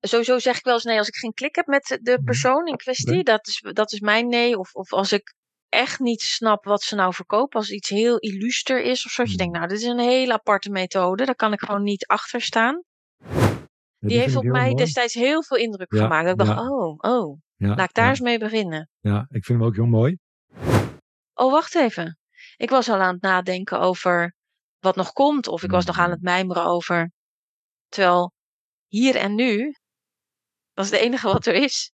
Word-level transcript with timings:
sowieso 0.00 0.38
zeg 0.38 0.56
ik 0.58 0.64
wel 0.64 0.74
eens 0.74 0.84
nee 0.84 0.98
als 0.98 1.08
ik 1.08 1.16
geen 1.16 1.32
klik 1.34 1.54
heb 1.56 1.66
met 1.66 1.98
de 2.02 2.12
Mhm. 2.12 2.24
persoon 2.24 2.66
in 2.66 2.76
kwestie. 2.76 3.24
Dat, 3.24 3.46
is, 3.46 3.62
dat 3.72 3.92
is 3.92 4.00
mijn 4.00 4.28
nee. 4.28 4.58
Of, 4.58 4.74
of 4.74 4.92
als 4.92 5.12
ik 5.12 5.34
echt 5.68 5.98
niet 5.98 6.20
snap 6.22 6.64
wat 6.64 6.82
ze 6.82 6.94
nou 6.94 7.14
verkopen. 7.14 7.58
Als 7.58 7.70
iets 7.70 7.88
heel 7.88 8.16
illuster 8.18 8.82
is 8.82 9.04
of 9.04 9.10
zo. 9.10 9.22
Dat 9.22 9.30
je 9.32 9.36
Mhm. 9.36 9.42
denkt, 9.44 9.58
nou, 9.58 9.68
dit 9.68 9.78
is 9.82 9.84
een 9.88 10.08
hele 10.08 10.32
aparte 10.32 10.70
methode. 10.70 11.24
Daar 11.24 11.34
kan 11.34 11.52
ik 11.52 11.60
gewoon 11.60 11.82
niet 11.82 12.06
achter 12.06 12.40
staan. 12.40 12.82
Ja, 13.98 14.08
Die 14.08 14.18
heeft 14.18 14.36
op 14.36 14.44
mij 14.44 14.62
mooi. 14.64 14.74
destijds 14.74 15.14
heel 15.14 15.42
veel 15.42 15.56
indruk 15.56 15.92
Ja, 15.94 16.02
gemaakt. 16.02 16.24
Dat 16.24 16.40
ik 16.40 16.46
dacht, 16.46 16.60
oh, 16.70 16.94
oh, 16.98 17.38
laat 17.56 17.88
ik 17.88 17.94
daar 17.94 18.08
eens 18.08 18.20
mee 18.20 18.38
beginnen. 18.38 18.88
ja, 19.00 19.26
ik 19.28 19.44
vind 19.44 19.58
hem 19.58 19.68
ook 19.68 19.74
heel 19.74 19.86
mooi. 19.86 20.16
Oh, 21.34 21.50
wacht 21.52 21.74
even. 21.74 22.18
Ik 22.56 22.70
was 22.70 22.88
al 22.88 23.00
aan 23.00 23.12
het 23.14 23.22
nadenken 23.22 23.80
over 23.80 24.34
wat 24.78 24.96
nog 24.96 25.12
komt. 25.12 25.46
Of 25.48 25.62
ik 25.62 25.70
was 25.70 25.84
nog 25.84 25.98
aan 25.98 26.10
het 26.10 26.22
mijmeren 26.22 26.64
over. 26.64 27.10
Terwijl 27.88 28.32
hier 28.88 29.16
en 29.16 29.34
nu, 29.34 29.74
dat 30.80 30.92
is 30.92 30.98
het 30.98 31.08
enige 31.08 31.26
wat 31.26 31.46
er 31.46 31.54
is. 31.54 31.92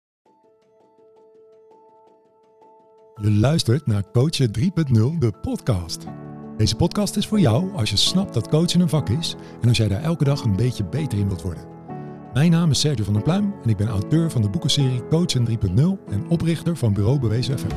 Je 3.21 3.31
luistert 3.31 3.87
naar 3.87 4.11
Coachen 4.11 4.51
3.0, 4.59 5.17
de 5.19 5.31
podcast. 5.41 6.05
Deze 6.57 6.75
podcast 6.75 7.15
is 7.15 7.27
voor 7.27 7.39
jou 7.39 7.75
als 7.75 7.89
je 7.89 7.97
snapt 7.97 8.33
dat 8.33 8.49
coachen 8.49 8.79
een 8.79 8.89
vak 8.89 9.09
is 9.09 9.35
en 9.61 9.67
als 9.67 9.77
jij 9.77 9.87
daar 9.87 10.03
elke 10.03 10.23
dag 10.23 10.43
een 10.43 10.55
beetje 10.55 10.85
beter 10.85 11.17
in 11.17 11.27
wilt 11.27 11.41
worden. 11.41 11.67
Mijn 12.33 12.51
naam 12.51 12.71
is 12.71 12.79
Sergio 12.79 13.03
van 13.03 13.13
der 13.13 13.23
Pluim 13.23 13.55
en 13.63 13.69
ik 13.69 13.77
ben 13.77 13.87
auteur 13.87 14.31
van 14.31 14.41
de 14.41 14.49
boekenserie 14.49 15.07
Coachen 15.07 15.47
3.0 15.47 15.53
en 16.07 16.29
oprichter 16.29 16.77
van 16.77 16.93
Bureau 16.93 17.19
Bewezen 17.19 17.53
Effect. 17.53 17.73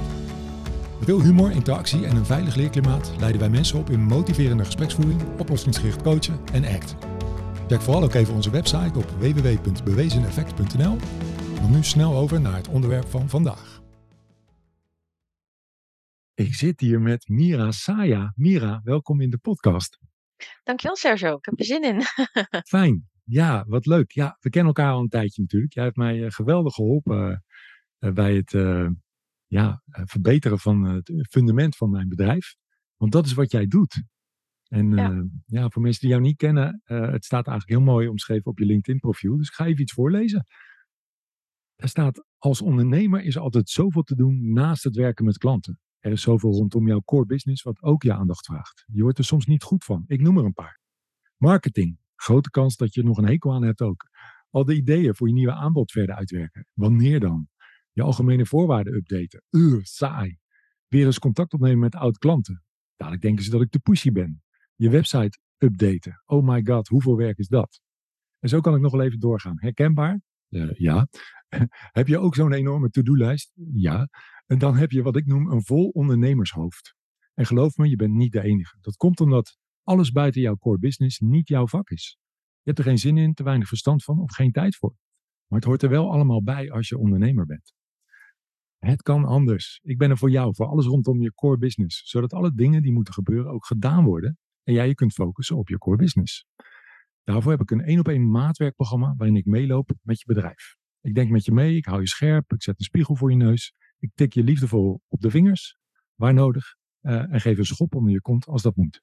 Met 0.99 1.09
veel 1.09 1.23
humor, 1.23 1.51
interactie 1.51 2.07
en 2.07 2.17
een 2.17 2.27
veilig 2.27 2.55
leerklimaat 2.55 3.13
leiden 3.19 3.41
wij 3.41 3.51
mensen 3.51 3.79
op 3.79 3.91
in 3.91 4.01
motiverende 4.01 4.65
gespreksvoering, 4.65 5.23
oplossingsgericht 5.39 6.03
coachen 6.03 6.41
en 6.53 6.65
ACT. 6.65 7.18
Check 7.69 7.81
vooral 7.81 8.03
ook 8.03 8.15
even 8.15 8.35
onze 8.35 8.51
website 8.51 8.99
op 8.99 9.05
www.bewezeneffect.nl. 9.05 10.97
Dan 11.55 11.71
nu 11.71 11.83
snel 11.83 12.17
over 12.17 12.41
naar 12.41 12.57
het 12.57 12.69
onderwerp 12.69 13.09
van 13.09 13.29
vandaag. 13.29 13.83
Ik 16.35 16.55
zit 16.55 16.81
hier 16.81 17.01
met 17.01 17.29
Mira 17.29 17.71
Saya. 17.71 18.33
Mira, 18.37 18.81
welkom 18.85 19.21
in 19.21 19.31
de 19.31 19.39
podcast. 19.39 19.99
Dankjewel 20.63 20.97
Sergio, 20.97 21.37
ik 21.37 21.45
heb 21.45 21.59
er 21.59 21.65
zin 21.65 21.83
in. 21.83 22.03
Fijn. 22.77 23.09
Ja, 23.25 23.65
wat 23.67 23.87
leuk. 23.87 24.11
Ja, 24.13 24.37
we 24.41 24.51
kennen 24.51 24.75
elkaar 24.75 24.93
al 24.93 25.01
een 25.01 25.09
tijdje 25.09 25.43
natuurlijk. 25.43 25.73
Jij 25.73 25.85
hebt 25.85 25.97
mij 25.97 26.25
eh, 26.25 26.31
geweldig 26.31 26.75
geholpen 26.75 27.45
eh, 27.99 28.13
bij 28.13 28.35
het 28.35 28.55
eh, 28.55 28.89
ja, 29.47 29.83
eh, 29.91 30.03
verbeteren 30.07 30.59
van 30.59 30.85
het 30.85 31.13
fundament 31.31 31.77
van 31.77 31.91
mijn 31.91 32.09
bedrijf. 32.09 32.55
Want 32.97 33.13
dat 33.13 33.27
is 33.27 33.33
wat 33.33 33.51
jij 33.51 33.67
doet. 33.67 34.03
En 34.69 34.91
Ja. 34.91 35.11
ja. 35.11 35.25
ja, 35.47 35.69
voor 35.69 35.83
mensen 35.83 36.01
die 36.01 36.11
jou 36.11 36.23
niet 36.23 36.37
kennen, 36.37 36.81
eh, 36.85 37.11
het 37.11 37.25
staat 37.25 37.47
eigenlijk 37.47 37.79
heel 37.79 37.93
mooi 37.93 38.09
omschreven 38.09 38.51
op 38.51 38.59
je 38.59 38.65
LinkedIn 38.65 39.01
profiel. 39.01 39.37
Dus 39.37 39.49
ik 39.49 39.55
ga 39.55 39.67
even 39.67 39.83
iets 39.83 39.93
voorlezen. 39.93 40.47
Er 41.77 41.89
staat, 41.89 42.25
als 42.39 42.63
ondernemer 42.63 43.23
is 43.23 43.35
er 43.35 43.41
altijd 43.41 43.69
zoveel 43.69 44.03
te 44.03 44.15
doen 44.15 44.53
naast 44.53 44.85
het 44.85 44.97
werken 44.97 45.25
met 45.25 45.39
klanten. 45.39 45.81
Er 45.99 46.13
is 46.13 46.23
zoveel 46.23 46.53
rondom 46.53 46.87
jouw 46.87 47.03
core 47.03 47.27
business 47.27 47.63
wat 47.63 47.83
ook 47.83 48.03
je 48.03 48.13
aandacht 48.13 48.47
vraagt. 48.47 48.85
Je 48.93 49.03
wordt 49.03 49.19
er 49.19 49.25
soms 49.25 49.47
niet 49.47 49.63
goed 49.63 49.85
van. 49.85 50.05
Ik 50.07 50.21
noem 50.21 50.39
er 50.39 50.45
een 50.45 50.53
paar. 50.53 50.81
Marketing. 51.37 51.99
Grote 52.15 52.51
kans 52.51 52.77
dat 52.77 52.95
je 52.95 53.01
er 53.01 53.07
nog 53.07 53.19
een 53.19 53.27
hekel 53.27 53.53
aan 53.53 53.63
hebt 53.63 53.81
ook. 53.81 54.09
Al 54.51 54.65
de 54.65 54.77
ideeën 54.77 55.15
voor 55.15 55.29
je 55.29 55.35
nieuwe 55.35 55.53
aanbod 55.53 55.93
verder 55.93 56.15
uitwerken. 56.15 56.67
Wanneer 56.73 57.21
dan? 57.21 57.49
Je 57.93 58.03
algemene 58.03 58.47
voorwaarden 58.47 58.95
updaten. 58.95 59.43
Ugh, 59.51 59.83
saai. 59.83 60.39
Weer 60.89 61.07
eens 61.07 61.19
contact 61.19 61.53
opnemen 61.53 61.79
met 61.79 61.95
oud-klanten. 61.95 62.63
Dadelijk 62.97 63.23
denken 63.23 63.45
ze 63.45 63.51
dat 63.51 63.61
ik 63.61 63.71
te 63.71 63.79
pushy 63.81 64.11
ben. 64.11 64.43
Je 64.79 64.91
website 64.91 65.39
updaten. 65.57 66.23
Oh 66.25 66.49
my 66.49 66.65
god, 66.65 66.89
hoeveel 66.89 67.17
werk 67.17 67.39
is 67.39 67.49
dat? 67.49 67.81
En 68.39 68.49
zo 68.49 68.61
kan 68.61 68.75
ik 68.75 68.81
nog 68.81 68.93
wel 68.93 69.03
even 69.03 69.19
doorgaan. 69.19 69.57
Herkenbaar? 69.61 70.21
Eh, 70.49 70.71
ja. 70.73 71.09
heb 71.99 72.09
je 72.09 72.19
ook 72.19 72.35
zo'n 72.35 72.53
enorme 72.53 72.91
to-do-lijst? 72.91 73.53
Ja. 73.73 74.09
En 74.47 74.59
dan 74.59 74.77
heb 74.77 74.91
je 74.91 75.03
wat 75.03 75.17
ik 75.17 75.27
noem 75.27 75.51
een 75.51 75.65
vol 75.65 75.89
ondernemershoofd. 75.89 76.95
En 77.35 77.47
geloof 77.47 77.77
me, 77.77 77.89
je 77.89 77.97
bent 77.97 78.15
niet 78.15 78.33
de 78.33 78.43
enige. 78.43 78.79
Dat 78.81 78.97
komt 78.97 79.21
omdat 79.21 79.59
alles 79.83 80.11
buiten 80.11 80.41
jouw 80.41 80.57
core 80.57 80.79
business 80.79 81.19
niet 81.19 81.49
jouw 81.49 81.67
vak 81.67 81.91
is. 81.91 82.19
Je 82.63 82.75
hebt 82.75 82.79
er 82.79 82.85
geen 82.85 82.99
zin 82.99 83.17
in, 83.17 83.35
te 83.35 83.43
weinig 83.43 83.69
verstand 83.69 84.05
van 84.05 84.19
of 84.19 84.35
geen 84.35 84.53
tijd 84.53 84.77
voor. 84.77 84.95
Maar 85.47 85.59
het 85.59 85.69
hoort 85.69 85.83
er 85.83 85.89
wel 85.89 86.13
allemaal 86.13 86.43
bij 86.43 86.71
als 86.71 86.89
je 86.89 86.99
ondernemer 86.99 87.47
bent. 87.47 87.73
Het 88.79 89.03
kan 89.03 89.25
anders. 89.25 89.81
Ik 89.83 89.99
ben 89.99 90.11
er 90.11 90.19
voor 90.19 90.31
jou, 90.31 90.55
voor 90.55 90.67
alles 90.67 90.87
rondom 90.87 91.21
je 91.23 91.35
core 91.35 91.59
business. 91.59 92.11
Zodat 92.11 92.33
alle 92.33 92.55
dingen 92.55 92.83
die 92.83 92.93
moeten 92.93 93.15
gebeuren 93.15 93.53
ook 93.53 93.67
gedaan 93.67 94.05
worden. 94.05 94.39
En 94.69 94.75
jij 94.75 94.87
je 94.89 94.95
kunt 94.95 95.13
focussen 95.13 95.57
op 95.57 95.69
je 95.69 95.79
core 95.79 95.97
business. 95.97 96.47
Daarvoor 97.25 97.51
heb 97.51 97.61
ik 97.61 97.71
een 97.71 97.81
één 97.81 97.99
op 97.99 98.09
één 98.09 98.31
maatwerkprogramma 98.31 99.15
waarin 99.17 99.37
ik 99.37 99.45
meeloop 99.45 99.91
met 100.03 100.19
je 100.19 100.25
bedrijf. 100.27 100.77
Ik 101.01 101.15
denk 101.15 101.31
met 101.31 101.45
je 101.45 101.53
mee, 101.53 101.77
ik 101.77 101.85
hou 101.85 102.01
je 102.01 102.09
scherp, 102.09 102.53
ik 102.53 102.63
zet 102.63 102.79
een 102.79 102.85
spiegel 102.85 103.17
voor 103.17 103.31
je 103.31 103.37
neus. 103.37 103.73
Ik 103.99 104.11
tik 104.15 104.33
je 104.33 104.43
liefdevol 104.43 105.01
op 105.09 105.21
de 105.21 105.31
vingers, 105.31 105.77
waar 106.15 106.35
nodig. 106.35 106.77
eh, 107.01 107.33
en 107.33 107.41
geef 107.41 107.59
een 107.59 107.65
schop 107.65 107.95
onder 107.95 108.13
je 108.13 108.21
kont 108.21 108.47
als 108.47 108.63
dat 108.63 108.77
moet. 108.77 109.03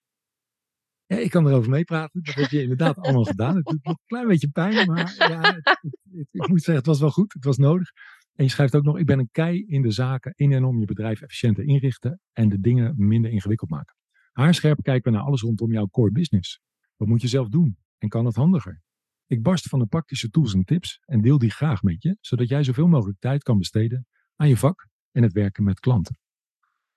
Ja, 1.05 1.17
ik 1.17 1.29
kan 1.29 1.47
erover 1.47 1.69
meepraten. 1.69 2.21
Dat 2.23 2.35
heb 2.35 2.49
je 2.49 2.61
inderdaad 2.61 2.97
allemaal 3.03 3.23
gedaan. 3.23 3.55
Het 3.55 3.65
doet 3.65 3.83
nog 3.83 3.93
een 3.93 4.05
klein 4.05 4.27
beetje 4.27 4.49
pijn, 4.49 4.87
maar 4.87 5.15
ja, 5.17 5.41
het, 5.41 5.55
het- 5.65 5.97
het- 6.11 6.27
ik 6.31 6.47
moet 6.47 6.57
zeggen, 6.57 6.75
het 6.75 6.85
was 6.85 6.99
wel 6.99 7.11
goed. 7.11 7.33
Het 7.33 7.43
was 7.45 7.57
nodig. 7.57 7.89
En 8.33 8.43
je 8.43 8.49
schrijft 8.49 8.75
ook 8.75 8.83
nog, 8.83 8.97
ik 8.97 9.05
ben 9.05 9.19
een 9.19 9.29
kei 9.31 9.65
in 9.67 9.81
de 9.81 9.91
zaken 9.91 10.33
in 10.35 10.51
en 10.51 10.63
om 10.63 10.79
je 10.79 10.85
bedrijf 10.85 11.21
efficiënter 11.21 11.63
inrichten 11.63 12.19
en 12.33 12.49
de 12.49 12.59
dingen 12.59 12.93
minder 12.97 13.31
ingewikkeld 13.31 13.69
maken. 13.69 13.95
Haarscherp 14.35 14.81
kijken 14.81 15.11
we 15.11 15.17
naar 15.17 15.27
alles 15.27 15.41
rondom 15.41 15.71
jouw 15.71 15.87
core 15.87 16.11
business. 16.11 16.59
Wat 16.95 17.07
moet 17.07 17.21
je 17.21 17.27
zelf 17.27 17.49
doen? 17.49 17.77
En 17.97 18.09
kan 18.09 18.25
het 18.25 18.35
handiger? 18.35 18.81
Ik 19.25 19.43
barst 19.43 19.67
van 19.67 19.79
de 19.79 19.85
praktische 19.85 20.29
tools 20.29 20.53
en 20.53 20.63
tips 20.63 20.99
en 21.05 21.21
deel 21.21 21.37
die 21.37 21.51
graag 21.51 21.81
met 21.81 22.03
je, 22.03 22.17
zodat 22.21 22.47
jij 22.47 22.63
zoveel 22.63 22.87
mogelijk 22.87 23.19
tijd 23.19 23.43
kan 23.43 23.57
besteden 23.57 24.07
aan 24.35 24.47
je 24.47 24.57
vak 24.57 24.87
en 25.11 25.23
het 25.23 25.31
werken 25.31 25.63
met 25.63 25.79
klanten. 25.79 26.19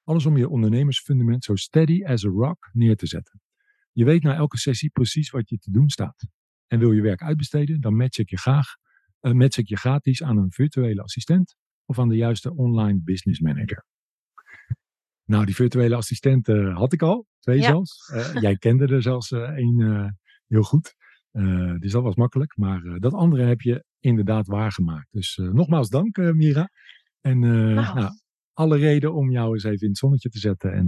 Alles 0.05 0.27
om 0.27 0.37
je 0.37 0.49
ondernemersfundament 0.49 1.45
zo 1.45 1.57
steady 1.57 2.05
as 2.05 2.25
a 2.25 2.29
rock 2.29 2.71
neer 2.73 2.97
te 2.97 3.07
zetten. 3.07 3.41
Je 3.93 4.05
weet 4.05 4.23
na 4.23 4.35
elke 4.35 4.59
sessie 4.59 4.91
precies 4.91 5.31
wat 5.31 5.49
je 5.49 5.59
te 5.59 5.71
doen 5.71 5.89
staat. 5.89 6.29
En 6.67 6.79
wil 6.79 6.93
je 6.93 7.03
werk 7.03 7.23
uitbesteden, 7.23 7.81
dan 7.81 7.97
match 7.97 8.19
ik 8.19 8.31
je 8.31 8.39
graag, 8.39 8.67
eh, 9.21 9.33
match 9.33 9.57
ik 9.57 9.69
je 9.69 9.77
gratis 9.77 10.23
aan 10.23 10.37
een 10.37 10.53
virtuele 10.53 11.03
assistent 11.03 11.57
of 11.85 11.99
aan 11.99 12.09
de 12.09 12.17
juiste 12.17 12.55
online 12.55 13.01
business 13.03 13.41
manager. 13.41 13.87
Nou, 15.29 15.45
die 15.45 15.55
virtuele 15.55 15.95
assistent 15.95 16.49
eh, 16.49 16.77
had 16.77 16.93
ik 16.93 17.03
al, 17.03 17.27
twee 17.41 17.59
Ja. 17.59 17.67
zelfs. 17.67 18.11
Eh, 18.13 18.35
jij 18.35 18.57
kende 18.57 18.87
er 18.87 19.03
zelfs 19.03 19.31
eh, 19.31 19.41
één 19.41 20.19
heel 20.47 20.63
goed. 20.63 20.95
Dus 21.79 21.93
dat 21.93 22.03
was 22.03 22.15
makkelijk. 22.15 22.57
Maar 22.57 22.83
dat 22.99 23.13
andere 23.13 23.45
heb 23.45 23.61
je 23.61 23.85
inderdaad 24.01 24.47
waargemaakt. 24.47 25.07
Dus 25.11 25.37
nogmaals 25.37 25.89
dank, 25.89 26.17
Mira. 26.17 26.71
En 27.21 27.39
Nou. 27.39 27.75
nou, 27.75 28.11
alle 28.53 28.77
reden 28.77 29.15
om 29.15 29.31
jou 29.31 29.53
eens 29.53 29.65
even 29.65 29.81
in 29.81 29.89
het 29.89 29.99
zonnetje 29.99 30.29
te 30.29 30.39
zetten. 30.39 30.73
En 30.73 30.87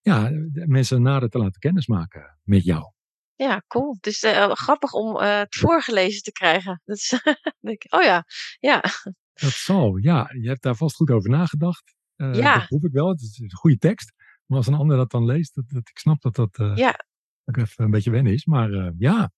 ja, 0.00 0.30
mensen 0.52 1.02
nader 1.02 1.28
te 1.28 1.38
laten 1.38 1.60
kennismaken 1.60 2.38
met 2.42 2.64
jou. 2.64 2.92
Ja, 3.34 3.62
cool. 3.66 3.94
Het 3.94 4.06
is 4.06 4.22
eh, 4.22 4.50
grappig 4.50 4.92
om 4.92 5.16
het 5.16 5.56
voorgelezen 5.56 6.22
te 6.22 6.32
krijgen. 6.32 6.80
Dat 6.84 6.96
is, 6.96 7.08
denk 7.60 7.84
ik, 7.84 7.94
oh 7.94 8.02
ja, 8.02 8.24
ja. 8.60 8.80
Dat 9.32 9.50
zal, 9.50 9.96
ja. 9.96 10.30
Je 10.40 10.48
hebt 10.48 10.62
daar 10.62 10.76
vast 10.76 10.96
goed 10.96 11.10
over 11.10 11.30
nagedacht. 11.30 11.94
Eh, 12.22 12.34
Ja. 12.34 12.58
Dat 12.58 12.66
proef 12.68 12.82
ik 12.82 12.92
wel. 12.92 13.08
Het 13.08 13.20
is 13.20 13.38
een 13.38 13.52
goede 13.52 13.78
tekst. 13.78 14.12
Maar 14.46 14.58
als 14.58 14.66
een 14.66 14.74
ander 14.74 14.96
dat 14.96 15.10
dan 15.10 15.24
leest, 15.24 15.54
dat, 15.54 15.64
dat 15.68 15.88
ik 15.88 15.98
snap 15.98 16.20
dat 16.22 16.34
dat 16.34 16.58
eh, 16.58 16.76
Ja. 16.76 17.04
ook 17.44 17.56
even 17.56 17.84
een 17.84 17.90
beetje 17.90 18.10
wennen 18.10 18.32
is. 18.32 18.44
Maar 18.44 18.72
eh, 18.72 18.90
ja, 18.98 19.30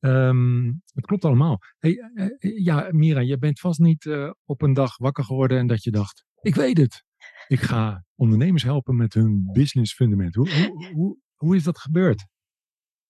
Ehm, 0.00 0.66
het 0.94 1.06
klopt 1.06 1.24
allemaal. 1.24 1.58
Hey, 1.78 1.98
ja, 2.38 2.88
Mira, 2.90 3.20
je 3.20 3.38
bent 3.38 3.60
vast 3.60 3.78
niet 3.78 4.08
op 4.44 4.62
een 4.62 4.72
dag 4.72 4.96
wakker 4.96 5.24
geworden 5.24 5.58
en 5.58 5.66
dat 5.66 5.82
je 5.84 5.90
dacht, 5.90 6.24
ik 6.40 6.54
weet 6.54 6.76
het. 6.78 7.04
Ik 7.48 7.60
ga 7.60 8.04
ondernemers 8.14 8.62
helpen 8.62 8.96
met 8.96 9.14
hun 9.14 9.48
business 9.52 9.94
fundament. 9.94 10.34
Hoe, 10.34 10.50
hoe, 10.50 10.92
hoe, 10.92 11.18
hoe 11.34 11.56
is 11.56 11.62
dat 11.64 11.78
gebeurd? 11.78 12.26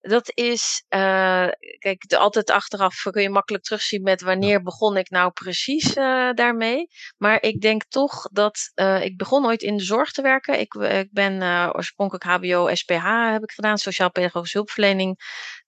Dat 0.01 0.31
is, 0.35 0.85
eh, 0.89 1.49
kijk, 1.79 2.09
de- 2.09 2.17
altijd 2.19 2.51
achteraf 2.51 3.03
kun 3.11 3.23
je 3.23 3.31
makkelijk 3.31 3.65
terugzien 3.65 4.03
met 4.03 4.21
wanneer 4.21 4.63
begon 4.63 4.97
ik 4.97 5.11
nou 5.11 5.31
precies 5.31 5.95
eh, 5.95 6.31
daarmee. 6.33 6.87
Maar 7.17 7.43
ik 7.43 7.61
denk 7.61 7.85
toch 7.85 8.29
dat 8.33 8.71
ik 9.01 9.09
ik 9.11 9.17
begon 9.17 9.47
ooit 9.47 9.63
in 9.63 9.77
de 9.77 9.83
zorg 9.83 10.11
te 10.13 10.23
werken. 10.23 10.61
Ik, 10.61 10.75
ik 10.75 11.09
ben 11.13 11.43
eh, 11.43 11.71
oorspronkelijk 11.73 12.25
HBO, 12.25 12.75
SPH 12.75 13.05
heb 13.33 13.43
ik 13.43 13.51
gedaan, 13.53 13.79
sociaal-pedagogische 13.79 14.57
hulpverlening. 14.57 15.19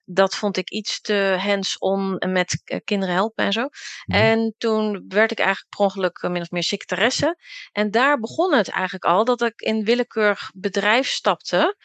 Dat 0.05 0.35
vond 0.35 0.57
ik 0.57 0.69
iets 0.69 1.01
te 1.01 1.35
hands-on 1.39 2.15
met 2.19 2.81
kinderen 2.83 3.15
helpen 3.15 3.45
en 3.45 3.51
zo. 3.51 3.61
Mhm. 4.05 4.17
En 4.19 4.55
toen 4.57 5.05
werd 5.07 5.31
ik 5.31 5.37
eigenlijk 5.39 5.75
per 5.75 5.85
ongeluk 5.85 6.17
eh, 6.17 6.29
min 6.29 6.41
of 6.41 6.51
meer 6.51 6.63
secretaresse. 6.63 7.37
En 7.71 7.91
daar 7.91 8.19
begon 8.19 8.53
het 8.53 8.69
eigenlijk 8.69 9.05
al 9.05 9.25
dat 9.25 9.41
ik 9.41 9.61
in 9.61 9.83
willekeurig 9.83 10.51
bedrijf 10.55 11.07
stapte. 11.07 11.75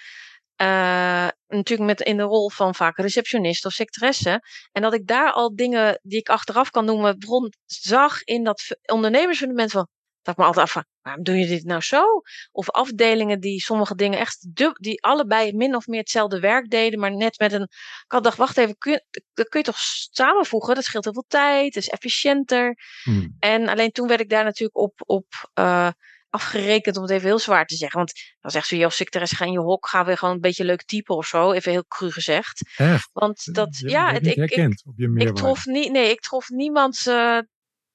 Eh, 0.59 1.29
natuurlijk 1.47 1.89
met 1.89 2.01
in 2.01 2.17
de 2.17 2.23
rol 2.23 2.51
van 2.51 2.75
vaak 2.75 2.97
receptionist 2.97 3.65
of 3.65 3.73
secretaresse. 3.73 4.43
En 4.73 4.83
dat 4.83 4.95
ik 4.95 5.07
daar 5.07 5.33
al 5.33 5.55
dingen 5.55 6.01
die 6.03 6.19
ik 6.19 6.29
achteraf 6.29 6.71
kan 6.71 6.85
noemen, 6.85 7.19
bron 7.19 7.53
zag 7.67 8.23
in 8.23 8.45
dat 8.45 8.79
ondernemersfundament 8.85 9.71
van. 9.71 9.89
Dat 10.23 10.35
ik 10.35 10.41
me 10.41 10.47
altijd 10.47 10.77
af 10.77 10.85
waarom 11.01 11.23
doe 11.23 11.37
je 11.37 11.47
dit 11.47 11.65
nou 11.65 11.81
zo? 11.81 12.05
Of 12.53 12.71
afdelingen 12.71 13.41
die 13.41 13.61
sommige 13.61 13.95
dingen 13.95 14.19
echt, 14.19 14.49
die 14.75 15.03
allebei 15.03 15.53
min 15.53 15.75
of 15.75 15.87
meer 15.87 16.01
hetzelfde 16.01 16.41
werk 16.41 16.71
deden, 16.71 16.99
maar 16.99 17.17
net 17.17 17.39
met 17.39 17.53
een. 17.53 17.63
Ik 17.63 18.05
had 18.07 18.25
dacht, 18.25 18.37
wacht 18.37 18.57
even, 18.57 18.79
kun 18.79 19.03
dat 19.35 19.49
kun 19.49 19.61
je 19.61 19.67
toch 19.67 19.79
samenvoegen? 20.11 20.75
Dat 20.75 20.85
scheelt 20.85 21.05
heel 21.05 21.13
veel 21.13 21.25
tijd, 21.29 21.77
is 21.77 21.89
efficiënter. 21.89 22.77
Hmm. 23.03 23.37
En 23.39 23.69
alleen 23.69 23.91
toen 23.91 24.09
werd 24.09 24.21
ik 24.21 24.29
daar 24.29 24.45
natuurlijk 24.45 24.79
op, 24.79 24.93
op 24.97 25.27
uh, 25.59 25.91
afgerekend, 26.31 26.97
om 26.97 27.03
het 27.03 27.11
even 27.11 27.27
heel 27.27 27.39
zwaar 27.39 27.67
te 27.67 27.77
zeggen. 27.77 27.99
Want 27.99 28.13
dan 28.41 28.51
zegt 28.51 28.67
ze, 28.67 28.77
joh, 28.77 28.91
secretaris, 28.91 29.33
ga 29.33 29.45
in 29.45 29.53
je 29.53 29.59
hok, 29.59 29.89
ga 29.89 30.05
weer 30.05 30.19
gewoon 30.19 30.35
een 30.35 30.41
beetje 30.41 30.65
leuk 30.65 30.85
typen 30.85 31.17
of 31.17 31.27
zo. 31.27 31.53
Even 31.53 31.73
heel 31.73 31.85
cru 31.89 32.11
gezegd. 32.11 32.71
Echt? 32.77 33.11
Want 33.13 33.55
dat, 33.55 33.79
ja, 33.79 34.13
het, 34.13 34.27
ik, 34.27 34.37
ik, 34.37 34.83
ik, 35.15 35.35
trof 35.35 35.65
niet, 35.65 35.93
nee, 35.93 36.11
ik 36.11 36.21
trof 36.21 36.49
niemand 36.49 37.07
uh, 37.07 37.39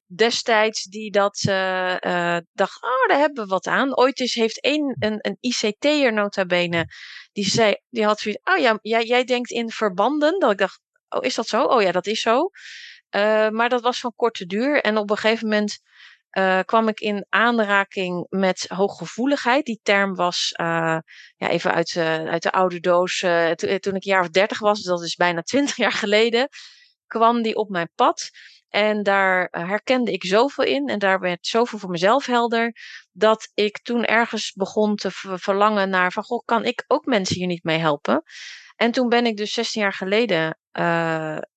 destijds 0.05 0.83
die 0.83 1.11
dat 1.11 1.43
uh, 1.47 1.95
uh, 1.99 2.37
dacht, 2.51 2.83
oh, 2.83 3.07
daar 3.07 3.19
hebben 3.19 3.43
we 3.43 3.49
wat 3.49 3.67
aan. 3.67 3.97
Ooit 3.97 4.19
is, 4.19 4.33
heeft 4.33 4.61
één, 4.61 4.95
een, 4.99 5.17
een 5.21 5.37
ICT'er 5.39 6.13
nota 6.13 6.45
bene, 6.45 6.85
die 7.31 7.45
zei, 7.45 7.75
die 7.89 8.05
had 8.05 8.19
zoiets, 8.19 8.41
oh 8.43 8.57
ja, 8.57 8.79
jij, 8.81 9.05
jij 9.05 9.23
denkt 9.23 9.51
in 9.51 9.69
verbanden. 9.69 10.39
Dat 10.39 10.51
ik 10.51 10.57
dacht, 10.57 10.79
oh, 11.09 11.25
is 11.25 11.35
dat 11.35 11.47
zo? 11.47 11.63
Oh 11.63 11.81
ja, 11.81 11.91
dat 11.91 12.07
is 12.07 12.21
zo. 12.21 12.49
Uh, 13.15 13.49
maar 13.49 13.69
dat 13.69 13.81
was 13.81 13.99
van 13.99 14.13
korte 14.15 14.45
duur. 14.45 14.81
En 14.81 14.97
op 14.97 15.09
een 15.09 15.17
gegeven 15.17 15.47
moment 15.47 15.79
uh, 16.37 16.59
kwam 16.65 16.87
ik 16.87 16.99
in 16.99 17.25
aanraking 17.29 18.25
met 18.29 18.65
hooggevoeligheid. 18.67 19.65
Die 19.65 19.79
term 19.83 20.15
was 20.15 20.53
uh, 20.61 20.97
ja, 21.37 21.49
even 21.49 21.73
uit, 21.73 21.97
uit 21.97 22.43
de 22.43 22.51
oude 22.51 22.79
doos. 22.79 23.19
To, 23.19 23.55
toen 23.55 23.95
ik 23.95 24.05
een 24.05 24.11
jaar 24.11 24.21
of 24.21 24.29
dertig 24.29 24.59
was, 24.59 24.77
dus 24.77 24.87
dat 24.87 25.03
is 25.03 25.15
bijna 25.15 25.41
twintig 25.51 25.75
jaar 25.75 25.91
geleden, 25.91 26.47
kwam 27.07 27.41
die 27.41 27.55
op 27.55 27.69
mijn 27.69 27.89
pad. 27.95 28.29
En 28.69 29.03
daar 29.03 29.47
herkende 29.51 30.11
ik 30.11 30.25
zoveel 30.25 30.65
in 30.65 30.87
en 30.87 30.99
daar 30.99 31.19
werd 31.19 31.47
zoveel 31.47 31.79
voor 31.79 31.89
mezelf 31.89 32.25
helder, 32.25 32.75
dat 33.11 33.51
ik 33.53 33.79
toen 33.81 34.05
ergens 34.05 34.51
begon 34.51 34.95
te 34.95 35.11
verlangen 35.37 35.89
naar 35.89 36.11
van, 36.11 36.23
goh, 36.23 36.45
kan 36.45 36.65
ik 36.65 36.83
ook 36.87 37.05
mensen 37.05 37.35
hier 37.35 37.47
niet 37.47 37.63
mee 37.63 37.77
helpen? 37.77 38.23
En 38.75 38.91
toen 38.91 39.09
ben 39.09 39.25
ik 39.25 39.37
dus 39.37 39.53
16 39.53 39.81
jaar 39.81 39.93
geleden 39.93 40.57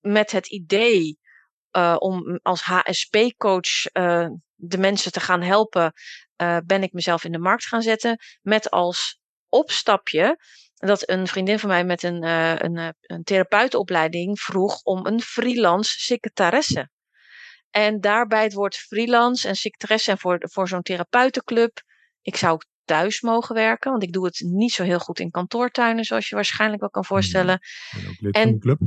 met 0.01 0.31
het 0.31 0.47
idee 0.47 1.19
om 1.99 2.39
als 2.43 2.63
HSP-coach 2.63 3.83
de 4.57 4.79
mensen 4.79 5.13
te 5.13 5.21
gaan 5.21 5.43
helpen, 5.43 5.93
uh, 6.43 6.57
ben 6.67 6.83
ik 6.83 6.93
mezelf 6.93 7.25
in 7.25 7.33
de 7.33 7.39
markt 7.39 7.67
gaan 7.67 7.83
zetten. 7.83 8.19
Met 8.43 8.71
als 8.71 9.19
opstapje 9.49 10.39
dat 10.75 11.09
een 11.09 11.27
vriendin 11.27 11.59
van 11.59 11.69
mij 11.69 11.85
met 11.85 12.03
een, 12.03 12.23
een, 12.65 12.77
eh, 12.77 12.89
een 13.01 13.23
therapeutenopleiding 13.25 14.41
vroeg 14.41 14.83
om 14.83 15.07
een 15.07 15.21
freelance 15.21 15.99
secretaresse. 15.99 16.91
En 17.71 18.01
daarbij 18.01 18.43
het 18.43 18.53
woord 18.53 18.77
freelance 18.77 19.49
en 19.49 19.55
secretaresse 19.55 20.11
en 20.11 20.19
voor, 20.19 20.39
voor 20.41 20.69
zo'n 20.69 20.83
therapeutenclub. 20.83 21.83
Ik 22.23 22.37
zou 22.37 22.61
thuis 22.85 23.21
mogen 23.21 23.55
werken, 23.55 23.91
want 23.91 24.03
ik 24.03 24.13
doe 24.13 24.25
het 24.25 24.41
niet 24.41 24.73
zo 24.73 24.83
heel 24.83 24.99
goed 24.99 25.21
in 25.21 25.31
kantoortuinen, 25.31 26.05
zoals 26.05 26.29
je 26.29 26.35
waarschijnlijk 26.35 26.81
wel 26.81 26.91
kan 26.91 27.05
voorstellen. 27.05 27.59
Ja, 27.91 28.09
ook 28.09 28.21
lid 28.21 28.35
en, 28.35 28.43
van 28.43 28.53
de 28.53 28.59
club. 28.59 28.79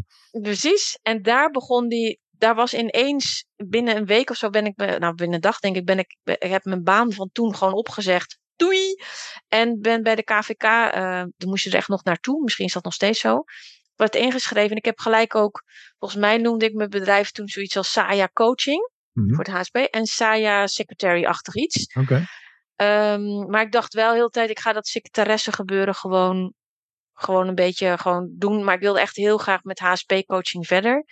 Precies. 0.43 0.99
En 1.01 1.21
daar 1.21 1.49
begon 1.49 1.87
die 1.87 2.19
daar 2.39 2.55
was 2.55 2.73
ineens 2.73 3.45
binnen 3.55 3.95
een 3.95 4.05
week 4.05 4.29
of 4.29 4.37
zo 4.37 4.49
ben 4.49 4.65
ik, 4.65 4.75
nou 4.75 5.13
binnen 5.13 5.35
een 5.35 5.41
dag 5.41 5.59
denk 5.59 5.75
ik, 5.75 5.85
ben 5.85 5.99
ik, 5.99 6.15
ik 6.23 6.49
heb 6.49 6.63
mijn 6.63 6.83
baan 6.83 7.13
van 7.13 7.29
toen 7.31 7.55
gewoon 7.55 7.73
opgezegd. 7.73 8.37
Doei! 8.55 8.95
En 9.47 9.81
ben 9.81 10.03
bij 10.03 10.15
de 10.15 10.23
KVK, 10.23 10.63
uh, 10.63 11.19
eh, 11.19 11.27
dan 11.37 11.49
moest 11.49 11.63
je 11.63 11.69
er 11.69 11.75
echt 11.75 11.87
nog 11.87 12.03
naartoe, 12.03 12.43
misschien 12.43 12.65
is 12.65 12.73
dat 12.73 12.83
nog 12.83 12.93
steeds 12.93 13.19
zo. 13.19 13.43
Werd 13.95 14.15
ingeschreven 14.15 14.69
en 14.69 14.77
ik 14.77 14.85
heb 14.85 14.99
gelijk 14.99 15.35
ook, 15.35 15.63
volgens 15.97 16.21
mij 16.21 16.37
noemde 16.37 16.65
ik 16.65 16.73
mijn 16.73 16.89
bedrijf 16.89 17.31
toen 17.31 17.47
zoiets 17.47 17.77
als 17.77 17.91
Saya 17.91 18.29
Coaching 18.33 18.91
mhm. 19.13 19.33
voor 19.33 19.43
het 19.43 19.53
HSP 19.53 19.75
en 19.75 20.05
Saya 20.05 20.67
Secretary-achtig 20.67 21.55
iets. 21.55 21.95
Oké. 21.95 22.25
Um, 22.75 23.49
maar 23.49 23.61
ik 23.61 23.71
dacht 23.71 23.93
wel 23.93 24.13
heel 24.13 24.25
de 24.25 24.31
tijd, 24.31 24.49
ik 24.49 24.59
ga 24.59 24.73
dat 24.73 24.87
secretaresse 24.87 25.51
gebeuren 25.51 25.95
gewoon, 25.95 26.53
gewoon 27.13 27.47
een 27.47 27.55
beetje 27.55 27.97
gewoon 27.97 28.35
doen. 28.37 28.63
Maar 28.63 28.75
ik 28.75 28.81
wilde 28.81 28.99
echt 28.99 29.15
heel 29.15 29.37
graag 29.37 29.63
met 29.63 29.79
HSP-coaching 29.79 30.67
verder. 30.67 31.05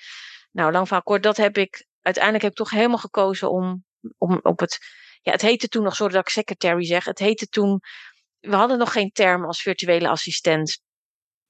Nou, 0.51 0.71
lang 0.71 0.87
van 0.87 1.03
kort, 1.03 1.23
dat 1.23 1.37
heb 1.37 1.57
ik. 1.57 1.85
Uiteindelijk 2.01 2.43
heb 2.43 2.51
ik 2.51 2.57
toch 2.57 2.71
helemaal 2.71 2.97
gekozen 2.97 3.51
om, 3.51 3.85
om 4.17 4.39
op 4.41 4.59
het. 4.59 4.77
Ja, 5.21 5.31
het 5.31 5.41
heette 5.41 5.67
toen 5.67 5.83
nog, 5.83 5.95
sorry 5.95 6.17
ik 6.17 6.29
secretary 6.29 6.85
zeg. 6.85 7.05
Het 7.05 7.19
heette 7.19 7.47
toen. 7.47 7.79
We 8.39 8.55
hadden 8.55 8.77
nog 8.77 8.91
geen 8.91 9.11
term 9.11 9.45
als 9.45 9.61
virtuele 9.61 10.09
assistent. 10.09 10.81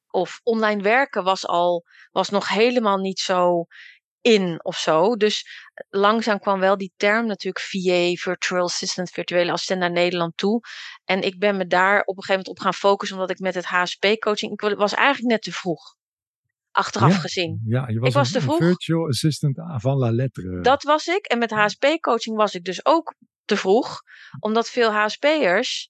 Of 0.08 0.40
online 0.44 0.82
werken 0.82 1.24
was 1.24 1.48
al. 1.48 1.84
was 2.12 2.30
nog 2.30 2.50
helemaal 2.50 2.98
niet 2.98 3.20
zo 3.20 3.66
in 4.22 4.64
of 4.64 4.78
zo. 4.78 5.16
Dus 5.16 5.46
langzaam 5.90 6.40
kwam 6.40 6.60
wel 6.60 6.78
die 6.78 6.94
term 6.96 7.26
natuurlijk 7.26 7.66
VA, 7.66 8.14
Virtual 8.14 8.64
Assistant, 8.64 9.10
virtuele 9.10 9.52
assistent 9.52 9.80
naar 9.80 9.92
Nederland 9.92 10.38
toe. 10.38 10.60
En 11.04 11.22
ik 11.22 11.40
ben 11.40 11.58
me 11.58 11.68
daar 11.68 12.02
op 12.02 12.18
een 12.18 12.24
gegeven 12.24 12.36
moment 12.36 12.48
op 12.48 12.60
gaan 12.60 12.74
focussen, 12.74 13.18
omdat 13.18 13.32
ik 13.32 13.40
met 13.40 13.56
het 13.56 13.66
HSP-coaching, 13.66 14.52
ik 14.52 14.78
was 14.78 14.94
eigenlijk 14.94 15.32
net 15.32 15.42
te 15.42 15.52
vroeg 15.52 15.97
achteraf 16.78 17.18
gezien. 17.18 17.62
Ja, 17.66 17.88
je 17.88 18.00
was, 18.00 18.10
ik 18.10 18.16
was 18.16 18.32
te 18.32 18.42
vroeg. 18.42 18.58
virtual 18.58 19.08
assistant 19.08 19.56
van 19.76 19.98
la 19.98 20.12
lettre. 20.12 20.62
Dat 20.62 20.84
was 20.84 21.08
ik. 21.08 21.26
En 21.26 21.38
met 21.38 21.52
HSP-coaching 21.52 22.36
was 22.38 22.54
ik 22.54 22.64
dus 22.64 22.86
ook 22.86 23.16
te 23.46 23.58
vroeg. 23.58 24.02
Omdat 24.40 24.70
veel 24.70 24.92
HSP'ers, 24.92 25.90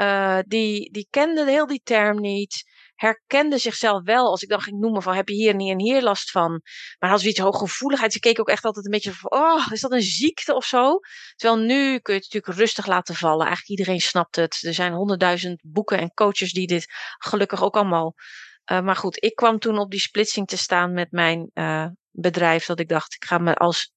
uh, 0.00 0.38
die, 0.46 0.92
die 0.92 1.06
kenden 1.10 1.46
heel 1.46 1.66
die 1.66 1.80
term 1.84 2.20
niet. 2.20 2.64
Herkenden 2.94 3.58
zichzelf 3.60 4.02
wel, 4.04 4.30
als 4.30 4.42
ik 4.42 4.48
dan 4.48 4.60
ging 4.60 4.78
noemen 4.78 5.02
van 5.02 5.14
heb 5.14 5.28
je 5.28 5.34
hier 5.34 5.54
niet 5.54 5.70
en 5.70 5.80
hier 5.80 6.02
last 6.02 6.30
van. 6.30 6.50
Maar 6.98 7.10
hadden 7.10 7.20
ze 7.20 7.28
iets 7.28 7.38
hooggevoeligheid. 7.40 8.12
Ze 8.12 8.18
keken 8.18 8.40
ook 8.40 8.48
echt 8.48 8.64
altijd 8.64 8.84
een 8.84 8.90
beetje 8.90 9.12
van, 9.12 9.30
oh, 9.30 9.72
is 9.72 9.80
dat 9.80 9.92
een 9.92 10.02
ziekte 10.02 10.54
of 10.54 10.64
zo? 10.64 10.98
Terwijl 11.36 11.60
nu 11.60 11.98
kun 11.98 12.14
je 12.14 12.20
het 12.20 12.32
natuurlijk 12.32 12.58
rustig 12.58 12.86
laten 12.86 13.14
vallen. 13.14 13.46
Eigenlijk 13.46 13.78
iedereen 13.78 14.00
snapt 14.00 14.36
het. 14.36 14.62
Er 14.62 14.74
zijn 14.74 14.92
honderdduizend 14.92 15.60
boeken 15.64 15.98
en 15.98 16.14
coaches 16.14 16.52
die 16.52 16.66
dit 16.66 16.86
gelukkig 17.18 17.62
ook 17.62 17.76
allemaal 17.76 18.14
uh, 18.70 18.80
maar 18.80 18.96
goed, 18.96 19.24
ik 19.24 19.34
kwam 19.34 19.58
toen 19.58 19.78
op 19.78 19.90
die 19.90 20.00
splitsing 20.00 20.46
te 20.46 20.56
staan 20.56 20.92
met 20.92 21.12
mijn 21.12 21.50
uh, 21.54 21.86
bedrijf. 22.10 22.66
Dat 22.66 22.80
ik 22.80 22.88
dacht, 22.88 23.14
ik 23.14 23.24
ga 23.24 23.38
me 23.38 23.54
als 23.54 23.92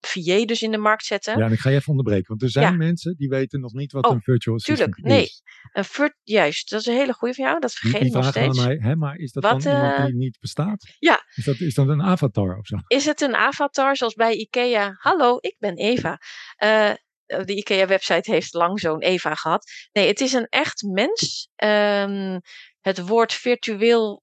VA 0.00 0.44
dus 0.44 0.62
in 0.62 0.70
de 0.70 0.78
markt 0.78 1.04
zetten. 1.04 1.38
Ja, 1.38 1.44
en 1.44 1.52
ik 1.52 1.58
ga 1.58 1.70
je 1.70 1.76
even 1.76 1.88
onderbreken. 1.88 2.26
Want 2.26 2.42
er 2.42 2.50
zijn 2.50 2.70
ja. 2.70 2.76
mensen 2.76 3.16
die 3.16 3.28
weten 3.28 3.60
nog 3.60 3.72
niet 3.72 3.92
wat 3.92 4.06
oh, 4.06 4.12
een 4.12 4.20
virtual 4.20 4.56
assistant 4.56 4.94
tuurlijk, 4.94 5.14
nee. 5.14 5.22
is. 5.22 5.42
Een 5.72 5.84
vir 5.84 6.16
juist, 6.22 6.70
dat 6.70 6.80
is 6.80 6.86
een 6.86 6.94
hele 6.94 7.12
goede 7.12 7.34
van 7.34 7.44
jou. 7.44 7.60
Dat 7.60 7.72
vergeet 7.72 8.02
ik 8.02 8.12
nog 8.12 8.26
steeds. 8.26 8.58
Aan 8.58 8.66
mij, 8.66 8.76
hè, 8.80 8.96
maar 8.96 9.16
is 9.16 9.32
dat 9.32 9.42
wat, 9.42 9.62
dan 9.62 9.74
iemand 9.74 10.06
die 10.06 10.16
niet 10.16 10.38
bestaat? 10.40 10.94
Ja. 10.98 11.22
Is 11.34 11.44
dat, 11.44 11.60
is 11.60 11.74
dat 11.74 11.88
een 11.88 12.02
avatar 12.02 12.58
of 12.58 12.66
zo? 12.66 12.76
Is 12.86 13.04
het 13.04 13.20
een 13.20 13.34
avatar 13.34 13.96
zoals 13.96 14.14
bij 14.14 14.34
IKEA? 14.34 14.96
Hallo, 14.98 15.36
ik 15.40 15.56
ben 15.58 15.76
Eva. 15.76 16.18
Uh, 16.64 16.92
de 17.26 17.56
IKEA-website 17.56 18.30
heeft 18.30 18.54
lang 18.54 18.80
zo'n 18.80 19.02
Eva 19.02 19.34
gehad. 19.34 19.70
Nee, 19.92 20.06
het 20.06 20.20
is 20.20 20.32
een 20.32 20.46
echt 20.48 20.82
mens. 20.82 21.48
Um, 21.56 22.40
het 22.86 23.06
woord 23.06 23.32
virtueel 23.32 24.22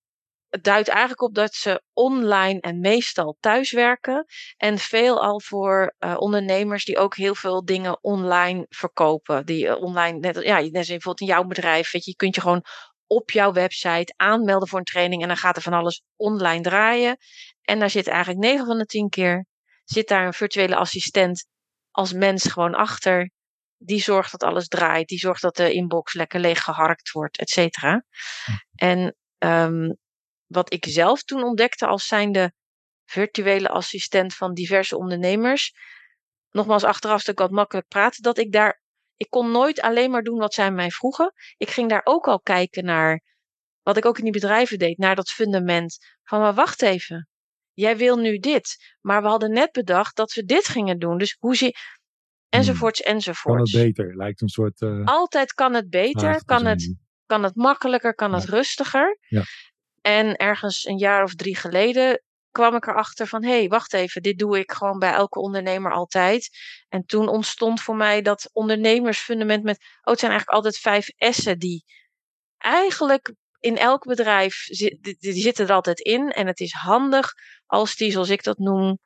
duidt 0.62 0.88
eigenlijk 0.88 1.22
op 1.22 1.36
dat 1.36 1.54
ze 1.54 1.82
online 1.94 2.60
en 2.60 2.80
meestal 2.80 3.38
thuiswerken. 3.40 4.26
En 4.58 4.78
veelal 4.78 5.42
voor 5.42 5.96
uh, 6.00 6.16
ondernemers 6.18 6.86
die 6.86 6.98
ook 6.98 7.16
heel 7.16 7.36
veel 7.36 7.66
dingen 7.66 8.04
online 8.04 8.66
verkopen. 8.70 9.46
Die 9.46 9.66
uh, 9.66 9.82
online, 9.82 10.20
net, 10.20 10.44
ja, 10.44 10.60
net 10.60 10.72
bijvoorbeeld 10.72 11.22
in 11.22 11.28
jouw 11.28 11.44
bedrijf, 11.44 11.92
weet 11.92 12.04
je, 12.04 12.12
je 12.12 12.16
kunt 12.18 12.36
je 12.36 12.42
gewoon 12.42 12.64
op 13.08 13.32
jouw 13.32 13.52
website 13.52 14.14
aanmelden 14.16 14.68
voor 14.68 14.80
een 14.80 14.86
training 14.86 15.22
en 15.22 15.28
dan 15.28 15.38
gaat 15.38 15.56
er 15.56 15.62
van 15.62 15.74
alles 15.74 16.04
online 16.16 16.62
draaien. 16.62 17.18
En 17.62 17.80
daar 17.80 17.90
zit 17.90 18.08
eigenlijk 18.08 18.40
9 18.40 18.66
van 18.66 18.78
de 18.78 18.86
10 18.86 19.10
keer 19.10 19.46
zit 19.84 20.08
daar 20.08 20.26
een 20.26 20.34
virtuele 20.34 20.76
assistent 20.76 21.48
als 21.92 22.14
mens 22.14 22.44
gewoon 22.44 22.76
achter 22.76 23.30
die 23.86 24.02
zorgt 24.02 24.32
dat 24.32 24.44
alles 24.44 24.68
draait. 24.68 25.08
Die 25.08 25.18
zorgt 25.18 25.42
dat 25.42 25.56
de 25.56 25.74
inbox 25.74 26.14
lekker 26.14 26.40
leeg 26.40 26.64
geharkt 26.64 27.12
wordt, 27.12 27.38
et 27.38 27.50
cetera. 27.50 28.06
En 28.76 29.16
um, 29.38 29.98
wat 30.46 30.74
ik 30.74 30.86
zelf 30.90 31.24
toen 31.24 31.44
ontdekte 31.44 31.86
als 31.86 32.08
zijnde 32.08 32.54
virtuele 33.06 33.70
assistent 33.70 34.36
van 34.36 34.54
diverse 34.54 34.98
ondernemers. 34.98 35.74
Nogmaals, 36.50 36.84
achteraf 36.84 37.22
stuk 37.22 37.40
wat 37.40 37.52
makkelijk 37.52 37.88
praten. 37.88 38.24
Dat 38.24 38.38
ik 38.38 38.52
daar. 38.52 38.82
Ik 39.16 39.30
kon 39.30 39.52
nooit 39.52 39.82
alleen 39.82 40.12
maar 40.12 40.24
doen 40.24 40.38
wat 40.38 40.54
zij 40.54 40.72
mij 40.72 40.90
vroegen. 40.92 41.34
Ik 41.58 41.70
ging 41.70 41.90
daar 41.90 42.02
ook 42.04 42.28
al 42.28 42.40
kijken 42.40 42.86
naar. 42.86 43.22
Wat 43.82 43.98
ik 43.98 44.06
ook 44.06 44.18
in 44.18 44.24
die 44.24 44.34
bedrijven 44.34 44.78
deed. 44.78 44.98
Naar 44.98 45.16
dat 45.16 45.30
fundament. 45.30 45.98
Van 46.24 46.40
maar 46.40 46.54
wacht 46.54 46.82
even. 46.82 47.28
Jij 47.74 47.98
wil 47.98 48.18
nu 48.18 48.38
dit. 48.38 48.96
Maar 49.02 49.22
we 49.22 49.28
hadden 49.28 49.52
net 49.52 49.72
bedacht 49.72 50.16
dat 50.16 50.34
we 50.34 50.44
dit 50.44 50.68
gingen 50.68 51.00
doen. 51.00 51.18
Dus 51.18 51.36
hoe 51.40 51.56
zie 51.56 51.76
enzovoorts, 52.54 53.04
hmm. 53.04 53.14
enzovoorts. 53.14 53.72
Kan 53.72 53.82
het 53.82 53.94
beter? 53.96 54.16
Lijkt 54.16 54.42
een 54.42 54.50
soort. 54.50 54.82
Uh, 54.82 55.06
Altijd 55.06 55.54
kan 55.54 55.74
het 55.74 55.90
beter, 55.90 56.46
kan 56.46 56.66
het, 56.66 56.96
kan 57.26 57.44
het 57.44 57.56
makkelijker, 57.56 58.16
kan 58.16 58.34
het 58.34 58.46
rustiger. 58.46 59.18
Ja. 59.28 59.44
En 60.02 60.36
ergens 60.36 60.86
een 60.86 60.98
jaar 60.98 61.24
of 61.24 61.36
drie 61.36 61.56
geleden 61.56 62.22
kwam 62.52 62.76
ik 62.76 62.88
erachter 62.88 63.28
van, 63.28 63.44
hé, 63.44 63.58
hey, 63.58 63.68
wacht 63.68 63.94
even, 63.94 64.22
dit 64.22 64.38
doe 64.38 64.60
ik 64.60 64.72
gewoon 64.72 65.00
bij 65.00 65.14
elke 65.14 65.40
ondernemer 65.40 65.94
altijd. 65.94 66.50
En 66.90 67.06
toen 67.06 67.28
ontstond 67.28 67.82
voor 67.82 67.96
mij 67.96 68.22
dat 68.22 68.50
ondernemersfundament 68.52 69.64
met, 69.64 69.78
oh, 69.78 70.12
het 70.12 70.20
zijn 70.20 70.32
eigenlijk 70.32 70.50
altijd 70.50 70.78
vijf 70.78 71.08
S'en 71.18 71.60
die 71.60 71.84
eigenlijk 72.58 73.34
in 73.60 73.78
elk 73.78 74.06
bedrijf, 74.06 74.66
die, 74.66 75.18
die 75.20 75.42
zitten 75.42 75.68
er 75.68 75.74
altijd 75.74 76.00
in. 76.00 76.30
En 76.30 76.48
het 76.48 76.60
is 76.60 76.72
handig 76.72 77.34
als 77.66 77.96
die, 77.96 78.12
zoals 78.12 78.30
ik 78.30 78.44
dat 78.44 78.58
noem, 78.58 79.00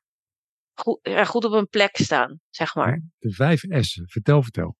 goed, 0.80 1.10
goed 1.24 1.46
op 1.46 1.52
een 1.52 1.68
plek 1.68 1.98
staan, 1.98 2.40
zeg 2.50 2.76
maar. 2.76 3.02
De 3.18 3.32
vijf 3.32 3.60
S'en, 3.60 4.08
vertel, 4.08 4.44
vertel. 4.44 4.76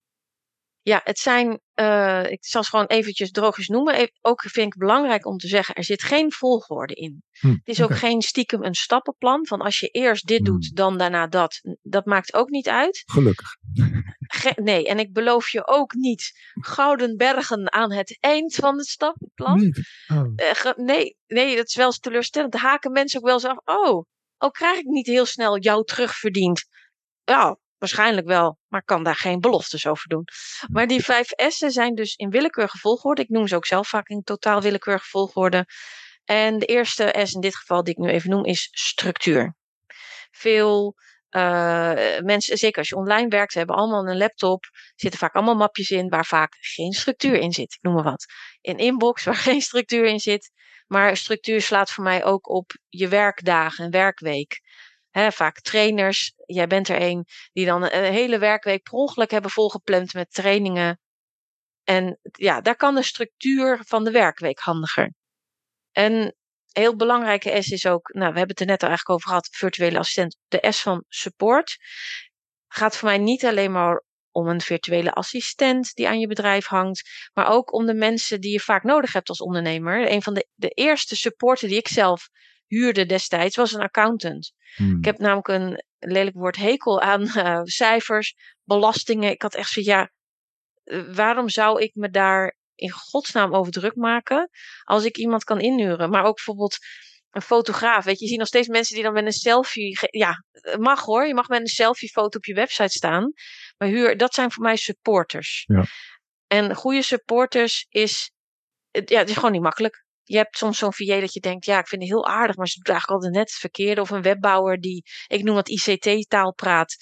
Ja, 0.88 1.02
het 1.04 1.20
zijn, 1.20 1.60
uh, 1.76 2.32
ik 2.32 2.46
zal 2.46 2.64
ze 2.64 2.70
gewoon 2.70 2.86
eventjes 2.86 3.32
droogjes 3.32 3.68
noemen. 3.68 4.12
Ook 4.22 4.42
vind 4.42 4.74
ik 4.74 4.80
belangrijk 4.80 5.26
om 5.26 5.38
te 5.38 5.48
zeggen, 5.48 5.76
er 5.76 5.84
zit 5.84 6.04
geen 6.04 6.32
volgorde 6.32 6.94
in. 6.94 7.24
Hm, 7.32 7.50
het 7.50 7.68
is 7.68 7.82
ook 7.82 7.96
geen 7.96 8.22
stiekem 8.22 8.64
een 8.64 8.74
stappenplan 8.74 9.48
van 9.48 9.62
als 9.62 9.80
je 9.80 9.88
eerst 9.88 10.28
dit 10.28 10.46
doet, 10.46 10.68
hm. 10.68 10.76
dan 10.76 10.98
daarna 10.98 11.28
dat. 11.28 11.62
Dat 11.82 12.06
maakt 12.06 12.34
ook 12.34 12.50
niet 12.50 12.70
uit. 12.70 13.04
Gelukkig. 13.06 13.48
Ge 14.28 14.52
nee, 14.56 14.88
en 14.88 15.00
ik 15.00 15.14
beloof 15.14 15.50
je 15.50 15.68
ook 15.68 15.94
niet 15.94 16.32
gouden 16.54 17.18
bergen 17.18 17.72
aan 17.72 17.92
het 17.92 18.18
eind 18.20 18.56
van 18.56 18.78
het 18.78 18.88
stappenplan. 18.88 19.60
Nee, 19.60 19.72
oh. 20.20 20.34
uh, 20.36 20.86
nee, 20.86 21.18
nee, 21.28 21.56
dat 21.56 21.68
is 21.68 21.76
wel 21.76 21.86
eens 21.86 22.00
teleurstellend. 22.00 22.54
Haken 22.54 22.92
mensen 22.92 23.20
ook 23.20 23.26
wel 23.26 23.34
eens 23.34 23.46
af. 23.46 23.58
Oh, 23.66 24.06
oh, 24.38 24.52
krijg 24.52 24.78
ik 24.78 24.86
niet 24.86 25.08
heel 25.08 25.26
snel 25.26 25.60
jou 25.60 25.84
terugverdiend? 25.84 26.66
Ja, 27.24 27.58
Waarschijnlijk 27.78 28.28
wel, 28.28 28.58
maar 28.68 28.84
kan 28.84 29.04
daar 29.04 29.16
geen 29.16 29.40
beloftes 29.40 29.88
over 29.88 30.08
doen. 30.08 30.28
Maar 30.72 30.88
die 30.88 31.04
vijf 31.04 31.30
S'en 31.36 31.72
zijn 31.72 31.96
dus 31.96 32.16
in 32.16 32.30
willekeurige 32.30 32.78
volgorde. 32.78 33.22
Ik 33.22 33.30
noem 33.30 33.48
ze 33.48 33.56
ook 33.56 33.66
zelf 33.66 33.88
vaak 33.88 34.08
in 34.08 34.24
totaal 34.24 34.62
willekeurige 34.62 35.10
volgorde. 35.10 35.66
En 36.24 36.60
de 36.60 36.66
eerste 36.66 37.16
S 37.24 37.34
in 37.34 37.42
dit 37.42 37.56
geval, 37.56 37.84
die 37.84 37.94
ik 37.94 38.00
nu 38.00 38.10
even 38.10 38.30
noem, 38.30 38.46
is 38.46 38.68
structuur. 38.72 39.56
Veel 40.32 40.96
uh, 41.32 42.20
mensen, 42.20 42.58
zeker 42.58 42.78
als 42.78 42.90
je 42.90 42.96
online 42.96 43.28
werkt, 43.28 43.54
hebben 43.54 43.76
allemaal 43.76 44.08
een 44.08 44.18
laptop. 44.18 44.66
zitten 44.96 45.20
vaak 45.20 45.34
allemaal 45.34 45.56
mapjes 45.56 45.90
in 45.90 46.10
waar 46.10 46.26
vaak 46.26 46.56
geen 46.60 46.92
structuur 46.92 47.36
in 47.36 47.52
zit. 47.52 47.74
Ik 47.74 47.82
noem 47.82 47.94
maar 47.94 48.04
wat. 48.04 48.26
In 48.62 48.78
inbox 48.78 49.24
waar 49.24 49.36
geen 49.50 49.62
structuur 49.62 50.06
in 50.06 50.20
zit. 50.20 50.52
Maar 50.88 51.18
structuur 51.18 51.62
slaat 51.62 51.92
voor 51.92 52.04
mij 52.04 52.24
ook 52.24 52.50
op 52.50 52.72
je 52.88 53.08
werkdagen, 53.08 53.86
een 53.86 53.92
werkweek 53.92 54.62
vaak 55.26 55.62
trainers, 55.62 56.34
jij 56.46 56.68
bent 56.68 56.88
er 56.88 57.02
een, 57.02 57.26
die 57.54 57.66
dan 57.66 57.84
een 57.84 58.14
hele 58.14 58.38
werkweek 58.38 58.84
per 58.84 58.94
ongeluk 58.94 59.32
hebben 59.32 59.52
volgepland 59.52 60.14
met 60.14 60.34
trainingen. 60.34 61.00
En 61.84 62.20
ja, 62.22 62.62
daar 62.62 62.76
kan 62.76 62.96
de 62.96 63.04
structuur 63.04 63.82
van 63.86 64.04
de 64.04 64.12
werkweek 64.12 64.60
handiger. 64.60 65.14
En 65.92 66.36
heel 66.72 66.96
belangrijke 66.96 67.62
S 67.62 67.70
is 67.70 67.86
ook, 67.86 68.14
nou, 68.14 68.32
we 68.32 68.38
hebben 68.38 68.48
het 68.48 68.60
er 68.60 68.66
net 68.66 68.82
al 68.84 68.88
eigenlijk 68.88 69.18
over 69.18 69.30
gehad, 69.30 69.50
virtuele 69.52 69.98
assistent. 69.98 70.38
De 70.48 70.72
S 70.72 70.82
van 70.82 71.04
support 71.08 71.78
gaat 72.68 72.98
voor 72.98 73.08
mij 73.08 73.18
niet 73.18 73.46
alleen 73.46 73.72
maar 73.72 74.04
om 74.32 74.48
een 74.48 74.62
virtuele 74.62 75.14
assistent 75.14 75.94
die 75.94 76.08
aan 76.08 76.20
je 76.20 76.28
bedrijf 76.28 76.66
hangt, 76.66 77.30
maar 77.34 77.48
ook 77.48 77.74
om 77.74 77.86
de 77.86 77.94
mensen 77.94 78.42
die 78.42 78.52
je 78.52 78.60
vaak 78.60 78.84
nodig 78.84 79.14
hebt 79.14 79.30
als 79.30 79.42
ondernemer. 79.42 80.12
Een 80.12 80.22
van 80.22 80.34
de, 80.34 80.48
de 80.54 80.70
eerste 80.70 81.16
supporten 81.16 81.68
die 81.68 81.78
ik 81.78 81.88
zelf 81.88 82.30
huurde 82.68 83.06
destijds 83.06 83.56
was 83.56 83.74
een 83.74 83.82
accountant. 83.82 84.54
Hmm. 84.76 84.98
Ik 84.98 85.06
heb 85.06 85.18
namelijk 85.18 85.48
een 85.48 85.84
lelijk 86.00 86.36
woord 86.36 86.56
hekel 86.56 87.02
aan 87.02 87.22
uh, 87.22 87.62
cijfers, 87.82 88.36
belastingen. 88.64 89.32
Ik 89.32 89.42
had 89.42 89.56
echt 89.56 89.70
zoiets, 89.70 89.92
ja, 89.92 90.12
eh, 90.84 91.16
waarom 91.16 91.50
zou 91.50 91.82
ik 91.82 91.96
me 91.96 92.10
daar 92.10 92.58
in 92.78 92.92
godsnaam 92.92 93.56
over 93.56 93.72
druk 93.72 93.96
maken 93.96 94.50
als 94.84 95.04
ik 95.04 95.18
iemand 95.18 95.44
kan 95.44 95.60
inhuren? 95.60 96.10
Maar 96.10 96.24
ook 96.24 96.36
bijvoorbeeld 96.36 96.78
een 97.32 97.42
fotograaf. 97.42 98.04
Weet 98.04 98.18
je, 98.18 98.24
je 98.24 98.30
ziet 98.30 98.40
nog 98.40 98.48
steeds 98.48 98.68
mensen 98.68 98.96
die 98.96 99.04
dan 99.04 99.14
met 99.14 99.26
een 99.26 99.32
selfie. 99.32 99.98
Ja, 100.10 100.44
mag 100.80 101.02
hoor. 101.02 101.28
Je 101.28 101.34
mag 101.34 101.48
met 101.48 101.60
een 101.60 101.68
selfie-foto 101.68 102.38
op 102.38 102.46
je 102.46 102.54
website 102.54 102.98
staan. 102.98 103.34
Maar 103.78 103.88
huur, 103.88 104.18
dat 104.18 104.34
zijn 104.34 104.52
voor 104.52 104.64
mij 104.64 104.76
supporters. 104.76 105.64
Ja. 105.68 105.86
En 106.48 106.76
goede 106.76 107.02
supporters 107.02 107.86
is. 107.90 108.32
Ja, 108.92 109.20
het 109.20 109.30
is 109.30 109.36
gewoon 109.36 109.52
niet 109.52 109.62
makkelijk 109.62 110.06
je 110.28 110.38
hebt 110.38 110.58
soms 110.58 110.78
zo'n 110.78 110.94
VA 110.94 111.20
dat 111.20 111.34
je 111.34 111.40
denkt, 111.40 111.66
ja, 111.66 111.80
ik 111.80 111.88
vind 111.88 112.02
het 112.02 112.12
heel 112.12 112.28
aardig, 112.28 112.56
maar 112.56 112.68
ze 112.68 112.78
doet 112.78 112.90
eigenlijk 112.90 113.22
altijd 113.22 113.40
net 113.40 113.50
het 113.50 113.60
verkeerde. 113.60 114.02
Of 114.02 114.10
een 114.10 114.22
webbouwer 114.22 114.80
die, 114.80 115.04
ik 115.28 115.44
noem 115.44 115.56
dat 115.56 115.70
ICT-taal 115.70 116.54
praat, 116.54 116.96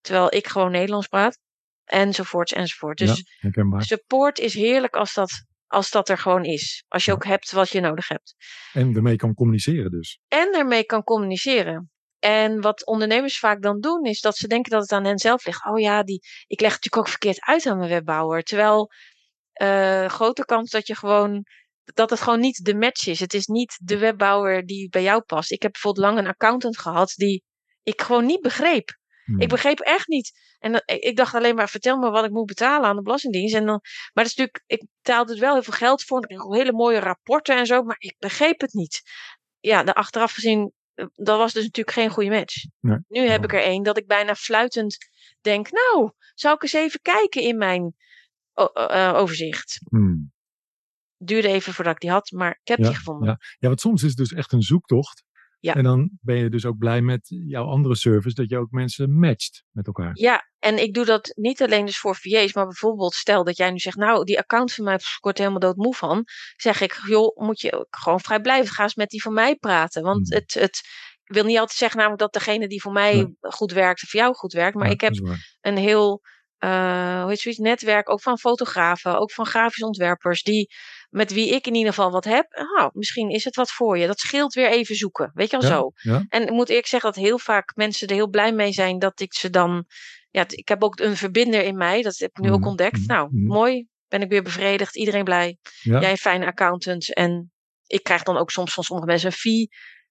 terwijl 0.00 0.34
ik 0.34 0.46
gewoon 0.46 0.70
Nederlands 0.70 1.06
praat. 1.06 1.38
Enzovoorts, 1.88 2.52
enzovoort. 2.52 2.98
Dus 2.98 3.24
ja, 3.40 3.80
support 3.80 4.38
is 4.38 4.54
heerlijk 4.54 4.96
als 4.96 5.14
dat, 5.14 5.44
als 5.66 5.90
dat 5.90 6.08
er 6.08 6.18
gewoon 6.18 6.44
is. 6.44 6.84
Als 6.88 7.04
je 7.04 7.12
ook 7.12 7.24
hebt 7.24 7.52
wat 7.52 7.70
je 7.70 7.80
nodig 7.80 8.08
hebt. 8.08 8.34
En 8.72 8.94
ermee 8.94 9.16
kan 9.16 9.34
communiceren 9.34 9.90
dus. 9.90 10.20
En 10.28 10.52
ermee 10.52 10.84
kan 10.84 11.02
communiceren. 11.02 11.90
En 12.18 12.60
wat 12.60 12.86
ondernemers 12.86 13.38
vaak 13.38 13.62
dan 13.62 13.80
doen, 13.80 14.04
is 14.04 14.20
dat 14.20 14.36
ze 14.36 14.46
denken 14.46 14.70
dat 14.70 14.82
het 14.82 14.92
aan 14.92 15.04
hen 15.04 15.18
zelf 15.18 15.46
ligt. 15.46 15.66
Oh 15.66 15.78
ja, 15.78 16.02
die, 16.02 16.20
ik 16.46 16.60
leg 16.60 16.72
het 16.72 16.84
natuurlijk 16.84 16.96
ook 16.96 17.08
verkeerd 17.08 17.40
uit 17.40 17.66
aan 17.66 17.78
mijn 17.78 17.90
webbouwer. 17.90 18.42
Terwijl 18.42 18.90
uh, 19.62 20.06
grote 20.06 20.44
kans 20.44 20.70
dat 20.70 20.86
je 20.86 20.94
gewoon 20.94 21.44
dat 21.94 22.10
het 22.10 22.20
gewoon 22.20 22.40
niet 22.40 22.64
de 22.64 22.74
match 22.74 23.06
is. 23.06 23.20
Het 23.20 23.34
is 23.34 23.46
niet 23.46 23.78
de 23.82 23.98
webbouwer 23.98 24.66
die 24.66 24.88
bij 24.88 25.02
jou 25.02 25.22
past. 25.22 25.50
Ik 25.50 25.62
heb 25.62 25.72
bijvoorbeeld 25.72 26.06
lang 26.06 26.18
een 26.18 26.26
accountant 26.26 26.78
gehad 26.78 27.12
die 27.16 27.42
ik 27.82 28.02
gewoon 28.02 28.26
niet 28.26 28.40
begreep. 28.40 28.98
Hmm. 29.28 29.40
Ik 29.40 29.48
begreep 29.48 29.80
echt 29.80 30.08
niet. 30.08 30.32
En 30.58 30.82
ik 30.84 31.16
dacht 31.16 31.34
alleen 31.34 31.54
maar, 31.54 31.68
vertel 31.68 31.98
me 31.98 32.10
wat 32.10 32.24
ik 32.24 32.30
moet 32.30 32.46
betalen 32.46 32.88
aan 32.88 32.96
de 32.96 33.02
Belastingdienst. 33.02 33.54
En 33.54 33.66
dan, 33.66 33.80
maar 34.12 34.24
dat 34.24 34.26
is 34.26 34.34
natuurlijk, 34.34 34.64
ik 34.66 34.86
betaalde 35.02 35.34
er 35.34 35.40
wel 35.40 35.52
heel 35.52 35.62
veel 35.62 35.72
geld 35.72 36.02
voor. 36.02 36.22
Ik 36.22 36.36
kreeg 36.36 36.58
hele 36.58 36.72
mooie 36.72 36.98
rapporten 36.98 37.56
en 37.56 37.66
zo, 37.66 37.82
maar 37.82 37.96
ik 37.98 38.14
begreep 38.18 38.60
het 38.60 38.72
niet. 38.72 39.02
Ja, 39.60 39.82
de 39.82 39.94
achteraf 39.94 40.32
gezien, 40.32 40.72
eh, 40.94 41.06
dat 41.14 41.38
was 41.38 41.52
dus 41.52 41.64
natuurlijk 41.64 41.96
geen 41.96 42.10
goede 42.10 42.30
match. 42.30 42.64
Nee. 42.80 42.98
Nu 43.08 43.28
heb 43.28 43.44
ik 43.44 43.52
er 43.52 43.62
één 43.62 43.82
dat 43.82 43.98
ik 43.98 44.06
bijna 44.06 44.34
fluitend 44.34 44.96
denk, 45.40 45.70
nou, 45.70 46.12
zou 46.34 46.54
ik 46.54 46.62
eens 46.62 46.72
even 46.72 47.00
kijken 47.02 47.42
in 47.42 47.56
mijn 47.56 47.94
uh, 48.54 49.12
overzicht. 49.16 49.80
Hmm 49.90 50.36
duurde 51.18 51.48
even 51.48 51.72
voordat 51.72 51.94
ik 51.94 52.00
die 52.00 52.10
had, 52.10 52.30
maar 52.30 52.58
ik 52.62 52.68
heb 52.68 52.78
die 52.78 52.94
gevonden. 52.94 53.28
Ja. 53.28 53.38
ja, 53.58 53.68
want 53.68 53.80
soms 53.80 54.02
is 54.02 54.08
het 54.08 54.18
dus 54.18 54.32
echt 54.32 54.52
een 54.52 54.62
zoektocht. 54.62 55.24
Ja. 55.60 55.74
En 55.74 55.82
dan 55.82 56.10
ben 56.20 56.36
je 56.36 56.50
dus 56.50 56.64
ook 56.64 56.78
blij 56.78 57.00
met 57.00 57.20
jouw 57.28 57.64
andere 57.64 57.96
service, 57.96 58.34
dat 58.34 58.48
je 58.48 58.58
ook 58.58 58.70
mensen 58.70 59.18
matcht 59.18 59.64
met 59.70 59.86
elkaar. 59.86 60.10
Ja, 60.12 60.48
en 60.58 60.82
ik 60.82 60.94
doe 60.94 61.04
dat 61.04 61.32
niet 61.34 61.62
alleen 61.62 61.86
dus 61.86 61.98
voor 61.98 62.16
VA's, 62.16 62.52
maar 62.52 62.66
bijvoorbeeld 62.66 63.14
stel 63.14 63.44
dat 63.44 63.56
jij 63.56 63.70
nu 63.70 63.78
zegt, 63.78 63.96
nou, 63.96 64.24
die 64.24 64.38
account 64.38 64.72
van 64.72 64.84
mij 64.84 64.98
wordt 65.20 65.38
helemaal 65.38 65.60
doodmoe 65.60 65.94
van. 65.94 66.24
Zeg 66.56 66.80
ik, 66.80 67.00
joh, 67.06 67.36
moet 67.36 67.60
je 67.60 67.86
gewoon 67.90 68.20
vrij 68.20 68.40
blijven. 68.40 68.74
Ga 68.74 68.82
eens 68.82 68.94
met 68.94 69.08
die 69.08 69.22
van 69.22 69.32
mij 69.32 69.54
praten. 69.54 70.02
Want 70.02 70.28
hmm. 70.28 70.38
het, 70.38 70.54
het 70.54 70.80
wil 71.24 71.44
niet 71.44 71.58
altijd 71.58 71.78
zeggen 71.78 71.98
namelijk 71.98 72.22
dat 72.22 72.32
degene 72.32 72.68
die 72.68 72.80
voor 72.80 72.92
mij 72.92 73.34
goed 73.40 73.72
werkt, 73.72 74.00
voor 74.00 74.20
jou 74.20 74.34
goed 74.34 74.52
werkt. 74.52 74.76
Maar 74.76 74.90
ik 74.90 75.00
heb 75.00 75.38
een 75.60 75.76
heel, 75.76 76.22
uh, 76.64 77.20
hoe 77.20 77.30
heet 77.30 77.40
zoiets, 77.40 77.60
netwerk, 77.60 78.10
ook 78.10 78.22
van 78.22 78.38
fotografen, 78.38 79.18
ook 79.18 79.32
van 79.32 79.46
grafisch 79.46 79.82
ontwerpers, 79.82 80.42
die 80.42 80.70
met 81.08 81.32
wie 81.32 81.54
ik 81.54 81.66
in 81.66 81.74
ieder 81.74 81.92
geval 81.92 82.10
wat 82.10 82.24
heb. 82.24 82.46
Nou, 82.76 82.90
misschien 82.92 83.30
is 83.30 83.44
het 83.44 83.56
wat 83.56 83.70
voor 83.70 83.98
je. 83.98 84.06
Dat 84.06 84.18
scheelt 84.18 84.54
weer 84.54 84.70
even 84.70 84.94
zoeken. 84.94 85.30
Weet 85.34 85.50
je 85.50 85.56
al 85.56 85.62
zo. 85.62 85.90
En 86.28 86.42
ik 86.42 86.50
moet 86.50 86.68
eerlijk 86.68 86.86
zeggen 86.86 87.12
dat 87.12 87.24
heel 87.24 87.38
vaak 87.38 87.76
mensen 87.76 88.08
er 88.08 88.14
heel 88.14 88.28
blij 88.28 88.52
mee 88.52 88.72
zijn 88.72 88.98
dat 88.98 89.20
ik 89.20 89.34
ze 89.34 89.50
dan. 89.50 89.86
Ja, 90.30 90.44
ik 90.48 90.68
heb 90.68 90.82
ook 90.82 91.00
een 91.00 91.16
verbinder 91.16 91.62
in 91.62 91.76
mij. 91.76 92.02
Dat 92.02 92.18
heb 92.18 92.30
ik 92.30 92.42
nu 92.42 92.50
ook 92.50 92.58
mhm, 92.58 92.68
ontdekt. 92.68 92.98
Mhm, 92.98 93.06
nou, 93.06 93.28
mhm. 93.30 93.46
mooi. 93.46 93.86
Ben 94.08 94.22
ik 94.22 94.28
weer 94.28 94.42
bevredigd. 94.42 94.96
Iedereen 94.96 95.24
blij. 95.24 95.58
Jij 95.82 96.10
een 96.10 96.16
fijne 96.16 96.46
accountant. 96.46 97.14
En 97.14 97.52
ik 97.86 98.02
krijg 98.02 98.22
dan 98.22 98.36
ook 98.36 98.50
soms 98.50 98.74
van 98.74 98.84
sommige 98.84 99.08
mensen 99.08 99.28
een 99.28 99.36
fee. 99.36 99.68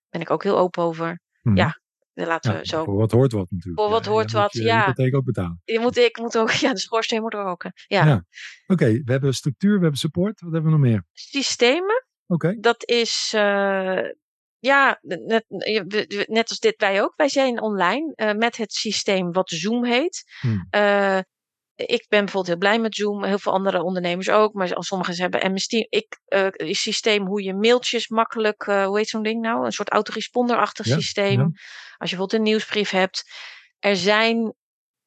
Ben 0.09 0.21
ik 0.21 0.29
ook 0.29 0.43
heel 0.43 0.57
open 0.57 0.83
over. 0.83 1.21
Ja, 1.53 1.79
laten 2.25 2.57
we 2.57 2.67
zo. 2.67 2.83
Voor 2.83 2.97
wat 2.97 3.11
hoort 3.11 3.31
wat 3.31 3.47
natuurlijk. 3.49 3.81
Voor 3.81 3.89
wat 3.89 4.05
hoort 4.05 4.31
wat, 4.31 4.53
je, 4.53 4.63
ja. 4.63 4.93
Je 4.95 5.15
ook 5.15 5.25
betalen. 5.25 5.61
Je 5.63 5.79
moet, 5.79 5.97
ik 5.97 6.17
moet 6.17 6.37
ook, 6.37 6.51
ja, 6.65 6.73
de 6.73 6.79
schoorsteen 6.79 7.21
moet 7.21 7.33
roken. 7.33 7.73
Ja. 7.87 8.05
ja. 8.05 8.25
Oké, 8.67 8.85
we 8.85 9.11
hebben 9.11 9.33
structuur, 9.33 9.73
we 9.75 9.81
hebben 9.81 9.99
support. 9.99 10.41
Wat 10.41 10.53
hebben 10.53 10.71
we 10.71 10.77
nog 10.77 10.87
meer? 10.87 11.05
Systemen. 11.13 12.05
Oké. 12.27 12.57
Dat 12.59 12.89
is, 12.89 13.33
uh, 13.35 13.99
ja, 14.59 14.99
net, 15.01 15.45
net 16.27 16.49
als 16.49 16.59
dit 16.59 16.75
wij 16.77 17.01
ook. 17.01 17.13
Wij 17.15 17.29
zijn 17.29 17.61
online 17.61 18.13
uh, 18.15 18.33
met 18.33 18.57
het 18.57 18.73
systeem 18.73 19.31
wat 19.31 19.49
Zoom 19.49 19.85
heet. 19.85 20.23
Hmm. 20.39 20.67
Uh, 20.75 21.19
ik 21.77 22.05
ben 22.09 22.19
bijvoorbeeld 22.19 22.47
heel 22.47 22.57
blij 22.57 22.79
met 22.79 22.95
Zoom. 22.95 23.23
Heel 23.23 23.39
veel 23.39 23.51
andere 23.51 23.83
ondernemers 23.83 24.29
ook. 24.29 24.53
Maar 24.53 24.69
sommigen 24.77 25.15
hebben 25.15 25.51
MS 25.51 25.67
Teams. 25.67 25.87
Ik, 25.89 26.19
uh, 26.27 26.73
systeem 26.73 27.25
hoe 27.25 27.43
je 27.43 27.53
mailtjes 27.53 28.07
makkelijk, 28.07 28.65
uh, 28.67 28.85
hoe 28.85 28.97
heet 28.97 29.09
zo'n 29.09 29.23
ding 29.23 29.41
nou? 29.41 29.65
Een 29.65 29.71
soort 29.71 29.89
autoresponder-achtig 29.89 30.85
systeem. 30.85 31.39
Als 31.97 32.09
je 32.09 32.15
bijvoorbeeld 32.15 32.33
een 32.33 32.41
nieuwsbrief 32.41 32.89
hebt. 32.89 33.23
Er 33.79 33.95
zijn, 33.95 34.55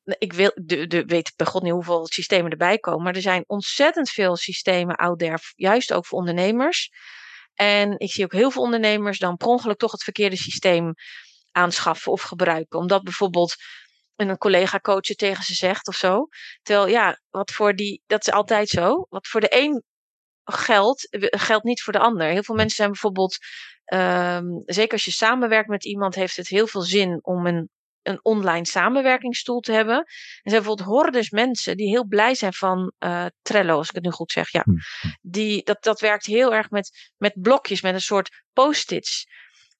ik 0.04 0.32
wil, 0.32 0.52
de, 0.54 0.86
de, 0.86 1.04
weet 1.04 1.32
bij 1.36 1.46
god 1.46 1.62
niet 1.62 1.72
hoeveel 1.72 2.06
systemen 2.06 2.50
erbij 2.50 2.78
komen. 2.78 3.02
Maar 3.02 3.14
er 3.14 3.20
zijn 3.20 3.44
ontzettend 3.46 4.10
veel 4.10 4.36
systemen 4.36 4.96
out 4.96 5.18
there. 5.18 5.38
Juist 5.54 5.92
ook 5.92 6.06
voor 6.06 6.18
ondernemers. 6.18 6.90
En 7.54 7.98
ik 7.98 8.10
zie 8.10 8.24
ook 8.24 8.32
heel 8.32 8.50
veel 8.50 8.62
ondernemers 8.62 9.18
dan 9.18 9.36
per 9.36 9.46
ongeluk 9.46 9.78
toch 9.78 9.92
het 9.92 10.02
verkeerde 10.02 10.36
systeem 10.36 10.92
aanschaffen 11.52 12.12
of 12.12 12.22
gebruiken. 12.22 12.78
Omdat 12.78 13.02
bijvoorbeeld 13.02 13.56
een 14.28 14.38
collega 14.38 14.78
coachen 14.78 15.16
tegen 15.16 15.44
ze 15.44 15.54
zegt 15.54 15.88
of 15.88 15.94
zo. 15.94 16.28
Terwijl 16.62 16.86
ja, 16.86 17.20
wat 17.30 17.50
voor 17.50 17.74
die, 17.74 18.02
dat 18.06 18.26
is 18.26 18.32
altijd 18.32 18.68
zo. 18.68 19.06
Wat 19.08 19.26
voor 19.26 19.40
de 19.40 19.56
een 19.62 19.82
geldt, 20.44 21.06
geldt 21.30 21.64
niet 21.64 21.82
voor 21.82 21.92
de 21.92 21.98
ander. 21.98 22.26
Heel 22.26 22.42
veel 22.42 22.54
mensen 22.54 22.76
zijn 22.76 22.90
bijvoorbeeld, 22.90 23.36
um, 23.94 24.62
zeker 24.64 24.92
als 24.92 25.04
je 25.04 25.10
samenwerkt 25.10 25.68
met 25.68 25.84
iemand, 25.84 26.14
heeft 26.14 26.36
het 26.36 26.48
heel 26.48 26.66
veel 26.66 26.82
zin 26.82 27.18
om 27.22 27.46
een, 27.46 27.68
een 28.02 28.18
online 28.22 28.66
samenwerkingstoel 28.66 29.60
te 29.60 29.72
hebben. 29.72 29.96
En 29.96 30.04
er 30.42 30.50
zijn 30.50 30.62
bijvoorbeeld 30.62 30.88
hordes 30.88 31.30
mensen 31.30 31.76
die 31.76 31.88
heel 31.88 32.06
blij 32.06 32.34
zijn 32.34 32.52
van 32.52 32.92
uh, 32.98 33.26
Trello, 33.42 33.76
als 33.76 33.88
ik 33.88 33.94
het 33.94 34.04
nu 34.04 34.10
goed 34.10 34.32
zeg. 34.32 34.52
Ja. 34.52 34.62
Hm, 34.62 34.70
hm. 34.70 35.08
Die, 35.20 35.64
dat, 35.64 35.82
dat 35.82 36.00
werkt 36.00 36.26
heel 36.26 36.54
erg 36.54 36.70
met, 36.70 37.12
met 37.16 37.32
blokjes, 37.42 37.82
met 37.82 37.94
een 37.94 38.00
soort 38.00 38.42
post-its. 38.52 39.26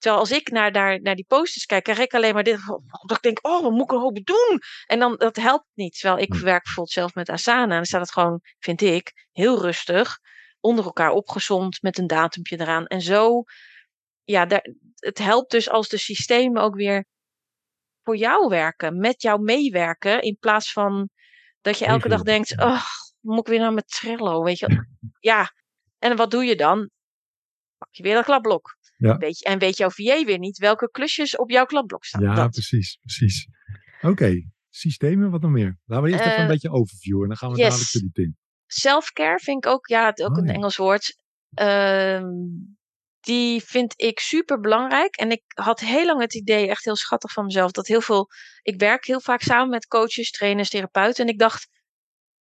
Terwijl 0.01 0.21
als 0.21 0.31
ik 0.31 0.51
naar, 0.51 0.71
naar, 0.71 1.01
naar 1.01 1.15
die 1.15 1.25
posters 1.29 1.65
kijk, 1.65 1.85
krijg 1.85 1.99
ik 1.99 2.15
alleen 2.15 2.35
maar 2.35 2.43
dit. 2.43 2.61
Dat 3.07 3.17
ik 3.17 3.23
denk, 3.23 3.47
oh, 3.47 3.63
wat 3.63 3.73
moet 3.73 3.83
ik 3.83 3.93
er 3.93 3.99
hoop 3.99 4.25
doen? 4.25 4.59
En 4.87 4.99
dan, 4.99 5.17
dat 5.17 5.37
helpt 5.37 5.67
niet. 5.75 5.99
Terwijl 5.99 6.23
ik 6.23 6.33
Hm. 6.33 6.45
werk 6.45 6.63
bijvoorbeeld 6.63 6.95
zelf 6.95 7.15
met 7.15 7.29
Asana. 7.29 7.63
En 7.63 7.69
dan 7.69 7.85
staat 7.85 8.01
het 8.01 8.13
gewoon, 8.13 8.41
vind 8.59 8.81
ik, 8.81 9.13
heel 9.33 9.61
rustig. 9.61 10.19
Onder 10.61 10.85
elkaar 10.85 11.11
opgezond 11.11 11.83
met 11.83 11.99
een 11.99 12.07
datumpje 12.07 12.61
eraan. 12.61 12.87
En 12.87 13.01
zo, 13.01 13.43
ja, 14.25 14.47
daar, 14.47 14.67
het 14.95 15.19
helpt 15.19 15.51
dus 15.51 15.69
als 15.69 15.89
de 15.89 15.99
systemen 15.99 16.63
ook 16.63 16.75
weer 16.75 17.05
voor 18.03 18.17
jou 18.17 18.49
werken. 18.49 18.99
Met 18.99 19.23
jou 19.23 19.43
meewerken. 19.43 20.23
In 20.23 20.37
plaats 20.41 20.73
van 20.73 21.11
dat 21.61 21.79
je 21.79 21.85
elke 21.85 22.09
dag 22.09 22.23
denkt, 22.23 22.61
oh, 22.61 22.85
moet 23.21 23.39
ik 23.39 23.47
weer 23.47 23.59
naar 23.61 23.73
mijn 23.73 23.87
Trello, 23.87 24.43
weet 24.43 24.59
je. 24.59 24.87
Ja, 25.21 25.53
en 25.99 26.17
wat 26.17 26.31
doe 26.31 26.45
je 26.45 26.57
dan? 26.57 26.91
Pak 27.79 27.89
je 27.95 28.03
weer 28.03 28.15
dat 28.15 28.25
klapblok. 28.25 28.79
Ja. 29.01 29.17
Weet 29.17 29.39
je, 29.39 29.45
en 29.45 29.59
weet 29.59 29.77
jouw 29.77 29.91
VA 29.91 30.25
weer 30.25 30.39
niet 30.39 30.59
welke 30.59 30.91
klusjes 30.91 31.37
op 31.37 31.51
jouw 31.51 31.65
klapblok 31.65 32.05
staan. 32.05 32.23
Ja, 32.23 32.35
dat. 32.35 32.51
precies, 32.51 32.99
precies. 33.01 33.49
Oké, 34.01 34.51
systemen, 34.69 35.31
wat 35.31 35.41
nog 35.41 35.51
meer? 35.51 35.79
Laten 35.85 36.05
we 36.05 36.11
eerst 36.11 36.25
even 36.25 36.37
Eh, 36.37 36.43
een 36.43 36.49
beetje 36.49 36.71
overview 36.71 37.23
en 37.23 37.29
dan 37.29 37.37
gaan 37.37 37.51
we 37.53 37.57
yes. 37.57 37.69
dadelijk 37.69 37.93
de 37.93 38.01
diep 38.01 38.17
in. 38.17 38.37
Self-care 38.67 39.39
vind 39.39 39.65
ik 39.65 39.71
ook, 39.71 39.87
ja, 39.89 40.07
het- 40.07 40.23
ook 40.23 40.31
Oh, 40.31 40.39
een 40.39 40.47
ja. 40.47 40.53
Engels 40.53 40.77
woord. 40.77 41.15
Ehm, 41.55 42.29
die 43.21 43.63
vind 43.63 43.93
ik 43.97 44.19
super 44.19 44.61
belangrijk. 44.61 45.17
En 45.17 45.31
ik 45.31 45.43
had 45.47 45.81
heel 45.81 46.07
lang 46.07 46.21
het 46.21 46.35
idee, 46.35 46.69
echt 46.69 46.85
heel 46.85 46.97
schattig 46.97 47.33
van 47.33 47.45
mezelf, 47.45 47.71
dat 47.71 47.87
heel 47.87 48.01
veel. 48.01 48.29
Ik 48.63 48.81
werk 48.81 49.05
heel 49.07 49.21
vaak 49.21 49.41
samen 49.43 49.69
met 49.69 49.87
coaches, 49.87 50.31
trainers, 50.31 50.69
therapeuten. 50.69 51.25
En 51.27 51.33
ik 51.33 51.39
dacht 51.39 51.69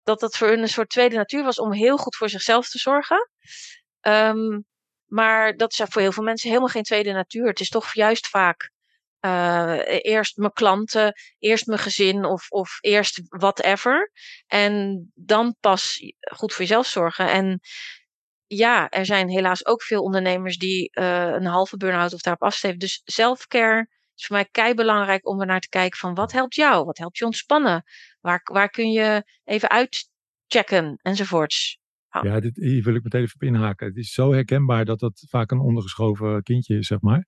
dat 0.04 0.20
dat 0.20 0.38
voor 0.38 0.48
hun 0.48 0.60
een 0.62 0.68
soort 0.68 0.90
tweede 0.90 1.16
natuur 1.16 1.44
was 1.44 1.60
om 1.60 1.74
heel 1.74 1.98
goed 1.98 2.16
voor 2.16 2.30
zichzelf 2.30 2.70
te 2.70 2.78
zorgen. 2.78 3.30
Ehm, 4.00 4.60
maar 5.12 5.58
dat 5.58 5.72
is 5.72 5.82
voor 5.90 6.02
heel 6.02 6.12
veel 6.12 6.24
mensen 6.24 6.48
helemaal 6.50 6.70
geen 6.70 6.84
tweede 6.84 7.12
natuur. 7.12 7.48
Het 7.48 7.60
is 7.60 7.70
toch 7.70 7.94
juist 7.94 8.28
vaak 8.28 8.72
eh, 9.20 9.80
eerst 9.86 10.38
mijn 10.38 10.54
klanten, 10.54 11.14
eerst 11.40 11.66
mijn 11.66 11.80
gezin 11.80 12.26
of, 12.26 12.50
of 12.50 12.78
eerst 12.82 13.22
whatever. 13.28 14.12
En 14.48 15.06
dan 15.16 15.56
pas 15.60 16.00
goed 16.36 16.54
voor 16.54 16.62
jezelf 16.62 16.88
zorgen. 16.88 17.32
En 17.32 17.60
ja, 18.48 18.90
er 18.90 19.06
zijn 19.06 19.30
helaas 19.30 19.66
ook 19.66 19.84
veel 19.84 20.02
ondernemers 20.02 20.58
die 20.58 20.90
eh, 20.92 21.28
een 21.28 21.46
halve 21.46 21.78
burn-out 21.78 22.14
of 22.14 22.22
daarop 22.22 22.44
afsteven. 22.44 22.80
Dus 22.80 23.02
self-care 23.06 23.88
is 24.16 24.26
voor 24.26 24.36
mij 24.36 24.48
kei 24.52 24.74
belangrijk 24.74 25.28
om 25.28 25.40
er 25.40 25.48
naar 25.48 25.60
te 25.60 25.70
kijken 25.70 26.00
van 26.00 26.14
wat 26.14 26.32
helpt 26.32 26.56
jou? 26.56 26.86
Wat 26.86 26.98
helpt 26.98 27.18
je 27.18 27.26
ontspannen? 27.26 27.84
Waar, 28.20 28.42
waar 28.44 28.70
kun 28.70 28.92
je 28.92 29.24
even 29.44 29.70
uitchecken 29.70 31.00
enzovoorts. 31.02 31.81
Ja, 32.22 32.40
dit, 32.40 32.56
hier 32.56 32.84
wil 32.84 32.96
ik 32.96 33.04
meteen 33.04 33.22
even 33.22 33.36
op 33.36 33.44
inhaken. 33.44 33.88
Het 33.88 33.96
is 33.98 34.14
zo 34.14 34.32
herkenbaar 34.34 34.86
dat 34.86 35.00
dat 35.00 35.26
vaak 35.30 35.52
een 35.52 35.60
ondergeschoven 35.60 36.44
kindje 36.44 36.78
is, 36.78 36.88
zeg 36.88 37.02
maar. 37.02 37.26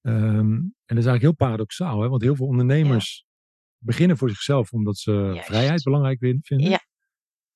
Ehm, 0.00 0.16
en 0.50 0.72
dat 0.86 0.98
is 0.98 1.06
eigenlijk 1.06 1.22
heel 1.22 1.34
paradoxaal, 1.34 2.00
hè? 2.02 2.08
want 2.08 2.22
heel 2.22 2.36
veel 2.36 2.46
ondernemers 2.46 3.24
beginnen 3.78 4.16
voor 4.16 4.28
zichzelf 4.28 4.72
omdat 4.72 4.98
ze 4.98 5.12
Juist. 5.12 5.46
vrijheid 5.46 5.82
belangrijk 5.82 6.18
vinden. 6.18 6.70
Ja. 6.70 6.80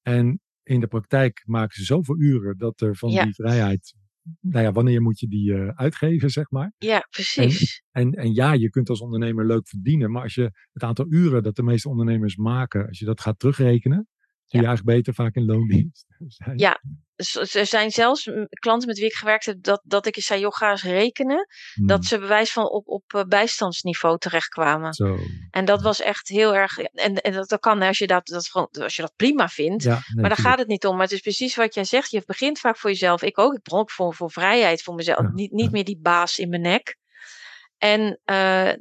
En 0.03 0.41
in 0.63 0.81
de 0.81 0.87
praktijk 0.87 1.43
maken 1.47 1.77
ze 1.77 1.85
zoveel 1.85 2.21
uren 2.21 2.59
dat 2.59 2.81
er 2.81 2.97
van 2.97 3.11
Ja. 3.11 3.25
die 3.25 3.35
vrijheid, 3.35 3.95
nou 4.41 4.65
ja, 4.65 4.73
wanneer 4.73 5.03
moet 5.03 5.19
je 5.21 5.29
die 5.29 5.55
eh, 5.55 5.69
uitgeven, 5.69 6.31
zeg 6.31 6.51
maar. 6.51 6.73
Ja, 6.79 7.07
precies. 7.11 7.83
En, 7.91 8.13
en 8.13 8.35
ja, 8.35 8.53
je 8.53 8.71
kunt 8.71 8.89
als 8.89 9.01
ondernemer 9.01 9.47
leuk 9.47 9.69
verdienen, 9.69 10.11
maar 10.11 10.23
als 10.23 10.35
je 10.35 10.51
het 10.73 10.83
aantal 10.83 11.07
uren 11.09 11.43
dat 11.43 11.57
de 11.57 11.63
meeste 11.63 11.89
ondernemers 11.89 12.37
maken, 12.37 12.87
als 12.87 12.99
je 12.99 13.05
dat 13.05 13.21
gaat 13.21 13.39
terugrekenen, 13.39 14.09
je 14.47 14.67
eigenlijk 14.67 14.97
beter 14.97 15.15
vaak 15.15 15.35
in 15.35 15.45
loondienst 15.45 16.07
zijn. 16.39 16.59
Ja. 16.59 16.81
Dus 17.17 17.55
er 17.55 17.67
zijn 17.67 17.91
zelfs 17.91 18.31
klanten 18.49 18.89
met 18.89 18.99
wie 18.99 19.07
ik 19.07 19.15
gewerkt 19.15 19.45
heb, 19.47 19.63
dat, 19.63 19.81
dat 19.85 20.07
ik 20.07 20.17
eens 20.17 20.27
zei, 20.27 20.41
joh, 20.41 20.53
ga 20.53 20.71
eens 20.71 20.83
rekenen. 20.83 21.47
Hmm, 21.75 21.87
Dat 21.87 22.05
ze 22.05 22.19
bewijs 22.19 22.53
van 22.53 22.71
op, 22.71 22.89
op 22.89 23.03
eh, 23.07 23.23
bijstandsniveau 23.25 24.19
terechtkwamen. 24.19 24.93
Zo. 24.95 25.19
En 25.51 25.65
dat 25.65 25.83
was 25.83 26.01
echt 26.01 26.29
heel 26.29 26.55
erg. 26.55 26.79
En, 26.79 27.15
en 27.15 27.33
dat, 27.33 27.49
dat 27.49 27.61
kan 27.61 27.83
als 27.83 27.99
je 27.99 28.07
dat, 28.07 28.27
dat, 28.27 28.49
gewoon- 28.49 28.69
als 28.71 28.97
je 28.97 29.03
dat 29.03 29.13
prima 29.17 29.49
vindt. 29.49 29.83
Ja, 29.83 29.93
nee, 29.95 30.21
maar 30.21 30.29
daar 30.29 30.39
gaat 30.45 30.59
het 30.59 30.69
niet 30.69 30.87
om. 30.87 30.93
Maar 30.95 31.03
het 31.05 31.13
is 31.13 31.21
precies 31.21 31.55
wat 31.57 31.75
jij 31.75 31.85
zegt. 31.85 32.11
Je 32.11 32.23
begint 32.27 32.59
vaak 32.59 32.77
voor 32.79 32.91
jezelf. 32.91 33.23
Ik 33.23 33.39
ook. 33.39 33.55
Ik 33.55 33.63
begon 33.63 33.81
ook 33.81 33.91
voor, 33.91 34.15
voor 34.15 34.31
vrijheid 34.31 34.83
voor 34.83 34.95
mezelf. 34.95 35.19
Ja, 35.21 35.31
Niet, 35.33 35.53
niet 35.53 35.65
ja. 35.65 35.71
meer 35.71 35.85
die 35.85 35.99
baas 36.01 36.39
in 36.39 36.49
mijn 36.49 36.63
nek. 36.63 36.97
En 37.79 38.21
eh, 38.25 38.73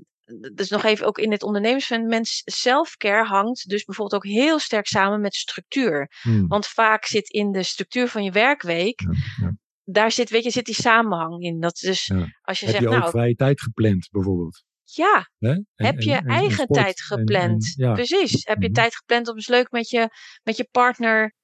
dus 0.53 0.69
nog 0.69 0.83
even 0.83 1.05
ook 1.05 1.17
in 1.17 1.31
het 1.31 1.43
ondernemersfenomeen. 1.43 2.21
Self-care 2.45 3.23
hangt 3.25 3.69
dus 3.69 3.83
bijvoorbeeld 3.83 4.23
ook 4.23 4.31
heel 4.31 4.59
sterk 4.59 4.87
samen 4.87 5.21
met 5.21 5.33
structuur. 5.35 6.11
Hmm, 6.21 6.47
Want 6.47 6.67
vaak 6.67 7.05
zit 7.05 7.29
in 7.29 7.51
de 7.51 7.63
structuur 7.63 8.07
van 8.07 8.23
je 8.23 8.31
werkweek. 8.31 9.01
ja, 9.01 9.11
ja. 9.41 9.55
Daar 9.85 10.11
zit, 10.11 10.29
weet 10.29 10.43
je, 10.43 10.49
zit 10.49 10.65
die 10.65 10.75
samenhang 10.75 11.41
in. 11.43 11.59
Dat 11.59 11.75
dus 11.77 12.05
Ja. 12.05 12.25
als 12.41 12.59
je 12.59 12.65
Heb 12.65 12.75
zegt, 12.75 12.87
je 12.87 12.89
ook 12.89 12.99
nou 12.99 13.09
vrije 13.09 13.35
tijd 13.35 13.61
gepland, 13.61 14.07
bijvoorbeeld? 14.11 14.63
ja? 14.83 15.29
En- 15.39 15.67
heb 15.75 15.99
je 15.99 16.11
en- 16.11 16.17
en- 16.17 16.23
en 16.23 16.29
eigen 16.29 16.67
tijd 16.67 17.01
gepland? 17.01 17.73
Precies. 17.93 18.45
Heb 18.45 18.61
je 18.61 18.65
Mhm. 18.69 18.73
tijd 18.73 18.95
gepland 18.95 19.27
om 19.27 19.35
eens 19.35 19.47
leuk 19.47 19.71
met 19.71 19.89
je, 19.89 20.09
met 20.43 20.57
je 20.57 20.67
partner 20.71 21.35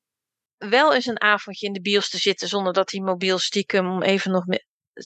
wel 0.57 0.93
eens 0.93 1.05
een 1.05 1.21
avondje 1.21 1.67
in 1.67 1.73
de 1.73 1.81
bios 1.81 2.09
te 2.09 2.17
zitten 2.17 2.47
zonder 2.47 2.73
dat 2.73 2.91
hij 2.91 3.01
mobiel 3.01 3.37
stiekem 3.37 3.89
om 3.91 4.01
even 4.01 4.31
nog 4.31 4.43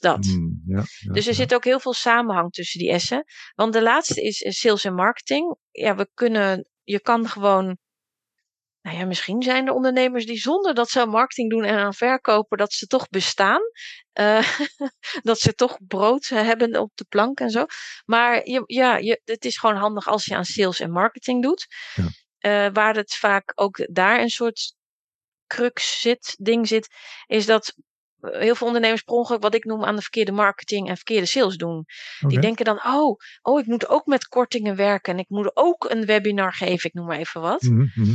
dat. 0.00 0.24
hmm, 0.24 0.62
ja, 0.66 0.82
ja, 0.98 1.12
Dus 1.12 1.26
er 1.26 1.32
ja. 1.32 1.38
zit 1.38 1.54
ook 1.54 1.64
heel 1.64 1.80
veel 1.80 1.92
samenhang 1.92 2.52
tussen 2.52 2.80
die 2.80 2.90
essen. 2.90 3.24
Want 3.54 3.72
de 3.72 3.82
laatste 3.82 4.22
is 4.22 4.42
eh, 4.42 4.52
sales 4.52 4.84
en 4.84 4.94
marketing. 4.94 5.56
Ja, 5.70 5.94
we 5.94 6.08
kunnen, 6.14 6.68
je 6.82 7.00
kan 7.00 7.28
gewoon. 7.28 7.78
Nou 8.80 8.96
ja, 8.96 9.04
misschien 9.04 9.42
zijn 9.42 9.66
er 9.66 9.72
ondernemers 9.72 10.26
die 10.26 10.38
zonder 10.38 10.74
dat 10.74 10.90
ze 10.90 11.06
marketing 11.06 11.50
doen 11.50 11.64
en 11.64 11.78
aan 11.78 11.94
verkopen, 11.94 12.58
dat 12.58 12.72
ze 12.72 12.86
toch 12.86 13.08
bestaan. 13.08 13.60
Eh, 14.12 14.58
dat 15.22 15.38
ze 15.38 15.54
toch 15.54 15.78
brood 15.86 16.26
hebben 16.28 16.80
op 16.80 16.90
de 16.94 17.04
plank 17.08 17.40
en 17.40 17.50
zo. 17.50 17.64
Maar 18.04 18.48
je, 18.48 18.62
ja, 18.66 18.96
je, 18.96 19.20
het 19.24 19.44
is 19.44 19.58
gewoon 19.58 19.76
handig 19.76 20.06
als 20.06 20.24
je 20.24 20.34
aan 20.36 20.44
sales 20.44 20.80
en 20.80 20.90
marketing 20.90 21.42
doet. 21.42 21.66
Ja. 21.94 22.08
Eh, 22.38 22.72
waar 22.72 22.96
het 22.96 23.14
vaak 23.14 23.52
ook 23.54 23.86
daar 23.94 24.20
een 24.20 24.30
soort 24.30 24.74
crux 25.46 26.00
zit, 26.00 26.34
ding 26.38 26.68
zit, 26.68 26.88
is 27.26 27.46
dat 27.46 27.74
eh, 27.76 27.82
heel 28.32 28.54
veel 28.54 28.66
ondernemers 28.66 29.02
per 29.02 29.14
ongeluk 29.14 29.42
wat 29.42 29.54
ik 29.54 29.64
noem 29.64 29.84
aan 29.84 29.94
de 29.96 30.00
verkeerde 30.02 30.32
marketing 30.32 30.88
en 30.88 30.94
verkeerde 30.96 31.26
sales 31.26 31.56
doen. 31.56 31.84
Die 32.26 32.40
denken 32.40 32.64
dan, 32.64 32.80
oh, 32.84 33.16
oh, 33.42 33.60
ik 33.60 33.66
moet 33.66 33.88
ook 33.88 34.06
met 34.06 34.28
kortingen 34.28 34.76
werken 34.76 35.12
en 35.12 35.18
ik 35.18 35.28
moet 35.28 35.50
ook 35.56 35.90
een 35.90 36.04
webinar 36.06 36.52
geven, 36.52 36.88
ik 36.88 36.94
noem 36.94 37.06
maar 37.06 37.18
even 37.18 37.40
wat. 37.40 37.62
Mhm, 37.62 37.86
mhm. 37.94 38.14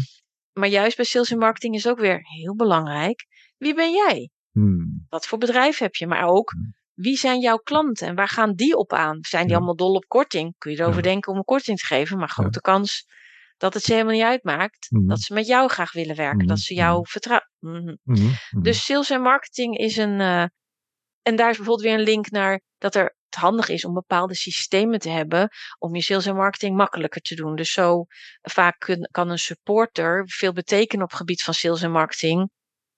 Maar 0.54 0.70
juist 0.70 0.96
bij 0.96 1.06
sales 1.06 1.32
en 1.32 1.38
marketing 1.38 1.76
is 1.76 1.88
ook 1.88 2.00
weer 2.00 2.20
heel 2.22 2.56
belangrijk. 2.56 3.26
Wie 3.58 3.74
ben 3.74 3.92
jij? 3.92 4.30
Hmm, 4.52 5.06
Wat 5.10 5.28
voor 5.28 5.38
bedrijf 5.38 5.78
heb 5.78 5.96
je? 5.96 6.08
Maar 6.08 6.24
ook, 6.28 6.52
Hmm. 6.52 6.76
wie 6.94 7.18
zijn 7.18 7.40
jouw 7.40 7.58
klanten 7.58 8.08
en 8.08 8.16
waar 8.16 8.28
gaan 8.28 8.54
die 8.54 8.76
op 8.78 8.94
aan? 8.94 9.18
Zijn 9.22 9.42
die 9.44 9.52
Ja. 9.52 9.58
allemaal 9.58 9.76
dol 9.76 9.94
op 9.94 10.06
korting? 10.08 10.56
Kun 10.58 10.72
je 10.72 10.78
erover 10.80 11.04
Ja. 11.04 11.10
denken 11.10 11.32
om 11.32 11.38
een 11.38 11.44
korting 11.44 11.78
te 11.78 11.86
geven, 11.86 12.18
maar 12.18 12.30
grote 12.30 12.62
kans 12.62 13.06
dat 13.60 13.74
het 13.74 13.84
ze 13.84 13.92
helemaal 13.92 14.14
niet 14.14 14.24
uitmaakt. 14.24 14.88
Mhm. 14.92 15.08
Dat 15.08 15.20
ze 15.20 15.34
met 15.34 15.48
jou 15.48 15.70
graag 15.70 15.92
willen 15.92 16.16
werken, 16.16 16.38
Mhm, 16.38 16.48
dat 16.48 16.60
ze 16.60 16.74
jou 16.74 17.06
vertrouwen. 17.08 17.50
Mhm. 17.60 17.96
mhm. 18.04 18.34
Dus 18.62 18.86
sales 18.86 19.10
en 19.10 19.22
marketing 19.22 19.78
is 19.78 19.98
een. 19.98 20.20
eh, 20.22 20.46
en 21.22 21.36
daar 21.36 21.50
is 21.50 21.58
bijvoorbeeld 21.58 21.88
weer 21.88 21.98
een 21.98 22.04
link 22.14 22.30
naar 22.32 22.62
dat 22.78 22.96
er 22.96 23.16
het 23.30 23.40
handig 23.40 23.70
is 23.70 23.86
om 23.86 23.94
bepaalde 23.94 24.36
systemen 24.36 25.00
te 25.00 25.10
hebben 25.10 25.50
om 25.78 25.96
je 25.96 26.02
sales 26.02 26.26
en 26.26 26.36
marketing 26.36 26.76
makkelijker 26.76 27.22
te 27.22 27.36
doen. 27.36 27.56
Dus 27.56 27.72
zo 27.72 28.06
vaak 28.42 28.80
kun- 28.80 29.08
kan 29.12 29.30
een 29.30 29.38
supporter 29.40 30.24
veel 30.30 30.54
betekenen 30.54 31.04
op 31.04 31.10
het 31.10 31.20
gebied 31.20 31.42
van 31.42 31.54
sales 31.54 31.82
en 31.82 31.92
marketing. 31.92 32.50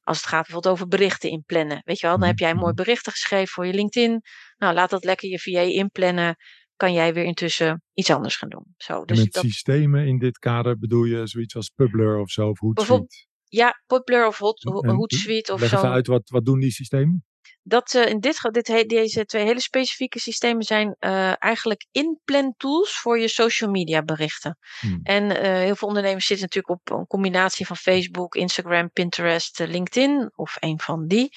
Als 0.04 0.17
het 0.17 0.26
gaat 0.28 0.41
bijvoorbeeld 0.45 0.74
over 0.74 0.88
berichten 0.88 1.30
inplannen. 1.30 1.82
Weet 1.86 2.00
je 2.00 2.08
wel, 2.08 2.17
dan 2.17 2.28
heb 2.28 2.39
jij 2.39 2.54
mooi 2.54 2.74
berichten 2.74 3.12
geschreven 3.12 3.47
voor 3.47 3.65
je 3.65 3.74
LinkedIn. 3.74 4.21
Nou, 4.58 4.74
laat 4.74 4.89
dat 4.89 5.04
lekker 5.04 5.30
je 5.30 5.39
VA 5.39 5.60
inplannen. 5.60 6.36
Kan 6.81 6.93
jij 6.93 7.13
weer 7.13 7.23
intussen 7.23 7.83
iets 7.93 8.09
anders 8.09 8.35
gaan 8.35 8.49
doen. 8.49 8.65
Zo, 8.77 8.99
En 8.99 9.05
dus 9.05 9.19
met 9.19 9.33
dat, 9.33 9.43
systemen 9.43 10.07
in 10.07 10.17
dit 10.17 10.37
kader 10.37 10.77
bedoel 10.77 11.03
je 11.03 11.27
zoiets 11.27 11.55
als 11.55 11.69
Publer 11.69 12.19
of 12.19 12.29
zo, 12.29 12.41
of 12.41 12.59
Hootsuite? 12.59 12.73
Bijvoorbeeld 12.73 13.27
ja, 13.45 13.81
Poplar 13.85 14.27
of 14.27 14.37
Hot, 14.37 14.63
Hootsuite 14.63 15.53
of 15.53 15.59
Leg 15.59 15.69
zo. 15.69 15.77
even 15.77 15.89
uit, 15.89 16.07
wat, 16.07 16.29
wat 16.29 16.45
doen 16.45 16.59
die 16.59 16.71
systemen? 16.71 17.25
dat 17.63 17.93
eh, 17.93 18.09
in 18.09 18.19
dit, 18.19 18.49
dit 18.51 18.89
deze 18.89 19.25
twee 19.25 19.45
hele 19.45 19.59
specifieke 19.59 20.19
systemen 20.19 20.63
zijn 20.63 20.95
eh, 20.99 21.43
eigenlijk 21.43 21.87
inplan 21.91 22.53
tools 22.57 22.99
voor 22.99 23.19
je 23.19 23.27
social 23.27 23.69
media 23.71 24.03
berichten. 24.03 24.57
Hmm. 24.79 24.99
En 25.03 25.41
eh, 25.41 25.51
heel 25.51 25.75
veel 25.75 25.87
ondernemers 25.87 26.25
zitten 26.25 26.45
natuurlijk 26.45 26.81
op 26.81 26.99
een 26.99 27.07
combinatie 27.07 27.65
van 27.65 27.75
Facebook, 27.75 28.35
Instagram, 28.35 28.91
Pinterest, 28.91 29.59
LinkedIn 29.59 30.31
of 30.35 30.57
een 30.59 30.79
van 30.79 31.07
die. 31.07 31.29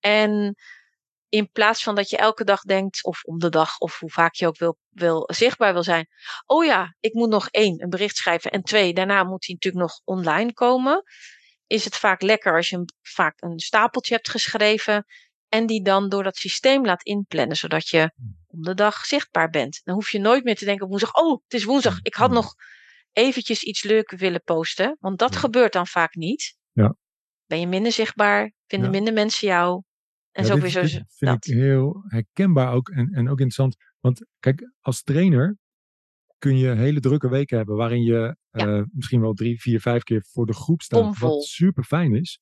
En 0.00 0.54
in 1.36 1.50
plaats 1.50 1.82
van 1.82 1.94
dat 1.94 2.10
je 2.10 2.16
elke 2.16 2.44
dag 2.44 2.60
denkt, 2.62 3.04
of 3.04 3.22
om 3.24 3.38
de 3.38 3.48
dag, 3.48 3.78
of 3.78 3.98
hoe 3.98 4.10
vaak 4.10 4.34
je 4.34 4.46
ook 4.46 4.58
wil, 4.58 4.78
wil 4.88 5.28
zichtbaar 5.32 5.72
wil 5.72 5.82
zijn. 5.82 6.06
Oh 6.46 6.64
ja, 6.64 6.94
ik 7.00 7.12
moet 7.12 7.28
nog 7.28 7.48
één, 7.48 7.82
een 7.82 7.88
bericht 7.90 8.16
schrijven. 8.16 8.50
En 8.50 8.62
twee, 8.62 8.94
daarna 8.94 9.24
moet 9.24 9.46
hij 9.46 9.54
natuurlijk 9.54 9.84
nog 9.84 10.00
online 10.04 10.52
komen. 10.52 11.02
Is 11.66 11.84
het 11.84 11.96
vaak 11.96 12.22
lekker 12.22 12.56
als 12.56 12.68
je 12.68 12.76
een, 12.76 12.88
vaak 13.02 13.42
een 13.42 13.58
stapeltje 13.58 14.14
hebt 14.14 14.30
geschreven. 14.30 15.04
En 15.48 15.66
die 15.66 15.82
dan 15.82 16.08
door 16.08 16.22
dat 16.22 16.36
systeem 16.36 16.84
laat 16.84 17.02
inplannen, 17.02 17.56
zodat 17.56 17.88
je 17.88 18.12
om 18.46 18.62
de 18.62 18.74
dag 18.74 19.04
zichtbaar 19.04 19.50
bent. 19.50 19.80
Dan 19.84 19.94
hoef 19.94 20.10
je 20.10 20.18
nooit 20.18 20.44
meer 20.44 20.56
te 20.56 20.64
denken 20.64 20.84
op 20.84 20.90
woensdag. 20.90 21.14
Oh, 21.14 21.42
het 21.42 21.54
is 21.54 21.64
woensdag. 21.64 21.98
Ik 22.02 22.14
had 22.14 22.28
Ja. 22.28 22.34
nog 22.34 22.54
eventjes 23.12 23.62
iets 23.62 23.82
leuk 23.82 24.10
willen 24.10 24.42
posten. 24.42 24.96
Want 25.00 25.18
dat 25.18 25.34
Ja. 25.34 25.40
gebeurt 25.40 25.72
dan 25.72 25.86
vaak 25.86 26.14
niet. 26.14 26.56
Ja. 26.72 26.96
Ben 27.46 27.60
je 27.60 27.66
minder 27.66 27.92
zichtbaar, 27.92 28.52
vinden 28.66 28.90
Ja. 28.90 28.94
minder 28.96 29.12
mensen 29.14 29.48
jou. 29.48 29.82
En 30.36 30.44
Ja, 30.46 30.54
dit- 30.54 30.62
dit 30.62 30.72
zo- 30.72 30.80
vind 30.80 31.04
dat. 31.18 31.46
ik 31.46 31.54
heel 31.54 32.04
herkenbaar 32.06 32.72
ook 32.72 32.88
en, 32.88 33.08
en 33.12 33.22
ook 33.28 33.40
interessant. 33.40 33.76
Want 34.00 34.26
kijk, 34.38 34.72
als 34.80 35.02
trainer 35.02 35.56
kun 36.38 36.58
je 36.58 36.68
hele 36.68 37.00
drukke 37.00 37.28
weken 37.28 37.56
hebben 37.56 37.76
waarin 37.76 38.02
je 38.02 38.36
Ja. 38.50 38.66
eh, 38.76 38.82
misschien 38.92 39.20
wel 39.20 39.32
drie, 39.32 39.60
vier, 39.60 39.80
vijf 39.80 40.02
keer 40.02 40.24
voor 40.30 40.46
de 40.46 40.52
groep 40.54 40.82
staat. 40.82 41.18
Wat 41.18 41.42
super 41.44 41.84
fijn 41.84 42.14
is. 42.14 42.40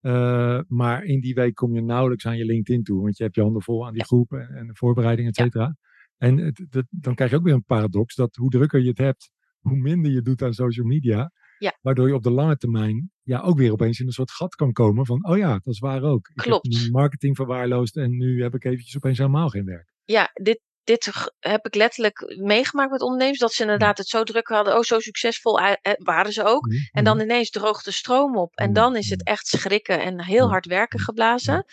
Eh, 0.00 0.60
maar 0.66 1.04
in 1.04 1.20
die 1.20 1.34
week 1.34 1.54
kom 1.54 1.74
je 1.74 1.82
nauwelijks 1.82 2.26
aan 2.26 2.36
je 2.36 2.44
LinkedIn 2.44 2.82
toe. 2.82 3.02
Want 3.02 3.16
je 3.16 3.22
hebt 3.22 3.34
je 3.34 3.42
handen 3.42 3.62
vol 3.62 3.86
aan 3.86 3.92
die 3.92 4.00
Ja. 4.00 4.06
groep 4.06 4.32
en, 4.32 4.48
en 4.48 4.66
de 4.66 4.74
voorbereiding, 4.74 5.28
et 5.28 5.34
cetera. 5.36 5.76
En 6.16 6.36
het, 6.38 6.64
dan 6.90 7.14
krijg 7.14 7.30
je 7.30 7.36
ook 7.36 7.44
weer 7.44 7.54
een 7.54 7.64
paradox 7.64 8.14
dat 8.14 8.36
hoe 8.36 8.50
drukker 8.50 8.80
je 8.80 8.88
het 8.88 8.98
hebt, 8.98 9.30
hoe 9.58 9.76
minder 9.76 10.12
je 10.12 10.22
doet 10.22 10.42
aan 10.42 10.52
social 10.54 10.86
media. 10.86 11.30
Ja. 11.64 11.78
Waardoor 11.80 12.08
je 12.08 12.14
op 12.14 12.22
de 12.22 12.30
lange 12.30 12.56
termijn 12.56 13.10
ja, 13.22 13.40
ook 13.40 13.58
weer 13.58 13.72
opeens 13.72 14.00
in 14.00 14.06
een 14.06 14.12
soort 14.12 14.30
gat 14.30 14.54
kan 14.54 14.72
komen 14.72 15.06
van, 15.06 15.28
oh 15.28 15.36
ja, 15.36 15.52
dat 15.52 15.74
is 15.74 15.78
waar 15.78 16.02
ook. 16.02 16.28
Ik 16.28 16.42
Klopt. 16.42 16.66
heb 16.66 16.80
mijn 16.80 16.90
marketing 16.92 17.36
verwaarloosd 17.36 17.96
en 17.96 18.16
nu 18.16 18.42
heb 18.42 18.54
ik 18.54 18.64
eventjes 18.64 18.96
opeens 18.96 19.18
helemaal 19.18 19.48
geen 19.48 19.64
werk. 19.64 19.92
Ja, 20.04 20.30
dit, 20.32 20.60
dit 20.84 21.10
heb 21.40 21.66
ik 21.66 21.74
letterlijk 21.74 22.34
meegemaakt 22.36 22.90
met 22.90 23.00
ondernemers. 23.00 23.38
Dat 23.38 23.52
ze 23.52 23.62
inderdaad 23.62 23.98
het 23.98 24.08
zo 24.08 24.22
druk 24.22 24.48
hadden. 24.48 24.74
Oh, 24.76 24.82
zo 24.82 25.00
succesvol 25.00 25.58
eh, 25.60 25.72
eh, 25.82 25.92
waren 25.96 26.32
ze 26.32 26.44
ook. 26.44 26.66
Mhm, 26.66 26.76
En 26.92 27.04
dan 27.04 27.16
mhm. 27.16 27.24
ineens 27.24 27.50
droogt 27.50 27.84
de 27.84 27.90
stroom 27.92 28.36
op. 28.36 28.54
En 28.54 28.66
Mm, 28.68 28.74
dan 28.74 28.96
is 28.96 29.04
mm. 29.06 29.10
het 29.12 29.26
echt 29.26 29.46
schrikken 29.46 30.00
en 30.00 30.24
heel 30.24 30.48
hard 30.48 30.66
werken 30.66 31.00
geblazen. 31.00 31.64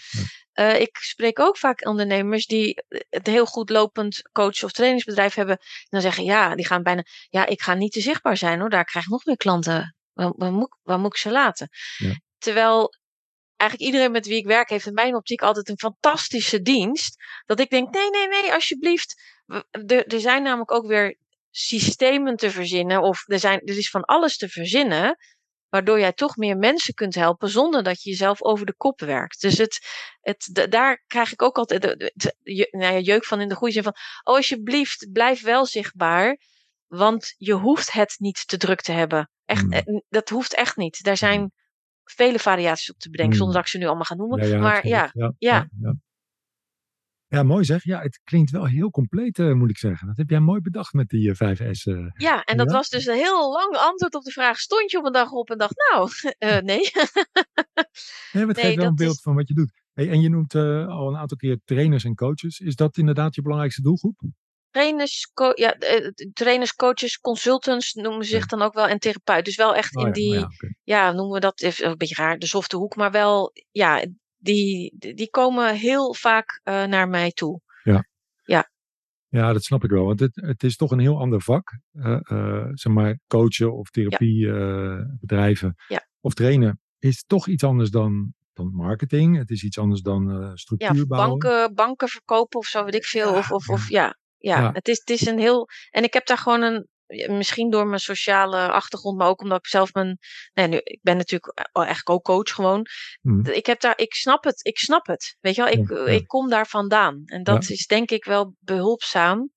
Eh, 0.51 0.79
ik 0.79 0.97
spreek 0.97 1.39
ook 1.39 1.57
vaak 1.57 1.85
ondernemers 1.87 2.45
die 2.45 2.83
het 3.09 3.27
heel 3.27 3.45
goed 3.45 3.69
lopend 3.69 4.29
coach- 4.31 4.63
of 4.63 4.71
trainingsbedrijf 4.71 5.33
hebben. 5.33 5.57
En 5.57 5.87
dan 5.89 6.01
zeggen, 6.01 6.23
ja, 6.23 6.55
die 6.55 6.65
gaan 6.65 6.83
bijna, 6.83 7.03
ja, 7.29 7.45
ik 7.45 7.61
ga 7.61 7.73
niet 7.73 7.91
te 7.91 8.01
zichtbaar 8.01 8.37
zijn 8.37 8.59
hoor. 8.59 8.69
Daar 8.69 8.85
krijg 8.85 9.05
ik 9.05 9.11
nog 9.11 9.25
meer 9.25 9.37
klanten. 9.37 9.95
Waar, 10.13 10.33
waar, 10.35 10.51
moet, 10.51 10.67
ik- 10.67 10.79
waar 10.83 10.99
moet 10.99 11.13
ik 11.13 11.17
ze 11.19 11.31
laten? 11.31 11.69
Ja. 11.97 12.19
Terwijl 12.37 12.93
eigenlijk 13.61 13.91
iedereen 13.91 14.11
met 14.11 14.25
wie 14.25 14.37
ik 14.37 14.45
werk 14.45 14.69
heeft 14.69 14.85
in 14.85 14.93
mijn 14.93 15.15
optiek 15.15 15.41
altijd 15.41 15.69
een 15.69 15.77
fantastische 15.79 16.61
dienst. 16.61 17.15
Dat 17.45 17.59
ik 17.59 17.69
denk, 17.69 17.93
nee, 17.93 18.09
nee, 18.09 18.27
nee, 18.27 18.53
alsjeblieft. 18.53 19.21
Er, 19.71 20.07
er 20.07 20.19
zijn 20.19 20.43
namelijk 20.43 20.71
ook 20.71 20.87
weer 20.87 21.17
systemen 21.51 22.35
te 22.35 22.51
verzinnen. 22.51 23.01
Of 23.01 23.23
er, 23.27 23.39
zijn, 23.39 23.59
er 23.65 23.77
is 23.77 23.89
van 23.89 24.01
alles 24.05 24.37
te 24.37 24.49
verzinnen. 24.49 25.17
Waardoor 25.69 25.99
jij 25.99 26.13
toch 26.13 26.35
meer 26.37 26.57
mensen 26.57 26.93
kunt 26.93 27.15
helpen 27.15 27.49
zonder 27.49 27.83
dat 27.83 28.01
je 28.03 28.09
jezelf 28.09 28.41
over 28.41 28.65
de 28.65 28.75
kop 28.75 28.99
werkt. 28.99 29.41
Dus 29.41 29.57
het, 29.57 29.79
het, 30.21 30.49
da- 30.51 30.67
daar 30.67 31.03
krijg 31.07 31.31
ik 31.31 31.41
ook 31.41 31.57
altijd 31.57 31.81
de, 31.81 31.95
de- 31.97 32.11
de- 32.15 32.35
je- 32.53 32.67
nou 32.71 32.93
ja, 32.93 32.99
jeuk 32.99 33.25
van 33.25 33.41
in 33.41 33.49
de 33.49 33.55
goede 33.55 33.73
zin 33.73 33.83
van. 33.83 33.95
Oh, 34.23 34.35
alsjeblieft, 34.35 35.11
blijf 35.11 35.41
wel 35.41 35.65
zichtbaar. 35.65 36.37
Want 36.87 37.33
je 37.37 37.53
hoeft 37.53 37.91
het 37.91 38.15
niet 38.17 38.47
te 38.47 38.57
druk 38.57 38.81
te 38.81 38.91
hebben. 38.91 39.29
Echt, 39.45 39.63
Mm. 39.63 39.71
eh, 39.73 39.99
dat 40.09 40.29
hoeft 40.29 40.55
echt 40.55 40.75
niet. 40.77 41.03
Daar 41.03 41.17
zijn 41.17 41.51
vele 42.15 42.39
variaties 42.39 42.91
op 42.91 42.97
te 42.99 43.09
bedenken, 43.09 43.33
Mm. 43.33 43.39
zonder 43.39 43.55
dat 43.55 43.65
ik 43.65 43.71
ze 43.71 43.77
nu 43.77 43.85
allemaal 43.85 44.03
ga 44.03 44.15
noemen. 44.15 44.39
Ja, 44.41 44.47
ja, 44.55 44.59
maar 44.61 44.87
ja, 44.87 45.11
ja, 45.37 45.67
ja. 47.27 47.43
mooi 47.43 47.63
zeg. 47.63 47.83
Ja, 47.83 48.01
het 48.01 48.19
klinkt 48.23 48.51
wel 48.51 48.65
heel 48.65 48.89
compleet, 48.89 49.39
eh, 49.39 49.51
moet 49.53 49.69
ik 49.69 49.77
zeggen. 49.77 50.07
Dat 50.07 50.17
heb 50.17 50.29
jij 50.29 50.39
mooi 50.39 50.61
bedacht 50.61 50.93
met 50.93 51.07
die 51.09 51.29
eh, 51.29 51.35
5S. 51.35 51.85
eh. 51.85 52.05
ja, 52.13 52.43
en 52.43 52.57
dat 52.57 52.71
was 52.71 52.89
dus 52.89 53.05
een 53.05 53.15
heel 53.15 53.51
lang 53.51 53.75
antwoord 53.75 54.15
op 54.15 54.23
de 54.23 54.31
vraag. 54.31 54.59
Stond 54.59 54.91
je 54.91 54.97
op 54.97 55.05
een 55.05 55.11
dag 55.11 55.31
op 55.31 55.49
en 55.49 55.57
dacht, 55.57 55.75
nou, 55.91 56.09
nee. 56.39 56.61
Nee, 58.31 58.45
het 58.45 58.55
Nee, 58.55 58.65
geeft 58.65 58.75
wel 58.75 58.85
een 58.85 58.95
beeld 58.95 59.15
is- 59.15 59.21
van 59.21 59.35
wat 59.35 59.47
je 59.47 59.53
doet. 59.53 59.71
Hey, 59.93 60.09
en 60.09 60.21
je 60.21 60.29
noemt 60.29 60.55
al 60.55 61.07
een 61.07 61.17
aantal 61.17 61.37
keer 61.37 61.59
trainers 61.65 62.03
en 62.03 62.15
coaches. 62.15 62.59
Is 62.59 62.75
dat 62.75 62.97
inderdaad 62.97 63.35
je 63.35 63.41
belangrijkste 63.41 63.81
doelgroep? 63.81 64.21
Trainers, 64.71 65.31
ja, 65.55 65.73
eh, 65.73 66.07
trainers, 66.33 66.75
coaches, 66.75 67.19
consultants 67.19 67.93
noemen 67.93 68.25
zich 68.25 68.45
dan 68.45 68.61
ook 68.61 68.73
wel. 68.73 68.87
En 68.87 68.99
therapeut. 68.99 69.45
Dus 69.45 69.55
wel 69.55 69.75
echt 69.75 69.95
Oh 69.95 70.01
in 70.01 70.07
ja, 70.07 70.13
die, 70.13 70.33
oh 70.33 70.49
ja, 70.59 70.69
ja, 70.83 71.11
noemen 71.11 71.33
we 71.33 71.39
dat 71.39 71.61
even 71.61 71.89
een 71.89 71.97
beetje 71.97 72.23
raar, 72.23 72.37
de 72.39 72.45
softe 72.47 72.77
hoek. 72.77 72.95
Maar 72.95 73.11
wel, 73.11 73.51
ja, 73.71 74.05
die, 74.37 74.95
die 74.97 75.29
komen 75.29 75.75
heel 75.75 76.13
vaak 76.13 76.59
eh, 76.63 76.83
naar 76.83 77.09
mij 77.09 77.31
toe. 77.31 77.61
Ja, 79.31 79.53
dat 79.53 79.63
snap 79.63 79.83
ik 79.83 79.89
wel. 79.89 80.05
Want 80.05 80.19
het, 80.19 80.35
het 80.35 80.63
is 80.63 80.75
toch 80.75 80.91
een 80.91 80.99
heel 80.99 81.19
ander 81.19 81.41
vak. 81.41 81.79
Eh, 81.91 82.19
eh, 82.23 82.67
zeg 82.71 82.93
maar, 82.93 83.19
coachen 83.27 83.73
of 83.73 83.89
therapiebedrijven 83.89 85.75
Ja. 85.87 86.07
of 86.19 86.33
trainen 86.33 86.81
is 86.99 87.23
toch 87.27 87.47
iets 87.47 87.63
anders 87.63 87.89
dan, 87.89 88.33
dan 88.53 88.71
marketing. 88.73 89.37
Het 89.37 89.49
is 89.49 89.63
iets 89.63 89.79
anders 89.79 90.01
dan 90.01 90.31
eh 90.31 90.37
Ja, 90.37 90.55
structuur 90.55 91.07
bouwen. 91.07 91.39
banken, 91.39 91.73
banken 91.75 92.07
verkopen 92.07 92.59
of 92.59 92.65
zo, 92.65 92.83
weet 92.83 92.95
ik 92.95 93.05
veel. 93.05 93.31
Ja, 93.31 93.37
of, 93.37 93.51
of, 93.51 93.67
ja. 93.67 93.73
of 93.73 93.89
ja, 93.89 94.17
ja, 94.41 94.59
Ja. 94.59 94.71
Het, 94.73 94.87
is, 94.87 94.99
het 94.99 95.09
is 95.09 95.25
een 95.25 95.39
heel. 95.39 95.67
En 95.89 96.03
ik 96.03 96.13
heb 96.13 96.25
daar 96.25 96.37
gewoon 96.37 96.61
een. 96.61 96.87
Misschien 97.27 97.69
door 97.69 97.87
mijn 97.87 97.99
sociale 97.99 98.71
achtergrond, 98.71 99.17
maar 99.17 99.27
ook 99.27 99.41
omdat 99.41 99.57
ik 99.57 99.67
zelf 99.67 99.93
mijn. 99.93 100.17
Nee, 100.53 100.67
nu, 100.67 100.79
ik 100.83 100.99
ben 101.01 101.17
natuurlijk 101.17 101.57
eh, 101.57 101.65
eigenlijk 101.73 102.09
ook 102.09 102.23
coach 102.23 102.55
gewoon. 102.55 102.85
Mhm. 103.21 103.49
Ik 103.49 103.65
heb 103.65 103.79
daar. 103.79 103.97
Ik 103.97 104.13
snap 104.13 104.43
het. 104.43 104.65
Ik 104.65 104.77
snap 104.77 105.05
het. 105.07 105.37
Weet 105.39 105.55
je 105.55 105.63
wel, 105.63 105.71
ik, 105.71 105.89
Ja, 105.89 106.05
ik 106.05 106.27
kom 106.27 106.49
daar 106.49 106.67
vandaan. 106.67 107.21
En 107.25 107.43
dat 107.43 107.69
is 107.69 107.85
denk 107.85 108.11
ik 108.11 108.25
wel 108.25 108.55
behulpzaam. 108.59 109.51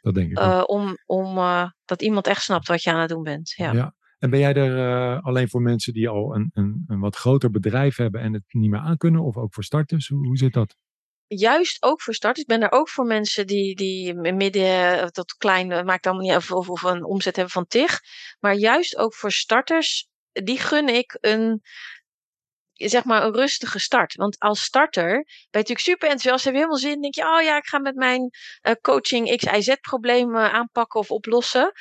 Dat 0.00 0.14
denk 0.14 0.30
ik 0.30 0.38
eh, 0.38 0.62
om 0.66 0.96
om 1.06 1.36
eh, 1.36 1.70
dat 1.84 2.02
iemand 2.02 2.26
echt 2.26 2.42
snapt 2.42 2.68
wat 2.68 2.82
je 2.82 2.92
aan 2.92 3.00
het 3.00 3.08
doen 3.08 3.22
bent. 3.22 3.52
Ja. 3.56 3.72
Ja. 3.72 3.94
En 4.18 4.30
ben 4.30 4.38
jij 4.38 4.54
er 4.54 4.78
eh, 4.78 5.24
alleen 5.24 5.48
voor 5.48 5.62
mensen 5.62 5.92
die 5.92 6.08
al 6.08 6.34
een, 6.34 6.50
een, 6.54 6.84
een 6.86 7.00
wat 7.00 7.16
groter 7.16 7.50
bedrijf 7.50 7.96
hebben 7.96 8.20
en 8.20 8.32
het 8.32 8.42
niet 8.48 8.70
meer 8.70 8.80
aankunnen? 8.80 9.22
Of 9.22 9.36
ook 9.36 9.54
voor 9.54 9.64
starters? 9.64 10.08
Hoe, 10.08 10.26
hoe 10.26 10.36
zit 10.36 10.52
dat? 10.52 10.76
Juist 11.28 11.82
ook 11.82 12.02
voor 12.02 12.14
starters. 12.14 12.42
Ik 12.42 12.58
ben 12.58 12.62
er 12.62 12.78
ook 12.78 12.88
voor 12.88 13.04
mensen 13.04 13.46
die, 13.46 13.74
die 13.76 14.14
midden 14.14 15.00
eh, 15.00 15.06
tot 15.06 15.36
klein, 15.36 15.72
eh, 15.72 15.82
maakt 15.82 16.06
allemaal 16.06 16.24
niet 16.24 16.36
of, 16.36 16.50
of 16.70 16.82
een 16.82 17.04
omzet 17.04 17.36
hebben 17.36 17.52
van 17.52 17.66
tig. 17.66 18.00
Maar 18.40 18.54
juist 18.54 18.96
ook 18.96 19.14
voor 19.14 19.32
starters, 19.32 20.08
die 20.32 20.58
gun 20.58 20.88
ik 20.88 21.18
een, 21.20 21.62
zeg 22.72 23.04
maar, 23.04 23.24
een 23.24 23.34
rustige 23.34 23.78
start. 23.78 24.14
Want 24.14 24.38
als 24.38 24.62
starter 24.62 25.12
ben 25.14 25.24
je 25.24 25.48
natuurlijk 25.50 25.80
super 25.80 26.08
enthousiast, 26.08 26.44
heb 26.44 26.52
je 26.52 26.58
helemaal 26.58 26.80
zin. 26.80 27.00
denk 27.00 27.14
je, 27.14 27.22
oh 27.22 27.42
ja, 27.42 27.56
ik 27.56 27.66
ga 27.66 27.78
met 27.78 27.94
mijn 27.94 28.30
eh, 28.60 28.72
coaching 28.80 29.36
XIZ-problemen 29.36 30.52
aanpakken 30.52 31.00
of 31.00 31.10
oplossen. 31.10 31.72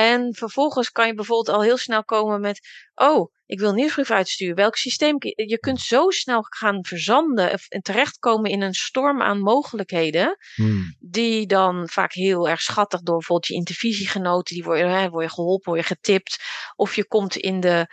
En 0.00 0.34
vervolgens 0.34 0.90
kan 0.90 1.06
je 1.06 1.14
bijvoorbeeld 1.14 1.56
al 1.56 1.62
heel 1.62 1.76
snel 1.76 2.04
komen 2.04 2.40
met, 2.40 2.60
oh, 2.94 3.32
ik 3.46 3.58
wil 3.58 3.68
een 3.68 3.74
nieuwsbrief 3.74 4.10
uitsturen. 4.10 4.54
Welk 4.56 4.76
systeem? 4.76 5.16
Je 5.20 5.58
kunt 5.60 5.80
zo 5.80 6.10
snel 6.10 6.42
gaan 6.42 6.84
verzanden 6.84 7.58
en 7.68 7.80
terechtkomen 7.80 8.50
in 8.50 8.62
een 8.62 8.74
storm 8.74 9.22
aan 9.22 9.40
mogelijkheden. 9.40 10.36
Hmm. 10.54 10.96
Die 10.98 11.46
dan 11.46 11.88
vaak 11.88 12.12
heel 12.12 12.48
erg 12.48 12.60
schattig 12.60 13.00
door 13.00 13.16
bijvoorbeeld 13.16 13.46
je 13.46 13.54
intervisiegenoten, 13.54 14.54
die 14.54 14.64
worden, 14.64 14.90
hè, 14.90 15.08
word 15.10 15.24
je 15.24 15.30
geholpen, 15.30 15.72
word 15.72 15.88
je 15.88 15.94
getipt. 15.94 16.42
Of 16.76 16.94
je 16.96 17.06
komt 17.06 17.36
in 17.36 17.60
de, 17.60 17.86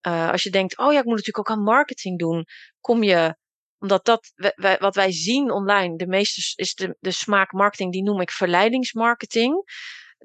eh, 0.00 0.30
als 0.30 0.42
je 0.42 0.50
denkt, 0.50 0.78
oh 0.78 0.92
ja, 0.92 0.98
ik 0.98 1.04
moet 1.04 1.16
natuurlijk 1.16 1.50
ook 1.50 1.56
aan 1.56 1.62
marketing 1.62 2.18
doen. 2.18 2.44
Kom 2.80 3.02
je, 3.02 3.36
omdat 3.78 4.04
dat, 4.04 4.32
wij- 4.54 4.78
wat 4.78 4.94
wij 4.94 5.12
zien 5.12 5.50
online, 5.50 5.96
de 5.96 6.06
meeste 6.06 6.60
is 6.62 6.74
de, 6.74 6.96
de 7.00 7.10
smaakmarketing, 7.10 7.92
die 7.92 8.02
noem 8.02 8.20
ik 8.20 8.30
verleidingsmarketing. 8.30 9.64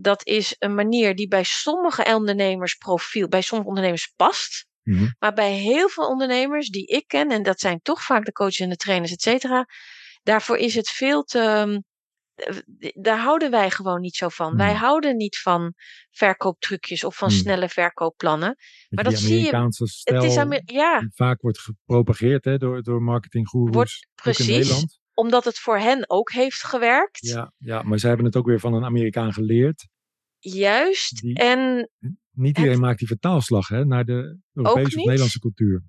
Dat 0.02 0.26
is 0.28 0.56
een 0.60 0.76
manier 0.76 1.16
die 1.16 1.28
bij 1.28 1.44
sommige 1.44 2.04
ondernemers 2.16 2.76
profiel, 2.76 3.28
bij 3.28 3.42
sommige 3.42 3.70
ondernemers 3.70 4.14
past. 4.16 4.66
Mhm. 4.84 5.08
Maar 5.20 5.34
bij 5.34 5.52
heel 5.54 5.90
veel 5.90 6.08
ondernemers 6.08 6.70
die 6.70 6.86
ik 6.86 7.08
ken, 7.08 7.30
en 7.32 7.44
dat 7.44 7.60
zijn 7.60 7.80
toch 7.82 8.02
vaak 8.04 8.26
de 8.26 8.32
coaches 8.32 8.60
en 8.60 8.70
de 8.70 8.76
trainers, 8.76 9.12
et 9.12 9.22
cetera, 9.22 9.66
daarvoor 10.24 10.58
is 10.58 10.76
het 10.76 10.90
veel 10.90 11.24
te. 11.24 11.40
eh, 12.36 12.56
Daar 12.94 13.20
houden 13.20 13.52
wij 13.52 13.72
gewoon 13.72 14.02
niet 14.02 14.16
zo 14.16 14.30
van. 14.30 14.56
Wij 14.58 14.70
Hmm. 14.70 14.80
houden 14.80 15.16
niet 15.18 15.38
van 15.38 15.74
verkooptrucjes 16.12 17.04
of 17.04 17.16
van 17.16 17.30
Hmm. 17.30 17.38
snelle 17.38 17.70
verkoopplannen. 17.70 18.56
Maar 18.90 19.04
dat 19.04 19.18
zie 19.18 19.44
je- 19.44 19.56
Het 20.04 20.24
is 20.24 20.38
Amer- 20.38 20.62
ja, 20.66 21.08
vaak 21.14 21.42
wordt 21.42 21.60
gepropageerd 21.60 22.46
hè, 22.46 22.58
door, 22.58 22.82
door 22.84 23.02
marketinggoeroes. 23.02 23.76
Ook 23.76 23.86
in 24.16 24.22
precies. 24.34 24.48
Nederland. 24.48 25.00
omdat 25.14 25.46
het 25.46 25.60
voor 25.60 25.78
hen 25.78 26.10
ook 26.10 26.32
heeft 26.32 26.64
gewerkt. 26.64 27.20
Ja, 27.28 27.54
ja, 27.58 27.82
maar 27.82 27.98
ze 28.00 28.08
hebben 28.08 28.26
het 28.26 28.36
ook 28.36 28.46
weer 28.46 28.60
van 28.60 28.74
een 28.74 28.84
Amerikaan 28.86 29.34
geleerd. 29.34 29.88
Juist. 30.44 31.22
Die- 31.22 31.36
En, 31.38 31.90
Niet 32.32 32.58
iedereen 32.58 32.80
maakt 32.80 33.00
die 33.00 33.08
vertaalslag 33.08 33.68
hè, 33.68 33.86
naar 33.86 34.06
de 34.06 34.38
Europese 34.54 34.98
of. 34.98 35.06
Nederlandse 35.06 35.40
cultuur. 35.40 35.84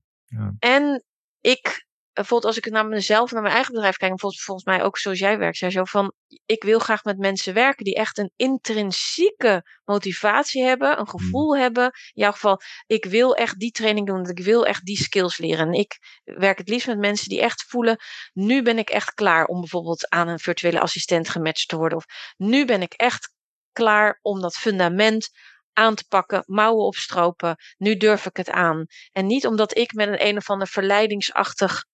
en 0.58 1.04
ik, 1.40 1.86
bijvoorbeeld 2.12 2.54
als 2.54 2.64
ik 2.64 2.72
naar 2.72 2.86
mezelf, 2.86 3.30
naar 3.32 3.42
mijn 3.42 3.54
eigen 3.54 3.72
bedrijf 3.72 3.96
kijk, 3.96 4.20
volgens, 4.20 4.42
volgens 4.44 4.66
mij 4.66 4.82
ook 4.82 4.98
zoals 4.98 5.18
jij 5.18 5.38
werkt, 5.38 5.56
zei 5.56 5.70
zo 5.70 5.84
van, 5.84 6.12
ik 6.46 6.62
wil 6.62 6.78
graag 6.78 7.04
met 7.04 7.18
mensen 7.18 7.54
werken 7.54 7.84
die 7.84 7.94
echt 7.94 8.18
een 8.18 8.30
intrinsieke 8.36 9.80
motivatie 9.84 10.62
hebben, 10.62 10.98
een 10.98 11.08
gevoel 11.08 11.56
hebben. 11.56 11.84
In 11.84 11.90
jouw 12.22 12.32
geval, 12.32 12.60
ik 12.86 13.04
wil 13.04 13.34
echt 13.36 13.58
die 13.58 13.70
training 13.70 14.06
doen, 14.06 14.28
ik 14.28 14.38
wil 14.44 14.66
echt 14.66 14.84
die 14.84 14.96
skills 14.96 15.38
leren. 15.38 15.66
En 15.66 15.72
ik 15.72 15.98
werk 16.24 16.58
het 16.58 16.68
liefst 16.68 16.86
met 16.86 16.98
mensen 16.98 17.28
die 17.28 17.40
echt 17.40 17.64
voelen, 17.68 17.96
nu 18.32 18.62
ben 18.62 18.78
ik 18.78 18.90
echt 18.90 19.14
klaar 19.14 19.44
om 19.44 19.60
bijvoorbeeld 19.60 20.08
aan 20.10 20.28
een 20.28 20.38
virtuele 20.38 20.80
assistent 20.80 21.28
gematcht 21.28 21.68
te 21.68 21.76
worden. 21.76 21.98
Of 21.98 22.04
nu 22.36 22.64
ben 22.64 22.82
ik 22.82 22.92
echt 22.92 23.31
klaar 23.72 24.18
om 24.22 24.40
dat 24.40 24.54
fundament 24.56 25.28
aan 25.72 25.94
te 25.94 26.04
pakken, 26.08 26.42
mouwen 26.46 26.84
opstropen. 26.84 27.56
Nu 27.78 27.96
durf 27.96 28.26
ik 28.26 28.36
het 28.36 28.50
aan. 28.50 28.84
En 29.12 29.26
niet 29.26 29.46
omdat 29.46 29.76
ik 29.76 29.92
met 29.92 30.08
een 30.08 30.26
een 30.26 30.36
of 30.36 30.50
ander 30.50 30.66
verleidingsachtig 30.68 31.84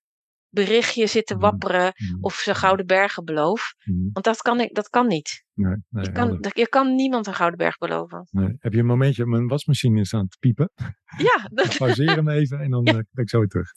berichtje 0.51 1.07
zit 1.07 1.27
te 1.27 1.35
Mhm. 1.35 1.43
wapperen 1.43 1.93
Mhm. 1.95 2.17
of 2.21 2.35
ze 2.35 2.55
gouden 2.55 2.87
bergen 2.87 3.25
beloof. 3.25 3.75
Mhm. 3.85 3.99
Want 4.13 4.25
dat 4.25 4.43
kan, 4.43 4.61
ik, 4.61 4.75
dat 4.75 4.89
kan 4.89 5.07
niet. 5.07 5.45
Nee, 5.55 5.75
nee, 5.89 6.05
Je 6.05 6.13
kan, 6.13 6.41
dat- 6.41 6.57
je 6.57 6.69
kan 6.69 6.95
niemand 6.95 7.27
een 7.27 7.35
gouden 7.35 7.59
berg 7.59 7.79
beloven. 7.79 8.27
Nee. 8.31 8.57
Heb 8.59 8.73
je 8.73 8.79
een 8.79 8.87
momentje, 8.87 9.27
mijn 9.27 9.47
wasmachine 9.49 10.01
is 10.01 10.15
aan 10.15 10.25
het 10.25 10.37
piepen. 10.39 10.71
Ja, 11.29 11.49
dat, 11.53 11.77
Pauzeer 11.77 12.11
hem 12.15 12.29
even 12.29 12.61
en 12.61 12.71
dan 12.71 12.85
eh, 12.85 12.93
ben 12.95 13.25
ik 13.25 13.29
zo 13.31 13.39
weer 13.39 13.49
terug. 13.49 13.71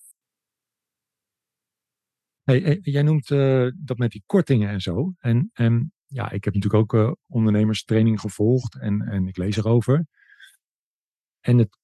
Hey, 2.44 2.64
eh, 2.64 2.78
jij 2.82 3.02
noemt 3.02 3.32
eh, 3.32 3.68
dat 3.78 3.98
met 3.98 4.12
die 4.12 4.24
kortingen 4.26 4.70
en 4.70 4.82
zo. 4.82 5.14
En, 5.20 5.50
en 5.54 5.94
ja, 6.14 6.32
ik 6.32 6.44
heb 6.44 6.54
natuurlijk 6.54 6.94
ook 6.94 7.02
uh, 7.02 7.12
ondernemerstraining 7.28 8.20
gevolgd 8.20 8.80
en, 8.80 9.02
en 9.02 9.28
ik 9.28 9.38
lees 9.38 9.58
erover. 9.58 10.06
En 11.40 11.58
het, 11.58 11.78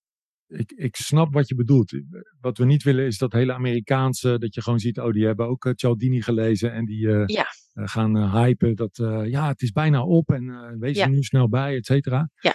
ik, 0.47 0.71
ik 0.71 0.95
snap 0.95 1.33
wat 1.33 1.47
je 1.47 1.55
bedoelt. 1.55 1.93
Wat 2.39 2.57
we 2.57 2.65
niet 2.65 2.83
willen 2.83 3.05
is 3.05 3.17
dat 3.17 3.33
hele 3.33 3.53
Amerikaanse, 3.53 4.37
dat 4.37 4.55
je 4.55 4.61
gewoon 4.61 4.79
ziet, 4.79 4.99
oh, 4.99 5.11
die 5.11 5.25
hebben 5.25 5.47
ook 5.47 5.71
Cialdini 5.75 6.21
gelezen 6.21 6.73
en 6.73 6.85
die 6.85 7.07
ja. 7.25 7.45
gaan 7.73 8.31
hypen 8.31 8.75
dat, 8.75 8.97
ja, 9.27 9.47
het 9.47 9.61
is 9.61 9.71
bijna 9.71 10.03
op 10.03 10.29
en 10.29 10.77
wees 10.79 10.97
er 10.97 11.09
nu 11.09 11.23
snel 11.23 11.49
bij, 11.49 11.75
et 11.75 11.85
cetera. 11.85 12.29
Ja. 12.39 12.53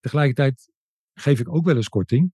Tegelijkertijd 0.00 0.70
geef 1.14 1.40
ik 1.40 1.54
ook 1.54 1.64
wel 1.64 1.76
eens 1.76 1.88
korting. 1.88 2.32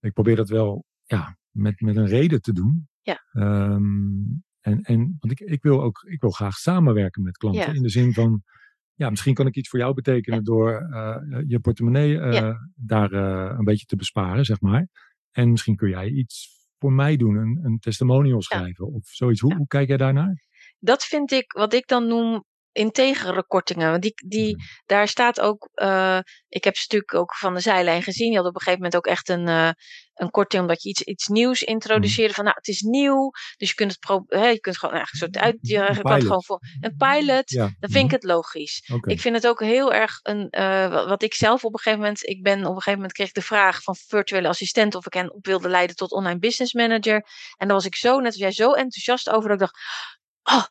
Ik 0.00 0.12
probeer 0.12 0.36
dat 0.36 0.48
wel 0.48 0.84
ja, 1.04 1.38
met, 1.50 1.80
met 1.80 1.96
een 1.96 2.06
reden 2.06 2.40
te 2.40 2.52
doen. 2.52 2.88
Ja. 3.00 3.26
Um, 3.32 4.44
en, 4.60 4.82
en 4.82 5.16
want 5.18 5.40
ik, 5.40 5.40
ik, 5.40 5.62
wil 5.62 5.82
ook 5.82 6.02
ik 6.02 6.20
wil 6.20 6.30
graag 6.30 6.56
samenwerken 6.56 7.22
met 7.22 7.36
klanten. 7.36 7.62
Ja. 7.62 7.72
In 7.72 7.82
de 7.82 7.88
zin 7.88 8.12
van, 8.12 8.42
ja, 8.94 9.10
misschien 9.10 9.34
kan 9.34 9.46
ik 9.46 9.56
iets 9.56 9.68
voor 9.68 9.78
jou 9.78 9.94
betekenen 9.94 10.38
Ja. 10.38 10.44
door 10.44 10.88
uh, 10.90 11.16
je 11.46 11.60
portemonnee 11.60 12.12
uh, 12.12 12.32
Ja. 12.32 12.56
daar 12.74 13.12
uh, 13.12 13.54
een 13.58 13.64
beetje 13.64 13.86
te 13.86 13.96
besparen, 13.96 14.44
zeg 14.44 14.60
maar. 14.60 14.88
En 15.30 15.50
misschien 15.50 15.76
kun 15.76 15.88
jij 15.88 16.08
iets 16.08 16.58
voor 16.78 16.92
mij 16.92 17.16
doen, 17.16 17.36
een, 17.36 17.60
een 17.62 17.78
testimonial 17.78 18.42
schrijven 18.42 18.86
of 18.86 19.06
zoiets. 19.08 19.40
Hoe, 19.40 19.54
hoe 19.54 19.66
kijk 19.66 19.88
jij 19.88 19.96
daarnaar? 19.96 20.42
Dat 20.78 21.04
vind 21.04 21.32
ik 21.32 21.52
wat 21.52 21.72
ik 21.72 21.86
dan 21.86 22.06
noem 22.06 22.44
integere 22.72 23.46
kortingen. 23.46 23.90
Want 23.90 24.02
die, 24.02 24.14
die, 24.28 24.56
daar 24.86 25.08
staat 25.08 25.40
ook, 25.40 25.68
uh, 25.74 26.18
ik 26.48 26.64
heb 26.64 26.76
ze 26.76 26.82
natuurlijk 26.88 27.14
ook 27.14 27.36
van 27.36 27.54
de 27.54 27.60
zijlijn 27.60 28.02
gezien. 28.02 28.28
Die 28.28 28.36
had 28.36 28.46
op 28.46 28.54
een 28.54 28.60
gegeven 28.60 28.82
moment 28.82 28.96
ook 28.96 29.06
echt 29.06 29.28
een, 29.28 29.46
uh, 29.48 29.70
een 30.20 30.30
korting 30.30 30.62
omdat 30.62 30.82
je 30.82 30.88
iets, 30.88 31.02
iets 31.02 31.26
nieuws 31.26 31.62
introduceerde. 31.62 32.34
Van 32.34 32.44
nou, 32.44 32.56
het 32.56 32.68
is 32.68 32.80
nieuw, 32.80 33.30
dus 33.56 33.68
je 33.68 33.74
kunt 33.74 33.90
het 33.90 34.00
pro 34.00 34.24
hè, 34.26 34.46
je 34.46 34.60
kunt 34.60 34.78
gewoon 34.78 34.94
eigenlijk 34.94 35.24
een 35.24 35.32
soort 35.32 35.44
uit, 35.44 35.58
je 35.60 35.88
Een 35.88 36.02
kan 36.02 36.12
het 36.12 36.22
gewoon 36.22 36.44
voor 36.44 36.60
een 36.80 36.96
pilot. 36.96 37.50
Ja. 37.50 37.70
Dan 37.78 37.90
vind 37.90 38.04
ik 38.04 38.10
het 38.10 38.22
logisch. 38.22 38.90
Ik 39.02 39.20
vind 39.20 39.34
het 39.34 39.46
ook 39.46 39.60
heel 39.60 39.92
erg 39.92 40.18
een, 40.22 40.46
uh, 40.50 40.88
wat, 40.88 41.08
wat 41.08 41.22
ik 41.22 41.34
zelf 41.34 41.64
op 41.64 41.72
een 41.72 41.78
gegeven 41.78 41.98
moment, 41.98 42.26
ik 42.26 42.42
ben 42.42 42.58
op 42.58 42.66
een 42.66 42.74
gegeven 42.74 42.92
moment 42.92 43.12
kreeg 43.12 43.28
ik 43.28 43.34
de 43.34 43.42
vraag 43.42 43.82
van 43.82 43.96
virtuele 43.96 44.48
assistent 44.48 44.94
of 44.94 45.06
ik 45.06 45.12
hen 45.12 45.32
op 45.32 45.46
wilde 45.46 45.68
leiden 45.68 45.96
tot 45.96 46.12
online 46.12 46.38
business 46.38 46.72
manager. 46.72 47.26
En 47.56 47.66
daar 47.66 47.76
was 47.76 47.86
ik 47.86 47.96
zo, 47.96 48.16
net 48.16 48.26
als 48.26 48.36
jij, 48.36 48.52
zo 48.52 48.72
enthousiast 48.72 49.30
over 49.30 49.48
dat 49.48 49.60
ik 49.60 49.66
dacht, 49.66 49.78
oh, 50.42 50.66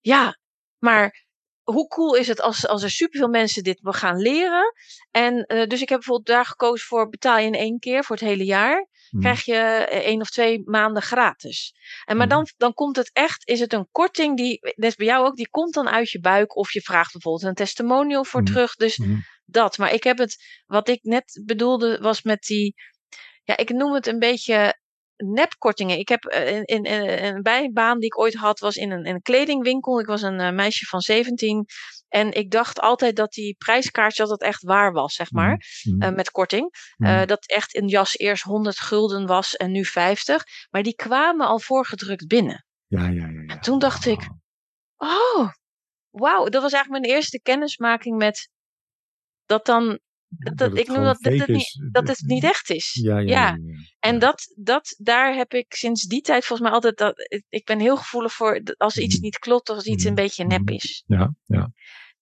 ja, 0.00 0.38
maar 0.78 1.25
hoe 1.72 1.88
cool 1.88 2.14
is 2.14 2.28
het 2.28 2.40
als, 2.40 2.66
als 2.66 2.82
er 2.82 2.90
superveel 2.90 3.28
mensen 3.28 3.62
dit 3.62 3.78
gaan 3.82 4.16
leren? 4.16 4.72
En 5.10 5.44
uh, 5.48 5.66
dus 5.66 5.80
ik 5.80 5.88
heb 5.88 5.98
bijvoorbeeld 5.98 6.26
daar 6.26 6.44
gekozen 6.46 6.86
voor 6.86 7.08
betaal 7.08 7.38
je 7.38 7.46
in 7.46 7.54
één 7.54 7.78
keer 7.78 8.04
voor 8.04 8.16
het 8.16 8.24
hele 8.24 8.44
jaar. 8.44 8.88
Mhm. 9.10 9.22
Krijg 9.22 9.44
je 9.44 9.52
uh, 9.52 9.98
één 9.98 10.20
of 10.20 10.30
twee 10.30 10.62
maanden 10.64 11.02
gratis. 11.02 11.74
En 12.04 12.16
maar 12.16 12.26
Mhm. 12.26 12.36
dan, 12.36 12.46
dan 12.56 12.74
komt 12.74 12.96
het 12.96 13.10
echt, 13.12 13.48
is 13.48 13.60
het 13.60 13.72
een 13.72 13.88
korting 13.90 14.36
die, 14.36 14.58
is 14.74 14.94
bij 14.94 15.06
jou 15.06 15.26
ook, 15.26 15.36
die 15.36 15.48
komt 15.50 15.74
dan 15.74 15.88
uit 15.88 16.10
je 16.10 16.20
buik. 16.20 16.56
Of 16.56 16.72
je 16.72 16.80
vraagt 16.80 17.12
bijvoorbeeld 17.12 17.44
een 17.44 17.54
testimonial 17.54 18.24
voor 18.24 18.42
Mhm. 18.42 18.52
terug. 18.52 18.74
Dus 18.74 19.00
dat. 19.44 19.78
Maar 19.78 19.92
ik 19.92 20.04
heb 20.04 20.18
het, 20.18 20.36
wat 20.66 20.88
ik 20.88 21.02
net 21.02 21.42
bedoelde, 21.44 21.98
was 21.98 22.22
met 22.22 22.42
die, 22.42 22.74
ja, 23.44 23.56
ik 23.56 23.70
noem 23.70 23.94
het 23.94 24.06
een 24.06 24.18
beetje 24.18 24.78
nepkortingen. 25.16 25.98
Ik 25.98 26.08
heb 26.08 26.24
uh, 26.24 26.56
in, 26.56 26.64
in, 26.64 26.84
in, 26.84 27.34
een 27.34 27.42
bijbaan 27.42 27.98
die 27.98 28.06
ik 28.06 28.18
ooit 28.18 28.34
had, 28.34 28.58
was 28.58 28.76
in 28.76 28.90
een, 28.90 29.04
in 29.04 29.14
een 29.14 29.22
kledingwinkel. 29.22 30.00
Ik 30.00 30.06
was 30.06 30.22
een 30.22 30.40
uh, 30.40 30.50
meisje 30.50 30.86
van 30.86 31.00
17. 31.00 31.64
En 32.08 32.32
ik 32.32 32.50
dacht 32.50 32.80
altijd 32.80 33.16
dat 33.16 33.32
die 33.32 33.54
prijskaartje 33.58 34.22
dat 34.22 34.30
het 34.30 34.42
echt 34.42 34.62
waar 34.62 34.92
was, 34.92 35.14
zeg 35.14 35.30
maar. 35.30 35.64
Mhm. 35.82 36.02
Uh, 36.02 36.14
met 36.14 36.30
korting. 36.30 36.94
Mhm. 36.96 37.26
dat 37.26 37.46
echt 37.46 37.76
een 37.76 37.88
jas 37.88 38.18
eerst 38.18 38.42
100 38.42 38.78
gulden 38.78 39.26
was 39.26 39.54
en 39.54 39.70
nu 39.72 39.84
50. 39.84 40.44
Maar 40.70 40.82
die 40.82 40.94
kwamen 40.94 41.46
al 41.46 41.58
voorgedrukt 41.58 42.26
binnen. 42.26 42.64
Ja, 42.86 43.02
ja, 43.02 43.08
ja. 43.08 43.26
ja. 43.28 43.54
En 43.54 43.60
toen 43.60 43.78
dacht 43.78 44.06
ik, 44.06 44.28
oh, 44.96 45.50
wauw. 46.10 46.44
Dat 46.44 46.62
was 46.62 46.72
eigenlijk 46.72 47.02
mijn 47.02 47.14
eerste 47.14 47.40
kennismaking 47.40 48.16
met 48.16 48.48
dat 49.46 49.66
dan 49.66 49.98
dat, 50.54 50.78
ik 50.78 50.86
noem 50.86 51.04
dat, 51.04 51.18
dat, 51.20 51.38
het 51.38 51.48
niet, 51.48 51.88
dat 51.92 52.08
het 52.08 52.20
niet 52.20 52.44
echt 52.44 52.70
is. 52.70 52.98
Ja, 53.02 53.18
ja, 53.18 53.20
ja. 53.20 53.28
ja, 53.28 53.56
ja. 53.62 53.74
En 53.98 54.18
dat, 54.18 54.52
dat, 54.56 54.94
daar 54.98 55.34
heb 55.34 55.52
ik 55.54 55.74
sinds 55.74 56.02
die 56.02 56.20
tijd 56.20 56.44
volgens 56.44 56.68
mij 56.68 56.76
altijd. 56.76 56.96
Dat, 56.98 57.42
ik 57.48 57.64
ben 57.64 57.80
heel 57.80 57.96
gevoelig 57.96 58.32
voor 58.32 58.62
als 58.76 58.96
iets 58.98 59.14
Mhm. 59.14 59.24
niet 59.24 59.38
klopt, 59.38 59.68
of 59.68 59.76
als 59.76 59.84
iets 59.86 60.04
een 60.04 60.12
Mhm. 60.12 60.22
beetje 60.22 60.44
nep 60.44 60.60
Mhm. 60.60 60.72
is. 60.74 61.04
Ja, 61.06 61.34
ja. 61.44 61.70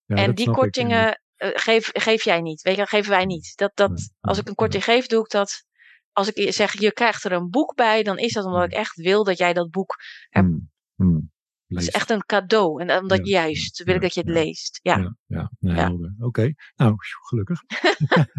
En 0.05 0.35
die 0.35 0.51
kortingen 0.51 1.19
eh, 1.35 1.49
geef, 1.53 1.89
geef 1.93 2.23
jij 2.23 2.41
niet. 2.41 2.61
Weet 2.61 2.73
je, 2.73 2.79
dat 2.79 2.89
geven 2.89 3.09
wij 3.11 3.25
niet. 3.25 3.53
Dat, 3.55 3.71
dat, 3.73 4.11
als 4.19 4.37
ik 4.37 4.47
een 4.47 4.55
korting 4.55 4.83
geef, 4.83 5.05
doe 5.07 5.23
ik 5.23 5.29
dat. 5.29 5.63
Als 6.11 6.31
ik 6.31 6.53
zeg, 6.53 6.79
je 6.79 6.91
krijgt 6.93 7.23
er 7.23 7.31
een 7.31 7.49
boek 7.49 7.75
bij, 7.75 8.03
dan 8.03 8.17
is 8.17 8.33
dat 8.33 8.45
omdat 8.45 8.63
ik 8.63 8.71
echt 8.71 8.95
wil 8.95 9.23
dat 9.23 9.37
jij 9.37 9.53
dat 9.53 9.69
boek. 9.69 9.95
er- 10.29 10.43
Mm, 10.43 10.71
mm. 10.95 11.33
Het 11.67 11.81
is 11.81 11.89
echt 11.89 12.09
een 12.09 12.25
cadeau. 12.25 12.81
En 12.81 13.01
omdat 13.01 13.27
Ja, 13.27 13.43
juist 13.43 13.83
wil 13.83 13.95
ik 13.95 14.01
dat 14.01 14.13
je 14.13 14.19
het 14.19 14.29
leest. 14.29 14.79
Ja. 14.81 15.15
Ja, 15.25 15.51
ja. 15.59 15.91
Oké, 16.19 16.53
nou, 16.75 16.95
gelukkig. 17.27 17.59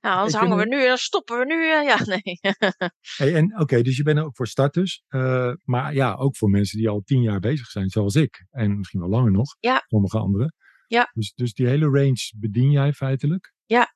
Nou, 0.00 0.16
anders 0.18 0.34
Ik 0.34 0.40
hangen 0.40 0.56
we 0.56 0.66
nu, 0.76 0.86
dan 0.86 0.96
stoppen 0.98 1.38
we 1.38 1.44
nu. 1.44 1.54
eh, 1.72 1.84
Ja, 1.84 1.98
nee. 2.04 2.38
Hey, 3.16 3.34
en 3.34 3.60
oké, 3.60 3.82
dus 3.82 3.96
je 3.96 4.02
bent 4.02 4.18
ook 4.18 4.36
voor 4.36 4.46
starters, 4.46 5.02
eh, 5.08 5.52
maar 5.64 5.94
ja, 5.94 6.14
ook 6.14 6.36
voor 6.36 6.50
mensen 6.50 6.78
die 6.78 6.88
al 6.88 7.00
tien 7.04 7.22
jaar 7.22 7.40
bezig 7.40 7.66
zijn, 7.66 7.88
zoals 7.88 8.14
ik. 8.14 8.46
En 8.50 8.76
misschien 8.76 9.00
wel 9.00 9.08
langer 9.08 9.30
nog, 9.32 9.56
Ja. 9.60 9.82
sommige 9.86 10.18
anderen. 10.18 10.54
Ja. 10.86 11.10
Dus, 11.14 11.32
dus 11.34 11.52
die 11.54 11.66
hele 11.66 11.84
range 11.86 12.32
bedien 12.36 12.70
jij 12.70 12.92
feitelijk. 12.92 13.52
Ja. 13.64 13.94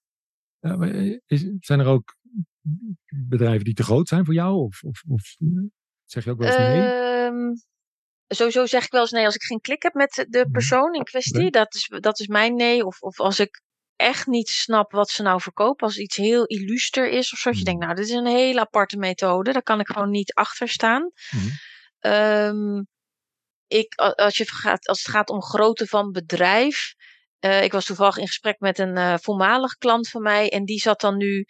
Is, 1.26 1.50
zijn 1.58 1.80
er 1.80 1.86
ook 1.86 2.16
bedrijven 3.28 3.64
die 3.64 3.74
te 3.74 3.82
groot 3.82 4.08
zijn 4.08 4.24
voor 4.24 4.34
jou? 4.34 4.54
Of, 4.56 4.82
of, 4.82 5.02
of 5.08 5.36
zeg 6.04 6.24
je 6.24 6.30
ook 6.30 6.38
wel 6.38 6.46
eens 6.48 6.56
nee? 6.56 6.82
Ehm, 6.82 7.54
sowieso 8.34 8.66
zeg 8.66 8.84
ik 8.84 8.90
wel 8.90 9.00
eens 9.00 9.10
nee 9.10 9.24
als 9.24 9.34
ik 9.34 9.42
geen 9.42 9.60
klik 9.60 9.82
heb 9.82 9.94
met 9.94 10.26
de 10.28 10.38
Mhm. 10.38 10.50
persoon 10.50 10.94
in 10.94 11.04
kwestie. 11.04 11.50
Dat, 11.50 11.74
is, 11.74 11.90
dat 12.00 12.20
is 12.20 12.26
mijn 12.26 12.54
nee. 12.56 12.84
Of, 12.86 13.00
of 13.00 13.20
als 13.20 13.38
ik 13.40 13.62
echt 13.96 14.26
niet 14.26 14.48
snap 14.48 14.92
wat 14.92 15.10
ze 15.10 15.22
nou 15.22 15.40
verkopen. 15.40 15.86
Als 15.86 15.98
iets 15.98 16.16
heel 16.16 16.44
illuster 16.44 17.08
is 17.08 17.32
of 17.32 17.38
zo. 17.38 17.50
Dat 17.50 17.58
je 17.58 17.64
Mhm. 17.64 17.70
denkt, 17.70 17.84
nou, 17.84 17.94
dit 17.96 18.04
is 18.08 18.14
een 18.20 18.36
hele 18.36 18.60
aparte 18.60 18.96
methode. 18.96 19.52
Daar 19.52 19.62
kan 19.62 19.80
ik 19.80 19.86
gewoon 19.86 20.10
niet 20.10 20.34
achter 20.34 20.68
staan. 20.68 21.10
Mhm. 21.30 21.48
Ehm, 21.98 22.82
ik, 23.66 23.94
als, 23.94 24.36
je 24.36 24.44
gaat, 24.50 24.86
als 24.86 25.02
het 25.02 25.10
gaat 25.12 25.28
om 25.30 25.42
grootte 25.42 25.86
van 25.86 26.10
bedrijf. 26.12 26.94
eh, 27.38 27.62
ik 27.62 27.72
was 27.72 27.84
toevallig 27.84 28.16
in 28.16 28.26
gesprek 28.26 28.58
met 28.60 28.78
een 28.78 28.96
eh, 28.96 29.14
voormalig 29.20 29.74
klant 29.74 30.08
van 30.08 30.22
mij. 30.22 30.48
En 30.50 30.64
die 30.64 30.80
zat 30.80 31.00
dan 31.00 31.16
nu. 31.16 31.44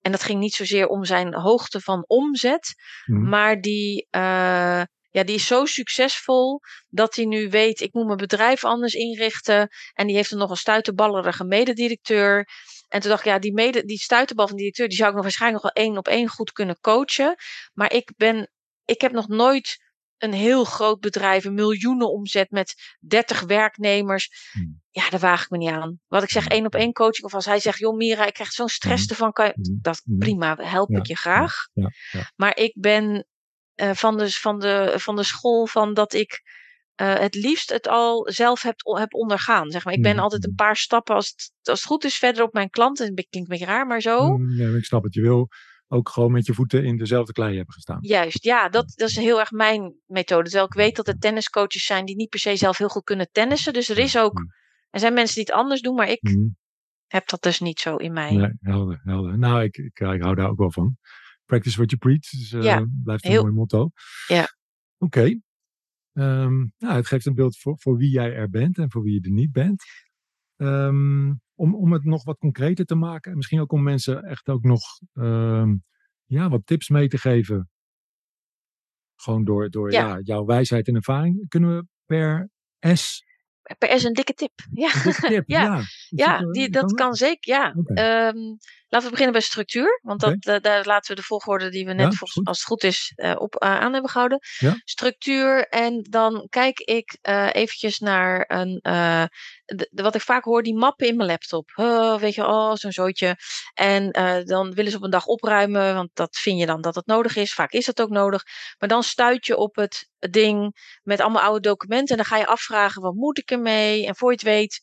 En 0.00 0.12
dat 0.12 0.22
ging 0.22 0.40
niet 0.40 0.54
zozeer 0.54 0.86
om 0.86 1.04
zijn 1.04 1.34
hoogte 1.34 1.80
van 1.80 2.04
omzet. 2.06 2.74
Maar 3.04 3.60
die, 3.60 4.06
eh, 4.10 4.82
ja, 5.14 5.24
die 5.24 5.34
is 5.34 5.46
zo 5.46 5.64
succesvol 5.64 6.60
dat 6.88 7.14
hij 7.14 7.24
nu 7.24 7.48
weet, 7.50 7.80
ik 7.80 7.92
moet 7.92 8.06
mijn 8.06 8.16
bedrijf 8.16 8.64
anders 8.64 8.94
inrichten. 8.94 9.68
En 9.92 10.06
die 10.06 10.16
heeft 10.16 10.30
er 10.30 10.36
nog 10.36 10.50
een 10.50 10.56
stuiterballerige 10.56 11.44
mededirecteur. 11.44 12.48
En 12.88 13.00
toen 13.00 13.10
dacht 13.10 13.24
ik, 13.24 13.30
ja, 13.32 13.38
die, 13.38 13.52
mede, 13.52 13.84
die 13.84 13.98
stuiterbal 13.98 14.48
van 14.48 14.56
directeur, 14.56 14.88
die 14.88 14.96
zou 14.96 15.08
ik 15.08 15.14
nog 15.14 15.24
waarschijnlijk 15.24 15.62
nog 15.62 15.72
wel 15.74 15.84
één 15.84 15.98
op 15.98 16.08
één 16.08 16.28
goed 16.28 16.52
kunnen 16.52 16.80
coachen. 16.80 17.34
Maar 17.72 17.92
ik 17.92 18.12
ben, 18.16 18.50
ik 18.84 19.00
heb 19.00 19.12
nog 19.12 19.28
nooit 19.28 19.82
een 20.18 20.32
heel 20.32 20.64
groot 20.64 21.00
bedrijf, 21.00 21.44
een 21.44 21.54
miljoenen 21.54 22.10
omzet 22.10 22.50
met 22.50 22.96
30 23.00 23.40
werknemers. 23.40 24.50
Hmm. 24.52 24.82
Ja, 24.90 25.10
daar 25.10 25.20
waag 25.20 25.42
ik 25.42 25.50
me 25.50 25.58
niet 25.58 25.70
aan. 25.70 26.00
Wat 26.06 26.22
ik 26.22 26.30
zeg, 26.30 26.42
Hmm. 26.42 26.52
één 26.52 26.66
op 26.66 26.74
één 26.74 26.92
coaching. 26.92 27.24
Of 27.24 27.34
als 27.34 27.44
hij 27.44 27.60
zegt, 27.60 27.78
joh 27.78 27.96
Mira, 27.96 28.26
ik 28.26 28.34
krijg 28.34 28.52
zo'n 28.52 28.68
stress 28.68 29.02
Hmm. 29.02 29.10
ervan. 29.10 29.32
Kan 29.32 29.46
je, 29.46 29.78
dat 29.80 30.02
prima, 30.18 30.56
help 30.56 30.90
Ja, 30.90 30.98
ik 30.98 31.06
je 31.06 31.16
graag. 31.16 31.54
Ja, 31.72 31.90
ja. 32.10 32.30
Maar 32.36 32.56
ik 32.56 32.74
ben 32.80 33.26
eh, 33.74 33.90
van, 33.94 34.16
de, 34.16 34.30
van, 34.30 34.58
de, 34.58 34.94
van 34.96 35.16
de 35.16 35.22
school 35.22 35.66
van 35.66 35.94
dat 35.94 36.12
ik 36.12 36.42
eh, 36.94 37.14
het 37.18 37.34
liefst 37.34 37.70
het 37.70 37.88
al 37.88 38.28
zelf 38.30 38.62
heb, 38.62 38.74
heb 38.98 39.14
ondergaan. 39.14 39.70
Zeg 39.70 39.84
maar. 39.84 39.94
Ik 39.94 40.02
ben 40.02 40.12
Mhm, 40.12 40.20
altijd 40.22 40.44
een 40.44 40.54
paar 40.54 40.76
stappen, 40.76 41.14
als 41.14 41.28
het, 41.28 41.52
als 41.68 41.78
het 41.78 41.88
goed 41.88 42.04
is, 42.04 42.16
verder 42.16 42.42
op 42.42 42.52
mijn 42.52 42.70
klanten. 42.70 43.04
Het 43.06 43.14
klinkt 43.14 43.34
een 43.50 43.58
beetje 43.58 43.72
raar, 43.72 43.86
maar 43.86 44.00
zo. 44.00 44.36
Mm, 44.36 44.50
ja, 44.50 44.76
ik 44.76 44.84
snap 44.84 45.02
het. 45.04 45.14
Je 45.14 45.20
wil 45.20 45.48
ook 45.88 46.08
gewoon 46.08 46.32
met 46.32 46.46
je 46.46 46.54
voeten 46.54 46.84
in 46.84 46.96
dezelfde 46.96 47.32
klei 47.32 47.56
hebben 47.56 47.74
gestaan. 47.74 47.98
Juist, 48.00 48.44
ja, 48.44 48.68
dat, 48.68 48.92
dat 48.94 49.08
is 49.08 49.16
heel 49.16 49.40
erg 49.40 49.50
mijn 49.50 49.94
methode. 50.06 50.42
Terwijl 50.44 50.66
ik 50.66 50.72
weet 50.72 50.96
dat 50.96 51.08
er 51.08 51.18
tenniscoaches 51.18 51.86
zijn 51.86 52.04
die 52.04 52.16
niet 52.16 52.28
per 52.28 52.38
se 52.38 52.56
zelf 52.56 52.78
heel 52.78 52.88
goed 52.88 53.04
kunnen 53.04 53.28
tennissen. 53.32 53.72
Dus 53.72 53.88
er 53.88 53.98
is 53.98 54.18
ook, 54.18 54.46
er 54.90 55.00
zijn 55.00 55.14
mensen 55.14 55.34
die 55.34 55.44
het 55.44 55.54
anders 55.54 55.80
doen, 55.80 55.94
maar 55.94 56.08
ik 56.08 56.22
Mm, 56.22 56.56
heb 57.06 57.28
dat 57.28 57.42
dus 57.42 57.60
niet 57.60 57.80
zo 57.80 57.96
in 57.96 58.12
mij. 58.12 58.30
nee, 58.32 58.52
helder, 58.60 59.00
helder. 59.04 59.38
Nou, 59.38 59.62
ik, 59.62 59.76
ik, 59.76 60.00
ik 60.00 60.22
hou 60.22 60.34
daar 60.34 60.48
ook 60.48 60.58
wel 60.58 60.72
van. 60.72 60.96
Practice 61.46 61.76
what 61.76 61.90
you 61.90 62.00
preach. 62.00 62.30
Dus, 62.30 62.52
eh, 62.52 62.62
Ja, 62.62 62.86
blijft 63.04 63.24
een 63.24 63.30
heel- 63.30 63.42
mooi 63.42 63.54
motto. 63.54 63.90
Ja. 64.26 64.48
Oké. 64.98 65.40
Ehm, 66.12 66.56
nou, 66.78 66.94
het 66.94 67.06
geeft 67.06 67.26
een 67.26 67.34
beeld 67.34 67.58
voor, 67.58 67.78
voor 67.78 67.96
wie 67.96 68.10
jij 68.10 68.34
er 68.34 68.50
bent 68.50 68.78
en 68.78 68.90
voor 68.90 69.02
wie 69.02 69.12
je 69.14 69.20
er 69.20 69.30
niet 69.30 69.52
bent. 69.52 69.82
Ehm, 70.56 71.32
om, 71.54 71.74
om 71.74 71.92
het 71.92 72.04
nog 72.04 72.24
wat 72.24 72.38
concreter 72.38 72.84
te 72.84 72.94
maken. 72.94 73.30
En 73.30 73.36
misschien 73.36 73.60
ook 73.60 73.72
om 73.72 73.82
mensen 73.82 74.22
echt 74.22 74.48
ook 74.48 74.62
nog 74.62 74.82
ehm, 75.12 75.74
ja, 76.24 76.48
wat 76.48 76.66
tips 76.66 76.88
mee 76.88 77.08
te 77.08 77.18
geven. 77.18 77.68
Gewoon 79.16 79.44
door, 79.44 79.70
door 79.70 79.92
Ja. 79.92 80.08
ja. 80.08 80.20
jouw 80.20 80.44
wijsheid 80.44 80.88
en 80.88 80.94
ervaring. 80.94 81.48
Kunnen 81.48 81.76
we 81.76 81.86
per 82.04 82.50
S 82.96 83.22
Per 83.78 83.90
is 83.90 84.04
een 84.04 84.12
dikke 84.12 84.32
tip. 84.34 84.52
Ja, 84.72 84.94
een 84.94 85.02
dikke 85.02 85.20
tip? 85.28 85.44
Ja. 85.56 85.62
ja. 85.62 85.82
Ja, 86.16 86.38
dat, 86.38 86.52
die, 86.54 86.70
dat 86.70 86.92
kan 86.92 87.14
zeker. 87.14 87.54
Ja. 87.54 87.74
Ehm, 87.94 88.36
laten 88.88 89.08
we 89.08 89.10
beginnen 89.10 89.32
bij 89.32 89.40
structuur. 89.40 90.00
Want 90.02 90.20
dat, 90.20 90.36
eh, 90.46 90.60
daar 90.60 90.84
laten 90.86 91.14
we 91.14 91.20
de 91.20 91.26
volgorde 91.26 91.68
die 91.68 91.86
we 91.86 91.92
net, 91.92 92.14
volgens- 92.16 92.46
als 92.46 92.58
het 92.58 92.66
goed 92.66 92.82
is, 92.84 93.12
eh, 93.14 93.34
op, 93.38 93.54
eh, 93.56 93.80
aan 93.80 93.92
hebben 93.92 94.10
gehouden. 94.10 94.38
Ja. 94.58 94.74
Structuur. 94.84 95.68
En 95.68 96.02
dan 96.10 96.46
kijk 96.50 96.78
ik 96.78 97.18
eventjes 97.52 97.98
naar 97.98 98.44
een. 98.48 98.80
de, 99.66 99.88
de- 99.90 100.02
wat 100.02 100.14
ik 100.14 100.20
vaak 100.20 100.44
hoor, 100.44 100.62
die 100.62 100.74
mappen 100.76 101.06
in 101.06 101.16
mijn 101.16 101.28
laptop. 101.28 101.70
Oh, 101.74 102.18
weet 102.18 102.34
je, 102.34 102.46
oh, 102.46 102.74
zo'n 102.74 102.92
zootje. 102.92 103.36
En 103.74 104.10
dan 104.44 104.72
willen 104.74 104.90
ze 104.90 104.96
op 104.96 105.02
een 105.02 105.10
dag 105.10 105.26
opruimen, 105.26 105.94
want 105.94 106.10
dat 106.14 106.36
vind 106.36 106.58
je 106.60 106.66
dan 106.66 106.80
dat 106.80 106.94
het 106.94 107.06
nodig 107.06 107.36
is. 107.36 107.52
Vaak 107.54 107.72
is 107.72 107.84
dat 107.86 108.00
ook 108.00 108.10
nodig. 108.10 108.42
Maar 108.78 108.88
dan 108.88 109.02
stuit 109.02 109.46
je 109.46 109.56
op 109.56 109.76
het 109.76 110.08
ding 110.30 110.74
met 111.02 111.20
allemaal 111.20 111.42
oude 111.42 111.60
documenten. 111.60 112.08
En 112.08 112.16
dan 112.16 112.24
ga 112.24 112.36
je 112.36 112.46
afvragen, 112.46 113.02
wat 113.02 113.14
moet 113.14 113.38
ik 113.38 113.50
ermee? 113.50 114.06
En 114.06 114.16
voor 114.16 114.28
je 114.30 114.34
het 114.36 114.44
weet, 114.44 114.80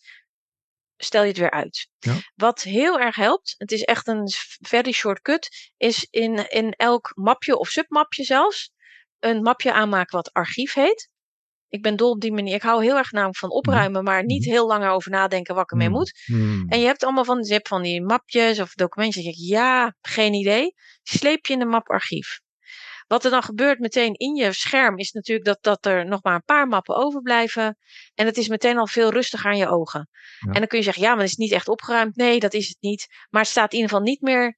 stel 1.04 1.22
je 1.22 1.28
het 1.28 1.38
weer 1.38 1.52
uit. 1.52 1.88
Ja. 2.00 2.14
Wat 2.36 2.62
heel 2.62 3.00
erg 3.00 3.16
helpt, 3.16 3.56
het 3.58 3.72
is 3.72 3.82
echt 3.84 4.08
een 4.08 4.28
very 4.68 4.92
shortcut, 4.92 5.72
is 5.78 6.08
in, 6.10 6.50
in 6.50 6.72
elk 6.72 7.12
mapje 7.16 7.58
of 7.58 7.70
submapje 7.70 8.24
zelfs, 8.24 8.72
een 9.20 9.42
mapje 9.42 9.74
aanmaken 9.74 10.16
wat 10.16 10.34
archief 10.34 10.74
heet. 10.74 11.10
Ik 11.70 11.82
ben 11.82 11.96
dol 11.96 12.10
op 12.12 12.22
die 12.22 12.34
manier. 12.34 12.56
Ik 12.56 12.62
hou 12.62 12.84
heel 12.84 12.98
erg 12.98 13.12
namelijk 13.12 13.38
van 13.38 13.52
opruimen, 13.52 14.04
maar 14.04 14.26
niet 14.26 14.46
heel 14.46 14.68
lang 14.68 14.84
erover 14.84 15.12
nadenken 15.12 15.56
wat 15.56 15.64
ik 15.64 15.72
ermee 15.72 15.88
Mm, 15.88 15.94
moet. 15.94 16.24
mm. 16.26 16.66
En 16.70 16.80
je 16.80 16.86
hebt 16.86 17.04
allemaal 17.04 17.26
van, 17.26 17.44
je 17.44 17.54
hebt 17.54 17.68
van 17.68 17.82
die 17.82 18.02
mapjes 18.02 18.60
of 18.60 18.74
documentjes. 18.74 19.24
Denk 19.24 19.36
ik, 19.36 19.42
ja, 19.48 19.96
geen 20.02 20.34
idee. 20.34 20.74
Sleep 21.04 21.46
je 21.46 21.54
in 21.54 21.62
een 21.62 21.68
map 21.68 21.90
archief. 21.90 22.40
Wat 23.12 23.26
er 23.26 23.32
dan 23.32 23.44
gebeurt 23.44 23.80
meteen 23.80 24.14
in 24.14 24.36
je 24.36 24.52
scherm 24.54 24.98
is 24.98 25.12
natuurlijk 25.12 25.46
dat, 25.48 25.58
dat 25.62 25.86
er 25.86 26.06
nog 26.06 26.24
maar 26.24 26.36
een 26.36 26.44
paar 26.46 26.68
mappen 26.68 26.96
overblijven. 26.96 27.78
En 28.14 28.26
het 28.26 28.38
is 28.38 28.48
meteen 28.48 28.78
al 28.78 28.88
veel 28.88 29.12
rustiger 29.12 29.50
aan 29.52 29.58
je 29.58 29.68
ogen. 29.68 30.10
Ja. 30.40 30.52
En 30.52 30.60
dan 30.60 30.68
kun 30.68 30.78
je 30.78 30.84
zeggen, 30.84 31.04
ja, 31.04 31.10
maar 31.10 31.20
het 31.22 31.30
is 31.30 31.36
niet 31.36 31.52
echt 31.52 31.68
opgeruimd. 31.68 32.16
Nee, 32.16 32.40
dat 32.40 32.54
is 32.54 32.68
het 32.68 32.78
niet. 32.80 33.08
Maar 33.30 33.42
het 33.42 33.50
staat 33.50 33.72
in 33.72 33.78
ieder 33.78 33.90
geval 33.92 34.06
niet 34.06 34.22
meer 34.22 34.58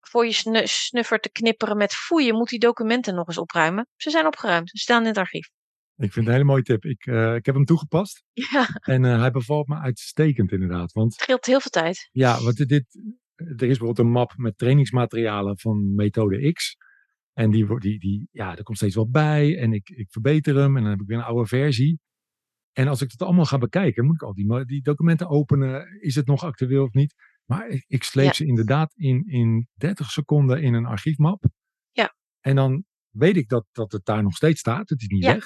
voor 0.00 0.26
je 0.26 0.32
snu- 0.32 0.66
snuffer 0.66 1.18
te 1.18 1.30
knipperen 1.30 1.76
met 1.76 1.92
foei, 1.94 2.24
je 2.26 2.32
moet 2.32 2.48
die 2.48 2.58
documenten 2.58 3.14
nog 3.14 3.26
eens 3.28 3.38
opruimen. 3.38 3.88
Ze 3.96 4.10
zijn 4.10 4.26
opgeruimd. 4.26 4.70
Ze 4.70 4.76
staan 4.78 5.00
in 5.02 5.06
het 5.08 5.18
archief. 5.18 5.46
Ik 5.96 6.12
vind 6.12 6.14
het 6.14 6.26
een 6.26 6.32
hele 6.32 6.44
mooie 6.44 6.62
tip. 6.62 6.84
Ik, 6.84 7.06
eh, 7.06 7.34
ik 7.34 7.46
heb 7.46 7.54
hem 7.54 7.64
toegepast. 7.64 8.22
Ja, 8.52 8.66
En 8.80 9.04
eh, 9.04 9.20
hij 9.20 9.30
bevalt 9.30 9.66
me 9.68 9.78
uitstekend 9.78 10.52
inderdaad. 10.52 10.92
Want 10.92 11.12
het 11.12 11.22
scheelt 11.22 11.46
heel 11.46 11.60
veel 11.60 11.70
tijd. 11.70 12.08
ja, 12.12 12.40
want 12.42 12.56
dit- 12.68 12.98
er 13.36 13.44
is 13.46 13.56
bijvoorbeeld 13.56 13.98
een 13.98 14.10
map 14.10 14.32
met 14.36 14.58
trainingsmaterialen 14.58 15.58
van 15.58 15.94
methode 15.94 16.52
X. 16.52 16.76
En 17.36 17.50
die, 17.50 17.78
die, 17.78 17.98
die, 17.98 18.28
ja, 18.30 18.56
er 18.56 18.62
komt 18.62 18.76
steeds 18.76 18.94
wat 18.94 19.10
bij. 19.10 19.58
En 19.58 19.72
ik, 19.72 19.88
ik 19.88 20.10
verbeter 20.10 20.56
hem. 20.56 20.76
En 20.76 20.82
dan 20.82 20.90
heb 20.90 21.00
ik 21.00 21.06
weer 21.06 21.16
een 21.18 21.24
oude 21.24 21.46
versie. 21.48 21.98
En 22.72 22.88
als 22.88 23.02
ik 23.02 23.10
het 23.10 23.22
allemaal 23.22 23.44
ga 23.44 23.58
bekijken, 23.58 24.04
moet 24.04 24.14
ik 24.14 24.22
al 24.22 24.34
die, 24.34 24.64
die 24.64 24.82
documenten 24.82 25.28
openen. 25.28 26.00
Is 26.00 26.14
het 26.14 26.26
nog 26.26 26.44
actueel 26.44 26.84
of 26.84 26.92
niet? 26.92 27.14
Maar 27.44 27.68
ik, 27.68 27.84
ik 27.86 28.02
sleep 28.02 28.26
Ja. 28.26 28.32
ze 28.32 28.46
inderdaad 28.46 28.94
in, 28.94 29.26
in 29.26 29.68
30 29.74 30.10
seconden 30.10 30.62
in 30.62 30.74
een 30.74 30.86
archiefmap. 30.86 31.44
Ja. 31.92 32.14
En 32.40 32.56
dan 32.56 32.84
weet 33.10 33.36
ik 33.36 33.48
dat, 33.48 33.66
dat 33.72 33.92
het 33.92 34.04
daar 34.04 34.22
nog 34.22 34.36
steeds 34.36 34.60
staat. 34.60 34.88
Het 34.88 35.00
is 35.00 35.08
niet 35.08 35.22
Ja. 35.24 35.32
weg. 35.32 35.44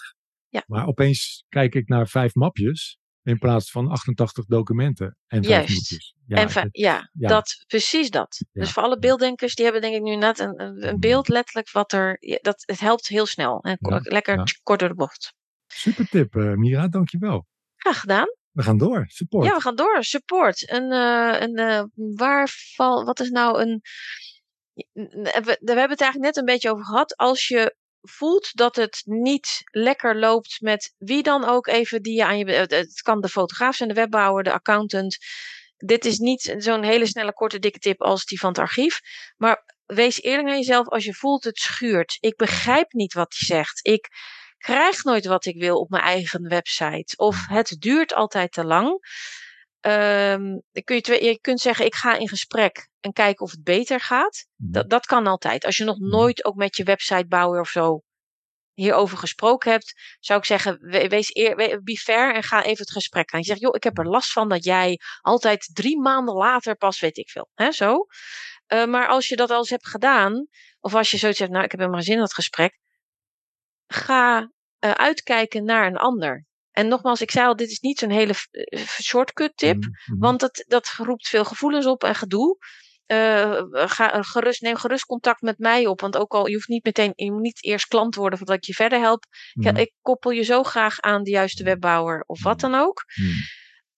Ja. 0.48 0.64
Maar 0.66 0.86
opeens 0.86 1.44
kijk 1.48 1.74
ik 1.74 1.88
naar 1.88 2.08
vijf 2.08 2.34
mapjes. 2.34 2.98
In 3.22 3.38
plaats 3.38 3.70
van 3.70 3.88
88 3.88 4.44
documenten 4.44 5.16
en 5.26 5.44
vijf 5.44 5.68
Juist. 5.68 6.14
Ja, 6.26 6.36
en 6.36 6.68
ja, 6.70 7.10
ja. 7.12 7.28
Dat, 7.28 7.64
precies 7.66 8.10
dat. 8.10 8.44
Ja. 8.52 8.60
Dus 8.60 8.72
voor 8.72 8.82
alle 8.82 8.98
beelddenkers, 8.98 9.54
die 9.54 9.64
hebben 9.64 9.82
denk 9.82 9.94
ik 9.94 10.02
nu 10.02 10.16
net 10.16 10.38
een, 10.38 10.60
een, 10.60 10.94
Mm. 10.94 11.00
beeld 11.00 11.28
letterlijk 11.28 11.70
wat 11.70 11.92
er, 11.92 12.18
dat, 12.42 12.62
het 12.66 12.80
helpt 12.80 13.08
heel 13.08 13.26
snel. 13.26 13.60
En 13.60 13.78
lekker 14.02 14.58
kort 14.62 14.80
door 14.80 14.88
de 14.88 14.94
bocht. 14.94 15.34
Super 15.66 16.08
tip, 16.08 16.36
eh, 16.36 16.52
Mira. 16.54 16.88
Dankjewel. 16.88 17.46
Graag 17.76 18.00
gedaan. 18.00 18.26
We 18.50 18.62
gaan 18.62 18.78
door. 18.78 19.04
Support. 19.08 19.46
Ja, 19.46 19.54
we 19.54 19.60
gaan 19.60 19.76
door. 19.76 20.04
Support. 20.04 20.70
Een, 20.70 20.92
eh, 20.92 21.40
een 21.40 21.56
eh, 21.56 21.84
waar 22.16 22.48
val, 22.74 23.04
wat 23.04 23.20
is 23.20 23.30
nou 23.30 23.60
een, 23.60 23.80
we, 24.92 25.58
we 25.60 25.72
hebben 25.72 25.90
het 25.90 26.00
eigenlijk 26.00 26.18
net 26.18 26.36
een 26.36 26.44
beetje 26.44 26.70
over 26.70 26.84
gehad. 26.84 27.16
Als 27.16 27.48
je 27.48 27.76
voelt 28.02 28.56
dat 28.56 28.76
het 28.76 29.02
niet 29.04 29.60
lekker 29.64 30.18
loopt 30.18 30.60
met 30.60 30.94
wie 30.98 31.22
dan 31.22 31.44
ook 31.44 31.66
even 31.66 32.02
die 32.02 32.14
je 32.14 32.24
aan 32.24 32.38
je. 32.38 32.44
Het 32.44 33.02
kan 33.02 33.20
de 33.20 33.28
fotograaf 33.28 33.74
zijn, 33.74 33.88
de 33.88 33.94
webbouwer, 33.94 34.42
de 34.42 34.52
accountant. 34.52 35.16
Dit 35.76 36.04
is 36.04 36.18
niet 36.18 36.54
zo'n 36.58 36.82
hele 36.82 37.06
snelle, 37.06 37.32
korte, 37.32 37.58
dikke 37.58 37.78
tip 37.78 38.02
als 38.02 38.24
die 38.24 38.38
van 38.38 38.48
het 38.48 38.58
archief. 38.58 39.00
Maar 39.36 39.64
wees 39.86 40.22
eerlijk 40.22 40.46
naar 40.46 40.56
jezelf 40.56 40.88
als 40.88 41.04
je 41.04 41.14
voelt 41.14 41.44
het 41.44 41.58
schuurt. 41.58 42.16
Ik 42.20 42.36
begrijp 42.36 42.92
niet 42.92 43.12
wat 43.12 43.34
hij 43.38 43.56
zegt. 43.56 43.86
Ik 43.86 44.08
krijg 44.58 45.04
nooit 45.04 45.26
wat 45.26 45.44
ik 45.44 45.60
wil 45.60 45.78
op 45.78 45.90
mijn 45.90 46.02
eigen 46.02 46.48
website. 46.48 47.16
Of 47.16 47.46
het 47.46 47.76
duurt 47.78 48.14
altijd 48.14 48.52
te 48.52 48.64
lang. 48.64 48.98
Ehm, 49.80 50.42
dan 50.72 50.82
kun 50.84 50.96
je, 50.96 51.02
twee- 51.02 51.24
je 51.24 51.40
kunt 51.40 51.60
zeggen, 51.60 51.84
ik 51.84 51.94
ga 51.94 52.14
in 52.16 52.28
gesprek 52.28 52.88
en 53.00 53.12
kijken 53.12 53.44
of 53.44 53.50
het 53.50 53.62
beter 53.62 54.00
gaat. 54.00 54.46
Mhm. 54.56 54.72
Dat, 54.72 54.90
dat 54.90 55.06
kan 55.06 55.26
altijd. 55.26 55.64
Als 55.64 55.76
je 55.76 55.84
nog 55.84 55.98
Mhm. 55.98 56.08
nooit 56.10 56.44
ook 56.44 56.54
met 56.54 56.76
je 56.76 56.84
websitebouwer 56.84 57.60
of 57.60 57.68
zo 57.68 58.02
hierover 58.72 59.18
gesproken 59.18 59.70
hebt, 59.70 60.16
zou 60.20 60.38
ik 60.38 60.44
zeggen, 60.44 60.78
we- 60.80 61.08
wees 61.08 61.34
eer, 61.34 61.56
we- 61.56 61.80
be 61.82 61.96
fair 61.96 62.34
en 62.34 62.42
ga 62.42 62.62
even 62.62 62.78
het 62.78 62.90
gesprek 62.92 63.32
aan. 63.32 63.40
Je 63.40 63.46
zegt, 63.46 63.60
joh, 63.60 63.74
ik 63.74 63.82
heb 63.84 63.98
er 63.98 64.06
last 64.06 64.32
van 64.32 64.48
dat 64.48 64.64
jij 64.64 64.98
altijd 65.20 65.70
drie 65.72 66.00
maanden 66.00 66.34
later 66.34 66.76
pas, 66.76 67.00
weet 67.00 67.16
ik 67.16 67.30
veel. 67.30 67.48
Hè, 67.54 67.72
zo. 67.72 68.06
Eh, 68.66 68.84
maar 68.84 69.08
als 69.08 69.28
je 69.28 69.36
dat 69.36 69.50
al 69.50 69.58
eens 69.58 69.70
hebt 69.70 69.88
gedaan, 69.88 70.46
of 70.80 70.94
als 70.94 71.10
je 71.10 71.16
zoiets 71.16 71.38
hebt, 71.38 71.50
nou, 71.50 71.64
ik 71.64 71.70
heb 71.70 71.80
helemaal 71.80 72.00
geen 72.00 72.08
zin 72.10 72.18
in 72.18 72.24
dat 72.26 72.34
gesprek, 72.34 72.78
ga 73.86 74.50
eh, 74.78 74.90
uitkijken 74.90 75.64
naar 75.64 75.86
een 75.86 75.96
ander. 75.96 76.46
En 76.70 76.88
nogmaals, 76.88 77.20
ik 77.20 77.30
zei 77.30 77.46
al, 77.46 77.56
dit 77.56 77.70
is 77.70 77.80
niet 77.80 77.98
zo'n 77.98 78.10
hele 78.10 78.34
eh, 78.50 78.80
shortcut 78.86 79.52
tip. 79.56 79.76
Mhm, 79.76 79.90
mhm. 80.06 80.18
Want 80.20 80.40
dat, 80.40 80.64
dat 80.66 80.92
roept 80.96 81.28
veel 81.28 81.44
gevoelens 81.44 81.86
op 81.86 82.04
en 82.04 82.14
gedoe. 82.14 82.56
Eh, 83.06 83.60
ga 83.70 84.22
gerust, 84.22 84.60
neem 84.62 84.76
gerust 84.76 85.04
contact 85.04 85.40
met 85.40 85.58
mij 85.58 85.86
op. 85.86 86.00
Want 86.00 86.16
ook 86.16 86.32
al, 86.34 86.46
je 86.46 86.54
hoeft 86.54 86.68
niet 86.68 86.84
meteen, 86.84 87.12
je 87.14 87.32
moet 87.32 87.40
niet 87.40 87.64
eerst 87.64 87.86
klant 87.86 88.14
worden 88.14 88.38
voordat 88.38 88.56
ik 88.56 88.64
je 88.64 88.74
verder 88.74 89.00
help. 89.00 89.24
Ik- 89.52 89.64
Mhm, 89.64 89.76
Ik 89.76 89.92
koppel 90.00 90.30
je 90.30 90.42
zo 90.42 90.62
graag 90.62 91.00
aan 91.00 91.22
de 91.22 91.30
juiste 91.30 91.64
webbouwer 91.64 92.22
of 92.26 92.42
wat 92.42 92.60
dan 92.60 92.74
ook. 92.74 93.04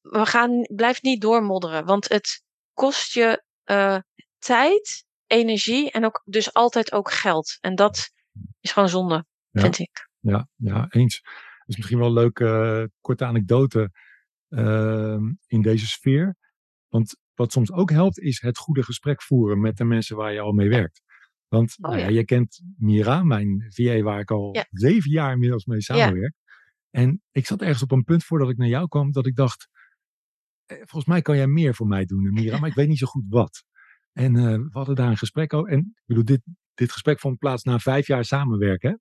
We 0.00 0.26
gaan, 0.26 0.66
blijf 0.74 1.02
niet 1.02 1.20
doormodderen, 1.20 1.84
want 1.84 2.08
het 2.08 2.42
kost 2.72 3.12
je 3.14 3.42
eh, 3.64 3.98
tijd, 4.38 5.04
energie 5.26 5.90
en 5.90 6.04
ook 6.04 6.22
dus 6.24 6.52
altijd 6.52 6.92
ook 6.92 7.10
geld. 7.10 7.58
En 7.60 7.74
dat 7.74 8.10
is 8.60 8.72
gewoon 8.72 8.88
zonde, 8.88 9.24
Ja. 9.50 9.60
vind 9.60 9.78
ik. 9.78 10.08
Ja, 10.20 10.48
ja, 10.56 10.86
eens. 10.88 11.22
Dat 11.64 11.68
is 11.68 11.76
misschien 11.76 11.98
wel 11.98 12.06
een 12.06 12.12
leuke 12.12 12.90
korte 13.00 13.24
anekdote 13.24 13.90
ehm, 14.48 15.32
in 15.46 15.62
deze 15.62 15.86
sfeer. 15.86 16.36
Want 16.88 17.16
wat 17.34 17.52
soms 17.52 17.72
ook 17.72 17.90
helpt, 17.90 18.18
is 18.18 18.40
het 18.40 18.58
goede 18.58 18.82
gesprek 18.82 19.22
voeren 19.22 19.60
met 19.60 19.76
de 19.76 19.84
mensen 19.84 20.16
waar 20.16 20.32
je 20.32 20.40
al 20.40 20.52
mee 20.52 20.68
werkt. 20.68 21.00
Want 21.48 21.74
Oh, 21.80 21.88
nou 21.90 21.98
ja, 22.00 22.08
ja. 22.08 22.10
je 22.10 22.24
kent 22.24 22.62
Mira, 22.76 23.22
mijn 23.22 23.66
VA 23.68 24.00
waar 24.00 24.20
ik 24.20 24.30
al 24.30 24.54
Ja. 24.54 24.66
zeven 24.70 25.10
jaar 25.10 25.32
inmiddels 25.32 25.64
mee 25.64 25.80
samenwerk. 25.82 26.34
En 26.90 27.22
ik 27.30 27.46
zat 27.46 27.60
ergens 27.62 27.82
op 27.82 27.90
een 27.92 28.04
punt 28.04 28.24
voordat 28.24 28.50
ik 28.50 28.56
naar 28.56 28.68
jou 28.68 28.88
kwam, 28.88 29.12
dat 29.12 29.26
ik 29.26 29.36
dacht, 29.36 29.68
eh, 30.66 30.76
volgens 30.76 31.04
mij 31.04 31.22
kan 31.22 31.36
jij 31.36 31.46
meer 31.46 31.74
voor 31.74 31.86
mij 31.86 32.04
doen, 32.04 32.32
Mira, 32.32 32.58
maar 32.58 32.68
ik 32.68 32.74
weet 32.74 32.88
niet 32.88 32.98
zo 32.98 33.06
goed 33.06 33.24
wat. 33.28 33.64
En 34.12 34.36
eh, 34.36 34.42
we 34.54 34.68
hadden 34.70 34.94
daar 34.94 35.10
een 35.10 35.16
gesprek 35.16 35.52
over. 35.52 35.70
En 35.72 35.78
ik 35.78 36.02
bedoel, 36.06 36.24
dit, 36.24 36.42
dit 36.74 36.92
gesprek 36.92 37.20
vond 37.20 37.38
plaats 37.38 37.62
na 37.62 37.78
vijf 37.78 38.06
jaar 38.06 38.24
samenwerken. 38.24 39.00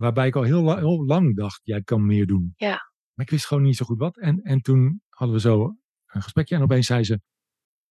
Waarbij 0.00 0.26
ik 0.26 0.36
al 0.36 0.42
heel, 0.42 0.62
la- 0.62 0.76
heel 0.78 1.04
lang 1.04 1.36
dacht, 1.36 1.60
jij 1.64 1.82
kan 1.82 2.06
meer 2.06 2.26
doen. 2.26 2.52
Ja. 2.56 2.92
Maar 3.14 3.24
ik 3.26 3.30
wist 3.30 3.46
gewoon 3.46 3.62
niet 3.62 3.76
zo 3.76 3.84
goed 3.84 3.98
wat. 3.98 4.18
En, 4.18 4.40
en 4.42 4.60
toen 4.60 5.02
hadden 5.08 5.36
we 5.36 5.42
zo 5.42 5.76
een 6.06 6.22
gesprekje 6.22 6.54
en 6.56 6.62
opeens 6.62 6.86
zei 6.86 7.04
ze, 7.04 7.20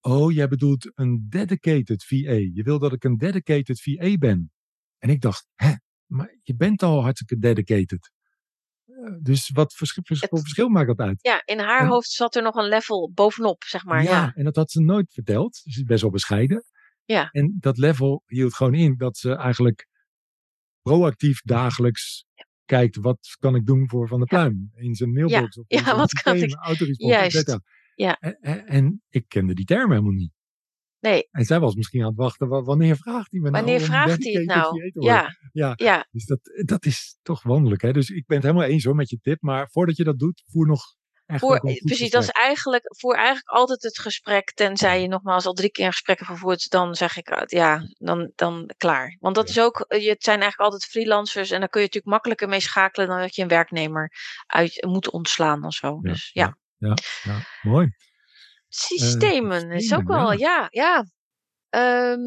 oh, 0.02 0.32
jij 0.32 0.48
bedoelt 0.48 0.92
een 0.98 1.26
dedicated 1.30 2.04
VA. 2.04 2.16
Je 2.32 2.62
wil 2.64 2.80
dat 2.80 2.94
ik 2.94 3.04
een 3.04 3.18
dedicated 3.18 3.82
VA 3.82 4.18
ben. 4.18 4.52
En 4.98 5.10
ik 5.10 5.22
dacht, 5.22 5.48
hè, 5.56 5.72
maar 6.06 6.38
je 6.44 6.56
bent 6.56 6.84
al 6.84 7.02
hartstikke 7.02 7.38
dedicated. 7.38 8.12
Eh, 8.86 8.96
Dus 9.22 9.50
wat 9.50 9.74
verschil, 9.74 10.04
verschil, 10.06 10.30
Het- 10.32 10.40
verschil 10.42 10.70
maakt 10.70 10.88
dat 10.88 11.00
uit? 11.08 11.20
Ja, 11.22 11.42
in 11.46 11.60
haar 11.60 11.82
En- 11.82 11.88
hoofd 11.88 12.10
zat 12.10 12.36
er 12.36 12.44
nog 12.44 12.56
een 12.56 12.68
level 12.68 13.12
bovenop, 13.14 13.64
zeg 13.64 13.86
maar. 13.86 14.04
Ja, 14.04 14.34
en 14.36 14.44
dat 14.44 14.56
had 14.56 14.72
ze 14.72 14.82
nooit 14.82 15.14
verteld. 15.14 15.56
Ze 15.56 15.70
is 15.70 15.84
best 15.84 16.02
wel 16.02 16.12
bescheiden. 16.12 16.64
Ja. 17.06 17.30
En 17.32 17.58
dat 17.60 17.78
level 17.78 18.24
hield 18.26 18.54
gewoon 18.54 18.74
in 18.74 18.96
dat 18.98 19.18
ze 19.18 19.36
eigenlijk 19.36 19.88
proactief 20.96 21.42
dagelijks 21.42 22.26
kijkt 22.66 22.96
wat 22.96 23.36
kan 23.40 23.56
ik 23.56 23.66
doen 23.66 23.90
voor 23.90 24.08
Van 24.08 24.18
der 24.20 24.28
Pluim 24.28 24.72
in 24.76 24.96
zijn 24.96 25.12
mailbox. 25.14 25.58
of 25.58 25.66
in 25.68 25.78
Ja, 25.86 25.96
wat 25.96 26.12
kan 26.12 26.36
ik- 26.36 26.56
autorespons, 26.56 27.12
Juist. 27.12 27.60
Ja. 27.96 28.18
En, 28.66 29.02
ik 29.10 29.26
kende 29.28 29.54
die 29.54 29.66
term 29.66 29.90
helemaal 29.92 30.12
niet. 30.12 30.32
Nee, 31.00 31.28
En 31.32 31.46
zij 31.46 31.60
was 31.60 31.76
misschien 31.76 32.02
aan 32.02 32.08
het 32.08 32.16
wachten, 32.18 32.48
wa- 32.48 32.62
wanneer 32.62 32.96
vraagt 32.98 33.32
hij 33.32 33.40
me 33.40 33.50
nou? 33.50 33.64
wanneer 33.64 33.82
vraagt 33.86 34.24
hij 34.24 34.34
het 34.34 34.46
nou? 34.46 34.92
Ja, 34.94 35.36
Ja. 35.52 35.74
ja, 35.76 36.08
Dus 36.12 36.26
dat, 36.26 36.40
dat 36.66 36.86
is 36.86 37.18
toch 37.22 37.44
wonderlijk. 37.44 37.82
Hè? 37.82 37.92
Dus 37.94 38.10
ik 38.10 38.26
ben 38.26 38.38
het 38.38 38.46
helemaal 38.46 38.68
eens 38.68 38.84
hoor 38.84 38.96
met 38.96 39.10
je 39.10 39.20
tip. 39.22 39.42
Maar 39.42 39.70
voordat 39.70 39.98
je 39.98 40.04
dat 40.04 40.20
doet, 40.20 40.44
voer 40.46 40.68
nog 40.68 40.82
Voor, 41.38 41.60
een 41.64 41.82
precies, 41.84 42.10
dat 42.10 42.22
is 42.22 42.26
gesprek. 42.28 42.46
eigenlijk 42.46 42.84
voor 42.98 43.16
eigenlijk 43.16 43.48
altijd 43.48 43.84
het 43.84 44.00
gesprek. 44.00 44.52
Tenzij 44.54 45.02
je 45.02 45.08
nogmaals 45.08 45.46
al 45.46 45.54
drie 45.54 45.72
keer 45.72 45.92
gesprekken 45.92 46.26
vervoert, 46.26 46.70
dan 46.70 46.96
zeg 46.96 47.18
ik 47.18 47.30
uh, 47.30 47.42
ja, 47.46 47.82
dan, 47.98 48.32
dan 48.36 48.70
klaar. 48.78 49.18
Want 49.20 49.36
dat 49.36 49.50
is 49.50 49.60
ook, 49.60 49.86
je- 49.88 50.10
het 50.10 50.24
zijn 50.24 50.42
eigenlijk 50.42 50.72
altijd 50.72 50.86
freelancers 50.92 51.52
en 51.52 51.60
dan 51.60 51.70
kun 51.70 51.80
je 51.82 51.86
natuurlijk 51.86 52.14
makkelijker 52.14 52.48
mee 52.50 52.60
schakelen 52.60 53.08
dan 53.08 53.20
dat 53.20 53.36
je 53.36 53.42
een 53.42 53.48
werknemer 53.48 54.12
uit 54.48 54.86
moet 54.88 55.10
ontslaan 55.12 55.66
of 55.66 55.74
zo. 55.74 56.00
Ja, 56.02 56.10
Dus 56.12 56.30
ja, 56.34 56.58
Ja, 56.78 56.94
ja, 57.24 57.40
mooi. 57.62 57.88
Systemen 58.68 59.72
is 59.72 59.94
ook 59.94 60.08
wel, 60.08 60.32
ja. 60.32 60.68
ja, 60.72 61.06
ja. 61.70 62.18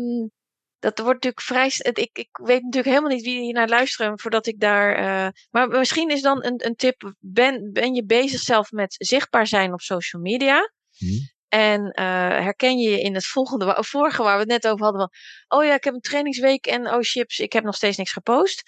Dat 0.82 0.98
wordt 0.98 1.24
natuurlijk 1.24 1.40
vrij. 1.40 1.92
Ik, 2.02 2.10
ik 2.18 2.28
weet 2.32 2.62
natuurlijk 2.62 2.94
helemaal 2.94 3.10
niet 3.16 3.24
wie 3.24 3.40
hier 3.40 3.52
naar 3.52 3.68
luisteren 3.68 4.20
voordat 4.20 4.46
ik 4.46 4.60
daar. 4.60 4.94
eh, 4.94 5.28
maar 5.50 5.68
misschien 5.68 6.10
is 6.10 6.22
dan 6.22 6.44
een, 6.44 6.66
een 6.66 6.76
tip: 6.76 7.14
ben, 7.18 7.72
ben 7.72 7.94
je 7.94 8.04
bezig 8.04 8.40
zelf 8.40 8.70
met 8.70 8.94
zichtbaar 8.98 9.46
zijn 9.46 9.72
op 9.72 9.80
social 9.80 10.22
media? 10.22 10.72
Hm. 10.96 11.06
En 11.48 11.90
eh, 11.90 12.04
herken 12.28 12.78
je 12.78 12.90
je 12.90 13.00
in 13.00 13.14
het 13.14 13.26
volgende, 13.26 13.76
vorige 13.80 14.22
waar 14.22 14.34
we 14.34 14.40
het 14.40 14.48
net 14.48 14.66
over 14.66 14.84
hadden 14.84 15.00
van, 15.00 15.58
oh 15.58 15.64
ja, 15.64 15.74
ik 15.74 15.84
heb 15.84 15.94
een 15.94 16.00
trainingsweek 16.00 16.66
en 16.66 16.86
oh 16.86 17.00
chips, 17.00 17.38
ik 17.38 17.52
heb 17.52 17.64
nog 17.64 17.74
steeds 17.74 17.96
niks 17.96 18.12
gepost. 18.12 18.62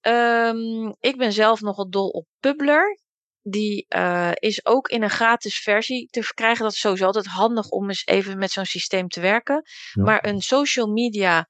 Ehm, 0.00 0.92
ik 1.00 1.16
ben 1.16 1.32
zelf 1.32 1.60
nogal 1.60 1.90
dol 1.90 2.08
op 2.08 2.26
Publer. 2.40 2.98
Die 3.46 3.86
eh, 3.88 4.30
is 4.34 4.66
ook 4.66 4.88
in 4.88 5.02
een 5.02 5.10
gratis 5.10 5.58
versie 5.58 6.08
te 6.10 6.22
verkrijgen. 6.22 6.62
Dat 6.64 6.72
is 6.72 6.78
sowieso 6.80 7.04
altijd 7.04 7.26
handig 7.26 7.68
om 7.68 7.88
eens 7.88 8.06
even 8.06 8.38
met 8.38 8.50
zo'n 8.50 8.64
systeem 8.64 9.08
te 9.08 9.20
werken. 9.20 9.62
Ja. 9.92 10.02
Maar 10.02 10.24
een 10.26 10.40
social 10.40 10.86
media 10.86 11.48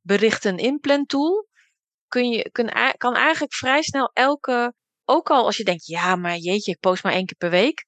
berichten 0.00 0.56
inplan 0.58 1.06
tool 1.06 1.48
kun 2.08 2.28
je, 2.28 2.50
kun, 2.50 2.72
kan 2.96 3.14
eigenlijk 3.14 3.54
vrij 3.54 3.82
snel 3.82 4.10
elke, 4.12 4.74
ook 5.04 5.30
al 5.30 5.44
als 5.44 5.56
je 5.56 5.64
denkt, 5.64 5.86
ja, 5.86 6.16
maar 6.16 6.36
jeetje, 6.36 6.72
ik 6.72 6.80
post 6.80 7.02
maar 7.02 7.12
één 7.12 7.26
keer 7.26 7.36
per 7.36 7.50
week. 7.50 7.84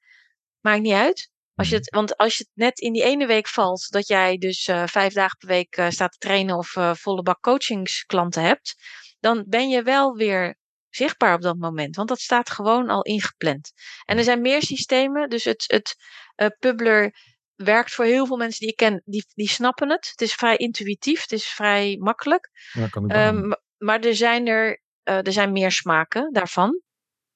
Maakt 0.60 0.82
niet 0.82 0.92
uit. 0.92 1.30
Als 1.54 1.68
je 1.68 1.74
Mhm. 1.74 1.84
het, 1.84 1.94
want 1.94 2.16
als 2.16 2.36
je 2.36 2.42
het 2.42 2.52
net 2.54 2.78
in 2.78 2.92
die 2.92 3.02
ene 3.02 3.26
week 3.26 3.48
valt, 3.48 3.90
dat 3.90 4.08
jij 4.08 4.36
dus 4.36 4.66
eh, 4.66 4.86
vijf 4.86 5.12
dagen 5.12 5.38
per 5.38 5.48
week 5.48 5.76
eh, 5.76 5.90
staat 5.90 6.12
te 6.12 6.18
trainen 6.18 6.56
of 6.56 6.76
volle 6.92 7.22
bak 7.22 7.40
coachingsklanten 7.40 8.42
hebt, 8.42 8.74
dan 9.20 9.44
ben 9.48 9.68
je 9.68 9.82
wel 9.82 10.14
weer 10.14 10.56
zichtbaar 10.96 11.34
op 11.34 11.42
dat 11.42 11.56
moment. 11.56 11.96
Want 11.96 12.08
dat 12.08 12.20
staat 12.20 12.50
gewoon 12.50 12.88
al 12.88 13.02
ingepland. 13.02 13.72
En 14.04 14.18
er 14.18 14.24
zijn 14.24 14.40
meer 14.40 14.62
systemen. 14.62 15.28
Dus 15.28 15.44
het, 15.44 15.64
het 15.66 15.96
eh, 16.34 16.46
Publer 16.58 17.14
werkt 17.54 17.92
voor 17.94 18.04
heel 18.04 18.26
veel 18.26 18.36
mensen 18.36 18.60
die 18.60 18.68
ik 18.68 18.76
ken, 18.76 19.02
die, 19.04 19.26
die 19.34 19.48
snappen 19.48 19.90
het. 19.90 20.08
Het 20.10 20.20
is 20.20 20.34
vrij 20.34 20.56
intuïtief, 20.56 21.20
het 21.20 21.32
is 21.32 21.46
vrij 21.46 21.96
makkelijk. 22.00 22.50
Ja, 22.72 22.88
kan 22.88 23.08
Ehm, 23.10 23.52
maar 23.76 24.00
er 24.00 24.14
zijn 24.14 24.46
er, 24.46 24.82
eh, 25.02 25.26
er 25.26 25.32
zijn 25.32 25.52
meer 25.52 25.70
smaken 25.72 26.32
daarvan. 26.32 26.80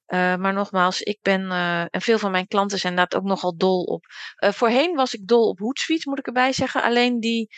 Eh, 0.04 0.36
maar 0.36 0.52
nogmaals, 0.52 1.00
ik 1.00 1.18
ben, 1.22 1.50
en 1.90 2.00
veel 2.00 2.18
van 2.18 2.30
mijn 2.30 2.46
klanten 2.46 2.78
zijn 2.78 2.92
inderdaad 2.92 3.20
ook 3.20 3.28
nogal 3.28 3.56
dol 3.56 3.82
op. 3.82 4.04
voorheen 4.36 4.94
was 4.94 5.14
ik 5.14 5.26
dol 5.26 5.48
op 5.48 5.58
Hootsuite, 5.58 6.08
moet 6.08 6.18
ik 6.18 6.26
erbij 6.26 6.52
zeggen. 6.52 6.82
Alleen 6.82 7.20
die 7.20 7.48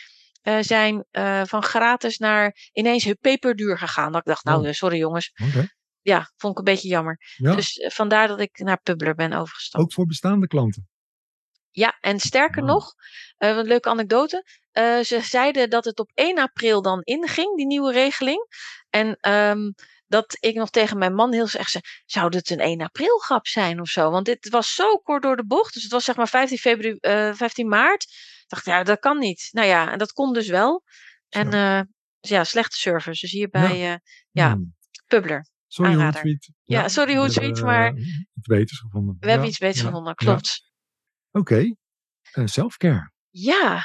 zijn 0.60 1.04
van 1.46 1.62
gratis 1.62 2.18
naar 2.18 2.70
ineens 2.72 3.14
peperduur 3.20 3.78
gegaan. 3.78 4.12
Dat 4.12 4.20
ik 4.20 4.26
dacht, 4.26 4.44
nou, 4.44 4.60
Oh. 4.60 4.66
eh, 4.68 4.72
sorry 4.72 4.98
jongens. 4.98 5.32
Ja, 6.02 6.32
vond 6.36 6.52
ik 6.52 6.58
een 6.58 6.72
beetje 6.74 6.88
jammer. 6.88 7.18
Ja, 7.36 7.54
Dus 7.54 7.76
eh, 7.76 7.90
vandaar 7.90 8.28
dat 8.28 8.40
ik 8.40 8.58
naar 8.58 8.80
Publer 8.82 9.14
ben 9.14 9.32
overgestapt. 9.32 9.84
ook 9.84 9.92
voor 9.92 10.06
bestaande 10.06 10.46
klanten. 10.46 10.88
Ja, 11.70 11.96
en 12.00 12.18
sterker 12.20 12.62
Oh. 12.62 12.68
nog, 12.68 12.92
eh, 13.36 13.48
een 13.48 13.66
leuke 13.66 13.88
anekdote. 13.88 14.44
eh, 14.72 14.98
ze 15.00 15.20
zeiden 15.20 15.70
dat 15.70 15.84
het 15.84 15.98
op 15.98 16.10
1 16.14 16.38
april 16.38 16.82
dan 16.82 17.00
inging, 17.02 17.56
die 17.56 17.66
nieuwe 17.66 17.92
regeling. 17.92 18.46
En 18.90 19.16
ehm, 19.20 19.70
dat 20.06 20.36
ik 20.40 20.54
nog 20.54 20.70
tegen 20.70 20.98
mijn 20.98 21.14
man 21.14 21.32
heel 21.32 21.48
erg 21.52 21.68
zei, 21.68 21.84
zou 22.04 22.30
dit 22.30 22.50
een 22.50 22.60
1 22.60 22.80
april 22.80 23.18
grap 23.18 23.46
zijn 23.46 23.80
of 23.80 23.88
zo? 23.88 24.10
Want 24.10 24.24
dit 24.26 24.48
was 24.48 24.74
zo 24.74 24.96
kort 24.96 25.22
door 25.22 25.36
de 25.36 25.46
bocht. 25.46 25.74
Dus 25.74 25.82
het 25.82 25.92
was 25.92 26.04
zeg 26.04 26.16
maar 26.16 26.28
15, 26.28 26.58
februari, 26.58 26.98
eh, 27.00 27.34
15 27.34 27.68
maart. 27.68 28.02
Ik 28.02 28.44
dacht, 28.48 28.64
ja, 28.64 28.82
dat 28.82 28.98
kan 28.98 29.18
niet. 29.18 29.48
Nou 29.52 29.66
ja, 29.66 29.92
en 29.92 29.98
dat 29.98 30.12
kon 30.12 30.32
dus 30.32 30.48
wel. 30.48 30.82
En 31.28 31.50
Zo. 31.52 31.56
eh, 31.58 31.80
dus 32.20 32.30
ja, 32.30 32.44
slechte 32.44 32.76
service. 32.76 33.20
Dus 33.20 33.30
hierbij, 33.30 33.90
eh, 33.92 33.96
ja, 34.30 34.52
Hm. 34.52 34.60
Publer. 35.06 35.46
Sorry. 35.72 35.94
Hootsuite. 35.94 36.52
Ja, 36.62 36.88
sorry, 36.88 37.12
we 37.12 37.18
Hootsuite, 37.18 37.64
maar- 37.64 37.96
iets 37.96 38.46
beters 38.46 38.78
gevonden. 38.80 39.16
We 39.20 39.26
hebben 39.26 39.44
Ja, 39.44 39.50
iets 39.50 39.58
beters 39.58 39.80
ja, 39.80 39.84
gevonden, 39.86 40.14
ja. 40.16 40.24
klopt. 40.24 40.70
Oké. 41.30 41.74
Eh, 42.32 42.46
self-care. 42.46 43.10
Ja, 43.30 43.82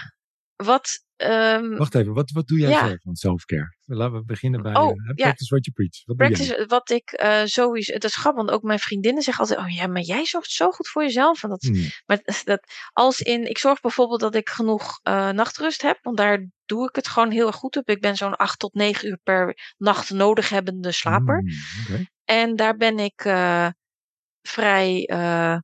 wat... 0.56 1.04
ehm, 1.16 1.76
Wacht 1.78 1.96
even, 1.96 2.14
wat, 2.14 2.32
wat 2.32 2.48
doe 2.48 2.60
jij 2.60 2.70
Ja. 2.70 2.88
zelf 2.88 3.02
van 3.02 3.16
self-care? 3.16 3.76
Laten 3.86 4.18
we 4.18 4.24
beginnen 4.26 4.62
bij 4.62 4.76
Oh, 4.76 4.94
ja. 4.96 5.14
practice 5.14 5.50
what 5.50 5.66
you 5.66 5.76
preach. 5.76 6.06
Wat 6.06 6.18
doe 6.18 6.28
jij? 6.28 6.36
Practice, 6.38 6.66
wat 6.68 6.90
ik 6.90 7.12
eh 7.12 7.42
sowieso, 7.46 7.94
het 7.94 8.04
is 8.04 8.16
grappig, 8.16 8.44
want 8.44 8.56
ook 8.56 8.64
mijn 8.64 8.80
vriendinnen 8.80 9.24
zeggen 9.24 9.44
altijd, 9.44 9.60
oh 9.68 9.76
ja, 9.76 9.88
maar 9.88 10.02
jij 10.02 10.26
zorgt 10.26 10.52
zo 10.52 10.72
goed 10.72 10.88
voor 10.88 11.02
jezelf. 11.04 11.44
En 11.44 11.50
dat, 11.50 11.62
Hm. 11.62 11.88
maar 12.06 12.22
dat, 12.44 12.74
als 12.94 13.20
in, 13.20 13.50
ik 13.50 13.58
zorg 13.58 13.80
bijvoorbeeld 13.82 14.20
dat 14.20 14.36
ik 14.36 14.50
genoeg 14.50 15.00
nachtrust 15.32 15.82
heb, 15.82 16.00
want 16.02 16.18
daar 16.18 16.48
doe 16.68 16.88
ik 16.88 16.95
het 16.95 17.07
gewoon 17.07 17.32
heel 17.32 17.47
erg 17.47 17.55
goed 17.55 17.78
op. 17.78 17.89
Ik 17.89 18.01
ben 18.01 18.15
zo'n 18.15 18.36
8 18.36 18.59
tot 18.59 18.74
9 18.74 19.07
uur 19.07 19.20
per 19.24 19.74
nacht 19.78 20.09
nodig 20.09 20.49
hebbende 20.49 20.91
slaper. 20.91 21.39
Hm, 21.39 21.93
oké. 21.93 22.05
En 22.24 22.55
daar 22.55 22.78
ben 22.78 22.99
ik 22.99 23.26
eh, 23.26 23.68
vrij, 24.41 25.05
eh, 25.05 25.57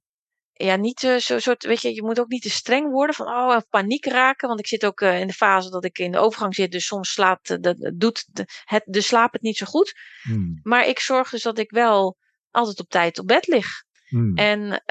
ja, 0.53 0.75
niet 0.75 1.03
eh, 1.03 1.15
zo 1.15 1.39
soort, 1.39 1.63
weet 1.63 1.81
je, 1.81 1.93
je 1.95 2.03
moet 2.03 2.19
ook 2.19 2.27
niet 2.29 2.41
te 2.41 2.49
streng 2.49 2.91
worden 2.91 3.15
van, 3.15 3.27
oh, 3.27 3.53
en 3.53 3.65
paniek 3.69 4.05
raken. 4.05 4.47
Want 4.47 4.59
ik 4.59 4.67
zit 4.67 4.85
ook 4.85 5.01
in 5.01 5.27
de 5.27 5.33
fase 5.33 5.69
dat 5.69 5.85
ik 5.85 5.97
in 5.97 6.11
de 6.11 6.17
overgang 6.17 6.55
zit, 6.55 6.71
dus 6.71 6.85
soms 6.85 7.11
slaapt, 7.11 7.63
dat, 7.63 7.91
doet 7.95 8.25
de, 8.31 8.45
het, 8.63 8.83
de 8.85 9.01
slaap 9.01 9.33
het 9.33 9.41
niet 9.41 9.57
zo 9.57 9.65
goed. 9.65 9.93
Hm, 10.21 10.39
Maar 10.61 10.87
ik 10.87 10.99
zorg 10.99 11.29
dus 11.29 11.41
dat 11.43 11.57
ik 11.57 11.71
wel 11.71 12.17
altijd 12.51 12.79
op 12.79 12.89
tijd 12.89 13.19
op 13.19 13.27
bed 13.27 13.47
lig. 13.47 13.67
hm. 14.07 14.35
En 14.37 14.83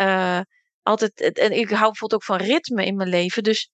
altijd, 0.83 1.21
en 1.21 1.53
ik 1.53 1.69
hou 1.71 1.85
bijvoorbeeld 1.87 2.15
ook 2.15 2.25
van 2.25 2.47
ritme 2.47 2.85
in 2.87 2.97
mijn 2.97 3.09
leven. 3.09 3.43
Dus 3.43 3.71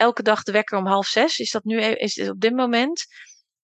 elke 0.00 0.22
dag 0.22 0.42
de 0.42 0.52
wekker 0.52 0.78
om 0.78 0.86
half 0.86 1.06
zes. 1.06 1.38
Is 1.38 1.50
dat 1.50 1.64
nu 1.64 1.80
e- 1.80 1.92
is 1.94 2.16
het 2.16 2.28
op 2.30 2.40
dit 2.40 2.52
moment? 2.54 3.06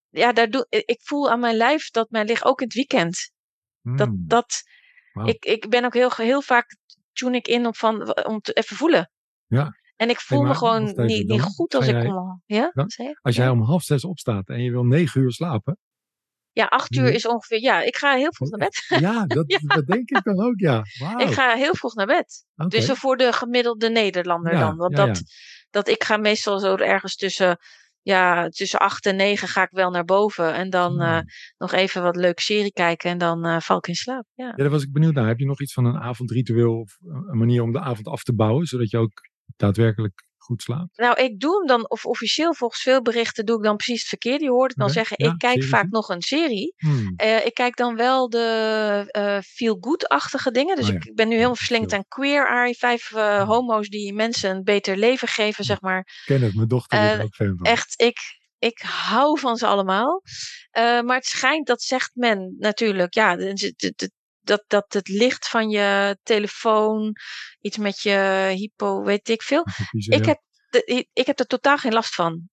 Ja, 0.09 0.33
daar 0.33 0.51
doe, 0.51 0.67
ik 0.69 1.01
voel 1.03 1.31
aan 1.31 1.41
mijn 1.41 1.57
lijf 1.57 1.91
dat 1.91 2.11
mijn 2.11 2.27
lichaam 2.27 2.51
ook 2.51 2.61
in 2.61 2.67
het 2.67 2.75
weekend. 2.77 3.31
Dat, 3.83 4.09
Hm, 4.09 4.15
dat, 4.17 4.63
ik, 5.25 5.45
ik 5.45 5.69
ben 5.69 5.85
ook 5.85 5.95
heel, 5.95 6.11
heel 6.17 6.43
vaak 6.43 6.77
tune 7.13 7.37
ik 7.37 7.49
in 7.49 7.67
op 7.67 7.77
van, 7.77 8.25
om 8.27 8.41
te 8.41 8.53
even 8.53 8.77
voelen. 8.77 9.11
Ja. 9.47 9.71
En 9.97 10.09
ik 10.11 10.21
voel 10.21 10.41
me 10.41 10.47
maar 10.47 10.55
gewoon 10.57 10.85
niet, 11.07 11.29
niet 11.29 11.43
goed 11.43 11.75
als 11.75 11.87
ik 11.87 11.95
jij- 11.95 12.07
om. 12.07 12.43
Ja, 12.47 12.73
je? 12.87 13.19
Als 13.23 13.37
Ja. 13.37 13.43
jij 13.43 13.49
om 13.53 13.63
half 13.63 13.83
zes 13.83 14.05
opstaat 14.05 14.49
en 14.49 14.63
je 14.63 14.71
wil 14.71 14.85
negen 14.85 15.21
uur 15.21 15.33
slapen. 15.33 15.79
Ja, 16.57 16.65
acht 16.65 16.95
uur 16.95 17.03
Nee. 17.03 17.15
is 17.15 17.27
ongeveer. 17.27 17.61
Ja, 17.61 17.83
ik 17.83 17.97
ga 17.97 18.15
heel 18.15 18.33
vroeg 18.33 18.51
naar 18.51 18.59
bed. 18.59 18.85
Ja, 19.07 19.27
dat, 19.27 19.61
dat 19.67 19.87
denk 19.87 20.11
ik 20.11 20.25
dan 20.25 20.41
ook, 20.41 20.59
ja. 20.61 20.83
Wauw. 20.99 21.19
Ik 21.19 21.33
ga 21.33 21.55
heel 21.55 21.75
vroeg 21.75 21.95
naar 21.95 22.07
bed. 22.07 22.45
Dus 22.69 22.91
voor 22.91 23.17
de 23.17 23.33
gemiddelde 23.33 23.89
Nederlander 23.91 24.53
Ja, 24.53 24.61
dan. 24.61 24.77
Want 24.77 24.97
ja, 24.97 25.07
dat, 25.07 25.23
dat 25.71 25.89
ik 25.89 26.05
ga 26.05 26.17
meestal 26.17 26.59
zo 26.59 26.77
ergens 26.77 27.17
tussen, 27.17 27.59
ja, 28.03 28.49
tussen 28.49 28.79
acht 28.79 29.07
en 29.07 29.17
negen 29.17 29.49
ga 29.49 29.63
ik 29.63 29.71
wel 29.71 29.91
naar 29.91 30.05
boven. 30.05 30.55
En 30.55 30.71
dan 30.71 31.01
eh, 31.01 31.21
nog 31.59 31.73
even 31.73 32.03
wat 32.03 32.17
leuke 32.17 32.43
serie 32.43 32.73
kijken 32.73 33.11
en 33.11 33.19
dan 33.19 33.45
eh, 33.45 33.61
val 33.61 33.77
ik 33.77 33.87
in 33.87 33.95
slaap. 33.95 34.25
Ja. 34.35 34.47
Ja, 34.47 34.53
daar 34.53 34.71
was 34.71 34.83
ik 34.83 34.93
benieuwd 34.93 35.15
naar. 35.15 35.27
Heb 35.27 35.39
je 35.39 35.47
nog 35.47 35.61
iets 35.61 35.73
van 35.73 35.85
een 35.85 35.99
avondritueel 35.99 36.79
of 36.79 36.97
een 37.01 37.39
manier 37.39 37.63
om 37.63 37.73
de 37.73 37.81
avond 37.81 38.07
af 38.07 38.23
te 38.23 38.35
bouwen, 38.35 38.67
zodat 38.67 38.91
je 38.91 38.99
ook 38.99 39.21
daadwerkelijk 39.57 40.26
goed 40.47 40.63
slaapt? 40.63 40.97
Nou, 40.99 41.21
ik 41.23 41.41
doe 41.41 41.57
hem 41.59 41.67
dan, 41.67 41.91
of 41.91 42.05
officieel 42.07 42.55
volgens 42.55 42.83
veel 42.83 43.03
berichten, 43.03 43.47
doe 43.47 43.57
ik 43.57 43.63
dan 43.65 43.77
precies 43.77 43.99
het 44.01 44.09
verkeerde. 44.09 44.45
Je 44.45 44.51
hoort 44.51 44.71
het 44.71 44.79
dan 44.79 44.91
zeggen, 44.91 45.17
ja, 45.25 45.31
ik 45.33 45.39
kijk 45.39 45.65
vaak 45.65 45.87
nog 45.91 46.09
een 46.09 46.23
serie. 46.23 46.75
Hmm. 46.77 47.13
Eh, 47.17 47.47
ik 47.47 47.55
kijk 47.55 47.77
dan 47.77 47.97
wel 47.97 48.29
de 48.29 49.05
eh 49.11 49.39
feel-good-achtige 49.41 50.51
dingen. 50.51 50.77
Dus 50.77 50.87
Oh 50.87 50.93
ja, 50.93 50.99
ik 51.05 51.15
ben 51.15 51.29
nu 51.29 51.35
helemaal 51.35 51.57
verslingerd 51.57 51.91
veel. 51.91 51.99
aan 51.99 52.05
Queer 52.09 52.47
Eye. 52.47 52.75
Vijf 52.75 53.13
eh, 53.13 53.49
homo's 53.49 53.89
die 53.89 54.13
mensen 54.15 54.51
een 54.51 54.65
beter 54.65 54.97
leven 54.97 55.29
geven, 55.29 55.65
zeg 55.65 55.81
maar. 55.81 55.99
Ik 55.99 56.23
ken 56.25 56.43
het, 56.43 56.55
mijn 56.55 56.69
dochter 56.69 57.15
is 57.19 57.25
ook 57.25 57.35
fan 57.35 57.57
van. 57.57 57.67
Echt, 57.67 57.95
ik, 58.03 58.19
ik 58.59 58.79
hou 58.87 59.41
van 59.41 59.57
ze 59.57 59.67
allemaal. 59.67 60.23
Maar 60.73 61.17
het 61.17 61.27
schijnt, 61.27 61.67
dat 61.67 61.83
zegt 61.83 62.11
men 62.15 62.55
natuurlijk, 62.59 63.15
ja, 63.15 63.37
de- 63.37 63.75
de- 63.77 64.11
dat, 64.47 64.65
dat 64.67 64.93
het 64.93 65.09
licht 65.09 65.49
van 65.49 65.69
je 65.71 66.19
telefoon, 66.23 67.13
iets 67.61 67.77
met 67.77 68.01
je 68.01 68.53
hypo, 68.55 69.03
weet 69.03 69.29
ik 69.29 69.43
veel. 69.43 69.65
Ik 69.91 70.25
ja. 70.25 70.27
heb, 70.27 70.41
de, 70.71 71.07
ik 71.13 71.27
heb 71.27 71.39
er 71.39 71.47
totaal 71.47 71.77
geen 71.77 71.93
last 71.93 72.15
van. 72.15 72.49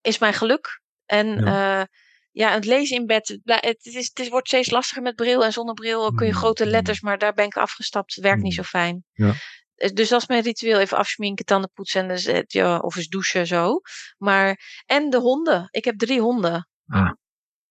Is 0.00 0.18
mijn 0.18 0.34
geluk. 0.34 0.80
En 1.06 1.26
ja. 1.26 1.88
ja, 2.30 2.52
het 2.52 2.64
lezen 2.64 2.96
in 2.96 3.06
bed, 3.06 3.38
het, 3.44 3.84
is, 3.86 4.10
het 4.14 4.28
wordt 4.28 4.48
steeds 4.48 4.70
lastiger 4.70 5.02
met 5.02 5.14
bril 5.14 5.44
en 5.44 5.52
zonder 5.52 5.74
bril 5.74 6.14
kun 6.14 6.26
je 6.26 6.32
Mm, 6.32 6.38
grote 6.38 6.64
mm. 6.64 6.70
letters, 6.70 7.00
maar 7.00 7.18
daar 7.18 7.34
ben 7.34 7.44
ik 7.44 7.56
afgestapt. 7.56 8.14
Werkt 8.14 8.42
niet 8.42 8.56
Mm. 8.56 8.64
zo 8.64 8.78
fijn. 8.78 9.04
Ja. 9.12 9.34
Eh, 9.74 9.90
Dus 9.90 10.08
dat 10.08 10.20
is 10.20 10.26
mijn 10.28 10.42
ritueel. 10.42 10.78
Even 10.80 10.96
afschminken, 10.98 11.44
tanden 11.44 11.70
poetsen 11.72 12.00
en 12.00 12.08
dus, 12.08 12.24
eh, 12.24 12.42
ja, 12.46 12.78
of 12.78 12.96
eens 12.96 13.08
douchen 13.08 13.46
zo. 13.46 13.80
Maar, 14.16 14.60
en 14.86 15.10
de 15.10 15.18
honden. 15.18 15.68
Ik 15.70 15.84
heb 15.84 15.98
drie 15.98 16.20
honden. 16.20 16.68
Ah. 16.86 17.12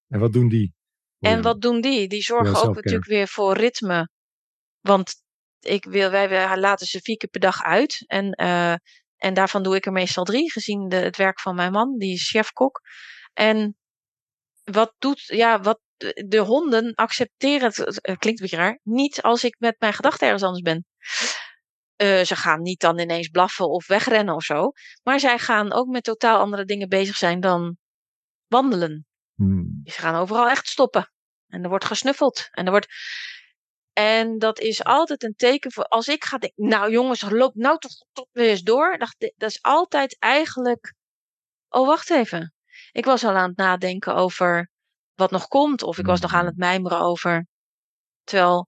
En 0.07 0.19
wat 0.19 0.33
doen 0.33 0.47
die? 0.49 0.75
En 1.19 1.41
wat 1.41 1.61
doen 1.61 1.81
die? 1.81 2.07
Die 2.07 2.21
zorgen 2.21 2.55
ook 2.55 2.75
natuurlijk 2.75 3.05
weer 3.05 3.27
voor 3.27 3.57
ritme. 3.57 4.09
Want 4.81 5.13
ik 5.59 5.85
wil, 5.85 6.09
wij, 6.09 6.29
wij 6.29 6.57
laten 6.57 6.87
ze 6.87 6.99
vier 7.01 7.17
keer 7.17 7.29
per 7.29 7.39
dag 7.39 7.63
uit. 7.63 8.03
En, 8.07 8.31
eh, 8.31 8.73
en 9.17 9.33
daarvan 9.33 9.63
doe 9.63 9.75
ik 9.75 9.85
er 9.85 9.91
meestal 9.91 10.23
drie, 10.23 10.51
gezien 10.51 10.87
de, 10.87 10.95
het 10.95 11.17
werk 11.17 11.39
van 11.39 11.55
mijn 11.55 11.71
man, 11.71 11.97
die 11.97 12.13
is 12.13 12.29
chefkok. 12.29 12.81
En 13.33 13.77
wat 14.63 14.93
doet, 14.97 15.23
ja, 15.25 15.59
wat 15.59 15.79
de, 15.95 16.25
de 16.27 16.37
honden 16.37 16.93
accepteren, 16.93 17.67
het, 17.67 17.77
het 17.77 18.17
klinkt 18.17 18.25
een 18.25 18.35
beetje 18.35 18.55
raar, 18.55 18.79
niet 18.83 19.21
als 19.21 19.43
ik 19.43 19.55
met 19.59 19.75
mijn 19.79 19.93
gedachten 19.93 20.25
ergens 20.25 20.43
anders 20.43 20.63
ben. 20.63 20.85
Eh, 21.95 22.23
ze 22.23 22.35
gaan 22.35 22.61
niet 22.61 22.79
dan 22.79 22.99
ineens 22.99 23.27
blaffen 23.27 23.69
of 23.69 23.87
wegrennen 23.87 24.35
of 24.35 24.43
zo. 24.43 24.71
Maar 25.03 25.19
zij 25.19 25.39
gaan 25.39 25.73
ook 25.73 25.87
met 25.87 26.03
totaal 26.03 26.39
andere 26.39 26.65
dingen 26.65 26.89
bezig 26.89 27.15
zijn 27.15 27.39
dan 27.39 27.77
wandelen. 28.47 29.05
Hmm. 29.37 29.81
Ze 29.83 29.99
gaan 29.99 30.15
overal 30.15 30.49
echt 30.49 30.67
stoppen. 30.67 31.11
En 31.47 31.63
er 31.63 31.69
wordt 31.69 31.85
gesnuffeld. 31.85 32.47
En 32.51 32.65
er 32.65 32.71
wordt. 32.71 32.87
En 33.93 34.37
dat 34.37 34.59
is 34.59 34.83
altijd 34.83 35.23
een 35.23 35.35
teken 35.35 35.71
voor 35.71 35.83
als 35.83 36.07
ik 36.07 36.23
ga 36.23 36.37
denken, 36.37 36.67
nou 36.67 36.91
jongens, 36.91 37.21
loop 37.29 37.55
nou 37.55 37.77
toch, 37.79 37.91
toch 38.11 38.27
weer 38.31 38.49
eens 38.49 38.61
door. 38.61 38.97
Dat, 38.97 39.15
dat 39.35 39.49
is 39.49 39.61
altijd 39.61 40.19
eigenlijk, 40.19 40.93
oh 41.69 41.87
wacht 41.87 42.09
even. 42.09 42.53
Ik 42.91 43.05
was 43.05 43.23
al 43.23 43.35
aan 43.35 43.47
het 43.47 43.57
nadenken 43.57 44.15
over 44.15 44.69
wat 45.13 45.31
nog 45.31 45.47
komt. 45.47 45.83
Of 45.83 45.97
ik 45.97 46.05
was 46.05 46.19
nog 46.19 46.33
aan 46.33 46.45
het 46.45 46.57
mijmeren 46.57 46.99
over. 46.99 47.47
Terwijl 48.23 48.67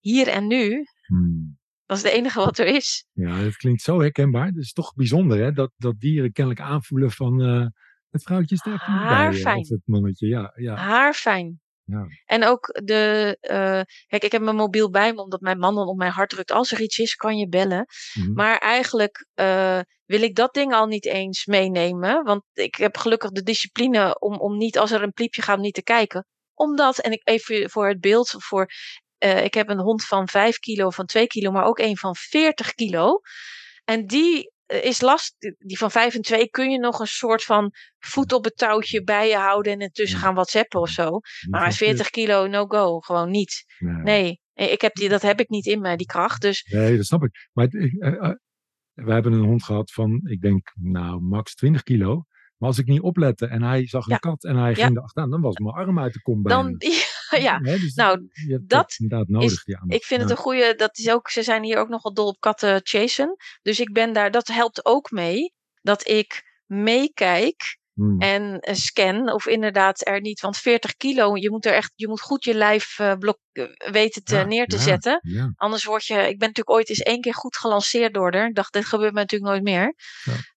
hier 0.00 0.28
en 0.28 0.46
nu, 0.46 0.86
Hmm. 1.06 1.58
dat 1.86 1.96
is 1.96 2.02
het 2.02 2.12
enige 2.12 2.38
wat 2.38 2.58
er 2.58 2.66
is. 2.66 3.06
Ja, 3.12 3.42
dat 3.42 3.56
klinkt 3.56 3.82
zo 3.82 4.00
herkenbaar. 4.00 4.46
Het 4.46 4.56
is 4.56 4.72
toch 4.72 4.94
bijzonder 4.94 5.38
hè, 5.38 5.52
dat, 5.52 5.72
dat 5.76 5.98
dieren 5.98 6.32
kennelijk 6.32 6.62
aanvoelen 6.62 7.10
van 7.10 7.42
eh, 7.42 7.66
het 8.14 8.22
vrouwtje 8.22 8.54
niet 8.54 8.64
bij. 8.64 8.78
eh. 8.86 9.58
Of 9.60 9.68
het 9.68 9.82
mannetje, 9.84 10.26
ja. 10.26 10.52
ja. 10.54 10.74
Haarfijn. 10.74 11.60
Ja. 11.84 12.06
En 12.24 12.44
ook 12.44 12.80
de, 12.84 13.36
eh, 13.40 13.80
kijk, 14.06 14.24
ik 14.24 14.32
heb 14.32 14.42
mijn 14.42 14.56
mobiel 14.56 14.90
bij 14.90 15.12
me, 15.12 15.22
omdat 15.22 15.40
mijn 15.40 15.58
man 15.58 15.74
dan 15.74 15.86
op 15.86 15.96
mijn 15.96 16.12
hart 16.12 16.30
drukt. 16.30 16.50
Als 16.52 16.72
er 16.72 16.80
iets 16.80 16.98
is, 16.98 17.14
kan 17.14 17.36
je 17.36 17.48
bellen. 17.48 17.86
Mhm. 18.14 18.32
Maar 18.32 18.58
eigenlijk 18.58 19.26
eh, 19.34 19.80
wil 20.04 20.22
ik 20.22 20.34
dat 20.34 20.54
ding 20.54 20.72
al 20.74 20.86
niet 20.86 21.04
eens 21.06 21.46
meenemen. 21.46 22.24
Want 22.24 22.42
ik 22.52 22.74
heb 22.74 22.96
gelukkig 22.96 23.30
de 23.30 23.42
discipline 23.42 24.18
om, 24.18 24.38
om 24.38 24.56
niet, 24.56 24.78
als 24.78 24.90
er 24.90 25.02
een 25.02 25.12
pliepje 25.12 25.42
gaat, 25.42 25.58
niet 25.58 25.74
te 25.74 25.82
kijken. 25.82 26.26
Omdat, 26.54 26.98
en 26.98 27.12
ik 27.12 27.20
even 27.28 27.70
voor 27.70 27.88
het 27.88 28.00
beeld, 28.00 28.34
voor, 28.38 28.70
ik 29.18 29.54
heb 29.54 29.68
een 29.68 29.80
hond 29.80 30.04
van 30.04 30.28
5 30.28 30.58
kilo, 30.58 30.90
van 30.90 31.06
2 31.06 31.26
kilo, 31.26 31.50
maar 31.50 31.64
ook 31.64 31.78
een 31.78 31.96
van 31.96 32.14
40 32.14 32.74
kilo. 32.74 33.20
En 33.84 34.06
die 34.06 34.52
is 34.66 35.00
last, 35.00 35.34
die 35.58 35.78
van 35.78 35.90
5 35.90 36.14
en 36.14 36.22
2 36.22 36.48
kun 36.50 36.70
je 36.70 36.78
nog 36.78 37.00
een 37.00 37.06
soort 37.06 37.42
van 37.44 37.70
voet 37.98 38.32
op 38.32 38.44
het 38.44 38.56
touwtje 38.56 39.02
bij 39.02 39.28
je 39.28 39.36
houden 39.36 39.72
en 39.72 39.80
intussen 39.80 40.18
gaan 40.18 40.34
whatsappen 40.34 40.80
of 40.80 40.88
zo. 40.88 41.20
Maar 41.50 41.62
van 41.62 41.72
40 41.72 42.10
kilo, 42.10 42.46
no 42.46 42.66
go, 42.66 42.98
gewoon 43.00 43.30
niet. 43.30 43.64
Nee. 43.78 44.40
Nee, 44.54 44.70
ik 44.70 44.80
heb 44.80 44.94
die, 44.94 45.08
dat 45.08 45.22
heb 45.22 45.40
ik 45.40 45.48
niet 45.48 45.66
in 45.66 45.80
mij, 45.80 45.96
die 45.96 46.06
kracht. 46.06 46.40
Dus 46.42 46.64
Nee, 46.72 46.96
dat 46.96 47.06
snap 47.06 47.22
ik. 47.24 47.48
Maar 47.52 47.64
ik, 47.64 48.02
eh, 48.02 48.12
eh, 48.12 48.30
we 48.92 49.12
hebben 49.12 49.32
een 49.32 49.44
hond 49.44 49.64
gehad 49.64 49.92
van, 49.92 50.20
ik 50.24 50.40
denk, 50.40 50.72
nou, 50.74 51.20
max 51.20 51.54
20 51.54 51.82
kilo. 51.82 52.24
Maar 52.56 52.68
als 52.68 52.78
ik 52.78 52.86
niet 52.86 53.00
oplette 53.00 53.46
en 53.46 53.62
hij 53.62 53.86
zag 53.86 54.04
een 54.06 54.12
Ja. 54.12 54.16
kat 54.18 54.44
en 54.44 54.56
hij 54.56 54.68
Ja. 54.70 54.74
ging 54.84 54.96
erachteraan, 54.96 55.30
dan 55.30 55.40
was 55.40 55.56
mijn 55.56 55.74
arm 55.74 55.98
uit 55.98 56.12
de 56.12 56.22
kom 56.22 56.42
bijna. 56.42 56.62
dan, 56.62 56.76
ja, 57.48 57.58
Hè, 57.62 57.78
dus 57.78 57.94
nou, 57.94 58.28
dat 58.66 58.94
inderdaad 58.98 59.28
nodig, 59.28 59.50
is- 59.52 59.64
die 59.64 59.76
aandacht. 59.78 60.00
Ik 60.00 60.06
vind 60.06 60.20
Ja. 60.20 60.26
het 60.26 60.36
een 60.36 60.42
goede, 60.42 60.74
dat 60.74 60.98
is 60.98 61.08
ook, 61.10 61.30
ze 61.30 61.42
zijn 61.42 61.62
hier 61.62 61.78
ook 61.78 61.88
nogal 61.88 62.14
dol 62.14 62.26
op 62.28 62.40
katten 62.40 62.80
chasen. 62.84 63.36
Dus 63.62 63.80
ik 63.80 63.92
ben 63.92 64.12
daar, 64.12 64.30
dat 64.30 64.46
helpt 64.48 64.84
ook 64.84 65.10
mee 65.10 65.52
dat 65.82 66.08
ik 66.08 66.42
meekijk 66.66 67.78
Hmm. 67.94 68.20
en 68.20 68.60
eh, 68.60 68.74
scan 68.74 69.32
of 69.32 69.46
inderdaad 69.46 70.06
er 70.06 70.20
niet, 70.20 70.40
want 70.40 70.56
40 70.56 70.96
kilo, 70.96 71.36
je 71.36 71.50
moet 71.50 71.66
er 71.66 71.72
echt, 71.72 71.92
je 71.94 72.08
moet 72.08 72.20
goed 72.20 72.44
je 72.44 72.54
lijf 72.54 72.98
eh, 72.98 73.12
blok, 73.18 73.38
eh, 73.52 73.64
weten 73.90 74.24
te, 74.24 74.34
Ja, 74.36 74.44
neer 74.44 74.66
te 74.66 74.76
ja, 74.76 74.82
zetten. 74.82 75.20
Ja, 75.22 75.52
Anders 75.56 75.84
word 75.84 76.04
je, 76.06 76.14
ik 76.14 76.38
ben 76.38 76.48
natuurlijk 76.48 76.70
ooit 76.70 76.88
eens 76.88 76.98
één 77.00 77.20
keer 77.20 77.34
goed 77.34 77.56
gelanceerd 77.56 78.14
door 78.14 78.34
haar. 78.34 78.48
Ik 78.48 78.54
dacht, 78.54 78.72
dit 78.72 78.84
gebeurt 78.84 79.12
me 79.12 79.18
natuurlijk 79.20 79.50
nooit 79.50 79.62
meer. 79.62 79.94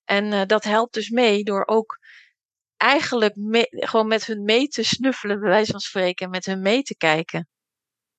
En 0.03 0.47
dat 0.47 0.63
helpt 0.63 0.93
dus 0.93 1.09
mee 1.09 1.43
door 1.43 1.63
ook 1.65 1.97
eigenlijk 2.77 3.35
mee- 3.35 3.67
gewoon 3.69 4.07
met 4.07 4.25
hun 4.25 4.43
mee 4.43 4.67
te 4.67 4.83
snuffelen, 4.83 5.39
bij 5.39 5.49
wijze 5.49 5.71
van 5.71 5.79
spreken, 5.79 6.29
met 6.29 6.45
hun 6.45 6.61
mee 6.61 6.81
te 6.81 6.97
kijken. 6.97 7.47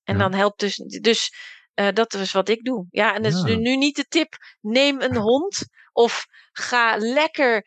En 0.03 0.13
Ja. 0.17 0.21
dan 0.21 0.33
helpt 0.33 0.59
dus, 0.59 0.75
dus 1.01 1.33
eh, 1.73 1.87
dat 1.93 2.13
is 2.13 2.31
wat 2.31 2.49
ik 2.49 2.63
doe. 2.63 2.87
Ja, 2.89 3.15
en 3.15 3.21
dat 3.23 3.33
is 3.33 3.39
Ja. 3.39 3.45
nu, 3.45 3.55
nu 3.55 3.75
niet 3.77 3.95
de 3.95 4.05
tip, 4.07 4.33
neem 4.61 5.01
een 5.01 5.15
hond 5.29 5.65
of 5.91 6.25
ga 6.51 6.95
lekker. 6.97 7.65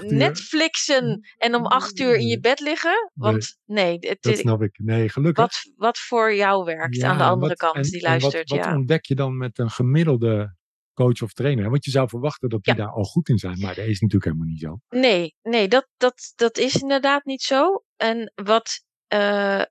Netflixen 0.00 1.20
en 1.36 1.54
om 1.54 1.66
acht 1.66 1.98
uur 1.98 2.14
in 2.14 2.20
je 2.20 2.26
Nee. 2.26 2.40
bed 2.40 2.60
liggen. 2.60 3.10
Want 3.14 3.56
nee, 3.64 3.96
het, 4.00 4.22
Dat 4.22 4.36
snap 4.36 4.62
ik. 4.62 4.78
Nee, 4.82 5.08
gelukkig. 5.08 5.44
wat, 5.44 5.72
wat 5.76 5.98
voor 5.98 6.34
jou 6.34 6.64
werkt 6.64 6.96
Ja, 6.96 7.08
aan 7.08 7.18
de 7.18 7.24
andere 7.24 7.48
wat- 7.48 7.58
kant 7.58 7.76
en- 7.76 7.82
die 7.82 8.00
wat- 8.00 8.02
luistert. 8.10 8.48
wat, 8.50 8.58
ja. 8.64 8.74
ontdek 8.74 9.04
je 9.04 9.14
dan 9.14 9.36
met 9.36 9.58
een 9.58 9.70
gemiddelde 9.70 10.56
coach 11.02 11.22
of 11.22 11.32
trainer? 11.32 11.70
Want 11.70 11.84
je 11.84 11.90
zou 11.90 12.08
verwachten 12.08 12.48
dat 12.48 12.62
die 12.64 12.74
Ja. 12.74 12.80
daar 12.84 12.92
al 12.92 13.04
goed 13.04 13.28
in 13.28 13.38
zijn, 13.38 13.58
maar 13.60 13.74
dat 13.74 13.84
is 13.86 14.00
natuurlijk 14.00 14.24
helemaal 14.24 14.46
niet 14.46 14.60
zo. 14.60 14.78
Nee, 14.88 15.34
nee 15.42 15.68
dat, 15.68 15.88
dat, 15.96 16.32
dat 16.36 16.58
is 16.58 16.74
inderdaad 16.76 17.24
niet 17.24 17.42
zo. 17.42 17.84
En 17.96 18.32
wat, 18.34 18.82
eh, 19.06 19.62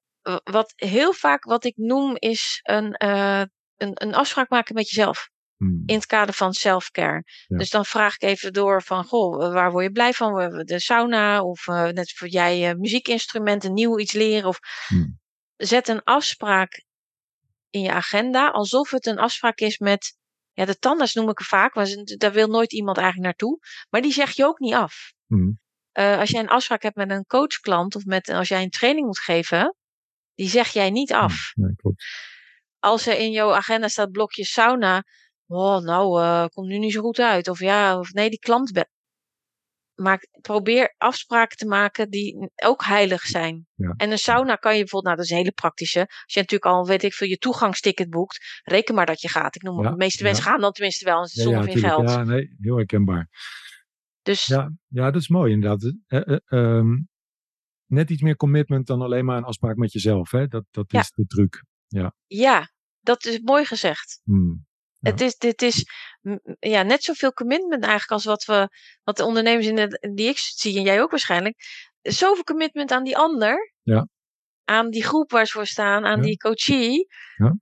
wat 0.44 0.74
heel 0.76 1.14
vaak 1.14 1.44
wat 1.44 1.64
ik 1.66 1.78
noem 1.78 2.16
is 2.16 2.60
een, 2.64 2.94
eh, 2.94 3.44
een, 3.78 3.92
een 3.94 4.16
afspraak 4.16 4.50
maken 4.50 4.76
met 4.76 4.90
jezelf. 4.90 5.30
Hmm. 5.58 5.84
In 5.86 5.96
het 5.96 6.06
kader 6.06 6.34
van 6.34 6.54
self-care. 6.54 7.24
Ja. 7.48 7.58
Dus 7.58 7.70
dan 7.70 7.86
vraag 7.86 8.14
ik 8.16 8.22
even 8.22 8.54
door 8.54 8.84
van, 8.84 9.04
goh, 9.04 9.54
waar 9.54 9.72
word 9.72 9.84
je 9.84 9.92
blij 9.92 10.14
van? 10.14 10.34
De 10.66 10.80
sauna 10.80 11.44
of 11.44 11.68
eh, 11.68 11.88
net 11.88 12.14
voor 12.16 12.28
jij 12.28 12.76
muziekinstrumenten, 12.76 13.74
nieuw 13.74 14.00
iets 14.00 14.14
leren. 14.14 14.48
Of 14.48 14.60
Hmm. 14.88 15.20
zet 15.56 15.88
een 15.88 16.04
afspraak 16.04 16.86
in 17.70 17.82
je 17.82 17.92
agenda, 17.92 18.50
alsof 18.50 18.92
het 18.92 19.06
een 19.06 19.18
afspraak 19.20 19.60
is 19.60 19.78
met, 19.78 20.18
ja, 20.58 20.66
de 20.66 20.78
tandarts 20.80 21.14
noem 21.14 21.30
ik 21.30 21.38
het 21.38 21.48
vaak, 21.48 21.86
ze- 21.88 22.16
daar 22.18 22.32
wil 22.32 22.48
nooit 22.48 22.74
iemand 22.74 22.98
eigenlijk 22.98 23.28
naartoe. 23.28 23.60
Maar 23.90 24.02
die 24.02 24.12
zeg 24.12 24.32
je 24.32 24.46
ook 24.46 24.60
niet 24.60 24.74
af. 24.74 25.14
Hmm. 25.28 25.60
Eh, 25.92 26.20
als 26.20 26.30
jij 26.30 26.42
een 26.42 26.48
afspraak 26.50 26.82
hebt 26.82 26.96
met 26.96 27.10
een 27.12 27.26
coachklant 27.26 27.96
of 27.96 28.06
met, 28.06 28.30
als 28.30 28.48
jij 28.48 28.64
een 28.64 28.70
training 28.70 29.06
moet 29.06 29.20
geven, 29.20 29.76
die 30.34 30.50
zeg 30.50 30.68
jij 30.70 30.90
niet 30.90 31.14
af. 31.14 31.52
Nee, 31.56 31.76
klopt. 31.76 32.04
Als 32.80 33.08
er 33.08 33.18
in 33.18 33.32
jouw 33.32 33.54
agenda 33.54 33.88
staat 33.88 34.12
blokje 34.12 34.46
sauna, 34.46 35.04
oh, 35.48 35.78
nou, 35.78 36.22
eh, 36.22 36.46
komt 36.54 36.68
nu 36.68 36.78
niet 36.78 36.94
zo 36.94 37.02
goed 37.02 37.20
uit. 37.20 37.48
Of 37.48 37.60
ja, 37.60 38.00
of 38.00 38.12
nee, 38.14 38.30
die 38.30 38.40
klant. 38.40 38.72
Maak, 39.98 40.28
probeer 40.42 40.94
afspraken 40.98 41.58
te 41.58 41.66
maken 41.66 42.10
die 42.10 42.52
ook 42.56 42.84
heilig 42.84 43.22
zijn. 43.22 43.68
Ja. 43.76 43.94
En 43.98 44.12
een 44.12 44.18
sauna 44.18 44.56
kan 44.56 44.72
je 44.74 44.80
bijvoorbeeld, 44.80 45.04
nou, 45.04 45.16
dat 45.16 45.26
is 45.26 45.32
een 45.32 45.38
hele 45.38 45.52
praktische. 45.52 46.00
Als 46.00 46.34
je 46.34 46.40
natuurlijk 46.40 46.72
al, 46.72 46.86
weet 46.86 47.04
ik 47.04 47.14
veel, 47.14 47.28
je 47.28 47.38
toegangsticket 47.38 48.10
boekt, 48.10 48.62
reken 48.64 48.96
maar 48.96 49.06
dat 49.06 49.22
je 49.22 49.30
gaat. 49.30 49.56
Ik 49.56 49.62
noem 49.62 49.76
maar, 49.76 49.84
Ja, 49.84 49.90
de 49.92 49.98
meeste 49.98 50.24
ja. 50.24 50.30
mensen 50.30 50.44
gaan 50.44 50.62
dan 50.62 50.72
tenminste 50.72 51.06
wel, 51.06 51.20
Ja, 51.20 51.26
zonder 51.28 51.66
ja, 51.66 51.72
veel 51.72 51.82
geld. 51.82 52.10
Ja, 52.10 52.24
nee, 52.24 52.56
heel 52.60 52.76
herkenbaar. 52.76 53.30
Dus 54.22 54.46
Ja, 54.46 54.72
ja, 54.88 55.12
dat 55.12 55.22
is 55.22 55.28
mooi 55.28 55.52
inderdaad. 55.52 55.94
Eh, 56.08 56.28
eh, 56.28 56.38
ehm, 56.46 56.98
net 57.86 58.10
iets 58.10 58.22
meer 58.22 58.36
commitment 58.36 58.88
dan 58.88 59.02
alleen 59.02 59.26
maar 59.26 59.38
een 59.38 59.44
afspraak 59.44 59.76
met 59.76 59.92
jezelf. 59.92 60.32
Hè? 60.32 60.48
Dat, 60.48 60.64
dat 60.72 60.92
Ja. 60.92 61.00
is 61.00 61.12
de 61.12 61.26
truc. 61.26 61.64
ja, 62.28 62.72
dat 63.00 63.26
is 63.26 63.40
mooi 63.40 63.66
gezegd. 63.66 64.22
Hmm. 64.24 64.66
Ja. 65.00 65.12
Het 65.12 65.22
is, 65.22 65.38
dit 65.38 65.62
is 65.62 65.86
ja, 66.60 66.82
net 66.84 67.04
zoveel 67.04 67.34
commitment 67.34 67.82
eigenlijk 67.84 68.12
als 68.12 68.26
wat, 68.26 68.46
we, 68.46 68.70
wat 69.04 69.18
de 69.18 69.26
ondernemers 69.26 69.66
in 69.66 69.76
de, 69.76 70.12
die 70.16 70.28
ik 70.30 70.38
zie 70.38 70.78
en 70.78 70.84
jij 70.84 71.02
ook 71.02 71.10
waarschijnlijk. 71.12 71.56
Zoveel 72.02 72.44
commitment 72.44 72.92
aan 72.92 73.04
die 73.04 73.18
ander. 73.18 73.74
Ja. 73.82 74.08
Aan 74.64 74.90
die 74.90 75.04
groep 75.04 75.32
waar 75.32 75.46
ze 75.46 75.52
voor 75.52 75.66
staan, 75.68 76.06
aan 76.06 76.18
Ja. 76.18 76.24
die 76.26 76.38
coachie. 76.38 77.08
Ja. 77.36 77.58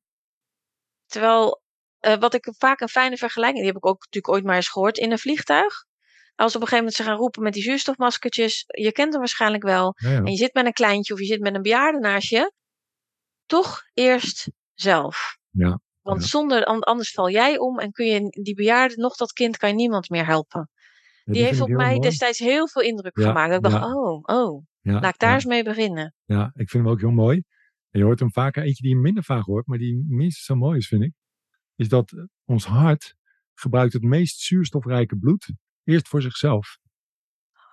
Terwijl, 1.05 1.61
eh, 1.99 2.16
wat 2.18 2.34
ik 2.34 2.53
vaak 2.57 2.80
een 2.80 2.89
fijne 2.89 3.18
vergelijking, 3.18 3.59
die 3.63 3.74
heb 3.74 3.78
ik 3.84 3.86
ook 3.86 4.03
natuurlijk 4.03 4.34
ooit 4.34 4.43
maar 4.43 4.55
eens 4.55 4.70
gehoord 4.70 4.97
in 4.97 5.11
een 5.11 5.20
vliegtuig. 5.20 5.74
Als 6.36 6.55
op 6.55 6.61
een 6.61 6.68
gegeven 6.68 6.78
moment 6.78 6.95
ze 6.95 7.03
gaan 7.03 7.18
roepen 7.18 7.43
met 7.43 7.53
die 7.53 7.63
zuurstofmaskertjes, 7.63 8.63
je 8.68 8.91
kent 8.91 9.11
hem 9.11 9.20
waarschijnlijk 9.20 9.63
wel. 9.63 9.93
Ja. 9.97 10.09
En 10.09 10.26
je 10.26 10.38
zit 10.38 10.53
met 10.53 10.66
een 10.66 10.74
kleintje 10.74 11.13
of 11.13 11.20
je 11.20 11.26
zit 11.26 11.39
met 11.39 11.55
een 11.55 11.61
bejaarde 11.61 11.99
naast 11.99 12.30
je. 12.30 12.51
Toch 13.45 13.82
eerst 13.93 14.49
zelf. 14.74 15.38
Ja, 15.49 15.80
Want 16.06 16.22
ja. 16.22 16.28
zonder, 16.28 16.64
an- 16.66 16.84
anders 16.84 17.12
val 17.12 17.30
jij 17.30 17.58
om 17.58 17.80
en 17.80 17.91
kun 17.91 18.06
je 18.06 18.30
die 18.43 18.56
bejaarde, 18.56 18.95
nog 18.95 19.16
dat 19.16 19.32
kind, 19.34 19.58
kan 19.58 19.70
je 19.70 19.76
niemand 19.76 20.10
meer 20.10 20.26
helpen. 20.26 20.70
Ja, 21.24 21.34
Die 21.34 21.43
heeft 21.43 21.62
op 21.62 21.70
mij 21.70 21.88
mooi. 21.89 21.99
destijds 21.99 22.39
heel 22.39 22.68
veel 22.68 22.82
indruk 22.82 23.18
Ja, 23.20 23.28
gemaakt. 23.28 23.49
Dat 23.49 23.66
ik 23.66 23.80
dacht, 23.80 23.93
oh, 23.93 24.20
oh, 24.24 24.64
laat 24.82 25.14
ik 25.14 25.20
daar 25.20 25.34
eens 25.34 25.45
mee 25.45 25.64
beginnen. 25.64 26.14
Ja, 26.26 26.45
ik 26.53 26.70
vind 26.70 26.84
hem 26.84 26.91
ook 26.93 26.99
heel 26.99 27.12
mooi. 27.12 27.43
En 27.89 27.99
je 27.99 28.06
hoort 28.06 28.20
hem 28.20 28.32
vaker. 28.32 28.64
Eentje 28.64 28.84
die 28.84 28.95
je 28.95 29.01
minder 29.01 29.24
vaak 29.24 29.43
hoort, 29.45 29.68
maar 29.68 29.78
die 29.78 30.06
minstens 30.08 30.45
zo 30.45 30.56
mooi 30.56 30.78
is, 30.78 30.88
vind 30.88 31.03
ik. 31.03 31.14
Is 31.76 31.89
dat 31.89 32.14
ons 32.45 32.66
hart 32.66 33.16
gebruikt 33.53 33.93
het 33.93 34.03
meest 34.03 34.39
zuurstofrijke 34.39 35.18
bloed 35.18 35.49
eerst 35.84 36.08
voor 36.08 36.22
zichzelf. 36.22 36.78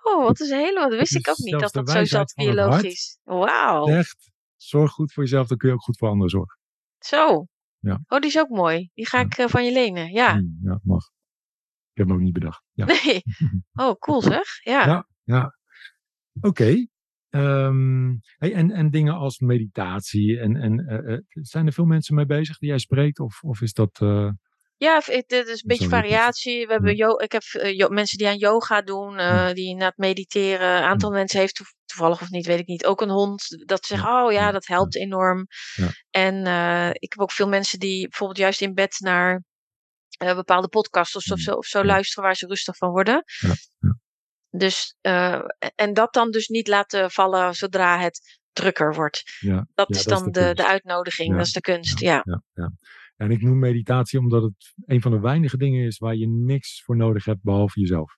Oh, 0.03 0.23
wat 0.23 0.39
is 0.39 0.49
een 0.49 0.57
hele, 0.59 0.79
dat 0.79 0.89
wist 0.99 1.01
is 1.15 1.19
ik 1.19 1.29
ook 1.29 1.37
niet, 1.37 1.59
dat 1.59 1.73
dat 1.73 1.89
zo 1.89 2.03
zat 2.05 2.33
biologisch. 2.35 3.19
Wauw, 3.23 3.87
Echt, 3.87 4.31
zorg 4.55 4.91
goed 4.91 5.13
voor 5.13 5.23
jezelf, 5.23 5.47
dan 5.47 5.57
kun 5.57 5.69
je 5.69 5.75
ook 5.75 5.81
goed 5.83 5.97
voor 5.97 6.07
anderen 6.09 6.29
zorgen. 6.29 6.57
zo. 6.99 7.45
Ja. 7.83 7.99
Oh, 8.07 8.19
die 8.19 8.29
is 8.29 8.39
ook 8.39 8.49
mooi. 8.49 8.89
Die 8.93 9.07
ga 9.07 9.17
Ja. 9.19 9.25
ik 9.25 9.37
eh, 9.37 9.47
van 9.47 9.65
je 9.65 9.71
lenen, 9.71 10.11
ja. 10.11 10.31
Hmm, 10.33 10.57
ja, 10.63 10.79
mag. 10.83 11.03
Ik 11.91 11.97
heb 11.99 12.07
hem 12.07 12.15
ook 12.15 12.21
niet 12.23 12.33
bedacht. 12.33 12.63
Ja, 12.71 12.85
Nee. 12.85 13.21
Oh, 13.73 13.91
cool 13.99 14.21
zeg. 14.21 14.63
Ja. 14.63 14.85
ja. 14.85 15.07
ja. 15.23 15.57
Oké. 16.41 16.85
Ehm, 17.29 18.07
hey, 18.37 18.53
en, 18.53 18.71
en 18.71 18.89
dingen 18.89 19.13
als 19.13 19.39
meditatie. 19.39 20.39
En, 20.39 20.55
en, 20.55 20.79
eh, 20.87 21.13
eh, 21.13 21.19
zijn 21.31 21.65
er 21.65 21.73
veel 21.73 21.85
mensen 21.85 22.15
mee 22.15 22.25
bezig 22.25 22.57
die 22.57 22.69
jij 22.69 22.77
spreekt? 22.77 23.19
Of, 23.19 23.41
of 23.43 23.61
is 23.61 23.73
dat... 23.73 23.97
Ja, 24.77 24.95
het 25.05 25.31
is 25.31 25.49
een 25.49 25.61
beetje 25.67 25.87
variatie. 25.87 26.65
We 26.67 26.73
hebben 26.73 26.95
yo- 26.95 27.19
ik 27.19 27.31
heb 27.31 27.41
yo- 27.73 27.89
mensen 27.89 28.17
die 28.17 28.27
aan 28.27 28.37
yoga 28.37 28.81
doen, 28.81 29.13
Ja. 29.13 29.53
die 29.53 29.75
na 29.75 29.85
het 29.85 29.97
mediteren. 29.97 30.77
Een 30.77 30.83
aantal 30.83 31.11
mensen 31.11 31.39
heeft 31.39 31.61
toevallig 31.93 32.21
of 32.21 32.29
niet, 32.29 32.45
weet 32.45 32.59
ik 32.59 32.67
niet, 32.67 32.85
ook 32.85 33.01
een 33.01 33.09
hond. 33.09 33.63
Dat 33.65 33.85
zegt, 33.85 34.05
oh 34.05 34.31
ja, 34.31 34.51
dat 34.51 34.67
helpt 34.67 34.95
enorm. 34.95 35.47
Ja. 35.73 35.89
En 36.09 36.45
eh, 36.45 36.89
ik 36.89 37.11
heb 37.13 37.19
ook 37.19 37.31
veel 37.31 37.47
mensen 37.47 37.79
die 37.79 38.07
bijvoorbeeld 38.07 38.39
juist 38.39 38.61
in 38.61 38.73
bed 38.73 38.95
naar 38.99 39.43
eh, 40.17 40.35
bepaalde 40.35 40.67
podcasts 40.67 41.15
of 41.15 41.21
zo, 41.21 41.33
of 41.33 41.39
zo, 41.39 41.51
of 41.53 41.65
zo 41.65 41.83
luisteren 41.83 42.23
waar 42.23 42.35
ze 42.35 42.47
rustig 42.47 42.77
van 42.77 42.89
worden. 42.89 43.23
Ja, 43.39 43.53
ja. 43.79 43.97
Dus, 44.49 44.95
eh, 45.01 45.41
en 45.75 45.93
dat 45.93 46.13
dan 46.13 46.31
dus 46.31 46.47
niet 46.47 46.67
laten 46.67 47.11
vallen 47.11 47.53
zodra 47.53 47.99
het 47.99 48.39
drukker 48.51 48.93
wordt. 48.93 49.23
Ja, 49.39 49.67
Dat 49.73 49.89
is 49.89 50.03
dat 50.03 50.17
is 50.17 50.23
dan 50.23 50.31
de 50.31 50.39
de, 50.39 50.53
de 50.53 50.67
uitnodiging, 50.67 51.35
dat 51.35 51.45
is 51.45 51.51
de 51.51 51.61
kunst. 51.61 51.99
Ja, 51.99 52.21
ja, 52.23 52.43
ja. 52.53 52.71
En 53.15 53.31
ik 53.31 53.41
noem 53.41 53.59
meditatie 53.59 54.19
omdat 54.19 54.43
het 54.43 54.73
een 54.85 55.01
van 55.01 55.11
de 55.11 55.19
weinige 55.19 55.57
dingen 55.57 55.85
is 55.85 55.97
waar 55.97 56.15
je 56.15 56.27
niks 56.27 56.83
voor 56.83 56.95
nodig 56.95 57.25
hebt 57.25 57.43
behalve 57.43 57.79
jezelf. 57.79 58.17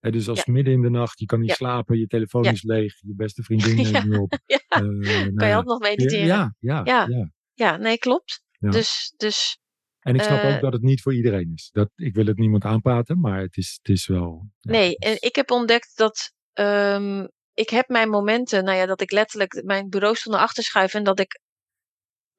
Dus 0.00 0.28
als 0.28 0.42
Ja. 0.44 0.52
midden 0.52 0.72
in 0.74 0.82
de 0.82 0.90
nacht, 0.90 1.18
je 1.18 1.26
kan 1.26 1.40
niet 1.40 1.48
Ja. 1.48 1.54
slapen, 1.54 1.98
je 1.98 2.06
telefoon 2.06 2.42
Ja. 2.42 2.50
is 2.50 2.62
leeg, 2.62 2.94
je 3.00 3.14
beste 3.16 3.42
vriendin 3.48 3.76
neemt 3.76 4.04
niet 4.04 4.18
op. 4.18 4.38
Ja. 4.46 4.58
Eh, 4.68 4.80
nou 4.80 5.34
kan 5.34 5.48
je 5.48 5.54
altijd 5.54 5.66
nog 5.66 5.78
mediteren. 5.80 6.26
Ja, 6.26 6.54
Ja, 6.58 6.80
ja, 6.84 7.30
ja. 7.54 7.76
nee, 7.76 7.98
klopt. 7.98 8.42
Dus, 8.58 9.12
dus 9.16 9.58
En 10.00 10.14
ik 10.14 10.22
snap 10.22 10.38
Eh, 10.42 10.54
ook 10.54 10.60
dat 10.60 10.72
het 10.72 10.82
niet 10.82 11.02
voor 11.02 11.14
iedereen 11.14 11.52
is. 11.54 11.68
Dat, 11.72 11.90
ik 11.94 12.14
wil 12.14 12.26
het 12.26 12.38
niemand 12.38 12.64
aanpraten, 12.64 13.20
maar 13.20 13.40
het 13.40 13.56
is, 13.56 13.78
het 13.82 13.88
is 13.96 14.06
wel... 14.06 14.46
nee, 14.60 14.96
en 14.98 15.16
ik 15.20 15.34
heb 15.36 15.50
ontdekt 15.50 15.92
dat 15.96 16.32
ehm, 16.52 17.26
ik 17.54 17.70
heb 17.70 17.88
mijn 17.88 18.08
momenten, 18.08 18.64
nou 18.64 18.76
ja, 18.78 18.86
dat 18.86 19.00
ik 19.00 19.10
letterlijk 19.10 19.62
mijn 19.64 19.88
bureau 19.88 20.14
stond 20.16 20.34
naar 20.36 20.44
achter 20.44 20.62
schuif 20.62 20.94
en 20.94 21.04
dat 21.04 21.20
ik 21.20 21.40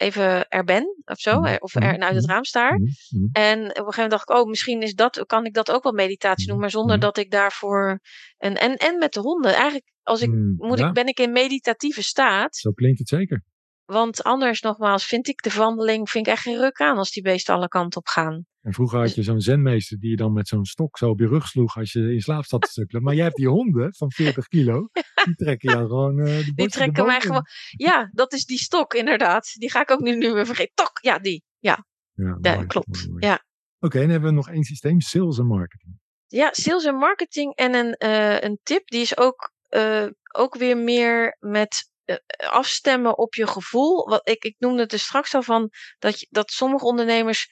even 0.02 0.48
er 0.50 0.64
ben 0.64 0.96
of 1.06 1.20
zo, 1.20 1.40
Mhm, 1.40 1.56
of 1.60 1.76
er 1.76 1.82
mhm, 1.82 2.02
uit 2.02 2.16
het 2.16 2.24
mhm. 2.24 2.32
raam 2.34 2.44
staar. 2.44 2.74
Mhm, 2.74 2.84
mhm. 3.10 3.28
En 3.32 3.58
op 3.60 3.66
een 3.66 3.76
gegeven 3.76 3.94
moment 3.94 4.12
dacht 4.12 4.30
ik, 4.30 4.36
oh, 4.36 4.48
misschien 4.48 4.82
is 4.82 4.94
dat, 4.94 5.24
kan 5.26 5.46
ik 5.46 5.54
dat 5.54 5.72
ook 5.72 5.84
wel 5.84 5.92
meditatie 5.92 6.46
noemen, 6.46 6.62
maar 6.62 6.72
zonder 6.72 6.96
Mhm. 6.96 7.06
dat 7.06 7.18
ik 7.18 7.32
daarvoor. 7.32 8.00
En, 8.38 8.56
en, 8.56 8.76
en 8.76 8.98
met 8.98 9.14
de 9.14 9.20
honden. 9.20 9.54
Eigenlijk, 9.54 9.92
als 10.04 10.22
ik, 10.22 10.30
Mm, 10.30 10.56
moet 10.58 10.80
ja, 10.80 10.88
ik, 10.88 10.94
ben 10.94 11.08
ik 11.08 11.20
in 11.20 11.32
meditatieve 11.32 12.04
staat. 12.04 12.56
Zo 12.56 12.72
klinkt 12.72 13.00
het 13.00 13.08
zeker. 13.10 13.44
Want 13.92 14.24
anders, 14.24 14.62
nogmaals, 14.62 15.06
vind 15.06 15.28
ik 15.28 15.42
de 15.42 15.50
wandeling 15.50 16.10
vind 16.10 16.28
ik 16.28 16.34
echt 16.34 16.42
geen 16.42 16.58
ruk 16.58 16.82
aan 16.82 16.98
als 16.98 17.12
die 17.12 17.24
beesten 17.24 17.54
alle 17.54 17.68
kanten 17.68 18.00
op 18.00 18.08
gaan. 18.08 18.46
En 18.62 18.74
vroeger 18.74 19.00
had 19.00 19.16
je 19.16 19.24
zo'n 19.24 19.42
zenmeester 19.42 20.00
die 20.00 20.10
je 20.10 20.16
dan 20.16 20.34
met 20.34 20.48
zo'n 20.48 20.66
stok 20.66 20.98
zo 20.98 21.10
op 21.10 21.20
je 21.20 21.28
rug 21.28 21.48
sloeg 21.48 21.78
als 21.78 21.92
je 21.92 22.14
in 22.14 22.22
slaap 22.22 22.46
zat 22.46 22.62
te 22.62 22.72
sukkelen. 22.72 23.04
Maar 23.04 23.14
jij 23.14 23.24
hebt 23.24 23.36
die 23.36 23.48
honden 23.48 23.96
van 23.96 24.12
40 24.12 24.48
kilo, 24.48 24.90
die 25.26 25.36
trekken 25.36 25.72
jou 25.72 25.88
gewoon 25.88 26.20
eh 26.20 26.46
de 26.46 26.54
Die 26.56 26.70
trekken 26.70 27.06
mij 27.06 27.22
gewoon. 27.22 27.46
Ja, 27.70 28.10
dat 28.14 28.34
is 28.34 28.46
die 28.46 28.58
stok, 28.58 28.94
inderdaad. 28.94 29.54
Die 29.54 29.72
ga 29.72 29.82
ik 29.82 29.92
ook 29.92 30.00
nu, 30.00 30.16
nu 30.16 30.34
weer 30.34 30.46
vergeten. 30.46 30.76
Tok, 30.76 31.00
ja, 31.02 31.20
die. 31.20 31.44
Ja, 31.60 31.86
Ja, 32.14 32.38
ja 32.42 32.56
mooi, 32.56 32.68
klopt. 32.68 33.08
mooi. 33.08 33.26
Ja. 33.26 33.46
Oké, 33.80 33.96
en 33.96 34.02
dan 34.02 34.12
hebben 34.12 34.30
we 34.30 34.36
nog 34.36 34.50
één 34.50 34.64
systeem, 34.64 35.02
sales 35.02 35.38
en 35.38 35.48
marketing. 35.48 36.00
Ja, 36.28 36.54
sales 36.54 36.86
en 36.86 36.96
marketing 36.96 37.56
en 37.56 37.74
een, 37.74 37.94
eh, 37.94 38.42
een 38.42 38.60
tip, 38.64 38.88
die 38.88 39.02
is 39.02 39.18
ook, 39.18 39.54
eh, 39.70 40.08
ook 40.34 40.56
weer 40.56 40.78
meer 40.78 41.38
met 41.40 41.91
afstemmen 42.38 43.18
op 43.18 43.34
je 43.34 43.48
gevoel. 43.48 44.10
Wat, 44.10 44.30
ik, 44.30 44.44
ik 44.44 44.56
noemde 44.58 44.82
het 44.82 44.94
er 44.94 45.00
straks 45.00 45.36
al 45.36 45.44
van 45.44 45.70
dat, 46.00 46.26
dat 46.30 46.52
sommige 46.52 46.86
ondernemers 46.86 47.52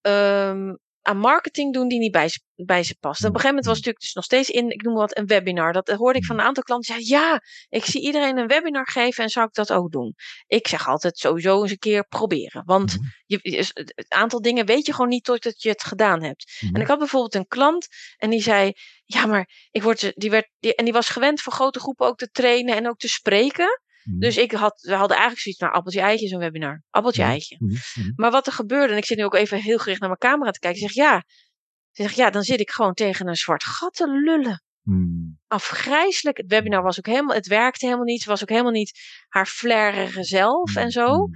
ehm, 0.00 0.74
aan 1.02 1.18
marketing 1.18 1.72
doen 1.72 1.88
die 1.88 1.98
niet 1.98 2.12
bij, 2.12 2.28
ze- 2.28 2.40
bij 2.54 2.82
ze 2.82 2.96
past. 3.00 3.20
En 3.20 3.28
op 3.28 3.34
een 3.34 3.40
gegeven 3.40 3.48
moment 3.48 3.66
was 3.66 3.76
het 3.76 3.86
natuurlijk 3.86 4.04
dus 4.04 4.12
nog 4.14 4.24
steeds 4.24 4.48
in, 4.50 4.70
ik 4.70 4.82
noem 4.82 4.94
wat, 4.94 5.16
een 5.18 5.26
webinar. 5.26 5.72
Dat 5.72 5.88
hoorde 5.88 6.18
ik 6.18 6.24
van 6.24 6.38
een 6.38 6.44
aantal 6.44 6.62
klanten 6.62 6.94
zeggen, 6.94 7.16
ja, 7.18 7.42
ik 7.68 7.84
zie 7.84 8.00
iedereen 8.02 8.38
een 8.38 8.46
webinar 8.46 8.88
geven 8.88 9.24
en 9.24 9.30
zou 9.30 9.46
ik 9.46 9.54
dat 9.54 9.72
ook 9.72 9.90
doen? 9.92 10.14
Ik 10.46 10.68
zeg 10.68 10.88
altijd 10.88 11.18
sowieso 11.18 11.62
eens 11.62 11.70
een 11.70 11.78
keer 11.78 12.06
proberen. 12.08 12.62
Want 12.64 12.96
Mhm. 12.96 13.04
je, 13.26 13.38
het 13.94 14.04
aantal 14.12 14.40
dingen 14.42 14.66
weet 14.66 14.86
je 14.86 14.92
gewoon 14.92 15.08
niet 15.08 15.24
totdat 15.24 15.62
je 15.62 15.68
het 15.68 15.82
gedaan 15.82 16.22
hebt. 16.22 16.56
Mhm. 16.60 16.74
En 16.74 16.80
ik 16.80 16.86
had 16.86 16.98
bijvoorbeeld 16.98 17.34
een 17.34 17.46
klant 17.46 17.86
en 18.16 18.30
die 18.30 18.42
zei: 18.42 18.72
Ja, 19.04 19.26
maar 19.26 19.48
ik 19.70 19.82
word, 19.82 20.12
die 20.14 20.30
werd, 20.30 20.48
die, 20.58 20.74
en 20.74 20.84
die 20.84 20.92
was 20.92 21.08
gewend 21.08 21.40
voor 21.40 21.52
grote 21.52 21.80
groepen 21.80 22.06
ook 22.06 22.18
te 22.18 22.30
trainen 22.30 22.76
en 22.76 22.88
ook 22.88 22.98
te 22.98 23.08
spreken. 23.08 23.80
Mhm. 24.04 24.18
Dus 24.18 24.36
ik 24.36 24.52
had, 24.52 24.80
we 24.80 24.92
hadden 24.94 25.16
eigenlijk 25.16 25.40
zoiets 25.40 25.60
naar 25.60 25.72
appeltje 25.72 26.00
eitje, 26.00 26.28
zo'n 26.28 26.38
webinar. 26.38 26.82
Appeltje 26.90 27.22
Mhm. 27.22 27.30
eitje. 27.30 27.56
Mhm. 27.58 28.12
Maar 28.16 28.30
wat 28.30 28.46
er 28.46 28.52
gebeurde, 28.52 28.92
en 28.92 28.98
ik 28.98 29.04
zit 29.04 29.18
nu 29.18 29.24
ook 29.24 29.34
even 29.34 29.58
heel 29.58 29.78
gericht 29.78 30.00
naar 30.00 30.08
mijn 30.08 30.20
camera 30.20 30.50
te 30.50 30.58
kijken. 30.58 30.82
Ik 30.82 30.90
zeg 30.90 31.04
ja. 31.06 31.24
Ze 31.90 32.02
zegt 32.02 32.14
ja, 32.16 32.30
dan 32.30 32.42
zit 32.42 32.60
ik 32.60 32.70
gewoon 32.70 32.94
tegen 32.94 33.28
een 33.28 33.36
zwart 33.36 33.64
gat 33.64 33.94
te 33.94 34.08
lullen. 34.10 34.62
Afgrijzelijk. 35.46 36.36
Het 36.36 36.46
webinar 36.46 36.82
was 36.82 36.98
ook 36.98 37.06
helemaal, 37.06 37.34
het 37.34 37.46
werkte 37.46 37.84
helemaal 37.84 38.06
niet. 38.06 38.22
Ze 38.22 38.28
was 38.28 38.42
ook 38.42 38.48
helemaal 38.48 38.72
niet 38.72 38.98
haar 39.28 39.46
flairige 39.46 40.24
zelf 40.24 40.76
en 40.76 40.90
zo. 40.90 41.28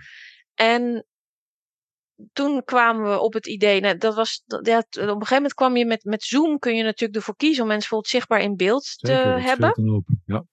En 0.54 1.06
toen 2.32 2.64
kwamen 2.64 3.10
we 3.10 3.18
op 3.20 3.32
het 3.32 3.46
idee, 3.46 3.80
nou, 3.80 3.96
dat 3.96 4.14
was, 4.14 4.42
dat- 4.46 4.66
ja, 4.66 4.78
op 4.78 4.96
een 4.96 5.08
gegeven 5.08 5.34
moment 5.34 5.54
kwam 5.54 5.76
je 5.76 5.86
met, 5.86 6.04
met 6.04 6.22
Zoom, 6.22 6.58
kun 6.58 6.76
je 6.76 6.82
natuurlijk 6.82 7.14
ervoor 7.18 7.36
kiezen 7.36 7.62
om 7.62 7.68
mensen 7.68 7.88
bijvoorbeeld 7.88 8.10
zichtbaar 8.12 8.40
in 8.40 8.56
beeld 8.56 8.84
Zeker, 8.84 9.22
te 9.22 9.28
dat 9.30 9.40
hebben. 9.42 9.68
Ja, 10.24 10.44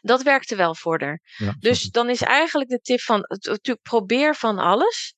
Dat 0.00 0.22
werkte 0.22 0.56
wel 0.56 0.74
voor 0.74 1.00
haar. 1.02 1.20
ja, 1.24 1.44
snap 1.44 1.60
Dus 1.60 1.82
dan 1.90 2.10
is 2.10 2.22
eigenlijk 2.22 2.70
de 2.70 2.80
tip 2.80 3.00
van, 3.00 3.24
natuurlijk 3.28 3.82
probeer 3.82 4.34
van 4.34 4.58
alles. 4.58 5.14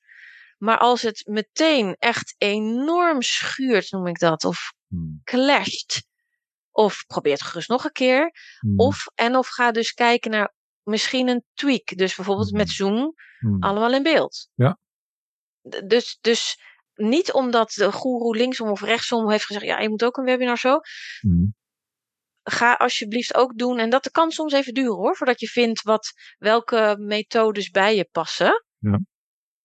Maar 0.58 0.78
als 0.78 1.02
het 1.02 1.22
meteen 1.26 1.96
echt 1.98 2.34
enorm 2.38 3.22
schuurt, 3.22 3.90
noem 3.90 4.06
ik 4.06 4.18
dat, 4.18 4.44
of 4.44 4.72
Mhm. 4.86 5.04
clasht, 5.24 6.02
of 6.70 7.04
probeer 7.06 7.32
het 7.32 7.42
gerust 7.42 7.68
nog 7.68 7.84
een 7.84 7.92
keer. 7.92 8.32
Mhm. 8.60 8.80
Of, 8.80 9.04
en 9.14 9.36
of 9.36 9.48
ga 9.48 9.70
dus 9.70 9.92
kijken 9.92 10.30
naar 10.30 10.54
misschien 10.82 11.28
een 11.28 11.44
tweak. 11.54 11.96
Dus 11.96 12.14
bijvoorbeeld 12.14 12.52
met 12.52 12.66
Mhm. 12.66 12.74
Zoom, 12.74 13.14
Mhm. 13.38 13.62
allemaal 13.62 13.94
in 13.94 14.02
beeld. 14.02 14.48
Ja. 14.54 14.78
Dus, 15.86 16.18
dus 16.20 16.60
niet 16.94 17.32
omdat 17.32 17.70
de 17.72 17.92
goeroe 17.92 18.36
linksom 18.36 18.68
of 18.68 18.80
rechtsom 18.82 19.30
heeft 19.30 19.44
gezegd, 19.44 19.64
ja, 19.64 19.78
je 19.78 19.88
moet 19.88 20.04
ook 20.04 20.16
een 20.16 20.24
webinar 20.24 20.58
zo. 20.58 20.78
Ga 22.50 22.72
alsjeblieft 22.74 23.34
ook 23.34 23.58
doen. 23.58 23.78
En 23.78 23.90
dat 23.90 24.10
kan 24.10 24.30
soms 24.30 24.52
even 24.52 24.74
duren 24.74 24.94
hoor, 24.94 25.16
voordat 25.16 25.40
je 25.40 25.46
vindt 25.46 25.82
wat, 25.82 26.12
welke 26.38 26.96
methodes 26.98 27.70
bij 27.70 27.96
je 27.96 28.08
passen. 28.12 28.64
Ja. 28.78 29.00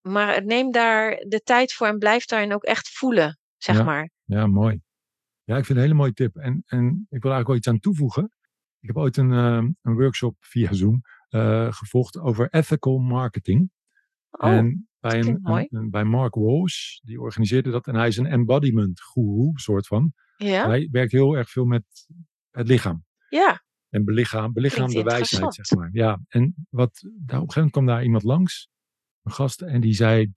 Maar 0.01 0.45
neem 0.45 0.71
daar 0.71 1.09
de 1.27 1.41
tijd 1.43 1.73
voor 1.73 1.88
en 1.88 1.97
blijf 1.97 2.25
daarin 2.25 2.53
ook 2.53 2.63
echt 2.63 2.89
voelen, 2.89 3.39
zeg 3.57 3.77
Ja. 3.77 3.84
maar. 3.84 4.09
Ja, 4.23 4.47
mooi. 4.47 4.81
Ja, 5.43 5.57
ik 5.57 5.65
vind 5.65 5.67
het 5.67 5.77
een 5.77 5.84
hele 5.84 5.93
mooie 5.93 6.13
tip. 6.13 6.36
En, 6.36 6.63
en 6.65 6.88
ik 7.09 7.21
wil 7.21 7.31
eigenlijk 7.31 7.47
wel 7.47 7.55
iets 7.55 7.67
aan 7.67 7.79
toevoegen. 7.79 8.23
Ik 8.79 8.88
heb 8.88 8.97
ooit 8.97 9.17
een, 9.17 9.31
eh, 9.31 9.67
een 9.81 9.93
workshop 9.93 10.36
via 10.39 10.73
Zoom 10.73 11.01
eh, 11.29 11.73
gevolgd 11.73 12.17
over 12.19 12.47
ethical 12.49 12.97
marketing. 12.97 13.71
Oh, 14.31 14.49
en 14.49 14.88
bij, 14.99 15.19
een- 15.69 15.89
bij 15.89 16.03
Mark 16.03 16.36
Walsh, 16.36 16.97
die 17.01 17.21
organiseerde 17.21 17.71
dat. 17.71 17.88
En 17.88 17.95
hij 17.95 18.07
is 18.07 18.17
een 18.17 18.25
embodiment 18.25 19.01
guru, 19.01 19.51
soort 19.53 19.88
van. 19.88 20.13
ja, 20.38 20.67
Hij 20.67 20.88
werkt 20.91 21.11
heel 21.11 21.34
erg 21.38 21.49
veel 21.49 21.65
met 21.65 21.84
het 22.54 22.68
lichaam. 22.68 23.06
ja, 23.30 23.64
En 23.89 24.06
belichaam, 24.06 24.54
belichaamde 24.54 25.04
wijsheid, 25.04 25.54
zeg 25.54 25.78
maar. 25.78 25.89
Ja, 25.91 26.20
en 26.28 26.68
wat, 26.70 26.99
daar, 27.01 27.12
op 27.12 27.47
een 27.47 27.54
gegeven 27.54 27.54
moment 27.56 27.72
kwam 27.72 27.86
daar 27.86 28.04
iemand 28.04 28.24
langs, 28.24 28.70
een 29.24 29.32
gast, 29.32 29.62
en 29.62 29.82
die 29.82 29.93
zei: 29.93 30.34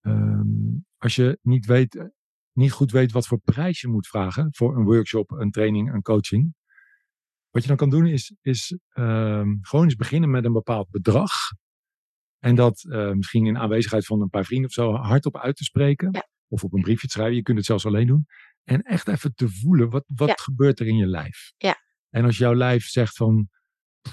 ehm, 0.00 0.78
Als 0.96 1.14
je 1.14 1.38
niet, 1.42 1.66
weet, 1.66 1.96
eh, 1.96 2.04
niet 2.52 2.72
goed 2.72 2.90
weet 2.90 3.12
wat 3.12 3.26
voor 3.26 3.40
prijs 3.40 3.80
je 3.80 3.88
moet 3.88 4.06
vragen 4.06 4.48
voor 4.54 4.76
een 4.76 4.84
workshop, 4.84 5.30
een 5.30 5.50
training, 5.50 5.92
een 5.92 6.02
coaching. 6.02 6.54
Wat 7.50 7.62
je 7.62 7.68
dan 7.68 7.76
kan 7.76 7.90
doen 7.90 8.06
is, 8.06 8.34
is 8.40 8.78
ehm, 8.88 9.56
gewoon 9.60 9.84
eens 9.84 9.96
beginnen 9.96 10.30
met 10.30 10.44
een 10.44 10.52
bepaald 10.52 10.90
bedrag. 10.90 11.32
En 12.38 12.54
dat 12.54 12.84
eh, 12.84 13.10
misschien 13.10 13.46
in 13.46 13.58
aanwezigheid 13.58 14.06
van 14.06 14.20
een 14.20 14.28
paar 14.28 14.44
vrienden 14.44 14.68
of 14.68 14.74
zo 14.74 14.92
hardop 14.92 15.36
uit 15.36 15.56
te 15.56 15.64
spreken. 15.64 16.08
Ja. 16.12 16.28
Of 16.48 16.64
op 16.64 16.72
een 16.72 16.82
briefje 16.82 17.06
te 17.06 17.12
schrijven. 17.12 17.36
Je 17.36 17.42
kunt 17.42 17.56
het 17.56 17.66
zelfs 17.66 17.86
alleen 17.86 18.06
doen. 18.06 18.26
En 18.64 18.82
echt 18.82 19.08
even 19.08 19.34
te 19.34 19.48
voelen, 19.48 19.90
wat, 19.90 20.04
wat 20.06 20.28
Ja. 20.28 20.34
gebeurt 20.34 20.80
er 20.80 20.86
in 20.86 20.96
je 20.96 21.06
lijf? 21.06 21.52
Ja. 21.56 21.76
En 22.10 22.24
als 22.24 22.38
jouw 22.38 22.54
lijf 22.54 22.84
zegt 22.84 23.16
van, 23.16 23.48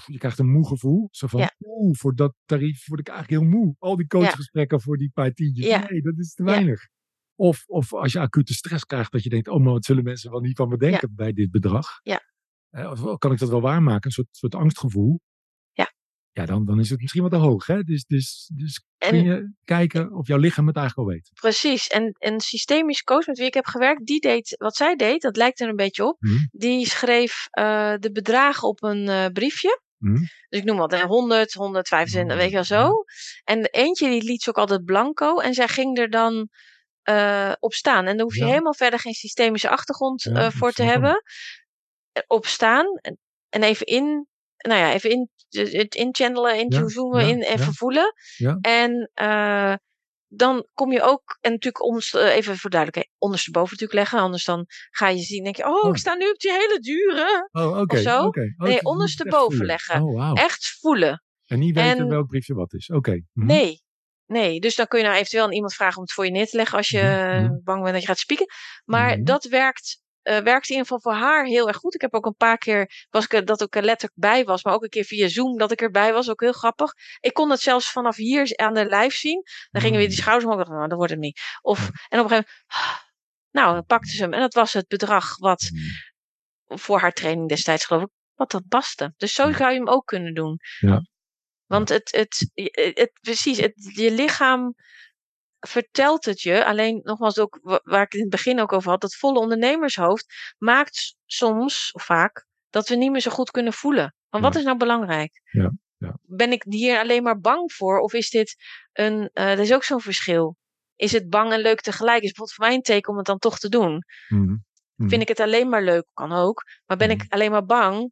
je 0.06 0.18
krijgt 0.18 0.38
een 0.38 0.50
moe 0.50 0.66
gevoel. 0.66 1.08
Zo 1.10 1.26
van, 1.26 1.40
Ja. 1.40 1.54
oeh, 1.60 1.96
voor 1.96 2.14
dat 2.14 2.34
tarief 2.44 2.86
word 2.86 3.00
ik 3.00 3.08
eigenlijk 3.08 3.42
heel 3.42 3.50
moe. 3.50 3.74
Al 3.78 3.96
die 3.96 4.06
coachgesprekken 4.06 4.80
voor 4.80 4.96
die 4.96 5.10
paar 5.14 5.32
tientjes. 5.32 5.66
Ja. 5.66 5.86
Nee, 5.90 6.02
dat 6.02 6.18
is 6.18 6.34
te 6.34 6.42
weinig. 6.44 6.88
Of, 7.34 7.64
of 7.66 7.92
als 7.92 8.12
je 8.12 8.18
acute 8.20 8.52
stress 8.54 8.84
krijgt, 8.84 9.12
dat 9.12 9.22
je 9.22 9.28
denkt, 9.28 9.48
oh, 9.48 9.62
maar 9.64 9.72
wat 9.72 9.84
zullen 9.84 10.04
mensen 10.04 10.30
wel 10.30 10.40
niet 10.40 10.56
van 10.56 10.68
me 10.68 10.76
denken 10.76 11.14
bij 11.14 11.32
dit 11.32 11.50
bedrag? 11.50 11.86
Ja. 12.02 12.20
Eh, 12.70 12.90
of 12.90 13.18
kan 13.18 13.32
ik 13.32 13.38
dat 13.38 13.48
wel 13.48 13.60
waarmaken? 13.60 14.04
Een 14.06 14.10
soort, 14.12 14.28
soort 14.30 14.54
angstgevoel. 14.54 15.20
Ja. 16.40 16.46
Dan, 16.46 16.64
dan 16.64 16.80
is 16.80 16.90
het 16.90 17.00
misschien 17.00 17.22
wat 17.22 17.30
te 17.30 17.36
hoog. 17.36 17.66
Hè? 17.66 17.82
Dus, 17.82 18.04
dus, 18.04 18.50
dus 18.54 18.84
En- 18.98 19.08
kun 19.10 19.22
je 19.24 19.52
kijken 19.64 20.12
of 20.14 20.26
jouw 20.26 20.38
lichaam 20.38 20.66
het 20.66 20.76
eigenlijk 20.76 21.08
al 21.08 21.14
weet. 21.14 21.30
precies. 21.34 21.86
En 21.86 22.14
een 22.18 22.40
systemisch 22.40 23.02
coach 23.02 23.26
met 23.26 23.38
wie 23.38 23.46
ik 23.46 23.54
heb 23.54 23.66
gewerkt, 23.66 24.06
die 24.06 24.20
deed 24.20 24.54
wat 24.58 24.76
zij 24.76 24.96
deed, 24.96 25.22
dat 25.22 25.36
lijkt 25.36 25.60
er 25.60 25.68
een 25.68 25.76
beetje 25.76 26.04
op. 26.06 26.16
Mhm. 26.20 26.36
Die 26.50 26.86
schreef 26.86 27.46
eh, 27.50 27.94
de 27.98 28.12
bedragen 28.12 28.68
op 28.68 28.82
een 28.82 29.08
eh, 29.08 29.26
briefje. 29.26 29.80
Mhm. 29.98 30.20
Dus 30.48 30.60
ik 30.60 30.64
noem 30.64 30.76
wat, 30.76 30.90
hè, 30.90 31.02
100, 31.06 31.52
125, 31.52 32.36
weet 32.36 32.48
je 32.48 32.54
wel 32.54 32.64
zo. 32.64 32.92
En 33.44 33.62
de 33.62 33.68
eentje 33.68 34.08
die 34.08 34.22
liet 34.22 34.42
ze 34.42 34.48
ook 34.48 34.58
altijd 34.58 34.84
blanco. 34.84 35.38
En 35.38 35.54
zij 35.54 35.68
ging 35.68 35.98
er 35.98 36.10
dan 36.10 36.48
eh, 37.02 37.52
op 37.58 37.72
staan. 37.72 38.06
En 38.06 38.16
daar 38.16 38.24
hoef 38.24 38.34
je 38.34 38.40
Ja. 38.44 38.46
helemaal 38.48 38.74
verder 38.74 38.98
geen 38.98 39.12
systemische 39.14 39.68
achtergrond 39.68 40.22
Ja, 40.22 40.50
voor 40.50 40.72
te 40.72 40.82
hebben. 40.82 41.22
Op 42.26 42.46
staan. 42.46 42.86
En, 43.00 43.18
en 43.48 43.62
even 43.62 43.86
in, 43.86 44.26
nou 44.56 44.80
ja, 44.80 44.92
even 44.92 45.10
in, 45.10 45.30
het 45.48 45.94
inchannelen, 45.94 46.58
inzoomen, 46.58 47.26
ja, 47.26 47.32
in, 47.32 47.42
even 47.42 47.64
ja. 47.66 47.72
voelen. 47.72 48.12
Ja. 48.36 48.58
En 48.60 49.10
eh, 49.14 49.74
dan 50.30 50.66
kom 50.74 50.92
je 50.92 51.02
ook, 51.02 51.38
en 51.40 51.50
natuurlijk 51.50 51.84
onderst, 51.84 52.14
eh, 52.14 52.36
even 52.36 52.56
voor 52.56 52.70
duidelijkheid, 52.70 53.14
ondersteboven 53.18 53.70
natuurlijk 53.70 53.98
leggen. 53.98 54.18
Anders 54.18 54.44
dan 54.44 54.64
ga 54.90 55.08
je 55.08 55.18
zien, 55.20 55.44
denk 55.44 55.56
je, 55.56 55.66
oh, 55.66 55.84
Oh. 55.84 55.88
ik 55.90 55.96
sta 55.96 56.14
nu 56.14 56.30
op 56.30 56.38
die 56.38 56.50
hele 56.52 56.78
dure. 56.80 57.48
Oh, 57.52 57.78
oké. 57.78 57.96
Of 57.96 58.02
zo? 58.02 58.22
oké. 58.24 58.40
Oh, 58.40 58.66
Nee, 58.66 58.74
echt 58.74 58.84
ondersteboven 58.84 59.64
leggen. 59.66 60.02
Oh, 60.02 60.16
wauw. 60.16 60.34
Echt 60.34 60.76
voelen. 60.80 61.22
En 61.46 61.58
niet 61.58 61.74
weten 61.74 61.98
En- 61.98 62.08
welk 62.08 62.26
briefje 62.28 62.54
wat 62.54 62.72
is. 62.74 62.88
Oké. 62.88 63.22
Mhm. 63.32 63.46
Nee. 63.46 63.82
Nee, 64.26 64.60
dus 64.60 64.74
dan 64.76 64.86
kun 64.86 64.98
je 64.98 65.04
nou 65.04 65.16
eventueel 65.16 65.44
aan 65.44 65.52
iemand 65.52 65.74
vragen 65.74 65.96
om 65.96 66.02
het 66.02 66.12
voor 66.12 66.24
je 66.24 66.30
neer 66.30 66.46
te 66.46 66.56
leggen 66.56 66.76
als 66.78 66.88
je 66.88 66.98
Mhm, 67.02 67.06
eh, 67.08 67.42
mhm. 67.42 67.58
bang 67.62 67.80
bent 67.82 67.92
dat 67.92 68.00
je 68.02 68.08
gaat 68.08 68.18
spieken. 68.18 68.46
Maar 68.84 69.22
dat 69.22 69.44
werkt 69.44 70.02
eh, 70.28 70.38
werkte 70.38 70.72
in 70.72 70.78
ieder 70.78 70.92
geval 70.92 71.00
voor 71.00 71.20
haar 71.20 71.44
heel 71.44 71.68
erg 71.68 71.76
goed. 71.76 71.94
Ik 71.94 72.00
heb 72.00 72.14
ook 72.14 72.26
een 72.26 72.36
paar 72.36 72.58
keer, 72.58 73.06
was 73.10 73.26
ik 73.26 73.46
dat 73.46 73.60
ik 73.60 73.76
er 73.76 73.82
letterlijk 73.82 74.20
bij 74.20 74.44
was, 74.44 74.64
maar 74.64 74.74
ook 74.74 74.82
een 74.82 74.88
keer 74.88 75.04
via 75.04 75.28
Zoom 75.28 75.58
dat 75.58 75.72
ik 75.72 75.80
erbij 75.80 76.12
was, 76.12 76.30
ook 76.30 76.40
heel 76.40 76.52
grappig. 76.52 76.92
Ik 77.20 77.32
kon 77.32 77.50
het 77.50 77.60
zelfs 77.60 77.90
vanaf 77.90 78.16
hier 78.16 78.56
aan 78.56 78.74
de 78.74 78.86
live 78.86 79.16
zien. 79.16 79.42
Dan 79.70 79.82
gingen 79.82 79.98
weer 79.98 80.08
die 80.08 80.16
schouders 80.16 80.50
omhoog, 80.50 80.68
nou, 80.68 80.88
dat 80.88 80.96
wordt 80.96 81.12
het 81.12 81.20
niet. 81.20 81.40
Of, 81.60 81.78
en 82.08 82.18
op 82.18 82.24
een 82.24 82.30
gegeven 82.30 82.30
moment, 82.30 82.48
nou, 83.50 83.74
dan 83.74 83.84
pakte 83.84 84.10
ze 84.10 84.22
hem. 84.22 84.32
En 84.32 84.40
dat 84.40 84.54
was 84.54 84.72
het 84.72 84.88
bedrag 84.88 85.36
wat 85.38 85.70
voor 86.66 87.00
haar 87.00 87.12
training 87.12 87.48
destijds, 87.48 87.84
geloof 87.84 88.02
ik, 88.02 88.10
wat 88.34 88.50
dat 88.50 88.68
paste. 88.68 89.14
Dus 89.16 89.34
zo 89.34 89.52
zou 89.52 89.70
je 89.70 89.78
hem 89.78 89.88
ook 89.88 90.06
kunnen 90.06 90.34
doen. 90.34 90.58
Ja. 90.78 91.02
Want 91.66 91.88
het, 91.88 92.10
het, 92.10 92.50
het, 92.94 93.10
precies, 93.20 93.58
het, 93.58 93.90
je 93.94 94.10
lichaam 94.10 94.74
vertelt 95.60 96.24
het 96.24 96.40
je. 96.40 96.64
Alleen 96.64 97.00
nogmaals, 97.02 97.38
ook 97.38 97.58
wa- 97.62 97.80
waar 97.84 98.02
ik 98.02 98.12
het 98.12 98.14
in 98.14 98.20
het 98.20 98.30
begin 98.30 98.60
ook 98.60 98.72
over 98.72 98.90
had, 98.90 99.00
dat 99.00 99.14
volle 99.16 99.38
ondernemershoofd 99.38 100.54
maakt 100.58 101.14
soms, 101.26 101.92
of 101.92 102.04
vaak, 102.04 102.46
dat 102.70 102.88
we 102.88 102.94
niet 102.96 103.10
meer 103.10 103.20
zo 103.20 103.30
goed 103.30 103.50
kunnen 103.50 103.72
voelen. 103.72 104.14
Maar 104.30 104.40
wat 104.40 104.56
is 104.56 104.64
nou 104.64 104.76
belangrijk? 104.76 105.40
Ja, 105.50 105.72
ja. 105.96 106.18
Ben 106.22 106.52
ik 106.52 106.64
hier 106.68 106.98
alleen 106.98 107.22
maar 107.22 107.40
bang 107.40 107.72
voor? 107.72 107.98
Of 107.98 108.12
is 108.12 108.30
dit 108.30 108.56
een, 108.92 109.30
eh 109.32 109.50
er 109.50 109.58
is 109.58 109.72
ook 109.74 109.84
zo'n 109.84 110.00
verschil. 110.00 110.56
Is 110.96 111.12
het 111.12 111.28
bang 111.28 111.52
en 111.52 111.60
leuk 111.60 111.80
tegelijk? 111.80 112.22
Is 112.22 112.32
bijvoorbeeld 112.32 112.54
voor 112.56 112.66
mij 112.66 112.74
een 112.74 112.82
teken 112.82 113.10
om 113.12 113.16
het 113.16 113.26
dan 113.26 113.38
toch 113.38 113.58
te 113.58 113.68
doen. 113.68 114.02
Mhm. 114.28 114.56
Mhm. 114.94 115.08
Vind 115.08 115.22
ik 115.22 115.28
het 115.28 115.40
alleen 115.40 115.68
maar 115.68 115.82
leuk? 115.82 116.06
Kan 116.14 116.32
ook. 116.32 116.62
Maar 116.86 116.96
ben 116.96 117.10
ik 117.10 117.18
Mhm. 117.22 117.26
alleen 117.32 117.50
maar 117.50 117.64
bang? 117.64 118.10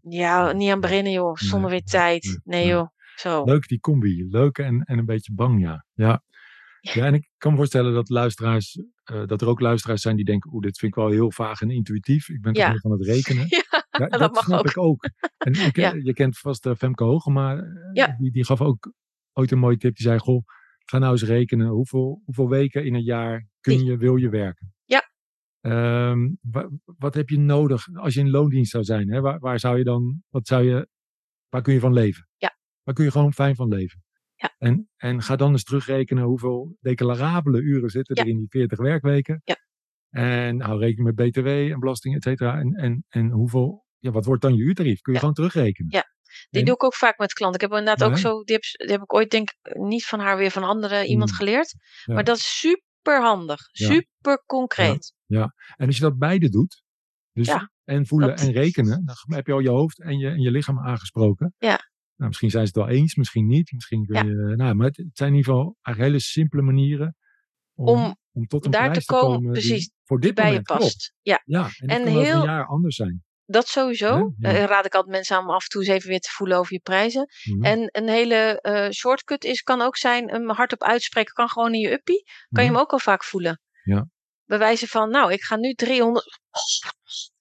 Ja, 0.00 0.52
niet 0.52 0.70
aan 0.70 0.80
beginnen 0.80 1.12
joh. 1.12 1.36
Zonder 1.36 1.70
Nee, 1.70 1.78
weer 1.78 1.88
tijd. 1.88 2.40
nee. 2.44 2.66
joh. 2.66 2.88
Zo. 3.16 3.44
Leuk 3.44 3.68
die 3.68 3.80
combi. 3.80 4.26
Leuk 4.30 4.58
en, 4.58 4.82
en 4.84 4.98
een 4.98 5.04
beetje 5.04 5.32
bang, 5.34 5.60
ja. 5.60 5.84
ja. 5.94 6.22
Ja, 6.94 7.06
en 7.06 7.14
ik 7.14 7.28
kan 7.38 7.50
me 7.50 7.56
voorstellen 7.56 7.92
dat 7.94 8.08
luisteraars, 8.08 8.78
eh, 9.04 9.26
dat 9.26 9.40
er 9.40 9.48
ook 9.48 9.60
luisteraars 9.60 10.02
zijn 10.02 10.16
die 10.16 10.24
denken, 10.24 10.52
oeh, 10.52 10.62
dit 10.62 10.78
vind 10.78 10.96
ik 10.96 11.02
wel 11.02 11.10
heel 11.10 11.30
vaag 11.32 11.60
en 11.60 11.70
intuïtief. 11.70 12.28
Ik 12.28 12.40
ben 12.40 12.52
toch 12.52 12.62
Ja. 12.62 12.74
van 12.76 12.90
het 12.90 13.04
rekenen. 13.06 13.46
Ja, 13.90 14.06
Ja, 14.06 14.06
dat 14.08 14.20
dat 14.20 14.34
mag 14.34 14.44
snap 14.44 14.58
ook. 14.58 14.66
ik 14.66 14.78
ook. 14.78 15.04
En 15.38 15.52
ik, 15.52 15.76
Ja. 15.84 15.94
je 16.02 16.12
kent 16.12 16.38
vast 16.38 16.66
eh, 16.66 16.74
Femke 16.74 17.04
Hogema, 17.04 17.56
eh, 17.92 18.18
die, 18.18 18.30
die 18.30 18.44
gaf 18.44 18.60
ook 18.60 18.92
ooit 19.32 19.50
een 19.50 19.58
mooie 19.58 19.76
tip. 19.76 19.96
Die 19.96 20.06
zei, 20.06 20.18
goh, 20.18 20.42
ga 20.84 20.98
nou 20.98 21.12
eens 21.12 21.22
rekenen. 21.22 21.66
Hoeveel, 21.68 22.22
hoeveel 22.24 22.48
weken 22.48 22.84
in 22.84 22.94
een 22.94 23.02
jaar 23.02 23.48
kun 23.60 23.84
je, 23.84 23.96
wil 23.96 24.16
je 24.16 24.28
werken? 24.28 24.72
Ja. 24.84 25.02
Ehm, 25.60 26.28
wa- 26.40 26.68
wat 26.84 27.14
heb 27.14 27.28
je 27.28 27.38
nodig 27.38 27.86
als 27.94 28.14
je 28.14 28.20
in 28.20 28.30
loondienst 28.30 28.70
zou 28.70 28.84
zijn? 28.84 29.10
Hè? 29.12 29.20
Waar, 29.20 29.38
waar 29.38 29.58
zou 29.58 29.78
je 29.78 29.84
dan, 29.84 30.22
wat 30.28 30.46
zou 30.46 30.62
je, 30.64 30.88
waar 31.48 31.62
kun 31.62 31.72
je 31.74 31.80
van 31.80 31.92
leven? 31.92 32.28
Ja. 32.36 32.56
Waar 32.82 32.94
kun 32.94 33.04
je 33.04 33.10
gewoon 33.10 33.32
fijn 33.32 33.54
van 33.54 33.68
leven? 33.68 34.02
Ja. 34.40 34.54
En, 34.58 34.88
en 34.96 35.22
ga 35.22 35.36
dan 35.36 35.50
eens 35.52 35.64
terugrekenen 35.64 36.24
hoeveel 36.24 36.76
declarabele 36.80 37.60
uren 37.60 37.90
zitten 37.90 38.16
Ja. 38.16 38.22
er 38.22 38.28
in 38.28 38.38
die 38.38 38.48
40 38.48 38.78
werkweken. 38.78 39.40
Ja. 39.44 39.56
En 40.10 40.60
hou 40.60 40.78
rekening 40.78 41.14
met 41.16 41.28
BTW 41.30 41.46
en 41.46 41.78
belasting, 41.78 42.14
et 42.16 42.22
cetera. 42.22 42.58
En, 42.58 42.72
en, 42.74 43.04
en 43.08 43.30
hoeveel, 43.30 43.84
ja, 43.98 44.10
wat 44.10 44.24
wordt 44.24 44.42
dan 44.42 44.54
je 44.54 44.62
uurtarief? 44.62 45.00
Kun 45.00 45.12
je 45.12 45.12
Ja. 45.12 45.18
gewoon 45.18 45.34
terugrekenen. 45.34 45.90
Ja. 45.92 46.04
Die 46.50 46.60
En- 46.60 46.66
doe 46.66 46.74
ik 46.74 46.84
ook 46.84 46.94
vaak 46.94 47.18
met 47.18 47.32
klanten. 47.32 47.60
Ik 47.60 47.68
heb 47.70 47.78
inderdaad 47.78 48.08
ook 48.08 48.14
Ja. 48.14 48.20
zo, 48.20 48.42
die 48.42 48.54
heb, 48.54 48.62
die 48.86 48.90
heb 48.90 49.02
ik 49.02 49.14
ooit 49.14 49.30
denk 49.30 49.50
ik 49.50 49.76
niet 49.76 50.04
van 50.04 50.20
haar 50.20 50.36
weer 50.36 50.50
van 50.50 50.62
andere 50.64 51.06
iemand 51.06 51.30
Mm. 51.30 51.36
geleerd. 51.36 51.74
Ja. 52.04 52.14
Maar 52.14 52.24
dat 52.24 52.36
is 52.36 52.58
super 52.58 53.20
handig. 53.22 53.58
Ja. 53.72 53.86
Super 53.86 54.42
concreet. 54.46 55.14
En 55.26 55.86
als 55.86 55.96
je 55.96 56.02
dat 56.02 56.18
beide 56.18 56.48
doet, 56.48 56.82
dus 57.32 57.46
Ja, 57.46 57.70
en 57.84 58.06
voelen 58.06 58.28
dat- 58.28 58.40
en 58.40 58.52
rekenen, 58.52 59.04
dan 59.04 59.16
heb 59.36 59.46
je 59.46 59.52
al 59.52 59.58
je 59.60 59.68
hoofd 59.68 60.00
en 60.02 60.18
je, 60.18 60.28
en 60.28 60.40
je 60.40 60.50
lichaam 60.50 60.78
aangesproken. 60.78 61.54
Ja. 61.58 61.89
Nou, 62.20 62.32
misschien 62.32 62.50
zijn 62.50 62.66
ze 62.66 62.78
het 62.78 62.86
wel 62.88 62.96
eens, 62.96 63.14
misschien 63.14 63.46
niet. 63.46 63.72
Misschien 63.72 64.06
kun 64.06 64.14
Ja. 64.14 64.22
je, 64.22 64.56
nou, 64.56 64.74
maar 64.74 64.86
het, 64.86 64.96
het 64.96 65.10
zijn 65.12 65.30
in 65.30 65.36
ieder 65.36 65.52
geval 65.52 65.76
eigenlijk 65.82 66.12
hele 66.14 66.24
simpele 66.24 66.62
manieren 66.62 67.16
om, 67.74 67.86
Om 67.88 68.16
om 68.32 68.46
tot 68.46 68.64
een 68.64 68.70
daar 68.70 68.90
prijs 68.90 69.04
te 69.04 69.14
te 69.14 69.20
komen, 69.20 69.52
precies, 69.52 69.90
voor 70.04 70.20
dit 70.20 70.34
bij 70.34 70.52
je 70.52 70.62
klopt. 70.62 70.80
past. 70.82 71.12
Ja, 71.20 71.42
Ja, 71.44 71.68
en, 71.78 71.88
En 71.88 72.00
over 72.00 72.22
heel- 72.22 72.36
een 72.40 72.44
jaar 72.44 72.66
anders 72.66 72.96
zijn. 72.96 73.24
dat 73.44 73.66
sowieso. 73.68 74.34
Ja. 74.38 74.48
Eh, 74.52 74.64
raad 74.64 74.84
ik 74.86 74.94
altijd 74.94 75.14
mensen 75.14 75.36
aan 75.36 75.42
om 75.44 75.50
af 75.50 75.62
en 75.62 75.68
toe 75.68 75.80
eens 75.80 75.90
even 75.90 76.08
weer 76.08 76.20
te 76.20 76.30
voelen 76.30 76.58
over 76.58 76.72
je 76.72 76.80
prijzen. 76.80 77.26
Mhm. 77.44 77.64
En 77.64 77.88
een 77.92 78.08
hele 78.08 78.60
eh, 78.60 78.90
shortcut 78.90 79.44
is, 79.44 79.62
kan 79.62 79.80
ook 79.80 79.96
zijn, 79.96 80.28
hem 80.30 80.50
hardop 80.50 80.82
uitspreken, 80.82 81.32
kan 81.34 81.48
gewoon 81.48 81.74
in 81.74 81.80
je 81.80 81.92
uppie. 81.92 82.22
Kan 82.24 82.62
je 82.64 82.68
Mhm. 82.68 82.72
hem 82.72 82.76
ook 82.86 82.92
al 82.92 82.98
vaak 82.98 83.24
voelen. 83.24 83.60
Ja. 83.82 84.06
Bij 84.44 84.58
wijze 84.58 84.86
van, 84.88 85.10
nou, 85.10 85.32
ik 85.32 85.42
ga 85.42 85.56
nu 85.56 85.72
300. 85.72 86.40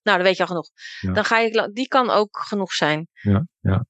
Nou, 0.02 0.18
dat 0.18 0.28
weet 0.28 0.36
je 0.38 0.42
al 0.42 0.48
genoeg. 0.48 0.70
Ja. 1.00 1.12
Dan 1.14 1.26
ga 1.26 1.38
je, 1.40 1.70
die 1.74 1.88
kan 1.88 2.10
ook 2.10 2.38
genoeg 2.48 2.72
zijn. 2.74 3.08
Ja, 3.22 3.46
ja. 3.60 3.86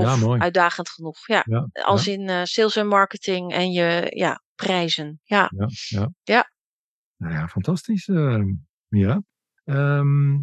Of 0.00 0.20
ja, 0.20 0.26
mooi. 0.26 0.40
uitdagend 0.40 0.88
genoeg. 0.88 1.26
Ja. 1.26 1.42
Ja, 1.46 1.68
Als 1.82 2.06
in 2.06 2.28
eh, 2.28 2.44
sales 2.44 2.76
en 2.76 2.86
marketing 2.86 3.52
en 3.52 3.72
je 3.72 4.12
ja, 4.14 4.42
prijzen. 4.54 5.20
Ja. 5.24 5.50
ja, 5.88 6.10
ja. 6.22 6.52
Nou 7.16 7.34
ja, 7.34 7.48
fantastisch, 7.48 8.08
eh, 8.08 8.42
Mira. 8.88 9.22
Ehm, 9.64 10.36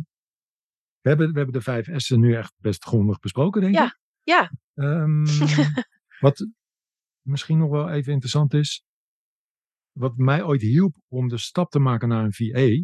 we, 1.02 1.10
hebben, 1.10 1.32
we 1.32 1.38
hebben 1.38 1.54
de 1.54 1.62
vijf 1.62 1.90
S'en 1.96 2.20
nu 2.20 2.36
echt 2.36 2.54
best 2.58 2.84
grondig 2.84 3.20
besproken, 3.20 3.62
denk 3.62 3.78
ik. 3.80 4.00
Ja. 4.24 4.52
Ehm, 4.74 5.26
wat 6.26 6.48
misschien 7.22 7.58
nog 7.58 7.70
wel 7.70 7.90
even 7.90 8.12
interessant 8.12 8.54
is. 8.54 8.84
Wat 9.92 10.18
mij 10.18 10.44
ooit 10.44 10.62
hielp 10.62 10.96
om 11.08 11.28
de 11.28 11.38
stap 11.38 11.70
te 11.70 11.80
maken 11.80 12.08
naar 12.08 12.24
een 12.24 12.34
VA, 12.34 12.84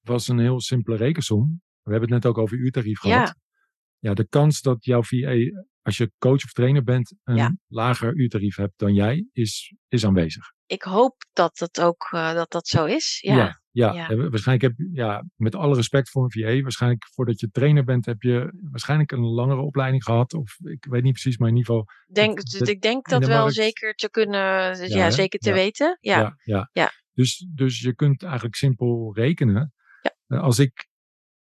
was 0.00 0.28
een 0.28 0.38
heel 0.38 0.60
simpele 0.60 0.96
rekensom. 0.96 1.62
We 1.82 1.90
hebben 1.90 2.12
het 2.12 2.22
net 2.22 2.32
ook 2.32 2.38
over 2.38 2.56
uurtarief 2.56 2.98
gehad. 2.98 3.34
Ja. 4.02 4.14
De 4.14 4.28
kans 4.28 4.60
dat 4.60 4.84
jouw 4.84 5.02
VA, 5.02 5.34
als 5.82 5.96
je 5.96 6.12
coach 6.18 6.44
of 6.44 6.52
trainer 6.52 6.82
bent, 6.82 7.14
een 7.24 7.36
Ja. 7.36 7.56
lager 7.68 8.14
uurtarief 8.14 8.56
hebt 8.56 8.72
dan 8.78 8.94
jij, 8.94 9.26
is, 9.32 9.74
is 9.88 10.06
aanwezig. 10.06 10.44
Ik 10.66 10.82
hoop 10.82 11.14
dat 11.32 11.58
het 11.58 11.80
ook 11.80 12.08
eh, 12.12 12.32
dat 12.34 12.50
dat 12.50 12.66
zo 12.68 12.84
is. 12.84 13.18
Ja. 13.20 13.60
ja, 13.70 13.92
waarschijnlijk 14.16 14.62
heb 14.62 14.72
je, 14.76 14.90
ja, 14.92 15.24
met 15.36 15.54
alle 15.54 15.74
respect 15.74 16.10
voor 16.10 16.22
een 16.24 16.30
VA, 16.30 16.62
waarschijnlijk 16.62 17.04
voordat 17.14 17.40
je 17.40 17.50
trainer 17.50 17.84
bent, 17.84 18.06
heb 18.06 18.22
je 18.22 18.52
waarschijnlijk 18.70 19.12
een 19.12 19.24
langere 19.24 19.60
opleiding 19.60 20.04
gehad. 20.04 20.34
Of 20.34 20.56
ik 20.62 20.84
weet 20.84 21.02
niet 21.02 21.12
precies, 21.12 21.36
maar 21.38 21.48
in 21.48 21.56
ieder 21.56 21.70
geval. 21.74 21.88
Denk, 22.06 22.36
dat- 22.36 22.44
dus 22.46 22.58
dat 22.58 22.68
ik 22.68 22.80
denk 22.80 23.08
dat 23.08 23.20
de 23.20 23.26
wel 23.26 23.38
markt- 23.40 23.54
zeker 23.54 23.94
te 23.94 24.10
kunnen, 24.10 24.40
ja, 24.88 25.10
zeker 25.10 25.38
te 25.38 25.52
weten. 25.52 25.98
Ja. 26.00 26.36
Ja. 26.72 26.90
Dus, 27.14 27.46
dus 27.54 27.80
je 27.80 27.94
kunt 27.94 28.22
eigenlijk 28.22 28.54
simpel 28.54 29.12
rekenen. 29.14 29.72
Ja. 30.02 30.14
Eh, 30.26 30.42
Als 30.42 30.58
ik, 30.58 30.88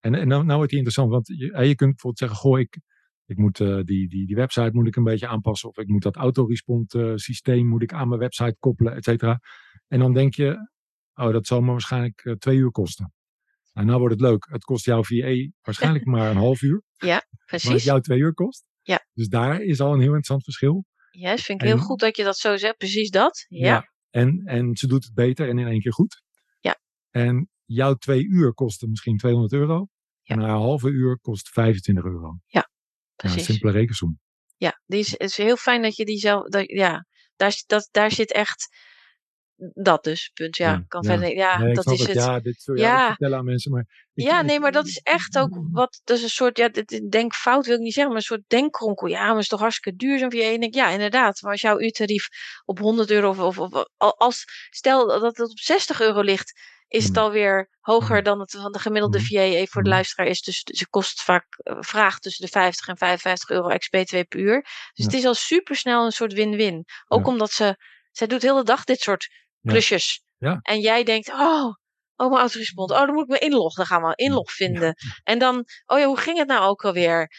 en, 0.04 0.14
en 0.14 0.28
nou, 0.28 0.44
nou 0.44 0.56
wordt 0.56 0.70
het 0.70 0.80
interessant, 0.80 1.10
want 1.10 1.26
je, 1.26 1.66
je 1.66 1.74
kunt 1.74 1.90
bijvoorbeeld 1.90 2.18
zeggen, 2.18 2.38
goh, 2.38 2.58
ik, 2.58 2.78
ik 3.26 3.36
moet 3.36 3.60
eh, 3.60 3.80
die, 3.82 4.08
die, 4.08 4.26
die 4.26 4.36
website 4.36 4.70
moet 4.72 4.86
ik 4.86 4.96
een 4.96 5.04
beetje 5.04 5.26
aanpassen. 5.26 5.68
Of 5.68 5.78
ik 5.78 5.88
moet 5.88 6.02
dat 6.02 6.16
autorespond 6.16 6.94
eh, 6.94 7.12
systeem 7.14 7.66
moet 7.66 7.82
ik 7.82 7.92
aan 7.92 8.08
mijn 8.08 8.20
website 8.20 8.56
koppelen, 8.58 8.94
et 8.94 9.04
cetera. 9.04 9.40
En 9.88 9.98
dan 9.98 10.12
denk 10.12 10.34
je, 10.34 10.70
oh, 11.14 11.32
dat 11.32 11.46
zal 11.46 11.60
me 11.60 11.70
waarschijnlijk 11.70 12.24
eh, 12.24 12.32
twee 12.32 12.56
uur 12.56 12.70
kosten. 12.70 13.12
En 13.72 13.86
nou 13.86 13.98
wordt 13.98 14.14
het 14.14 14.22
leuk. 14.22 14.46
Het 14.50 14.64
kost 14.64 14.84
jouw 14.84 15.04
VA 15.04 15.50
waarschijnlijk 15.60 16.04
maar 16.14 16.30
een 16.30 16.36
half 16.36 16.62
uur. 16.62 16.82
Maar 16.98 17.14
het 17.14 17.26
Precies. 17.46 17.84
jou 17.84 18.00
twee 18.00 18.18
uur 18.18 18.34
kost. 18.34 18.64
Ja. 18.82 19.06
Dus 19.12 19.28
daar 19.28 19.60
is 19.60 19.80
al 19.80 19.92
een 19.92 20.00
heel 20.00 20.06
interessant 20.06 20.44
verschil. 20.44 20.84
Juist, 21.10 21.44
vind 21.44 21.62
ik 21.62 21.68
heel 21.68 21.78
goed 21.78 22.00
dat 22.00 22.16
je 22.16 22.24
dat 22.24 22.36
zo 22.36 22.56
zegt. 22.56 22.76
Precies 22.76 23.10
dat. 23.10 23.46
Ja. 23.48 23.92
En, 24.10 24.42
en 24.44 24.76
ze 24.76 24.86
doet 24.86 25.04
het 25.04 25.14
beter 25.14 25.48
en 25.48 25.58
in 25.58 25.66
één 25.66 25.80
keer 25.80 25.92
goed. 25.92 26.22
Ja. 26.60 26.78
En 27.10 27.48
jouw 27.64 27.94
twee 27.94 28.24
uur 28.24 28.54
kostte 28.54 28.88
misschien 28.88 29.16
200 29.16 29.52
euro. 29.52 29.88
Ja. 30.26 30.34
En 30.34 30.40
haar 30.40 30.50
halve 30.56 30.88
uur 30.88 31.18
kost 31.20 31.48
25 31.48 32.04
euro. 32.04 32.38
Ja, 32.46 32.70
precies. 33.16 33.44
simpele 33.44 33.72
rekensom. 33.72 34.18
Ja, 34.56 34.80
die 34.86 34.98
is, 35.00 35.10
het 35.10 35.20
is 35.20 35.36
heel 35.36 35.56
fijn 35.56 35.82
dat 35.82 35.96
je 35.96 36.04
die 36.04 36.18
zelf. 36.18 36.48
Dat, 36.48 36.64
ja, 36.70 37.06
daar, 37.36 37.62
dat, 37.66 37.88
daar 37.90 38.10
zit 38.10 38.32
echt. 38.32 38.68
Dat 39.74 40.04
dus, 40.04 40.30
punt. 40.34 40.56
Ja, 40.56 40.70
Ja, 40.72 40.84
kan 40.88 41.02
ja. 41.02 41.08
verder. 41.10 41.36
Ja, 41.36 41.58
Nee, 41.58 41.74
dat 41.74 41.90
is 41.90 42.06
het. 42.06 42.14
Ja, 42.14 42.40
dit 42.40 42.62
zul 42.62 42.74
je 42.74 42.80
Ja. 42.80 43.06
vertellen 43.06 43.38
aan 43.38 43.44
mensen. 43.44 43.70
Maar 43.70 43.80
ik- 44.14 44.24
ja, 44.24 44.42
nee, 44.42 44.60
maar 44.60 44.72
dat 44.72 44.86
is 44.86 44.98
echt 44.98 45.36
ook 45.42 45.58
wat. 45.70 46.00
Dat 46.04 46.16
is 46.16 46.22
een 46.22 46.28
soort. 46.28 46.58
Ja, 46.58 46.68
dit- 46.68 47.06
denkfout 47.10 47.66
wil 47.66 47.74
ik 47.74 47.80
niet 47.80 47.92
zeggen, 47.92 48.12
maar 48.12 48.20
een 48.22 48.26
soort 48.28 48.48
denkkronkel. 48.48 49.06
Ja, 49.06 49.20
maar 49.20 49.30
het 49.32 49.38
is 49.42 49.48
toch 49.48 49.60
hartstikke 49.60 49.98
duur 49.98 50.18
zo'n 50.18 50.30
VA. 50.30 50.38
En 50.42 50.52
ik 50.52 50.60
denk, 50.60 50.74
ja, 50.74 50.88
inderdaad. 50.90 51.42
Maar 51.42 51.50
als 51.52 51.60
jouw 51.60 51.80
uurtarief 51.80 52.28
op 52.64 52.78
100 52.78 53.10
euro 53.10 53.28
of, 53.28 53.38
of, 53.38 53.58
of 53.58 53.84
al- 53.96 54.18
als. 54.18 54.44
Stel 54.70 55.06
dat 55.06 55.22
het 55.22 55.40
op 55.50 55.58
60 55.58 56.00
euro 56.00 56.20
ligt, 56.20 56.60
is 56.94 57.04
het 57.04 57.14
Mm. 57.14 57.22
alweer 57.22 57.68
hoger 57.80 58.22
dan 58.22 58.40
het 58.40 58.50
van 58.50 58.72
de 58.72 58.78
gemiddelde 58.78 59.18
Mm. 59.18 59.24
VA 59.24 59.38
even 59.40 59.68
voor 59.68 59.82
de 59.82 59.88
Mm. 59.88 59.94
luisteraar 59.94 60.26
is. 60.26 60.40
Dus 60.42 60.60
ze 60.64 60.88
kost 60.88 61.22
vaak 61.22 61.46
eh, 61.56 61.76
vraagt 61.80 62.22
tussen 62.22 62.44
de 62.44 62.50
50 62.50 62.86
en 62.88 62.96
55 62.96 63.50
euro 63.50 63.68
ex-BTW 63.68 64.16
per 64.28 64.38
uur. 64.40 64.60
Dus 64.62 64.90
Ja. 64.94 65.04
het 65.04 65.14
is 65.14 65.24
al 65.24 65.34
super 65.34 65.76
snel 65.76 66.04
een 66.04 66.12
soort 66.12 66.32
win-win. 66.32 66.84
Ook 67.08 67.26
Ja. 67.26 67.32
omdat 67.32 67.50
ze. 67.50 67.76
Zij 68.10 68.26
doet 68.26 68.40
de 68.40 68.46
hele 68.46 68.62
dag 68.62 68.84
dit 68.84 69.00
soort 69.00 69.28
klusjes. 69.62 70.22
Ja. 70.38 70.58
En 70.62 70.80
jij 70.80 71.04
denkt, 71.04 71.28
oh, 71.28 71.74
oh 72.16 72.28
mijn 72.28 72.40
autorespond. 72.40 72.90
Oh, 72.90 72.98
dan 72.98 73.14
moet 73.14 73.22
ik 73.22 73.28
me 73.30 73.38
inloggen. 73.38 73.76
Dan 73.76 73.98
gaan 73.98 74.08
we 74.08 74.14
inlog 74.16 74.52
vinden. 74.52 74.94
En 75.22 75.38
dan, 75.38 75.64
oh 75.86 75.98
ja, 75.98 76.04
hoe 76.06 76.18
ging 76.18 76.38
het 76.38 76.48
nou 76.48 76.62
ook 76.68 76.84
alweer? 76.84 77.30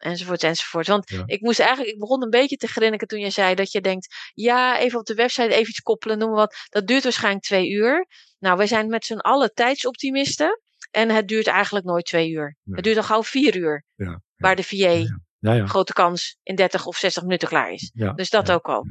Enzovoort, 0.00 0.42
enzovoort. 0.42 0.86
Want 0.86 1.10
Ja. 1.10 1.22
ik 1.26 1.40
moest 1.40 1.58
eigenlijk, 1.60 1.90
ik 1.94 1.98
begon 2.00 2.22
een 2.22 2.30
beetje 2.30 2.56
te 2.56 2.66
grinniken 2.66 3.08
toen 3.08 3.20
je 3.20 3.30
zei 3.30 3.54
dat 3.54 3.72
je 3.72 3.80
denkt, 3.80 4.30
ja, 4.34 4.78
even 4.78 4.98
op 4.98 5.06
de 5.06 5.14
website 5.14 5.54
even 5.54 5.68
iets 5.68 5.80
koppelen, 5.80 6.18
noem 6.18 6.28
maar 6.28 6.38
wat. 6.38 6.56
Dat 6.68 6.86
duurt 6.86 7.02
waarschijnlijk 7.02 7.44
twee 7.44 7.70
uur. 7.70 8.06
Nou, 8.38 8.56
wij 8.56 8.66
zijn 8.66 8.88
met 8.88 9.04
z'n 9.04 9.16
allen 9.18 9.54
tijdsoptimisten. 9.54 10.60
En 10.90 11.10
het 11.10 11.28
duurt 11.28 11.46
eigenlijk 11.46 11.86
nooit 11.86 12.04
twee 12.04 12.30
uur. 12.30 12.56
Het 12.70 12.84
duurt 12.84 12.96
al 12.96 13.02
gauw 13.02 13.22
vier 13.22 13.56
uur. 13.56 13.84
Ja, 13.94 14.20
Waar 14.36 14.56
de 14.56 14.62
VA, 14.62 15.20
grote 15.66 15.92
kans, 15.92 16.36
in 16.42 16.54
30 16.54 16.86
of 16.86 16.96
60 16.96 17.22
minuten 17.22 17.48
klaar 17.48 17.72
is. 17.72 17.90
Dus 18.14 18.30
dat 18.30 18.50
ook 18.50 18.66
al. 18.66 18.86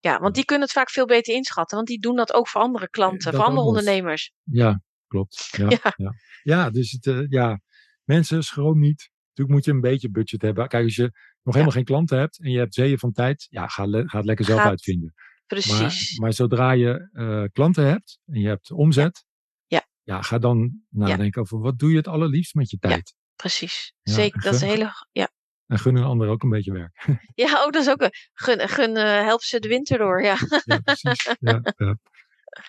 Ja, 0.00 0.18
want 0.18 0.34
die 0.34 0.44
kunnen 0.44 0.66
het 0.66 0.76
vaak 0.76 0.90
veel 0.90 1.06
beter 1.06 1.34
inschatten. 1.34 1.76
Want 1.76 1.88
die 1.88 2.00
doen 2.00 2.16
dat 2.16 2.32
ook 2.32 2.48
voor 2.48 2.60
andere 2.60 2.88
klanten, 2.90 3.24
dat 3.30 3.34
voor 3.34 3.44
andere 3.48 3.66
ondernemers. 3.66 4.32
Ja, 4.44 4.82
klopt. 5.06 5.48
Ja, 5.50 5.68
Ja. 5.82 5.94
ja. 5.96 6.12
ja. 6.42 6.70
dus 6.70 6.90
het, 6.90 7.06
eh, 7.06 7.20
ja, 7.28 7.60
mensen, 8.04 8.42
schroom 8.42 8.78
niet. 8.80 9.10
Natuurlijk 9.40 9.50
moet 9.50 9.64
je 9.64 9.70
een 9.70 9.92
beetje 9.94 10.10
budget 10.10 10.42
hebben. 10.42 10.68
Kijk, 10.68 10.84
als 10.84 10.94
je 10.94 11.10
nog 11.42 11.54
helemaal 11.54 11.74
geen 11.74 11.84
klanten 11.84 12.18
hebt 12.18 12.40
en 12.40 12.50
je 12.50 12.58
hebt 12.58 12.74
zeeën 12.74 12.98
van 12.98 13.12
tijd, 13.12 13.46
ja, 13.50 13.66
ga, 13.66 13.84
le- 13.84 14.08
ga 14.08 14.16
het 14.16 14.26
lekker 14.26 14.44
zelf 14.44 14.60
Gaat- 14.60 14.68
uitvinden. 14.68 15.14
Precies. 15.46 16.18
maar 16.18 16.32
zodra 16.32 16.72
je 16.72 17.08
eh, 17.12 17.44
klanten 17.52 17.84
hebt 17.86 18.18
en 18.26 18.40
je 18.40 18.48
hebt 18.48 18.70
omzet, 18.70 19.24
Ja. 19.66 19.86
ja, 20.02 20.22
ga 20.22 20.38
dan 20.38 20.82
nadenken 20.88 21.40
over 21.42 21.58
wat 21.58 21.78
doe 21.78 21.90
je 21.90 21.96
het 21.96 22.08
allerliefst 22.08 22.54
met 22.54 22.70
je 22.70 22.78
tijd. 22.78 23.14
Precies. 23.36 23.92
Zeker. 24.02 24.42
Dat 24.42 24.54
is 24.54 24.60
een 24.60 24.68
hele. 24.68 24.90
Ja. 25.12 25.28
En 25.66 25.78
gun 25.78 25.96
een 25.96 26.04
ander 26.04 26.28
ook 26.28 26.42
een 26.42 26.48
beetje 26.50 26.72
werk. 26.72 27.06
Ja, 27.34 27.64
oh, 27.64 27.70
dat 27.70 27.82
is 27.82 27.88
ook 27.90 28.02
een. 28.02 28.12
Gun, 28.32 28.68
gun 28.68 28.96
help 28.96 29.42
ze 29.42 29.58
de 29.60 29.68
winter 29.68 29.98
door. 29.98 30.22
Ja. 30.22 30.36
ja, 30.64 30.78
precies. 30.78 31.34
Ja, 31.40 31.60
ja. 31.76 31.96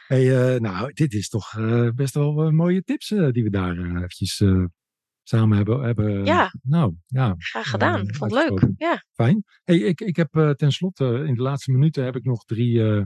Hey, 0.08 0.54
eh, 0.56 0.60
nou, 0.62 0.94
dit 0.94 1.14
is 1.14 1.30
toch 1.30 1.54
best 1.96 2.14
wel 2.14 2.52
mooie 2.52 2.84
tips 2.84 3.08
die 3.08 3.44
we 3.44 3.50
daar 3.50 3.78
eventjes 3.78 4.42
samen 5.24 5.58
hebben. 5.58 5.82
hebben 5.82 6.26
Ja. 6.26 6.54
Nou, 6.62 6.96
ja, 7.08 7.36
Graag 7.38 7.70
gedaan. 7.70 8.00
Eh, 8.00 8.08
Ik 8.08 8.16
vond 8.16 8.36
het 8.36 8.50
leuk. 8.50 8.72
Ja. 8.78 9.04
fijn. 9.14 9.44
Hey, 9.64 9.78
ik, 9.78 10.02
ik 10.02 10.16
heb 10.16 10.36
eh, 10.36 10.50
tenslotte 10.50 11.24
in 11.26 11.34
de 11.34 11.42
laatste 11.42 11.72
minuten 11.72 12.04
heb 12.04 12.16
ik 12.16 12.24
nog 12.24 12.44
drie 12.44 12.84
eh, 12.84 13.04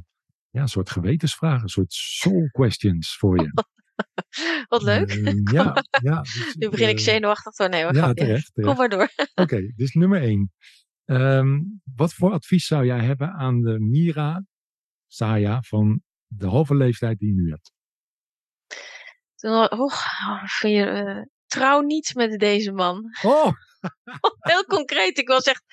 ja, 0.50 0.68
soort 0.68 0.90
gewetensvragen, 0.90 1.70
soort 1.70 1.94
soul 1.94 2.50
questions 2.52 3.18
voor 3.18 3.42
je. 3.42 3.52
Wat 4.68 4.82
leuk. 4.82 5.10
Eh, 5.10 5.34
ja, 5.52 5.84
ja. 6.10 6.22
dus, 6.22 6.56
nu 6.56 6.70
begin 6.70 6.90
ik 6.90 6.98
eh, 6.98 7.04
zenuwachtig 7.04 7.54
te 7.54 7.68
nee, 7.68 7.84
hoor. 7.84 7.94
Ja, 7.96 8.14
terecht. 8.14 8.52
terecht. 8.54 8.54
Kom 8.54 8.76
maar 8.78 8.90
door. 8.90 9.10
Oké, 9.34 9.74
dus 9.76 9.94
nummer 9.94 10.22
één. 10.22 10.52
Ehm, 11.06 11.62
wat 11.96 12.14
voor 12.14 12.32
advies 12.32 12.66
zou 12.66 12.86
jij 12.86 13.06
hebben 13.06 13.32
aan 13.34 13.62
de 13.62 13.80
Mira 13.80 14.46
Saya 15.08 15.62
van 15.62 16.02
de 16.28 16.48
halve 16.48 16.76
leeftijd 16.76 17.20
die 17.20 17.28
je 17.28 17.42
nu 17.42 17.50
hebt? 17.50 17.74
Toen, 19.36 19.52
oh, 19.52 20.44
eh, 21.56 21.62
trouw 21.62 21.82
niet 21.82 22.12
met 22.16 22.40
deze 22.40 22.72
man. 22.72 23.04
Oh, 23.24 23.52
Heel 24.52 24.66
concreet. 24.66 25.18
Ik 25.18 25.28
was 25.28 25.44
echt. 25.44 25.64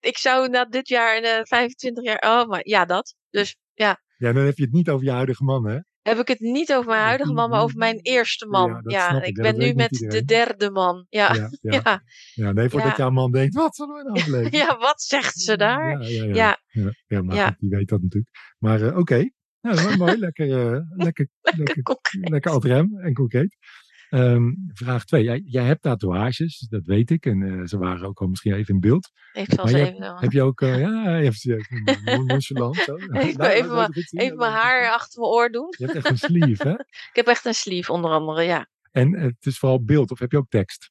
Ik, 0.00 0.18
zou 0.18 0.48
na 0.48 0.64
dit 0.64 0.88
jaar, 0.88 1.22
eh 1.22 1.40
25 1.42 2.04
jaar. 2.04 2.40
Oh, 2.40 2.48
maar 2.48 2.60
ja, 2.68 2.84
dat. 2.84 3.14
Dus 3.30 3.56
ja, 3.74 4.00
dan 4.18 4.36
heb 4.36 4.56
je 4.56 4.62
het 4.62 4.72
niet 4.72 4.90
over 4.90 5.04
je 5.04 5.12
huidige 5.12 5.44
man, 5.44 5.68
hè? 5.68 5.78
heb 6.08 6.18
ik 6.18 6.28
het 6.28 6.40
niet 6.40 6.72
over 6.74 6.90
mijn 6.90 7.02
huidige 7.02 7.32
man, 7.32 7.50
maar 7.50 7.62
over 7.62 7.76
mijn 7.76 7.98
eerste 8.02 8.46
man. 8.46 8.82
Ja, 8.86 9.10
Ja, 9.10 9.22
ik. 9.22 9.36
Ja, 9.36 9.42
ben 9.42 9.58
nu 9.58 9.74
met 9.74 9.90
de 9.90 10.24
derde 10.24 10.70
man. 10.70 11.06
Ja, 11.08 11.34
Ja, 11.34 11.50
ja. 11.60 11.80
ja. 11.84 12.02
ja 12.34 12.52
nee, 12.52 12.68
voordat 12.68 12.90
Ja. 12.90 12.96
jouw 12.96 13.10
man 13.10 13.32
denkt, 13.32 13.54
wat 13.54 13.76
zullen 13.76 13.94
we 13.94 14.02
nou 14.02 14.24
beleven? 14.24 14.58
ja, 14.66 14.78
wat 14.78 15.02
zegt 15.02 15.40
ze 15.40 15.56
daar? 15.56 16.02
Ja, 16.02 16.08
ja, 16.08 16.24
ja. 16.24 16.34
Ja. 16.34 16.58
ja. 16.68 16.90
ja, 17.06 17.22
maar 17.22 17.36
Ja. 17.36 17.56
die 17.58 17.70
weet 17.70 17.88
dat 17.88 18.02
natuurlijk. 18.02 18.30
Maar 18.58 18.82
eh, 18.82 18.96
oké, 18.96 19.30
mooi. 19.98 20.18
Lekker, 20.18 20.72
eh, 20.74 20.80
lekker, 20.90 21.28
lekker, 21.40 21.82
lekker 22.20 22.50
ad 22.50 22.64
rem 22.64 22.98
en 22.98 23.14
concreet. 23.14 23.56
Ehm, 24.08 24.52
vraag 24.72 25.04
2. 25.04 25.22
Jij, 25.22 25.42
jij 25.44 25.64
hebt 25.64 25.82
tatoeages, 25.82 26.66
dat 26.70 26.84
weet 26.84 27.10
ik. 27.10 27.26
En 27.26 27.42
eh, 27.42 27.66
ze 27.66 27.78
waren 27.78 28.06
ook 28.06 28.20
al 28.20 28.26
misschien 28.26 28.52
even 28.52 28.74
in 28.74 28.80
beeld. 28.80 29.10
Maar 29.32 29.42
eens 29.58 29.70
je 29.70 29.76
even, 29.92 30.16
Heb 30.18 30.32
je 30.32 30.42
ook, 30.42 30.60
eh, 30.60 30.80
ja, 30.84 31.16
je 31.16 31.24
hebt 31.24 31.42
je 31.42 31.66
hebt 31.84 32.26
nonchalant. 32.26 32.76
Zo. 32.76 32.96
Even- 32.96 33.38
Nou, 33.38 33.50
even 33.52 33.70
wil 33.70 33.82
ik 33.90 34.08
zien. 34.08 34.20
even 34.20 34.36
mijn 34.36 34.52
haar 34.52 34.90
achter 34.92 35.20
mijn 35.20 35.32
oor 35.32 35.48
doen. 35.50 35.74
Je 35.78 35.84
hebt 35.84 35.96
echt 35.96 36.10
een 36.10 36.18
sleeve, 36.18 36.68
hè? 36.68 36.72
Ik 37.10 37.16
heb 37.16 37.26
echt 37.26 37.44
een 37.44 37.54
sleeve, 37.54 37.92
onder 37.92 38.10
andere, 38.10 38.42
ja. 38.42 38.68
En 38.90 39.14
eh, 39.14 39.22
het 39.22 39.46
is 39.46 39.58
vooral 39.58 39.84
beeld, 39.84 40.10
of 40.10 40.18
heb 40.18 40.30
je 40.30 40.36
ook 40.38 40.48
tekst? 40.50 40.90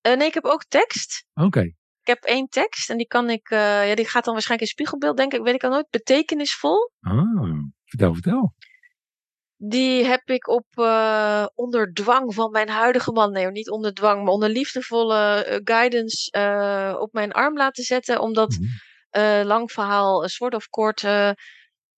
Eh, 0.00 0.16
nee, 0.16 0.26
ik 0.26 0.34
heb 0.34 0.44
ook 0.44 0.64
tekst. 0.68 1.26
Oké. 1.34 1.60
Ik 2.00 2.08
heb 2.08 2.22
één 2.22 2.48
tekst 2.48 2.90
en 2.90 2.96
die 2.96 3.06
kan 3.06 3.30
ik, 3.30 3.50
eh, 3.50 3.88
ja, 3.88 3.94
die 3.94 4.08
gaat 4.08 4.24
dan 4.24 4.32
waarschijnlijk 4.32 4.70
in 4.70 4.74
spiegelbeeld, 4.76 5.16
denk 5.16 5.32
ik, 5.32 5.42
weet 5.42 5.54
ik 5.54 5.64
al 5.64 5.70
nooit, 5.70 5.90
betekenisvol. 5.90 6.90
Ah, 7.00 7.58
vertel, 7.84 8.12
vertel. 8.14 8.54
Die 9.64 10.04
heb 10.04 10.28
ik 10.28 10.48
op 10.48 10.66
eh, 10.74 11.46
onder 11.54 11.92
dwang 11.92 12.34
van 12.34 12.50
mijn 12.50 12.68
huidige 12.68 13.12
man, 13.12 13.32
nee, 13.32 13.46
niet 13.46 13.70
onder 13.70 13.94
dwang, 13.94 14.24
maar 14.24 14.32
onder 14.32 14.48
liefdevolle 14.48 15.44
eh, 15.44 15.60
guidance 15.64 16.30
eh, 16.30 16.96
op 16.98 17.12
mijn 17.12 17.32
arm 17.32 17.56
laten 17.56 17.84
zetten. 17.84 18.20
Omdat, 18.20 18.58
eh, 19.10 19.40
lang 19.44 19.72
verhaal, 19.72 20.22
een 20.22 20.28
soort 20.28 20.54
of 20.54 20.68
kort, 20.68 21.00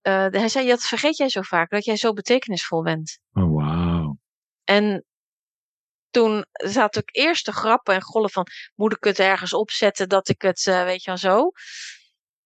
hij 0.02 0.48
zei, 0.48 0.68
dat 0.68 0.82
vergeet 0.82 1.16
jij 1.16 1.28
zo 1.28 1.40
vaak, 1.42 1.70
dat 1.70 1.84
jij 1.84 1.96
zo 1.96 2.12
betekenisvol 2.12 2.82
bent. 2.82 3.18
Oh, 3.32 3.54
wauw. 3.54 4.18
En 4.64 5.04
toen 6.10 6.44
zat 6.50 6.96
ik 6.96 7.08
eerst 7.12 7.44
te 7.44 7.52
grappen 7.52 7.94
en 7.94 8.02
gollen 8.02 8.30
van, 8.30 8.46
moet 8.74 8.96
ik 8.96 9.04
het 9.04 9.18
ergens 9.18 9.54
opzetten 9.54 10.08
dat 10.08 10.28
ik 10.28 10.42
het, 10.42 10.64
weet 10.64 11.02
je 11.02 11.10
wel 11.10 11.18
zo. 11.18 11.50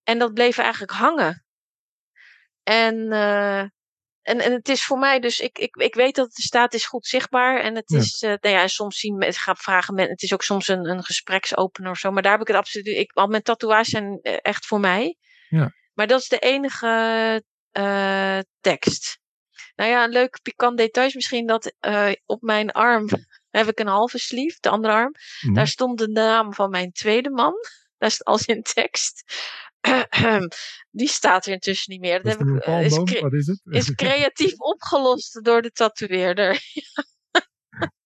En 0.02 0.18
dat 0.18 0.34
bleef 0.34 0.58
eigenlijk 0.58 0.92
hangen. 0.92 1.44
En, 2.62 3.08
en, 4.28 4.40
en 4.40 4.52
het 4.52 4.68
is 4.68 4.84
voor 4.84 4.98
mij 4.98 5.20
dus, 5.20 5.40
ik, 5.40 5.58
ik, 5.58 5.76
ik 5.76 5.94
weet 5.94 6.14
dat 6.14 6.26
het 6.26 6.36
er 6.36 6.42
staat, 6.42 6.74
is 6.74 6.86
goed 6.86 7.06
zichtbaar. 7.06 7.60
En 7.60 7.74
het 7.74 7.90
Ja. 7.90 7.98
is, 7.98 8.22
eh, 8.22 8.34
nou 8.40 8.54
ja, 8.54 8.60
en 8.62 8.68
soms 8.68 8.98
zien 8.98 9.16
mensen, 9.16 9.42
gaan 9.42 9.56
vragen 9.56 9.94
men, 9.94 10.08
het 10.08 10.22
is 10.22 10.32
ook 10.32 10.42
soms 10.42 10.68
een, 10.68 10.88
een 10.88 11.04
gespreksopener 11.04 11.90
of 11.90 11.98
zo. 11.98 12.10
Maar 12.10 12.22
daar 12.22 12.32
heb 12.32 12.40
ik 12.40 12.46
het 12.46 12.56
absoluut, 12.56 12.86
ik, 12.86 13.10
al 13.12 13.26
mijn 13.26 13.42
tatoeages 13.42 13.88
zijn 13.88 14.18
eh, 14.22 14.36
echt 14.42 14.66
voor 14.66 14.80
mij. 14.80 15.16
Ja. 15.48 15.72
Maar 15.94 16.06
dat 16.06 16.20
is 16.20 16.28
de 16.28 16.38
enige 16.38 17.42
eh, 17.70 18.38
tekst. 18.60 19.18
Nou 19.74 19.90
ja, 19.90 20.04
een 20.04 20.10
leuk 20.10 20.38
pikant 20.42 20.78
detail 20.78 21.06
is 21.06 21.14
misschien 21.14 21.46
dat 21.46 21.74
op 22.26 22.42
mijn 22.42 22.70
arm 22.70 23.08
heb 23.50 23.68
ik 23.68 23.78
een 23.78 23.86
halve 23.86 24.18
sleeve, 24.18 24.56
de 24.60 24.68
andere 24.68 24.94
arm. 24.94 25.12
Mhm. 25.40 25.54
Daar 25.54 25.68
stond 25.68 25.98
de 25.98 26.08
naam 26.08 26.54
van 26.54 26.70
mijn 26.70 26.92
tweede 26.92 27.30
man. 27.30 27.54
Daar 27.98 28.08
is 28.08 28.24
als 28.24 28.44
in 28.46 28.62
tekst. 28.62 29.22
Die 30.90 31.08
staat 31.08 31.46
er 31.46 31.52
intussen 31.52 31.92
niet 31.92 32.00
meer. 32.00 32.16
Is 32.16 32.22
Dat 32.22 32.38
het 32.38 32.48
heb 32.48 32.56
ik, 32.56 32.64
eh, 32.64 32.84
is, 32.84 33.02
cre- 33.02 33.20
Wat 33.20 33.32
is 33.32 33.46
het? 33.46 33.60
is 33.64 33.94
creatief 33.94 34.58
opgelost 34.74 35.44
door 35.44 35.62
de 35.62 35.70
tatoeëerder. 35.70 36.60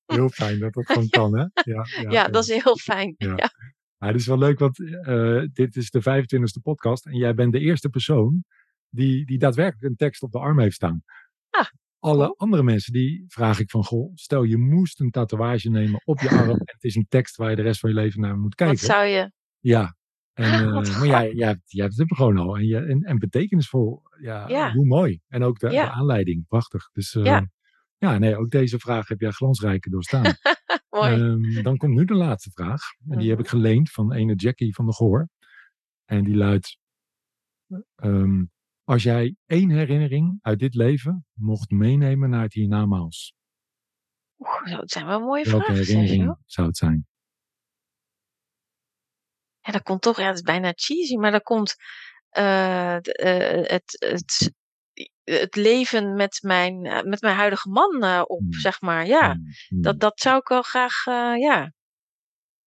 Heel 0.07 0.29
fijn 0.29 0.59
dat 0.59 0.73
dat 0.73 0.87
gewoon 0.87 1.09
kan, 1.09 1.39
hè? 1.39 1.41
Ja, 1.73 1.87
ja, 2.03 2.11
Ja, 2.11 2.29
dat 2.29 2.49
is 2.49 2.62
heel 2.62 2.77
fijn. 2.77 3.14
Ja. 3.16 3.33
Ja. 3.37 3.51
Ja, 3.99 4.07
dit 4.12 4.20
is 4.20 4.27
wel 4.27 4.39
leuk, 4.39 4.59
want 4.59 4.79
eh, 5.07 5.43
dit 5.53 5.77
is 5.77 5.91
de 5.91 6.01
25e 6.03 6.62
podcast 6.62 7.07
en 7.07 7.16
jij 7.16 7.35
bent 7.35 7.53
de 7.53 7.59
eerste 7.59 7.89
persoon 7.89 8.45
die, 8.89 9.27
die 9.27 9.39
daadwerkelijk 9.39 9.85
een 9.85 9.97
tekst 9.97 10.23
op 10.23 10.33
de 10.33 10.39
arm 10.39 10.59
heeft 10.61 10.75
staan. 10.75 11.03
Ah, 11.51 11.66
Alle 11.99 12.25
cool. 12.25 12.39
andere 12.39 12.62
mensen, 12.62 12.93
die 12.93 13.25
vraag 13.29 13.59
ik 13.59 13.70
van, 13.70 13.85
goh, 13.85 14.11
stel 14.14 14.43
je 14.43 14.57
moest 14.57 15.01
een 15.01 15.11
tatoeage 15.11 15.68
nemen 15.70 16.01
op 16.05 16.20
je 16.20 16.29
arm 16.31 16.51
en 16.51 16.59
het 16.64 16.85
is 16.85 16.95
een 16.95 17.07
tekst 17.09 17.37
waar 17.37 17.51
je 17.51 17.57
de 17.57 17.62
rest 17.62 17.81
van 17.81 17.91
je 17.91 17.97
leven 17.97 18.20
naar 18.20 18.37
moet 18.39 18.55
kijken. 18.55 18.77
Wat 18.77 18.87
zou 18.87 19.05
je... 19.07 19.33
Ja. 19.59 19.97
En, 20.33 20.45
eh, 20.53 20.72
maar 20.99 21.07
jij, 21.07 21.33
jij, 21.33 21.47
hebt, 21.49 21.70
jij 21.70 21.85
hebt 21.85 21.97
het 21.99 22.14
gewoon 22.16 22.37
al. 22.39 22.57
En, 22.57 22.66
je, 22.66 22.78
en, 22.78 23.03
en 23.03 23.18
betekenisvol. 23.18 24.03
Ja, 24.20 24.49
Ja. 24.49 24.72
hoe 24.72 24.87
mooi. 24.87 25.20
En 25.28 25.43
ook 25.43 25.59
de, 25.59 25.70
Ja. 25.70 25.85
de 25.85 25.91
aanleiding. 25.91 26.47
Prachtig. 26.47 26.91
Dus 26.93 27.14
eh, 27.14 27.24
Ja. 27.24 27.49
ja, 27.99 28.18
nee, 28.18 28.37
ook 28.37 28.51
deze 28.51 28.78
vraag 28.78 29.09
heb 29.09 29.20
jij 29.20 29.30
glansrijker 29.30 29.91
doorstaan. 29.91 30.22
Mooi. 30.91 31.12
Ehm, 31.12 31.62
dan 31.62 31.76
komt 31.76 31.95
nu 31.95 32.05
de 32.05 32.14
laatste 32.14 32.51
vraag. 32.51 32.80
En 33.09 33.18
die 33.18 33.28
heb 33.28 33.37
Mhm. 33.39 33.47
ik 33.47 33.49
geleend 33.53 33.91
van 33.91 34.12
ene 34.12 34.35
Jackie 34.35 34.74
van 34.74 34.87
de 34.87 34.93
Goor. 34.93 35.28
En 36.05 36.24
die 36.24 36.37
luidt... 36.37 36.78
ehm, 37.95 38.45
als 38.85 39.03
jij 39.03 39.37
één 39.47 39.70
herinnering 39.70 40.39
uit 40.43 40.59
dit 40.59 40.74
leven 40.74 41.26
mocht 41.33 41.70
meenemen 41.70 42.30
naar 42.30 42.43
het 42.43 42.53
hiernamaals. 42.53 43.35
Oeh, 44.39 44.64
het 44.80 44.91
zijn 44.91 45.07
wel 45.07 45.20
mooie 45.20 45.45
Welke 45.45 45.64
vragen, 45.64 45.74
herinnering 45.85 46.16
Sergio. 46.22 46.39
zou 46.47 46.66
het 46.66 46.76
zijn? 46.76 47.07
Ja, 49.63 49.73
dat 49.73 49.83
komt 49.83 50.03
toch... 50.03 50.17
Ja, 50.19 50.27
het 50.27 50.35
is 50.37 50.43
bijna 50.43 50.73
cheesy, 50.75 51.17
maar 51.17 51.31
dat 51.31 51.43
komt... 51.43 51.75
eh, 52.29 52.97
d- 52.97 53.09
eh, 53.17 53.63
het, 53.71 53.97
het, 53.99 54.53
het 55.25 55.57
leven 55.57 56.15
met 56.15 56.39
mijn, 56.43 56.85
eh, 56.87 57.03
met 57.03 57.21
mijn 57.21 57.37
huidige 57.37 57.69
man 57.69 58.21
op, 58.27 58.39
Hmm. 58.41 58.53
zeg 58.53 58.81
maar. 58.81 59.07
Ja. 59.07 59.33
Hmm, 59.33 59.45
hmm. 59.69 59.83
Dat, 59.83 60.01
dat 60.01 60.21
zou 60.21 60.39
ik 60.39 60.49
wel 60.49 60.63
graag, 60.63 61.07
eh, 61.07 61.35
ja. 61.39 61.73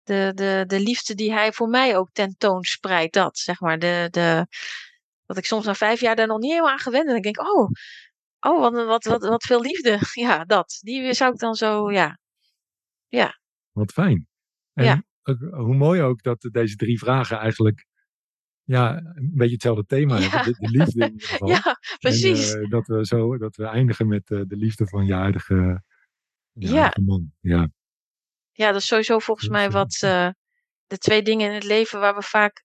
De, 0.03 0.33
de, 0.35 0.65
de 0.67 0.81
liefde 0.81 1.15
die 1.15 1.33
hij 1.33 1.53
voor 1.53 1.69
mij 1.69 1.97
ook 1.97 2.09
tentoonspreidt, 2.13 3.15
dat 3.15 3.39
zeg 3.39 3.61
maar. 3.61 3.79
De, 3.79 4.09
de, 4.11 4.47
dat 5.27 5.37
ik 5.37 5.45
soms 5.45 5.65
na 5.65 5.75
vijf 5.75 6.01
jaar 6.01 6.17
daar 6.17 6.27
nog 6.27 6.39
niet 6.39 6.51
helemaal 6.51 6.71
aan 6.73 6.79
gewend 6.79 7.05
ben. 7.05 7.13
En 7.13 7.19
ik 7.19 7.35
denk, 7.35 7.41
oh, 7.49 7.71
oh 8.41 8.61
wat, 8.61 8.73
wat, 8.87 9.05
wat, 9.05 9.23
wat 9.25 9.43
veel 9.45 9.61
liefde. 9.61 9.99
Ja, 10.27 10.45
dat. 10.45 10.79
Die 10.81 11.13
zou 11.15 11.33
ik 11.33 11.39
dan 11.39 11.55
zo, 11.55 11.91
ja. 11.93 12.19
Wat 13.73 13.93
fijn. 13.93 14.29
En 14.75 14.85
Ja. 14.85 15.03
Hoe 15.51 15.75
mooi 15.77 16.03
ook 16.03 16.23
dat 16.23 16.49
deze 16.53 16.77
drie 16.77 16.99
vragen 16.99 17.39
eigenlijk 17.39 17.87
ja, 18.63 18.97
een 18.97 19.33
beetje 19.35 19.53
hetzelfde 19.53 19.85
thema 19.87 20.19
Ja. 20.19 20.29
hebben. 20.29 20.53
De, 20.53 20.59
de 20.71 20.79
liefde 20.79 21.05
in 21.05 21.13
ieder 21.13 21.29
geval. 21.29 21.49
Ja, 21.49 21.79
precies. 21.99 22.53
En, 22.55 22.63
eh, 22.63 22.71
dat, 22.71 22.87
we 22.87 23.07
zo, 23.07 23.37
dat 23.39 23.57
we 23.57 23.65
eindigen 23.65 24.09
met 24.09 24.31
eh, 24.31 24.41
de 24.47 24.57
liefde 24.57 24.87
van 24.87 25.07
je 25.07 25.15
huidige, 25.15 25.83
je 26.53 26.67
Ja. 26.69 26.75
huidige 26.75 27.03
man. 27.03 27.33
Ja. 27.41 27.69
Ja, 28.53 28.73
dat 28.73 28.81
is 28.81 28.87
sowieso 28.87 29.19
volgens 29.19 29.47
Dat 29.49 29.57
mij 29.57 29.67
is, 29.67 29.73
wat 29.73 29.99
eh, 30.01 30.29
de 30.87 30.99
twee 30.99 31.23
dingen 31.23 31.49
in 31.49 31.55
het 31.55 31.65
leven 31.65 32.01
waar 32.01 32.15
we 32.15 32.23
vaak 32.23 32.65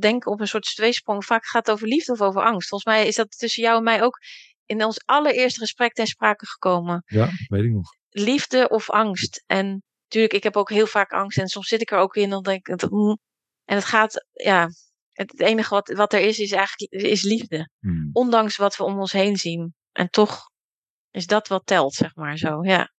denken 0.00 0.32
op 0.32 0.40
een 0.40 0.46
soort 0.48 0.74
tweesprong. 0.74 1.24
Vaak 1.24 1.46
gaat 1.46 1.66
het 1.66 1.74
over 1.74 1.88
liefde 1.88 2.12
of 2.12 2.20
over 2.20 2.42
angst. 2.42 2.68
Volgens 2.68 2.94
mij 2.94 3.06
is 3.06 3.14
dat 3.16 3.38
tussen 3.38 3.62
jou 3.62 3.76
en 3.76 3.82
mij 3.84 4.02
ook 4.02 4.18
in 4.66 4.84
ons 4.84 5.02
allereerste 5.04 5.60
gesprek 5.60 5.92
ten 5.92 6.06
sprake 6.06 6.46
gekomen. 6.46 7.02
ja, 7.06 7.28
weet 7.48 7.64
ik 7.64 7.70
nog. 7.70 7.90
liefde 8.08 8.68
of 8.68 8.90
angst. 8.90 9.44
En 9.46 9.82
natuurlijk, 10.12 10.32
ik 10.34 10.42
heb 10.42 10.56
ook 10.56 10.70
heel 10.70 10.86
vaak 10.86 11.10
angst. 11.12 11.38
En 11.38 11.48
soms 11.48 11.68
zit 11.68 11.80
ik 11.80 11.90
er 11.90 11.98
ook 11.98 12.16
in. 12.16 12.30
Dan 12.30 12.42
denk 12.42 12.68
ik, 12.68 12.78
dat, 12.78 12.90
mm. 12.90 13.18
en 13.64 13.76
het 13.76 13.84
gaat, 13.84 14.26
ja. 14.32 14.68
Het, 15.12 15.30
het 15.30 15.40
enige 15.40 15.74
wat, 15.74 15.88
wat 15.88 16.12
er 16.12 16.20
is, 16.20 16.38
is 16.38 16.52
eigenlijk 16.52 16.92
is 16.92 17.22
liefde. 17.22 17.68
Hmm. 17.78 18.10
Ondanks 18.12 18.56
wat 18.56 18.76
we 18.76 18.84
om 18.84 18.98
ons 18.98 19.12
heen 19.12 19.36
zien. 19.36 19.74
En 19.92 20.08
toch 20.10 20.40
is 21.10 21.26
dat 21.26 21.48
wat 21.48 21.66
telt, 21.66 21.94
zeg 21.94 22.14
maar 22.14 22.36
zo. 22.38 22.64
Ja, 22.64 22.92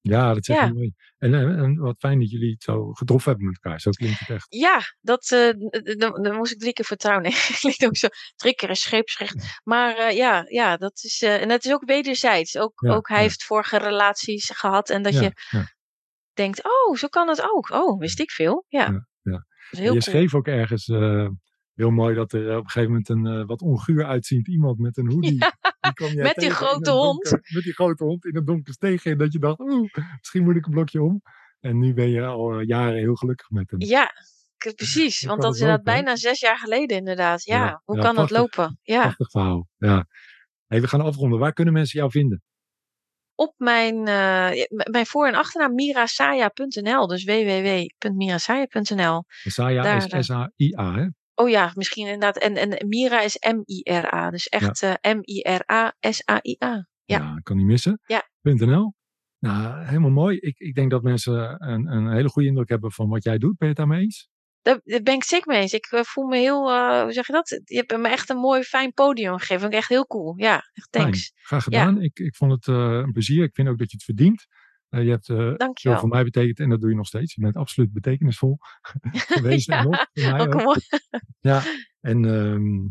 Ja, 0.00 0.34
dat 0.34 0.44
zeg 0.44 0.56
je 0.56 0.62
Ja. 0.66 0.72
mooi. 0.72 0.92
En, 1.18 1.34
en, 1.34 1.58
en 1.58 1.76
wat 1.76 1.98
fijn 1.98 2.20
dat 2.20 2.30
jullie 2.30 2.50
het 2.52 2.62
zo 2.62 2.92
getroffen 2.92 3.30
hebben 3.30 3.48
met 3.48 3.58
elkaar. 3.62 3.80
Zo 3.80 3.90
klinkt 3.90 4.18
het 4.18 4.30
echt. 4.30 4.46
ja 4.48 4.80
dat, 5.00 5.30
eh, 5.30 5.48
d- 5.48 5.84
d- 5.98 6.24
daar 6.24 6.34
moest 6.34 6.52
ik 6.52 6.58
drie 6.58 6.72
keer 6.72 6.84
vertrouwen. 6.84 7.22
Nee, 7.30 7.40
klinkt 7.60 7.84
ook 7.84 7.96
zo. 7.96 8.08
Drie 8.36 8.54
keer 8.54 8.68
een 8.68 8.76
scheepsrecht. 8.76 9.60
Maar 9.64 9.96
eh, 9.96 10.16
ja, 10.16 10.44
ja, 10.48 10.76
dat 10.76 11.00
is. 11.02 11.22
eh, 11.22 11.42
en 11.42 11.50
het 11.50 11.64
is 11.64 11.72
ook 11.72 11.84
wederzijds. 11.84 12.56
Ook, 12.56 12.80
Ja, 12.86 12.94
ook 12.94 13.08
hij 13.08 13.20
heeft 13.20 13.44
vorige 13.44 13.76
relaties 13.78 14.50
gehad. 14.54 14.90
En 14.90 15.02
dat 15.02 15.14
je 15.14 15.32
ja. 15.50 15.74
Denkt: 16.36 16.64
oh, 16.64 16.96
zo 16.96 17.06
kan 17.08 17.28
het 17.28 17.42
ook. 17.54 17.70
Oh, 17.70 17.98
wist 17.98 18.20
ik 18.20 18.30
veel. 18.30 18.64
Ja. 18.68 19.06
Ja. 19.22 19.32
Dat 19.32 19.42
En 19.70 19.78
heel 19.78 19.82
je 19.82 19.88
cool. 19.88 20.00
schreef 20.00 20.34
ook 20.34 20.46
ergens 20.46 20.88
eh, 20.88 21.28
heel 21.74 21.90
mooi 21.90 22.14
dat 22.14 22.32
er 22.32 22.56
op 22.56 22.64
een 22.64 22.70
gegeven 22.70 22.88
moment 22.88 23.08
een 23.08 23.26
eh, 23.26 23.46
wat 23.46 23.60
onguur 23.60 24.04
uitziend 24.04 24.48
iemand 24.48 24.78
met 24.78 24.96
een 24.96 25.10
hoodie. 25.12 25.38
die 25.96 26.22
met 26.22 26.34
die 26.36 26.50
grote 26.50 26.90
hond. 26.90 27.22
donker- 27.24 27.54
met 27.54 27.62
die 27.62 27.72
grote 27.72 28.04
hond 28.04 28.24
in 28.24 28.34
het 28.36 28.46
donker 28.46 28.72
steeg 28.72 29.04
in. 29.04 29.18
Dat 29.18 29.32
je 29.32 29.38
dacht, 29.38 29.60
oeh, 29.60 29.88
misschien 30.18 30.42
moet 30.44 30.56
ik 30.56 30.66
een 30.66 30.72
blokje 30.72 31.02
om. 31.02 31.22
En 31.60 31.78
nu 31.78 31.94
ben 31.94 32.08
je 32.10 32.24
al 32.26 32.52
eh, 32.58 32.66
jaren 32.66 32.98
heel 32.98 33.14
gelukkig 33.14 33.50
met 33.50 33.70
hem. 33.70 33.80
Ja, 33.80 34.10
precies. 34.74 35.20
Hoe 35.20 35.28
Want 35.28 35.42
dat 35.42 35.54
is 35.54 35.60
inderdaad 35.60 35.84
bijna 35.84 36.16
zes 36.16 36.40
jaar 36.40 36.58
geleden, 36.58 36.96
inderdaad. 36.96 37.44
Ja, 37.44 37.56
Ja, 37.64 37.82
hoe 37.84 37.96
ja, 37.96 38.02
kan 38.02 38.14
prachtig. 38.14 38.36
het 38.36 38.46
lopen? 38.56 38.78
Ja, 38.82 39.00
Prachtig 39.00 39.30
verhaal. 39.30 39.68
Ja. 39.76 40.06
Hey, 40.66 40.80
we 40.80 40.88
gaan 40.88 41.00
afronden. 41.00 41.38
Waar 41.38 41.52
kunnen 41.52 41.72
mensen 41.74 41.98
jou 41.98 42.10
vinden? 42.10 42.42
Op 43.36 43.54
mijn, 43.56 44.06
eh, 44.06 44.54
ja, 44.54 44.66
mijn 44.90 45.06
voor- 45.06 45.26
en 45.26 45.34
achternaam 45.34 45.74
mirasaya.nl. 45.74 47.06
Dus 47.06 47.24
www.mirasaya.nl. 47.24 49.24
Saya 49.44 49.82
Daar, 49.82 50.14
is 50.16 50.26
S-A-I-A, 50.26 50.94
hè? 50.94 51.06
Oh 51.34 51.48
ja, 51.48 51.70
misschien 51.74 52.04
inderdaad. 52.04 52.38
En, 52.38 52.56
en 52.56 52.88
Mira 52.88 53.20
is 53.20 53.38
M-I-R-A. 53.38 54.30
Dus 54.30 54.46
echt 54.46 54.82
eh, 54.82 54.94
M-I-R-A-S-A-I-A. 55.14 56.86
Ja. 57.04 57.38
kan 57.42 57.56
niet 57.56 57.66
missen. 57.66 58.00
Ja. 58.06 58.28
.nl. 58.40 58.94
Nou, 59.38 59.84
helemaal 59.84 60.10
mooi. 60.10 60.38
Ik, 60.38 60.58
ik 60.58 60.74
denk 60.74 60.90
dat 60.90 61.02
mensen 61.02 61.68
een, 61.68 61.86
een 61.86 62.12
hele 62.12 62.28
goede 62.28 62.48
indruk 62.48 62.68
hebben 62.68 62.92
van 62.92 63.08
wat 63.08 63.24
jij 63.24 63.38
doet. 63.38 63.58
Ben 63.58 63.68
je 63.68 63.74
het 63.74 63.76
daarmee 63.76 64.00
eens? 64.00 64.28
Daar, 64.66 64.80
daar 64.84 65.02
ben 65.02 65.14
ik 65.14 65.24
zeker 65.24 65.52
mee 65.52 65.60
eens. 65.60 65.72
Ik 65.72 65.86
eh, 65.90 66.02
voel 66.02 66.26
me 66.26 66.36
heel, 66.36 66.70
eh, 66.70 67.02
hoe 67.02 67.12
zeg 67.12 67.26
je 67.26 67.32
dat? 67.32 67.60
Je 67.64 67.76
hebt 67.76 67.96
me 67.96 68.08
echt 68.08 68.30
een 68.30 68.36
mooi, 68.36 68.62
fijn 68.62 68.92
podium 68.92 69.32
gegeven. 69.38 69.60
Vind 69.60 69.72
ik 69.72 69.78
echt 69.78 69.88
heel 69.88 70.06
cool. 70.06 70.34
Ja, 70.36 70.54
echt 70.54 70.88
Fijn. 70.90 71.04
thanks. 71.04 71.32
Graag 71.34 71.62
gedaan. 71.64 72.02
Ik, 72.02 72.18
ik 72.18 72.36
vond 72.36 72.52
het 72.52 72.68
eh, 72.68 72.74
een 72.74 73.12
plezier. 73.12 73.44
Ik 73.44 73.54
vind 73.54 73.68
ook 73.68 73.78
dat 73.78 73.90
je 73.90 73.96
het 73.96 74.04
verdient. 74.04 74.46
Je 74.88 75.10
hebt 75.10 75.26
veel 75.80 75.98
voor 75.98 76.08
mij 76.08 76.24
betekend 76.24 76.60
en 76.60 76.68
dat 76.68 76.80
doe 76.80 76.90
je 76.90 76.96
nog 76.96 77.06
steeds. 77.06 77.34
Je 77.34 77.40
bent 77.40 77.56
absoluut 77.56 77.92
betekenisvol 77.92 78.58
geweest 79.36 79.66
Ja, 79.66 79.78
en 79.78 79.90
nog 79.90 80.06
voor 80.12 80.30
mij 80.30 80.40
Ook 80.40 80.46
ook. 80.46 80.54
een 80.54 80.64
mooi. 80.64 80.78
Ja, 81.40 81.62
en, 82.00 82.24
ehm, 82.24 82.88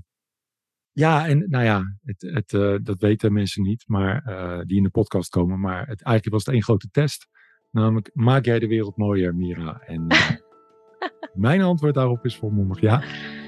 ja, 0.92 1.28
en 1.28 1.50
nou 1.50 1.64
ja, 1.64 1.84
het, 2.04 2.22
het, 2.22 2.50
dat 2.86 3.02
weten 3.02 3.34
mensen 3.34 3.64
niet, 3.64 3.84
maar 3.88 4.24
die 4.66 4.78
in 4.78 4.84
de 4.84 4.90
podcast 4.90 5.30
komen. 5.30 5.60
Maar 5.60 5.80
het, 5.80 6.02
eigenlijk 6.02 6.30
was 6.30 6.46
het 6.46 6.54
één 6.54 6.64
grote 6.64 6.90
test. 6.92 7.28
Namelijk, 7.72 8.10
maak 8.14 8.46
jij 8.46 8.60
de 8.60 8.68
wereld 8.68 8.98
mooier, 8.98 9.36
Mira? 9.36 9.80
En 9.80 10.08
mijn 11.34 11.62
antwoord 11.62 11.94
daarop 11.94 12.26
is 12.26 12.38
volmondig 12.38 12.82
ja. 12.82 13.02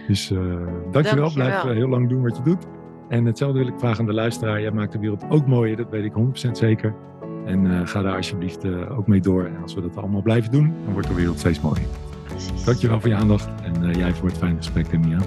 Dus 0.08 0.32
eh 0.32 0.38
dankjewel. 0.38 0.92
Dankjewel. 0.92 1.32
Blijf 1.34 1.64
eh, 1.64 1.72
heel 1.72 1.88
lang 1.88 2.10
doen 2.10 2.22
wat 2.22 2.38
je 2.38 2.44
doet. 2.44 2.68
En 3.10 3.26
hetzelfde 3.26 3.60
wil 3.60 3.68
ik 3.68 3.80
vragen 3.80 4.00
aan 4.00 4.06
de 4.06 4.14
luisteraar. 4.14 4.62
Jij 4.62 4.72
maakt 4.72 4.92
de 4.92 5.00
wereld 5.00 5.24
ook 5.30 5.48
mooier, 5.48 5.78
dat 5.78 5.90
weet 5.90 6.04
ik 6.04 6.14
100% 6.48 6.52
zeker. 6.52 6.96
En 7.46 7.72
eh, 7.72 7.88
ga 7.88 8.02
daar 8.02 8.16
alsjeblieft 8.16 8.66
ook 8.90 9.08
mee 9.08 9.22
door. 9.22 9.46
En 9.46 9.62
als 9.62 9.74
we 9.74 9.82
dat 9.82 9.98
allemaal 9.98 10.22
blijven 10.22 10.52
doen, 10.52 10.74
dan 10.84 10.94
wordt 10.94 11.08
de 11.08 11.14
wereld 11.14 11.40
steeds 11.40 11.62
mooier. 11.62 11.86
Precies. 12.28 12.64
Dankjewel 12.64 13.00
voor 13.00 13.10
je 13.10 13.16
aandacht 13.16 13.50
en 13.62 13.92
jij 13.98 14.14
voor 14.14 14.28
het 14.28 14.38
fijne 14.38 14.58
gesprek, 14.58 15.00
Mira. 15.00 15.22